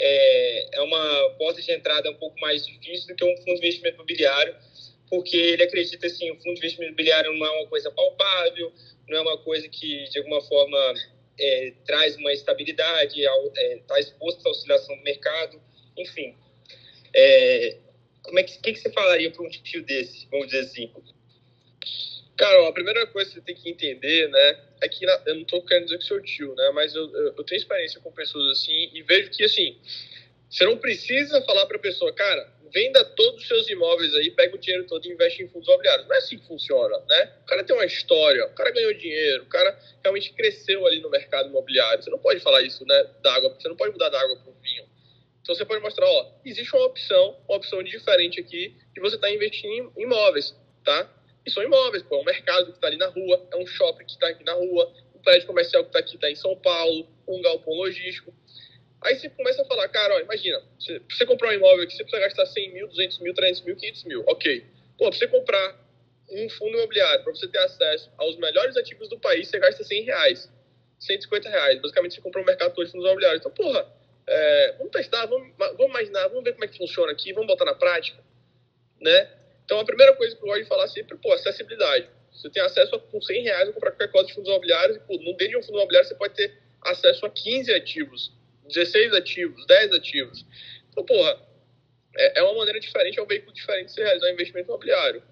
é, 0.00 0.78
é 0.78 0.80
uma 0.80 1.30
porta 1.38 1.60
de 1.60 1.70
entrada 1.70 2.10
um 2.10 2.16
pouco 2.16 2.40
mais 2.40 2.66
difícil 2.66 3.08
do 3.08 3.14
que 3.14 3.24
um 3.24 3.36
fundo 3.36 3.60
de 3.60 3.66
investimento 3.66 3.96
imobiliário 3.96 4.56
porque 5.10 5.36
ele 5.36 5.64
acredita 5.64 6.06
assim, 6.06 6.30
o 6.30 6.36
fundo 6.36 6.54
de 6.54 6.60
investimento 6.60 6.92
imobiliário 6.92 7.32
não 7.36 7.44
é 7.44 7.50
uma 7.50 7.66
coisa 7.66 7.90
palpável, 7.90 8.72
não 9.08 9.18
é 9.18 9.20
uma 9.20 9.38
coisa 9.38 9.68
que 9.68 10.04
de 10.04 10.18
alguma 10.18 10.40
forma 10.40 10.94
é, 11.38 11.72
traz 11.84 12.16
uma 12.16 12.32
estabilidade, 12.32 13.20
está 13.20 13.60
é, 13.60 13.76
tá 13.88 13.98
exposto 13.98 14.46
à 14.46 14.50
oscilação 14.50 14.96
do 14.96 15.02
mercado, 15.02 15.60
enfim. 15.98 16.36
É, 17.12 17.76
como 18.22 18.38
é 18.38 18.44
que, 18.44 18.56
que, 18.60 18.72
que 18.72 18.78
você 18.78 18.90
falaria 18.92 19.30
para 19.32 19.44
um 19.44 19.48
tio 19.48 19.82
desse, 19.82 20.28
vamos 20.30 20.46
dizer 20.46 20.60
assim? 20.60 20.92
Cara, 22.36 22.68
a 22.68 22.72
primeira 22.72 23.06
coisa 23.08 23.30
que 23.30 23.34
você 23.34 23.42
tem 23.42 23.54
que 23.56 23.68
entender, 23.68 24.28
né, 24.28 24.64
é 24.82 24.88
que 24.88 25.04
eu 25.04 25.34
não 25.34 25.42
estou 25.42 25.62
querendo 25.64 25.84
dizer 25.84 25.98
que 25.98 26.04
sou 26.04 26.20
tio, 26.20 26.54
né, 26.54 26.70
mas 26.74 26.94
eu, 26.94 27.10
eu, 27.14 27.34
eu 27.36 27.44
tenho 27.44 27.58
experiência 27.58 28.00
com 28.00 28.10
pessoas 28.12 28.58
assim 28.58 28.90
e 28.94 29.02
vejo 29.02 29.30
que, 29.30 29.44
assim, 29.44 29.76
você 30.48 30.64
não 30.64 30.76
precisa 30.78 31.40
falar 31.42 31.66
para 31.66 31.76
a 31.76 31.80
pessoa, 31.80 32.12
cara, 32.12 32.52
venda 32.72 33.04
todos 33.04 33.42
os 33.42 33.48
seus 33.48 33.68
imóveis 33.68 34.14
aí, 34.14 34.30
pega 34.30 34.54
o 34.54 34.58
dinheiro 34.58 34.86
todo 34.86 35.04
e 35.06 35.12
investe 35.12 35.42
em 35.42 35.48
fundos 35.48 35.68
imobiliários. 35.68 36.06
Não 36.08 36.14
é 36.14 36.18
assim 36.18 36.38
que 36.38 36.46
funciona, 36.46 36.98
né? 37.08 37.32
O 37.42 37.46
cara 37.46 37.64
tem 37.64 37.74
uma 37.74 37.84
história, 37.84 38.46
o 38.46 38.54
cara 38.54 38.70
ganhou 38.70 38.92
dinheiro, 38.94 39.44
o 39.44 39.46
cara 39.46 39.78
realmente 40.02 40.32
cresceu 40.32 40.86
ali 40.86 41.00
no 41.00 41.10
mercado 41.10 41.48
imobiliário. 41.48 42.02
Você 42.02 42.10
não 42.10 42.18
pode 42.18 42.40
falar 42.40 42.62
isso, 42.62 42.84
né, 42.86 43.06
da 43.22 43.34
água, 43.34 43.50
você 43.50 43.68
não 43.68 43.76
pode 43.76 43.92
mudar 43.92 44.08
da 44.08 44.20
água 44.20 44.36
para 44.36 44.50
o 44.50 44.54
vinho. 44.62 44.88
Então 45.42 45.54
você 45.54 45.64
pode 45.64 45.82
mostrar, 45.82 46.06
ó, 46.06 46.32
existe 46.44 46.74
uma 46.74 46.84
opção, 46.86 47.36
uma 47.48 47.56
opção 47.56 47.82
diferente 47.82 48.40
aqui, 48.40 48.76
de 48.94 49.00
você 49.00 49.16
estar 49.16 49.28
tá 49.28 49.34
investindo 49.34 49.92
em 49.96 50.02
imóveis, 50.02 50.54
tá? 50.84 51.10
E 51.44 51.50
são 51.50 51.62
imóveis, 51.62 52.02
pô, 52.02 52.16
é 52.16 52.20
um 52.20 52.24
mercado 52.24 52.66
que 52.66 52.72
está 52.72 52.86
ali 52.86 52.96
na 52.96 53.06
rua, 53.06 53.46
é 53.52 53.56
um 53.56 53.66
shopping 53.66 54.04
que 54.04 54.12
está 54.12 54.28
aqui 54.28 54.44
na 54.44 54.52
rua, 54.52 54.92
um 55.14 55.20
prédio 55.20 55.46
comercial 55.46 55.82
que 55.82 55.88
está 55.88 55.98
aqui, 55.98 56.14
está 56.16 56.30
em 56.30 56.34
São 56.34 56.54
Paulo, 56.56 57.08
um 57.26 57.40
galpão 57.40 57.74
logístico. 57.74 58.32
Aí 59.02 59.18
você 59.18 59.30
começa 59.30 59.62
a 59.62 59.64
falar, 59.64 59.88
cara, 59.88 60.16
ó, 60.16 60.20
imagina, 60.20 60.62
você, 60.78 61.00
você 61.08 61.24
comprar 61.24 61.48
um 61.48 61.52
imóvel 61.52 61.84
aqui, 61.84 61.96
você 61.96 62.04
precisa 62.04 62.22
gastar 62.22 62.46
100 62.46 62.74
mil, 62.74 62.88
200 62.88 63.18
mil, 63.20 63.34
300 63.34 63.62
mil, 63.62 63.76
500 63.76 64.04
mil. 64.04 64.24
Ok. 64.26 64.66
Pô, 64.98 65.08
pra 65.08 65.18
você 65.18 65.26
comprar 65.26 65.90
um 66.30 66.48
fundo 66.50 66.76
imobiliário, 66.76 67.24
para 67.24 67.34
você 67.34 67.48
ter 67.48 67.58
acesso 67.58 68.10
aos 68.18 68.36
melhores 68.36 68.76
ativos 68.76 69.08
do 69.08 69.18
país, 69.18 69.48
você 69.48 69.58
gasta 69.58 69.82
100 69.82 70.04
reais, 70.04 70.52
150 70.98 71.48
reais. 71.48 71.80
Basicamente, 71.80 72.14
você 72.14 72.20
compra 72.20 72.42
um 72.42 72.44
mercado 72.44 72.74
todo 72.74 72.84
de 72.84 72.92
fundos 72.92 73.06
imobiliários. 73.06 73.40
Então, 73.40 73.52
porra, 73.52 73.86
é, 74.26 74.74
vamos 74.76 74.92
testar, 74.92 75.26
vamos, 75.26 75.52
vamos 75.56 75.86
imaginar, 75.86 76.28
vamos 76.28 76.44
ver 76.44 76.52
como 76.52 76.64
é 76.64 76.68
que 76.68 76.76
funciona 76.76 77.10
aqui, 77.10 77.32
vamos 77.32 77.48
botar 77.48 77.64
na 77.64 77.74
prática, 77.74 78.22
né? 79.00 79.39
Então, 79.70 79.78
a 79.78 79.84
primeira 79.84 80.16
coisa 80.16 80.34
que 80.34 80.42
eu 80.42 80.48
gosto 80.48 80.62
de 80.64 80.68
falar 80.68 80.88
sempre, 80.88 81.16
pô, 81.16 81.32
acessibilidade. 81.32 82.10
Você 82.32 82.50
tem 82.50 82.60
acesso 82.60 82.92
a, 82.92 82.98
com 82.98 83.22
100 83.22 83.44
reais 83.44 83.68
a 83.68 83.72
comprar 83.72 83.92
qualquer 83.92 84.10
coisa 84.10 84.26
de 84.26 84.34
fundos 84.34 84.50
imobiliários 84.50 84.96
e, 84.96 85.00
pô, 85.00 85.16
no 85.18 85.36
dentro 85.36 85.50
de 85.50 85.56
um 85.58 85.62
fundo 85.62 85.78
imobiliário 85.78 86.08
você 86.08 86.14
pode 86.16 86.34
ter 86.34 86.58
acesso 86.82 87.24
a 87.24 87.30
15 87.30 87.72
ativos 87.72 88.32
16 88.66 89.14
ativos, 89.14 89.64
10 89.66 89.92
ativos. 89.92 90.44
Então, 90.90 91.04
porra, 91.04 91.40
é, 92.16 92.40
é 92.40 92.42
uma 92.42 92.54
maneira 92.54 92.80
diferente, 92.80 93.20
é 93.20 93.22
um 93.22 93.26
veículo 93.26 93.52
diferente 93.52 93.86
de 93.86 93.92
você 93.92 94.02
realizar 94.02 94.26
um 94.26 94.32
investimento 94.32 94.68
imobiliário. 94.68 95.22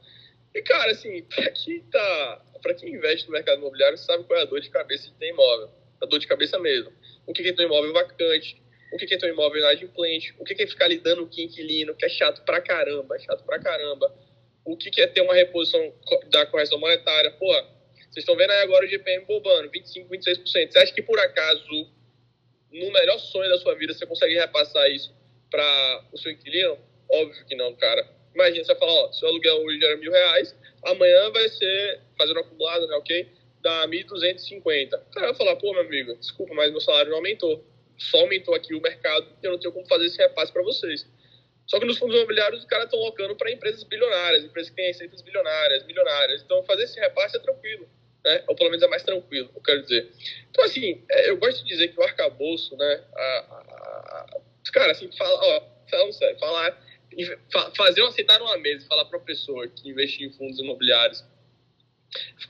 E, 0.54 0.62
cara, 0.62 0.92
assim, 0.92 1.20
para 1.34 1.50
quem 1.50 1.80
tá. 1.90 2.44
Para 2.62 2.74
quem 2.74 2.94
investe 2.94 3.26
no 3.26 3.32
mercado 3.32 3.58
imobiliário, 3.58 3.98
sabe 3.98 4.22
qual 4.22 4.38
é 4.38 4.42
a 4.42 4.44
dor 4.44 4.60
de 4.60 4.70
cabeça 4.70 5.08
de 5.08 5.14
ter 5.14 5.30
imóvel. 5.30 5.68
A 6.00 6.06
dor 6.06 6.20
de 6.20 6.28
cabeça 6.28 6.60
mesmo. 6.60 6.92
O 7.26 7.32
que 7.32 7.42
é 7.42 7.52
ter 7.52 7.62
um 7.64 7.66
imóvel 7.66 7.92
vacante, 7.92 8.62
o 8.92 8.96
que 8.96 9.12
é 9.12 9.18
ter 9.18 9.26
um 9.26 9.32
imóvel 9.32 9.58
inadimplente, 9.58 10.32
o 10.38 10.44
que 10.44 10.60
é 10.60 10.66
ficar 10.66 10.86
lidando 10.86 11.26
com 11.26 11.40
inquilino, 11.40 11.94
que 11.94 12.04
é 12.04 12.08
chato 12.08 12.44
pra 12.44 12.60
caramba, 12.60 13.16
é 13.16 13.18
chato 13.18 13.44
pra 13.44 13.58
caramba. 13.58 14.12
O 14.70 14.76
que 14.76 15.00
é 15.00 15.06
ter 15.06 15.22
uma 15.22 15.34
reposição 15.34 15.80
da 16.30 16.44
correção 16.44 16.78
monetária. 16.78 17.30
Porra, 17.32 17.62
vocês 17.94 18.18
estão 18.18 18.36
vendo 18.36 18.50
aí 18.50 18.60
agora 18.60 18.84
o 18.84 18.88
GPM 18.88 19.24
bobando, 19.24 19.70
25, 19.70 20.10
26%. 20.10 20.44
Você 20.44 20.78
acha 20.78 20.92
que 20.92 21.00
por 21.00 21.18
acaso 21.18 21.88
no 22.70 22.92
melhor 22.92 23.18
sonho 23.18 23.48
da 23.48 23.56
sua 23.56 23.74
vida, 23.74 23.94
você 23.94 24.04
consegue 24.04 24.34
repassar 24.34 24.90
isso 24.90 25.10
para 25.50 26.04
o 26.12 26.18
seu 26.18 26.32
inquilino? 26.32 26.78
Óbvio 27.10 27.46
que 27.46 27.56
não, 27.56 27.74
cara. 27.76 28.06
Imagina, 28.34 28.62
você 28.62 28.74
falar, 28.74 28.92
ó, 28.92 29.12
seu 29.12 29.28
aluguel 29.28 29.56
hoje 29.64 29.82
era 29.82 29.96
mil 29.96 30.12
reais, 30.12 30.54
amanhã 30.84 31.30
vai 31.30 31.48
ser, 31.48 32.00
fazendo 32.18 32.40
acumulado, 32.40 32.86
né, 32.86 32.94
ok? 32.96 33.26
Dá 33.62 33.88
1.250. 33.88 34.94
O 34.94 35.10
cara 35.10 35.28
vai 35.28 35.34
falar, 35.34 35.56
pô, 35.56 35.72
meu 35.72 35.80
amigo, 35.80 36.14
desculpa, 36.16 36.52
mas 36.54 36.70
meu 36.70 36.80
salário 36.80 37.10
não 37.10 37.16
aumentou. 37.16 37.64
Só 37.96 38.20
aumentou 38.20 38.54
aqui 38.54 38.74
o 38.74 38.82
mercado 38.82 39.26
e 39.42 39.46
eu 39.46 39.52
não 39.52 39.58
tenho 39.58 39.72
como 39.72 39.88
fazer 39.88 40.06
esse 40.06 40.18
repasse 40.18 40.52
para 40.52 40.62
vocês. 40.62 41.06
Só 41.68 41.78
que 41.78 41.84
nos 41.84 41.98
fundos 41.98 42.16
imobiliários, 42.16 42.60
os 42.60 42.66
caras 42.66 42.86
estão 42.86 42.98
locando 42.98 43.36
para 43.36 43.50
empresas 43.52 43.84
bilionárias, 43.84 44.44
empresas 44.44 44.70
que 44.70 44.76
têm 44.76 44.86
receitas 44.86 45.22
bilionárias, 45.22 45.84
milionárias. 45.86 46.42
Então, 46.42 46.62
fazer 46.64 46.84
esse 46.84 46.98
repasse 46.98 47.36
é 47.36 47.40
tranquilo 47.40 47.88
né? 48.24 48.44
Ou 48.46 48.54
pelo 48.54 48.70
menos 48.70 48.84
é 48.84 48.88
mais 48.88 49.02
tranquilo, 49.02 49.50
eu 49.54 49.62
quero 49.62 49.82
dizer. 49.82 50.10
Então, 50.50 50.64
assim, 50.64 51.02
é, 51.10 51.30
eu 51.30 51.36
gosto 51.36 51.62
de 51.62 51.68
dizer 51.68 51.88
que 51.88 51.98
o 51.98 52.02
arcabouço, 52.02 52.76
né? 52.76 53.04
A, 53.14 53.20
a, 53.20 54.26
a, 54.36 54.72
cara, 54.72 54.92
assim, 54.92 55.10
fala, 55.16 55.34
ó, 55.34 55.62
falando 55.90 56.12
sério, 56.12 56.38
falar, 56.38 56.78
fazer 57.76 58.02
um 58.02 58.06
aceitar 58.06 58.40
uma 58.42 58.58
mesa 58.58 58.84
e 58.84 58.88
falar 58.88 59.06
para 59.06 59.18
a 59.18 59.22
pessoa 59.22 59.66
que 59.68 59.88
investir 59.88 60.28
em 60.28 60.32
fundos 60.32 60.58
imobiliários, 60.58 61.24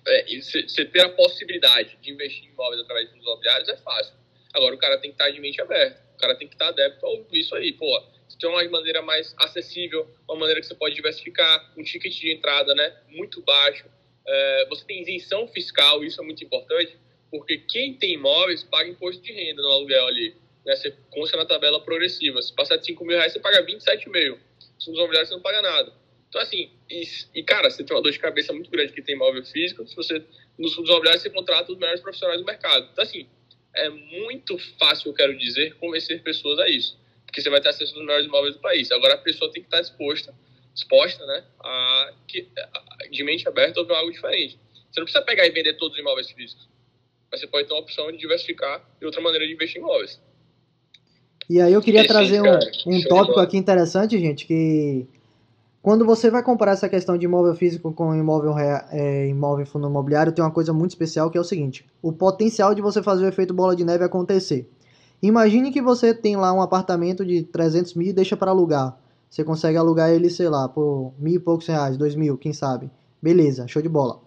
é, 0.07 0.41
você 0.41 0.85
ter 0.85 1.01
a 1.03 1.09
possibilidade 1.11 1.97
de 2.01 2.11
investir 2.11 2.47
em 2.47 2.53
imóveis 2.53 2.81
através 2.81 3.07
de 3.07 3.13
fundos 3.13 3.27
imobiliários 3.27 3.69
é 3.69 3.77
fácil. 3.77 4.15
Agora, 4.55 4.75
o 4.75 4.79
cara 4.79 4.99
tem 4.99 5.11
que 5.11 5.15
estar 5.15 5.31
de 5.31 5.41
mente 5.41 5.61
aberta, 5.61 6.03
o 6.19 6.21
cara 6.21 6.35
tem 6.35 6.49
que 6.49 6.55
estar 6.55 6.69
adepto 6.69 7.07
a 7.07 7.37
isso 7.39 7.55
aí, 7.55 7.73
pô. 7.73 7.87
Você 8.29 8.37
tem 8.39 8.51
uma 8.51 8.63
maneira 8.69 9.01
mais 9.01 9.35
acessível, 9.39 10.07
uma 10.29 10.37
maneira 10.37 10.61
que 10.61 10.67
você 10.67 10.75
pode 10.75 10.95
diversificar, 10.95 11.73
um 11.79 11.83
ticket 11.83 12.13
de 12.13 12.33
entrada, 12.33 12.75
né, 12.75 12.95
muito 13.09 13.41
baixo, 13.43 13.87
é, 14.27 14.67
você 14.69 14.85
tem 14.85 15.01
isenção 15.01 15.49
fiscal, 15.49 16.05
isso 16.05 16.21
é 16.21 16.25
muito 16.25 16.45
importante, 16.45 16.99
porque 17.31 17.59
quem 17.59 17.95
tem 17.95 18.15
imóveis 18.15 18.63
paga 18.65 18.91
imposto 18.91 19.23
de 19.23 19.33
renda 19.33 19.63
no 19.63 19.69
aluguel 19.69 20.07
ali. 20.07 20.35
Né? 20.67 20.77
Você 20.77 20.95
consta 21.11 21.37
na 21.37 21.47
tabela 21.47 21.81
progressiva. 21.81 22.43
Se 22.43 22.55
passar 22.55 22.77
de 22.77 22.85
5 22.87 23.05
mil 23.05 23.17
reais, 23.17 23.33
você 23.33 23.41
paga 23.41 23.65
27,5. 23.65 24.39
Se 24.79 24.91
nos 24.91 24.99
imobiliários, 24.99 25.29
você 25.29 25.35
não 25.35 25.43
paga 25.43 25.63
nada. 25.63 25.93
Então, 26.29 26.41
assim, 26.43 26.71
e, 26.91 27.05
e, 27.35 27.43
cara, 27.43 27.71
você 27.71 27.83
tem 27.83 27.97
uma 27.97 28.03
dor 28.03 28.13
de 28.13 28.19
cabeça 28.19 28.53
muito 28.53 28.71
grande 28.71 28.93
que 28.93 29.01
tem 29.01 29.15
imóvel 29.15 29.43
físico. 29.45 29.87
Se 29.87 29.97
você, 29.97 30.23
nos 30.59 30.75
fundos 30.75 30.91
imobiliários, 30.91 31.23
você 31.23 31.31
contrata 31.31 31.73
os 31.73 31.79
melhores 31.79 32.03
profissionais 32.03 32.39
do 32.39 32.45
mercado. 32.45 32.87
Então, 32.93 33.03
assim, 33.03 33.27
é 33.87 33.91
muito 33.91 34.59
fácil, 34.79 35.11
eu 35.11 35.15
quero 35.15 35.37
dizer, 35.37 35.75
convencer 35.77 36.23
pessoas 36.23 36.59
a 36.59 36.69
isso. 36.69 36.99
Porque 37.25 37.41
você 37.41 37.51
vai 37.51 37.61
ter 37.61 37.69
acesso 37.69 37.95
aos 37.95 38.03
melhores 38.03 38.27
imóveis 38.27 38.55
do 38.55 38.61
país. 38.61 38.91
Agora, 38.91 39.15
a 39.15 39.19
pessoa 39.19 39.51
tem 39.53 39.63
que 39.63 39.69
estar 39.69 39.81
disposta 39.81 40.35
disposta, 40.79 41.27
né, 41.27 41.45
a, 41.61 42.13
que, 42.27 42.47
a, 42.57 43.09
de 43.11 43.25
mente 43.25 43.49
aberta 43.49 43.81
a 43.81 43.83
ouvir 43.83 43.95
algo 43.95 44.13
diferente. 44.13 44.59
Você 44.91 45.01
não 45.01 45.05
precisa 45.05 45.25
pegar 45.25 45.47
e 45.47 45.51
vender 45.51 45.75
todos 45.75 45.95
os 45.97 46.01
imóveis 46.01 46.31
físicos, 46.31 46.69
mas 47.31 47.41
você 47.41 47.47
pode 47.47 47.67
ter 47.67 47.75
uma 47.75 47.81
opção 47.81 48.11
de 48.13 48.19
diversificar 48.19 48.89
e 49.01 49.05
outra 49.05 49.21
maneira 49.21 49.47
de 49.47 49.53
investir 49.53 49.81
em 49.81 49.85
imóveis. 49.85 50.21
E 51.51 51.61
aí 51.61 51.73
eu 51.73 51.83
queria 51.83 52.01
Esse 52.01 52.09
trazer 52.09 52.41
um, 52.41 52.59
um 52.87 53.03
tópico 53.03 53.41
aqui 53.41 53.57
interessante, 53.57 54.19
gente, 54.19 54.47
que 54.47 55.07
quando 55.81 56.05
você 56.05 56.31
vai 56.31 56.43
comparar 56.43 56.73
essa 56.73 56.89
questão 56.89 57.17
de 57.17 57.25
imóvel 57.25 57.55
físico 57.55 57.93
com 57.93 58.15
imóvel, 58.15 58.59
é, 58.59 59.29
imóvel 59.29 59.65
fundo 59.65 59.89
imobiliário, 59.89 60.33
tem 60.33 60.45
uma 60.45 60.51
coisa 60.51 60.73
muito 60.73 60.91
especial 60.91 61.31
que 61.31 61.39
é 61.39 61.41
o 61.41 61.45
seguinte: 61.45 61.87
o 62.03 62.13
potencial 62.13 62.75
de 62.75 62.83
você 62.83 63.03
fazer 63.03 63.25
o 63.25 63.29
efeito 63.29 63.55
bola 63.55 63.77
de 63.77 63.85
neve 63.85 64.05
acontecer. 64.05 64.69
Imagine 65.23 65.73
que 65.73 65.83
você 65.83 66.15
tem 66.15 66.37
lá 66.37 66.53
um 66.53 66.61
apartamento 66.61 67.25
de 67.25 67.43
300 67.43 67.95
mil 67.95 68.09
e 68.09 68.13
deixa 68.13 68.37
para 68.37 68.51
alugar. 68.51 68.97
Você 69.29 69.45
consegue 69.45 69.77
alugar 69.77 70.11
ele, 70.11 70.31
sei 70.31 70.49
lá, 70.49 70.69
por 70.69 71.13
mil 71.19 71.35
e 71.35 71.39
poucos 71.39 71.67
reais, 71.67 71.97
dois 71.97 72.15
mil, 72.15 72.39
quem 72.39 72.53
sabe. 72.53 72.91
Beleza, 73.21 73.67
show 73.67 73.83
de 73.83 73.89
bola. 73.89 74.21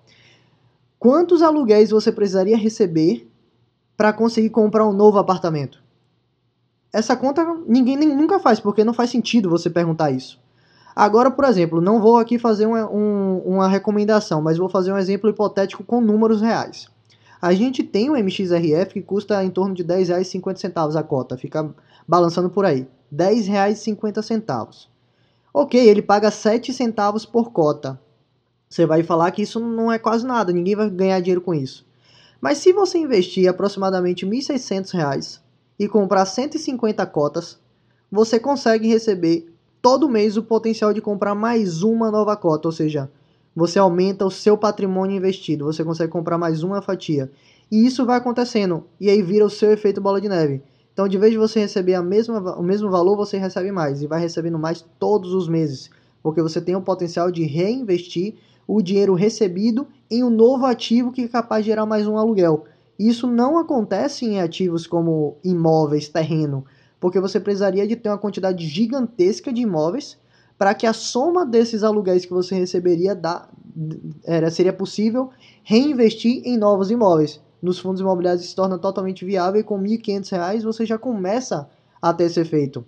Quantos 1.00 1.42
aluguéis 1.42 1.90
você 1.90 2.12
precisaria 2.12 2.58
receber 2.58 3.28
para 3.98 4.14
conseguir 4.14 4.50
comprar 4.50 4.88
um 4.88 4.94
novo 4.94 5.18
apartamento? 5.18 5.82
Essa 6.94 7.16
conta 7.16 7.44
ninguém 7.66 7.98
nem, 7.98 8.16
nunca 8.16 8.40
faz, 8.40 8.60
porque 8.60 8.84
não 8.84 8.94
faz 8.94 9.10
sentido 9.10 9.50
você 9.50 9.70
perguntar 9.70 10.12
isso. 10.12 10.40
Agora, 10.96 11.32
por 11.32 11.46
exemplo, 11.46 11.82
não 11.82 12.02
vou 12.02 12.18
aqui 12.18 12.38
fazer 12.38 12.66
uma, 12.66 12.90
um, 12.90 13.38
uma 13.46 13.68
recomendação, 13.68 14.42
mas 14.42 14.58
vou 14.58 14.70
fazer 14.70 14.92
um 14.92 14.98
exemplo 14.98 15.30
hipotético 15.30 15.84
com 15.84 16.02
números 16.02 16.42
reais. 16.42 16.88
A 17.42 17.54
gente 17.54 17.84
tem 17.84 18.10
um 18.10 18.16
MXRF 18.16 18.94
que 18.94 19.02
custa 19.02 19.44
em 19.44 19.50
torno 19.50 19.74
de 19.74 19.82
R$ 19.82 20.04
10,50 20.04 20.96
a 20.96 21.04
cota, 21.04 21.38
fica 21.38 21.74
balançando 22.08 22.50
por 22.50 22.66
aí. 22.66 22.88
R$ 23.12 23.36
10,50. 23.36 24.88
Ok, 25.54 25.80
ele 25.80 26.02
paga 26.02 26.30
7 26.30 26.72
centavos 26.74 27.26
por 27.26 27.52
cota. 27.52 28.00
Você 28.70 28.86
vai 28.86 29.04
falar 29.04 29.32
que 29.32 29.42
isso 29.42 29.60
não 29.60 29.92
é 29.92 29.98
quase 29.98 30.26
nada, 30.26 30.54
ninguém 30.54 30.76
vai 30.76 30.90
ganhar 30.90 31.20
dinheiro 31.20 31.42
com 31.42 31.54
isso. 31.54 31.86
Mas 32.40 32.60
se 32.60 32.72
você 32.72 32.98
investir 32.98 33.50
aproximadamente 33.50 34.26
R$ 34.26 34.32
1.600 34.32 35.40
e 35.78 35.88
comprar 35.88 36.26
150 36.26 37.06
cotas, 37.08 37.60
você 38.12 38.40
consegue 38.40 38.88
receber 38.88 39.51
todo 39.82 40.10
mês 40.10 40.38
o 40.38 40.44
potencial 40.44 40.94
de 40.94 41.02
comprar 41.02 41.34
mais 41.34 41.82
uma 41.82 42.12
nova 42.12 42.36
cota, 42.38 42.68
ou 42.68 42.72
seja, 42.72 43.10
você 43.56 43.80
aumenta 43.80 44.26
o 44.26 44.32
seu 44.32 44.58
patrimônio 44.58 45.18
investido, 45.18 45.66
você 45.66 45.84
consegue 45.84 46.12
comprar 46.12 46.38
mais 46.38 46.64
uma 46.64 46.82
fatia. 46.82 47.32
E 47.72 47.86
isso 47.86 48.06
vai 48.06 48.18
acontecendo, 48.18 48.86
e 49.00 49.10
aí 49.10 49.22
vira 49.22 49.46
o 49.46 49.50
seu 49.50 49.72
efeito 49.72 50.00
bola 50.00 50.22
de 50.22 50.30
neve. 50.30 50.62
Então, 50.94 51.08
de 51.08 51.18
vez 51.18 51.32
de 51.32 51.38
você 51.38 51.62
receber 51.62 51.96
a 51.96 52.02
mesma, 52.02 52.56
o 52.58 52.62
mesmo 52.62 52.90
valor, 52.92 53.16
você 53.16 53.38
recebe 53.38 53.72
mais, 53.72 54.02
e 54.02 54.08
vai 54.08 54.20
recebendo 54.20 54.60
mais 54.60 54.86
todos 55.00 55.34
os 55.34 55.48
meses, 55.48 55.90
porque 56.22 56.42
você 56.42 56.62
tem 56.62 56.76
o 56.76 56.82
potencial 56.82 57.32
de 57.32 57.44
reinvestir 57.44 58.36
o 58.68 58.82
dinheiro 58.82 59.16
recebido 59.16 59.88
em 60.10 60.24
um 60.24 60.30
novo 60.30 60.66
ativo 60.66 61.12
que 61.12 61.24
é 61.24 61.28
capaz 61.28 61.66
de 61.66 61.72
gerar 61.72 61.86
mais 61.86 62.08
um 62.08 62.18
aluguel. 62.18 62.66
Isso 63.00 63.26
não 63.26 63.58
acontece 63.58 64.26
em 64.26 64.40
ativos 64.40 64.86
como 64.86 65.38
imóveis, 65.44 66.08
terreno, 66.08 66.64
porque 67.02 67.20
você 67.20 67.40
precisaria 67.40 67.86
de 67.88 67.96
ter 67.96 68.08
uma 68.10 68.18
quantidade 68.18 68.66
gigantesca 68.66 69.52
de 69.52 69.62
imóveis 69.62 70.18
para 70.58 70.76
que 70.76 70.86
a 70.86 70.94
soma 70.94 71.44
desses 71.44 71.84
aluguéis 71.84 72.24
que 72.24 72.32
você 72.32 72.54
receberia 72.54 73.16
dá, 73.16 73.50
era, 74.24 74.52
seria 74.52 74.72
possível 74.72 75.32
reinvestir 75.64 76.44
em 76.46 76.56
novos 76.56 76.92
imóveis. 76.92 77.42
Nos 77.60 77.80
fundos 77.80 78.00
imobiliários 78.00 78.46
se 78.46 78.56
torna 78.56 78.78
totalmente 78.78 79.26
viável 79.26 79.60
e 79.60 79.64
com 79.64 79.78
R$ 79.80 79.98
1.500 79.98 80.62
você 80.62 80.86
já 80.86 81.00
começa 81.00 81.68
a 82.00 82.14
ter 82.14 82.26
esse 82.26 82.40
efeito. 82.40 82.86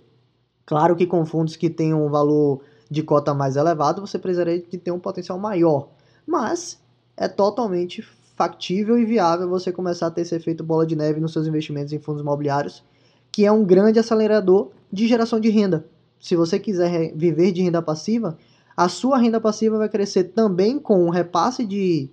Claro 0.64 0.94
que 0.94 1.06
com 1.06 1.26
fundos 1.26 1.56
que 1.56 1.68
têm 1.68 1.92
um 1.92 2.08
valor 2.08 2.60
de 2.88 3.02
cota 3.02 3.34
mais 3.34 3.56
elevado, 3.56 4.00
você 4.00 4.18
precisaria 4.18 4.60
de 4.60 4.78
ter 4.78 4.92
um 4.92 5.00
potencial 5.00 5.38
maior. 5.38 5.88
Mas 6.24 6.80
é 7.16 7.26
totalmente 7.26 8.02
factível 8.36 8.96
e 8.96 9.04
viável 9.04 9.48
você 9.48 9.72
começar 9.72 10.06
a 10.06 10.10
ter 10.10 10.20
esse 10.20 10.36
efeito 10.36 10.62
bola 10.62 10.86
de 10.86 10.94
neve 10.94 11.20
nos 11.20 11.32
seus 11.32 11.48
investimentos 11.48 11.92
em 11.92 11.98
fundos 11.98 12.22
imobiliários, 12.22 12.84
que 13.34 13.44
é 13.44 13.50
um 13.50 13.64
grande 13.64 13.98
acelerador 13.98 14.70
de 14.92 15.06
geração 15.06 15.40
de 15.40 15.48
renda 15.48 15.86
se 16.24 16.34
você 16.34 16.58
quiser 16.58 17.12
viver 17.14 17.52
de 17.52 17.60
renda 17.60 17.82
passiva, 17.82 18.38
a 18.74 18.88
sua 18.88 19.18
renda 19.18 19.38
passiva 19.38 19.76
vai 19.76 19.90
crescer 19.90 20.24
também 20.24 20.78
com 20.78 21.04
o 21.04 21.10
repasse 21.10 21.66
de, 21.66 22.08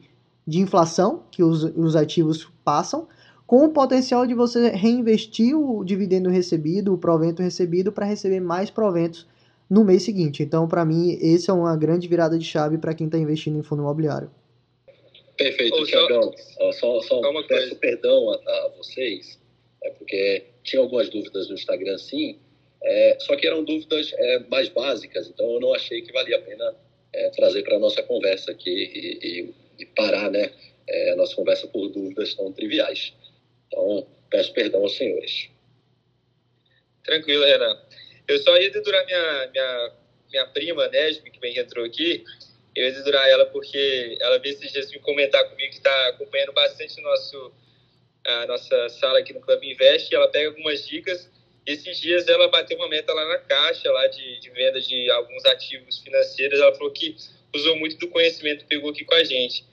de 0.46 0.60
inflação 0.60 1.24
que 1.32 1.42
os, 1.42 1.64
os 1.64 1.96
ativos 1.96 2.46
passam, 2.62 3.08
com 3.48 3.64
o 3.64 3.70
potencial 3.70 4.28
de 4.28 4.34
você 4.34 4.68
reinvestir 4.72 5.58
o 5.58 5.82
dividendo 5.86 6.30
recebido, 6.30 6.94
o 6.94 6.98
provento 6.98 7.42
recebido, 7.42 7.90
para 7.90 8.06
receber 8.06 8.42
mais 8.42 8.70
proventos 8.70 9.26
no 9.70 9.86
mês 9.86 10.04
seguinte. 10.04 10.44
Então, 10.44 10.68
para 10.68 10.84
mim, 10.84 11.18
esse 11.22 11.50
é 11.50 11.54
uma 11.54 11.78
grande 11.78 12.06
virada 12.06 12.38
de 12.38 12.44
chave 12.44 12.78
para 12.78 12.94
quem 12.94 13.06
está 13.08 13.18
investindo 13.18 13.58
em 13.58 13.64
fundo 13.64 13.82
imobiliário. 13.82 14.30
Perfeito, 15.38 15.86
Tiagão. 15.86 16.34
Só, 16.58 16.72
só, 16.74 17.02
só 17.02 17.44
peço 17.48 17.78
perdão 17.78 18.30
a, 18.30 18.36
a 18.36 18.72
vocês, 18.78 19.40
é 19.82 19.90
porque 19.92 20.51
tinha 20.64 20.82
algumas 20.82 21.10
dúvidas 21.10 21.48
no 21.50 21.56
Instagram, 21.56 21.98
sim, 21.98 22.40
é, 22.84 23.18
só 23.20 23.36
que 23.36 23.46
eram 23.46 23.64
dúvidas 23.64 24.12
é, 24.14 24.40
mais 24.50 24.70
básicas, 24.70 25.28
então 25.28 25.54
eu 25.54 25.60
não 25.60 25.74
achei 25.74 26.02
que 26.02 26.12
valia 26.12 26.38
a 26.38 26.42
pena 26.42 26.76
é, 27.14 27.30
trazer 27.30 27.64
para 27.64 27.76
a 27.76 27.80
nossa 27.80 28.02
conversa 28.04 28.52
aqui 28.52 28.70
e, 28.70 29.28
e, 29.28 29.54
e 29.80 29.86
parar 29.86 30.32
né, 30.32 30.52
é, 30.88 31.12
a 31.12 31.16
nossa 31.16 31.36
conversa 31.36 31.68
por 31.68 31.90
dúvidas 31.90 32.34
tão 32.34 32.52
triviais. 32.52 33.14
Então, 33.68 34.08
peço 34.30 34.54
perdão 34.54 34.82
aos 34.82 34.96
senhores. 34.98 35.50
Tranquilo, 37.04 37.46
Renan. 37.46 37.80
Eu 38.28 38.40
só 38.40 38.56
ia 38.58 38.70
dedurar 38.70 39.06
minha, 39.06 39.50
minha, 39.52 39.92
minha 40.32 40.46
prima, 40.48 40.88
Nesme, 40.88 41.32
que 41.32 41.40
bem 41.40 41.58
entrou 41.58 41.86
aqui. 41.86 42.24
Eu 42.76 42.86
ia 42.86 42.94
dedurar 42.94 43.28
ela 43.28 43.46
porque 43.48 44.18
ela 44.22 44.40
veio 44.40 44.54
esses 44.54 44.72
dias 44.72 44.92
me 44.92 45.00
comentar 45.00 45.44
comigo 45.50 45.70
que 45.70 45.78
está 45.78 46.08
acompanhando 46.08 46.54
bastante 46.54 47.02
nosso, 47.02 47.52
a 48.26 48.46
nossa 48.46 48.90
sala 48.90 49.20
aqui 49.20 49.34
no 49.34 49.42
Clube 49.42 49.72
Invest. 49.72 50.14
Ela 50.14 50.28
pega 50.30 50.50
algumas 50.50 50.86
dicas 50.88 51.30
esses 51.66 52.00
dias 52.00 52.28
ela 52.28 52.50
bateu 52.50 52.78
uma 52.78 52.90
meta 52.90 53.14
lá 53.14 53.28
na 53.28 53.38
caixa, 53.40 53.92
lá 53.92 54.08
de, 54.08 54.40
de 54.40 54.50
venda 54.50 54.82
de 54.82 55.12
alguns 55.12 55.46
ativos 55.46 56.00
financeiros. 56.00 56.60
Ela 56.60 56.74
falou 56.74 56.92
que 56.92 57.16
usou 57.54 57.76
muito 57.76 57.98
do 57.98 58.08
conhecimento 58.08 58.64
que 58.64 58.70
pegou 58.70 58.90
aqui 58.90 59.06
com 59.06 59.16
a 59.16 59.24
gente. 59.24 59.66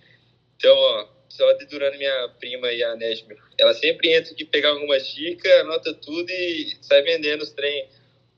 Então, 0.57 0.75
ó, 0.75 1.09
só 1.29 1.51
dedurando 1.55 1.97
minha 1.97 2.29
prima 2.39 2.71
e 2.73 2.83
a 2.83 2.95
Nesme. 2.97 3.37
Ela 3.59 3.73
sempre 3.75 4.13
entra 4.13 4.33
aqui 4.33 4.45
pegar 4.45 4.71
algumas 4.71 5.07
dicas, 5.07 5.51
anota 5.61 5.95
tudo 5.95 6.29
e 6.31 6.77
sai 6.83 7.03
vendendo 7.03 7.43
os 7.43 7.51
trem 7.51 7.89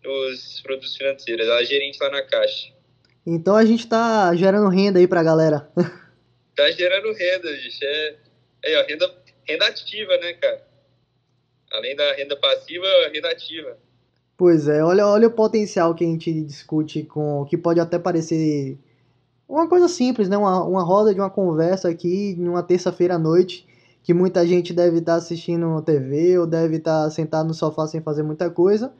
nos 0.04 0.60
produtos 0.60 0.96
financeiros. 0.96 1.46
Ela 1.46 1.62
é 1.62 1.64
gerente 1.64 1.98
lá 2.00 2.10
na 2.10 2.22
caixa. 2.22 2.72
Então 3.26 3.56
a 3.56 3.64
gente 3.64 3.86
tá 3.86 4.34
gerando 4.36 4.68
renda 4.68 4.98
aí 4.98 5.08
pra 5.08 5.22
galera. 5.22 5.68
tá 6.54 6.70
gerando 6.70 7.12
renda, 7.12 7.56
gente. 7.56 7.84
É, 7.84 8.16
é 8.64 8.80
ó, 8.80 8.86
renda, 8.86 9.08
renda 9.50 9.66
ativa, 9.66 10.16
né, 10.18 10.32
cara? 10.34 10.62
Além 11.72 11.94
da 11.94 12.14
renda 12.14 12.36
passiva, 12.36 12.86
renda 13.12 13.30
ativa. 13.30 13.76
Pois 14.36 14.68
é, 14.68 14.82
olha, 14.82 15.06
olha 15.06 15.28
o 15.28 15.32
potencial 15.32 15.94
que 15.94 16.04
a 16.04 16.06
gente 16.06 16.32
discute 16.42 17.02
com. 17.02 17.44
que 17.44 17.56
pode 17.56 17.78
até 17.78 17.98
parecer 17.98 18.78
uma 19.48 19.68
coisa 19.68 19.88
simples, 19.88 20.28
né? 20.28 20.36
Uma, 20.36 20.64
uma 20.64 20.82
roda 20.82 21.12
de 21.12 21.20
uma 21.20 21.28
conversa 21.28 21.88
aqui 21.88 22.34
numa 22.38 22.62
terça-feira 22.62 23.16
à 23.16 23.18
noite, 23.18 23.66
que 24.02 24.14
muita 24.14 24.46
gente 24.46 24.72
deve 24.72 24.98
estar 24.98 25.16
assistindo 25.16 25.82
TV 25.82 26.38
ou 26.38 26.46
deve 26.46 26.76
estar 26.76 27.10
sentado 27.10 27.48
no 27.48 27.54
sofá 27.54 27.86
sem 27.86 28.00
fazer 28.00 28.22
muita 28.22 28.48
coisa. 28.48 28.92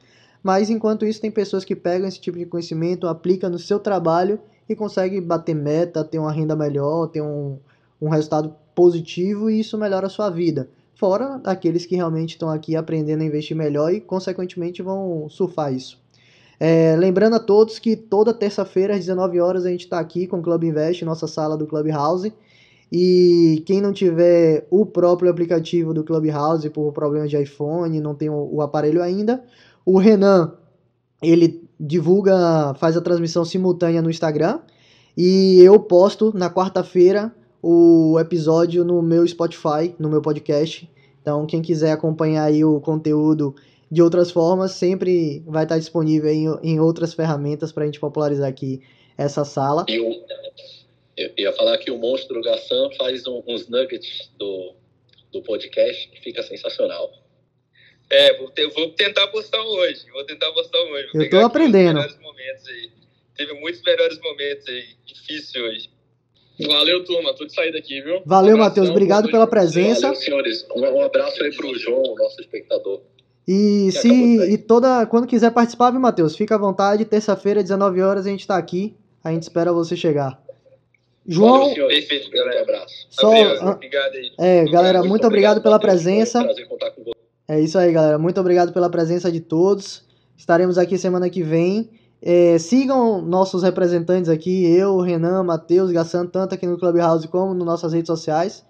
Mas 0.42 0.70
enquanto 0.70 1.06
isso, 1.06 1.20
tem 1.20 1.30
pessoas 1.30 1.64
que 1.64 1.76
pegam 1.76 2.08
esse 2.08 2.20
tipo 2.20 2.38
de 2.38 2.46
conhecimento, 2.46 3.06
aplicam 3.06 3.50
no 3.50 3.58
seu 3.58 3.78
trabalho 3.78 4.40
e 4.68 4.74
conseguem 4.76 5.22
bater 5.22 5.54
meta, 5.54 6.04
ter 6.04 6.18
uma 6.18 6.32
renda 6.32 6.56
melhor, 6.56 7.08
ter 7.08 7.20
um, 7.20 7.58
um 8.00 8.08
resultado 8.08 8.54
positivo 8.74 9.50
e 9.50 9.60
isso 9.60 9.76
melhora 9.78 10.06
a 10.06 10.10
sua 10.10 10.30
vida 10.30 10.68
fora 11.00 11.40
aqueles 11.44 11.86
que 11.86 11.96
realmente 11.96 12.32
estão 12.32 12.50
aqui 12.50 12.76
aprendendo 12.76 13.22
a 13.22 13.24
investir 13.24 13.56
melhor 13.56 13.90
e, 13.90 14.02
consequentemente, 14.02 14.82
vão 14.82 15.30
surfar 15.30 15.72
isso. 15.72 15.98
É, 16.60 16.94
lembrando 16.94 17.36
a 17.36 17.40
todos 17.40 17.78
que 17.78 17.96
toda 17.96 18.34
terça-feira, 18.34 18.92
às 18.92 19.00
19 19.00 19.40
horas, 19.40 19.64
a 19.64 19.70
gente 19.70 19.84
está 19.84 19.98
aqui 19.98 20.26
com 20.26 20.40
o 20.40 20.42
Club 20.42 20.64
Invest, 20.64 21.02
nossa 21.06 21.26
sala 21.26 21.56
do 21.56 21.66
Clubhouse. 21.66 22.30
E 22.92 23.62
quem 23.64 23.80
não 23.80 23.94
tiver 23.94 24.66
o 24.68 24.84
próprio 24.84 25.30
aplicativo 25.30 25.94
do 25.94 26.04
Clubhouse 26.04 26.68
por 26.68 26.92
problemas 26.92 27.30
de 27.30 27.40
iPhone, 27.40 27.98
não 27.98 28.14
tem 28.14 28.28
o, 28.28 28.50
o 28.52 28.60
aparelho 28.60 29.02
ainda, 29.02 29.42
o 29.86 29.96
Renan, 29.96 30.52
ele 31.22 31.66
divulga, 31.78 32.74
faz 32.74 32.94
a 32.94 33.00
transmissão 33.00 33.42
simultânea 33.42 34.02
no 34.02 34.10
Instagram. 34.10 34.60
E 35.16 35.60
eu 35.60 35.80
posto 35.80 36.30
na 36.36 36.50
quarta-feira 36.50 37.34
o 37.62 38.18
episódio 38.18 38.84
no 38.84 39.02
meu 39.02 39.26
Spotify, 39.26 39.94
no 39.98 40.08
meu 40.08 40.22
podcast. 40.22 40.88
Então, 41.20 41.46
quem 41.46 41.60
quiser 41.60 41.92
acompanhar 41.92 42.44
aí 42.44 42.64
o 42.64 42.80
conteúdo 42.80 43.54
de 43.90 44.00
outras 44.00 44.30
formas, 44.30 44.72
sempre 44.72 45.42
vai 45.46 45.64
estar 45.64 45.78
disponível 45.78 46.30
em, 46.30 46.46
em 46.62 46.80
outras 46.80 47.12
ferramentas 47.12 47.72
para 47.72 47.82
a 47.82 47.86
gente 47.86 47.98
popularizar 47.98 48.48
aqui 48.48 48.80
essa 49.18 49.44
sala. 49.44 49.84
Eu, 49.88 50.24
eu 51.16 51.32
ia 51.36 51.52
falar 51.52 51.76
que 51.78 51.90
o 51.90 51.98
Monstro 51.98 52.40
Gassan 52.40 52.90
faz 52.96 53.26
um, 53.26 53.42
uns 53.46 53.68
nuggets 53.68 54.30
do, 54.38 54.74
do 55.32 55.42
podcast 55.42 56.08
que 56.08 56.20
fica 56.20 56.42
sensacional. 56.42 57.10
É, 58.08 58.36
vou, 58.38 58.50
ter, 58.50 58.68
vou 58.68 58.90
tentar 58.90 59.26
postar 59.28 59.62
hoje. 59.62 60.08
Vou 60.10 60.24
tentar 60.24 60.50
postar 60.52 60.78
hoje. 60.78 61.08
Vou 61.12 61.22
eu 61.22 61.30
tô 61.30 61.38
aprendendo. 61.38 62.00
Teve 63.36 63.54
muitos 63.54 63.82
melhores 63.82 64.20
momentos 64.20 64.68
aí. 64.68 64.96
Difícil 65.04 65.64
hoje. 65.64 65.90
Valeu, 66.66 67.04
turma. 67.04 67.34
Tô 67.34 67.44
de 67.44 67.54
saída 67.54 67.78
aqui, 67.78 68.00
viu? 68.00 68.22
Valeu, 68.24 68.56
Matheus. 68.56 68.88
Obrigado 68.90 69.30
pela 69.30 69.46
presença. 69.46 70.02
Valeu, 70.02 70.16
senhores. 70.16 70.66
Um, 70.74 71.02
abraço 71.02 71.42
aí 71.42 71.54
pro 71.54 71.74
João, 71.78 72.02
nosso 72.16 72.40
espectador. 72.40 73.00
E 73.46 73.90
se 73.92 74.08
e 74.08 74.58
toda 74.58 75.06
quando 75.06 75.26
quiser 75.26 75.50
participar, 75.50 75.90
viu, 75.90 76.00
Matheus? 76.00 76.36
Fica 76.36 76.54
à 76.54 76.58
vontade. 76.58 77.04
Terça-feira, 77.04 77.62
19 77.62 78.00
horas, 78.02 78.26
a 78.26 78.30
gente 78.30 78.46
tá 78.46 78.56
aqui. 78.56 78.94
A 79.22 79.32
gente 79.32 79.42
espera 79.42 79.72
você 79.72 79.96
chegar. 79.96 80.40
João. 81.26 81.70
Valeu, 81.70 81.88
Perfeito, 81.88 82.30
galera. 82.30 82.60
Um 82.60 82.62
abraço. 82.62 83.06
Só, 83.10 83.28
obrigado 83.72 84.14
aí. 84.14 84.32
É, 84.38 84.64
galera, 84.64 84.98
muito, 84.98 85.10
muito 85.10 85.26
obrigado, 85.26 85.58
obrigado 85.58 85.62
pela 85.62 85.78
presença. 85.78 86.42
Prazer 86.42 86.68
contar 86.68 86.90
com 86.90 87.04
você. 87.04 87.20
É 87.48 87.60
isso 87.60 87.78
aí, 87.78 87.92
galera. 87.92 88.18
Muito 88.18 88.40
obrigado 88.40 88.72
pela 88.72 88.88
presença 88.88 89.30
de 89.30 89.40
todos. 89.40 90.04
Estaremos 90.36 90.78
aqui 90.78 90.96
semana 90.96 91.28
que 91.28 91.42
vem. 91.42 91.90
É, 92.22 92.58
sigam 92.58 93.22
nossos 93.22 93.62
representantes 93.62 94.28
aqui, 94.28 94.66
eu, 94.66 94.98
Renan, 95.00 95.42
Matheus, 95.42 95.90
Gassan, 95.90 96.26
tanto 96.26 96.54
aqui 96.54 96.66
no 96.66 96.78
Clubhouse 96.78 97.26
como 97.28 97.54
nas 97.54 97.66
nossas 97.66 97.92
redes 97.92 98.08
sociais. 98.08 98.64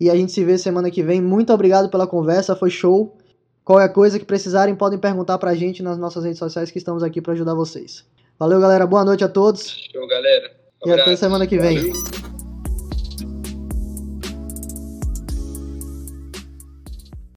E 0.00 0.10
a 0.10 0.16
gente 0.16 0.32
se 0.32 0.44
vê 0.44 0.56
semana 0.58 0.90
que 0.90 1.02
vem. 1.02 1.20
Muito 1.20 1.52
obrigado 1.52 1.88
pela 1.88 2.06
conversa, 2.06 2.56
foi 2.56 2.70
show. 2.70 3.16
Qualquer 3.64 3.92
coisa 3.92 4.18
que 4.18 4.24
precisarem, 4.24 4.74
podem 4.74 4.98
perguntar 4.98 5.38
pra 5.38 5.54
gente 5.54 5.82
nas 5.82 5.98
nossas 5.98 6.24
redes 6.24 6.38
sociais 6.38 6.70
que 6.70 6.78
estamos 6.78 7.02
aqui 7.02 7.20
para 7.20 7.34
ajudar 7.34 7.54
vocês. 7.54 8.04
Valeu, 8.38 8.58
galera. 8.58 8.86
Boa 8.86 9.04
noite 9.04 9.22
a 9.22 9.28
todos. 9.28 9.68
Show, 9.92 10.08
galera. 10.08 10.50
e 10.86 10.90
até 10.90 11.14
semana 11.14 11.46
que 11.46 11.58
vem. 11.58 11.92
Valeu. 11.92 12.29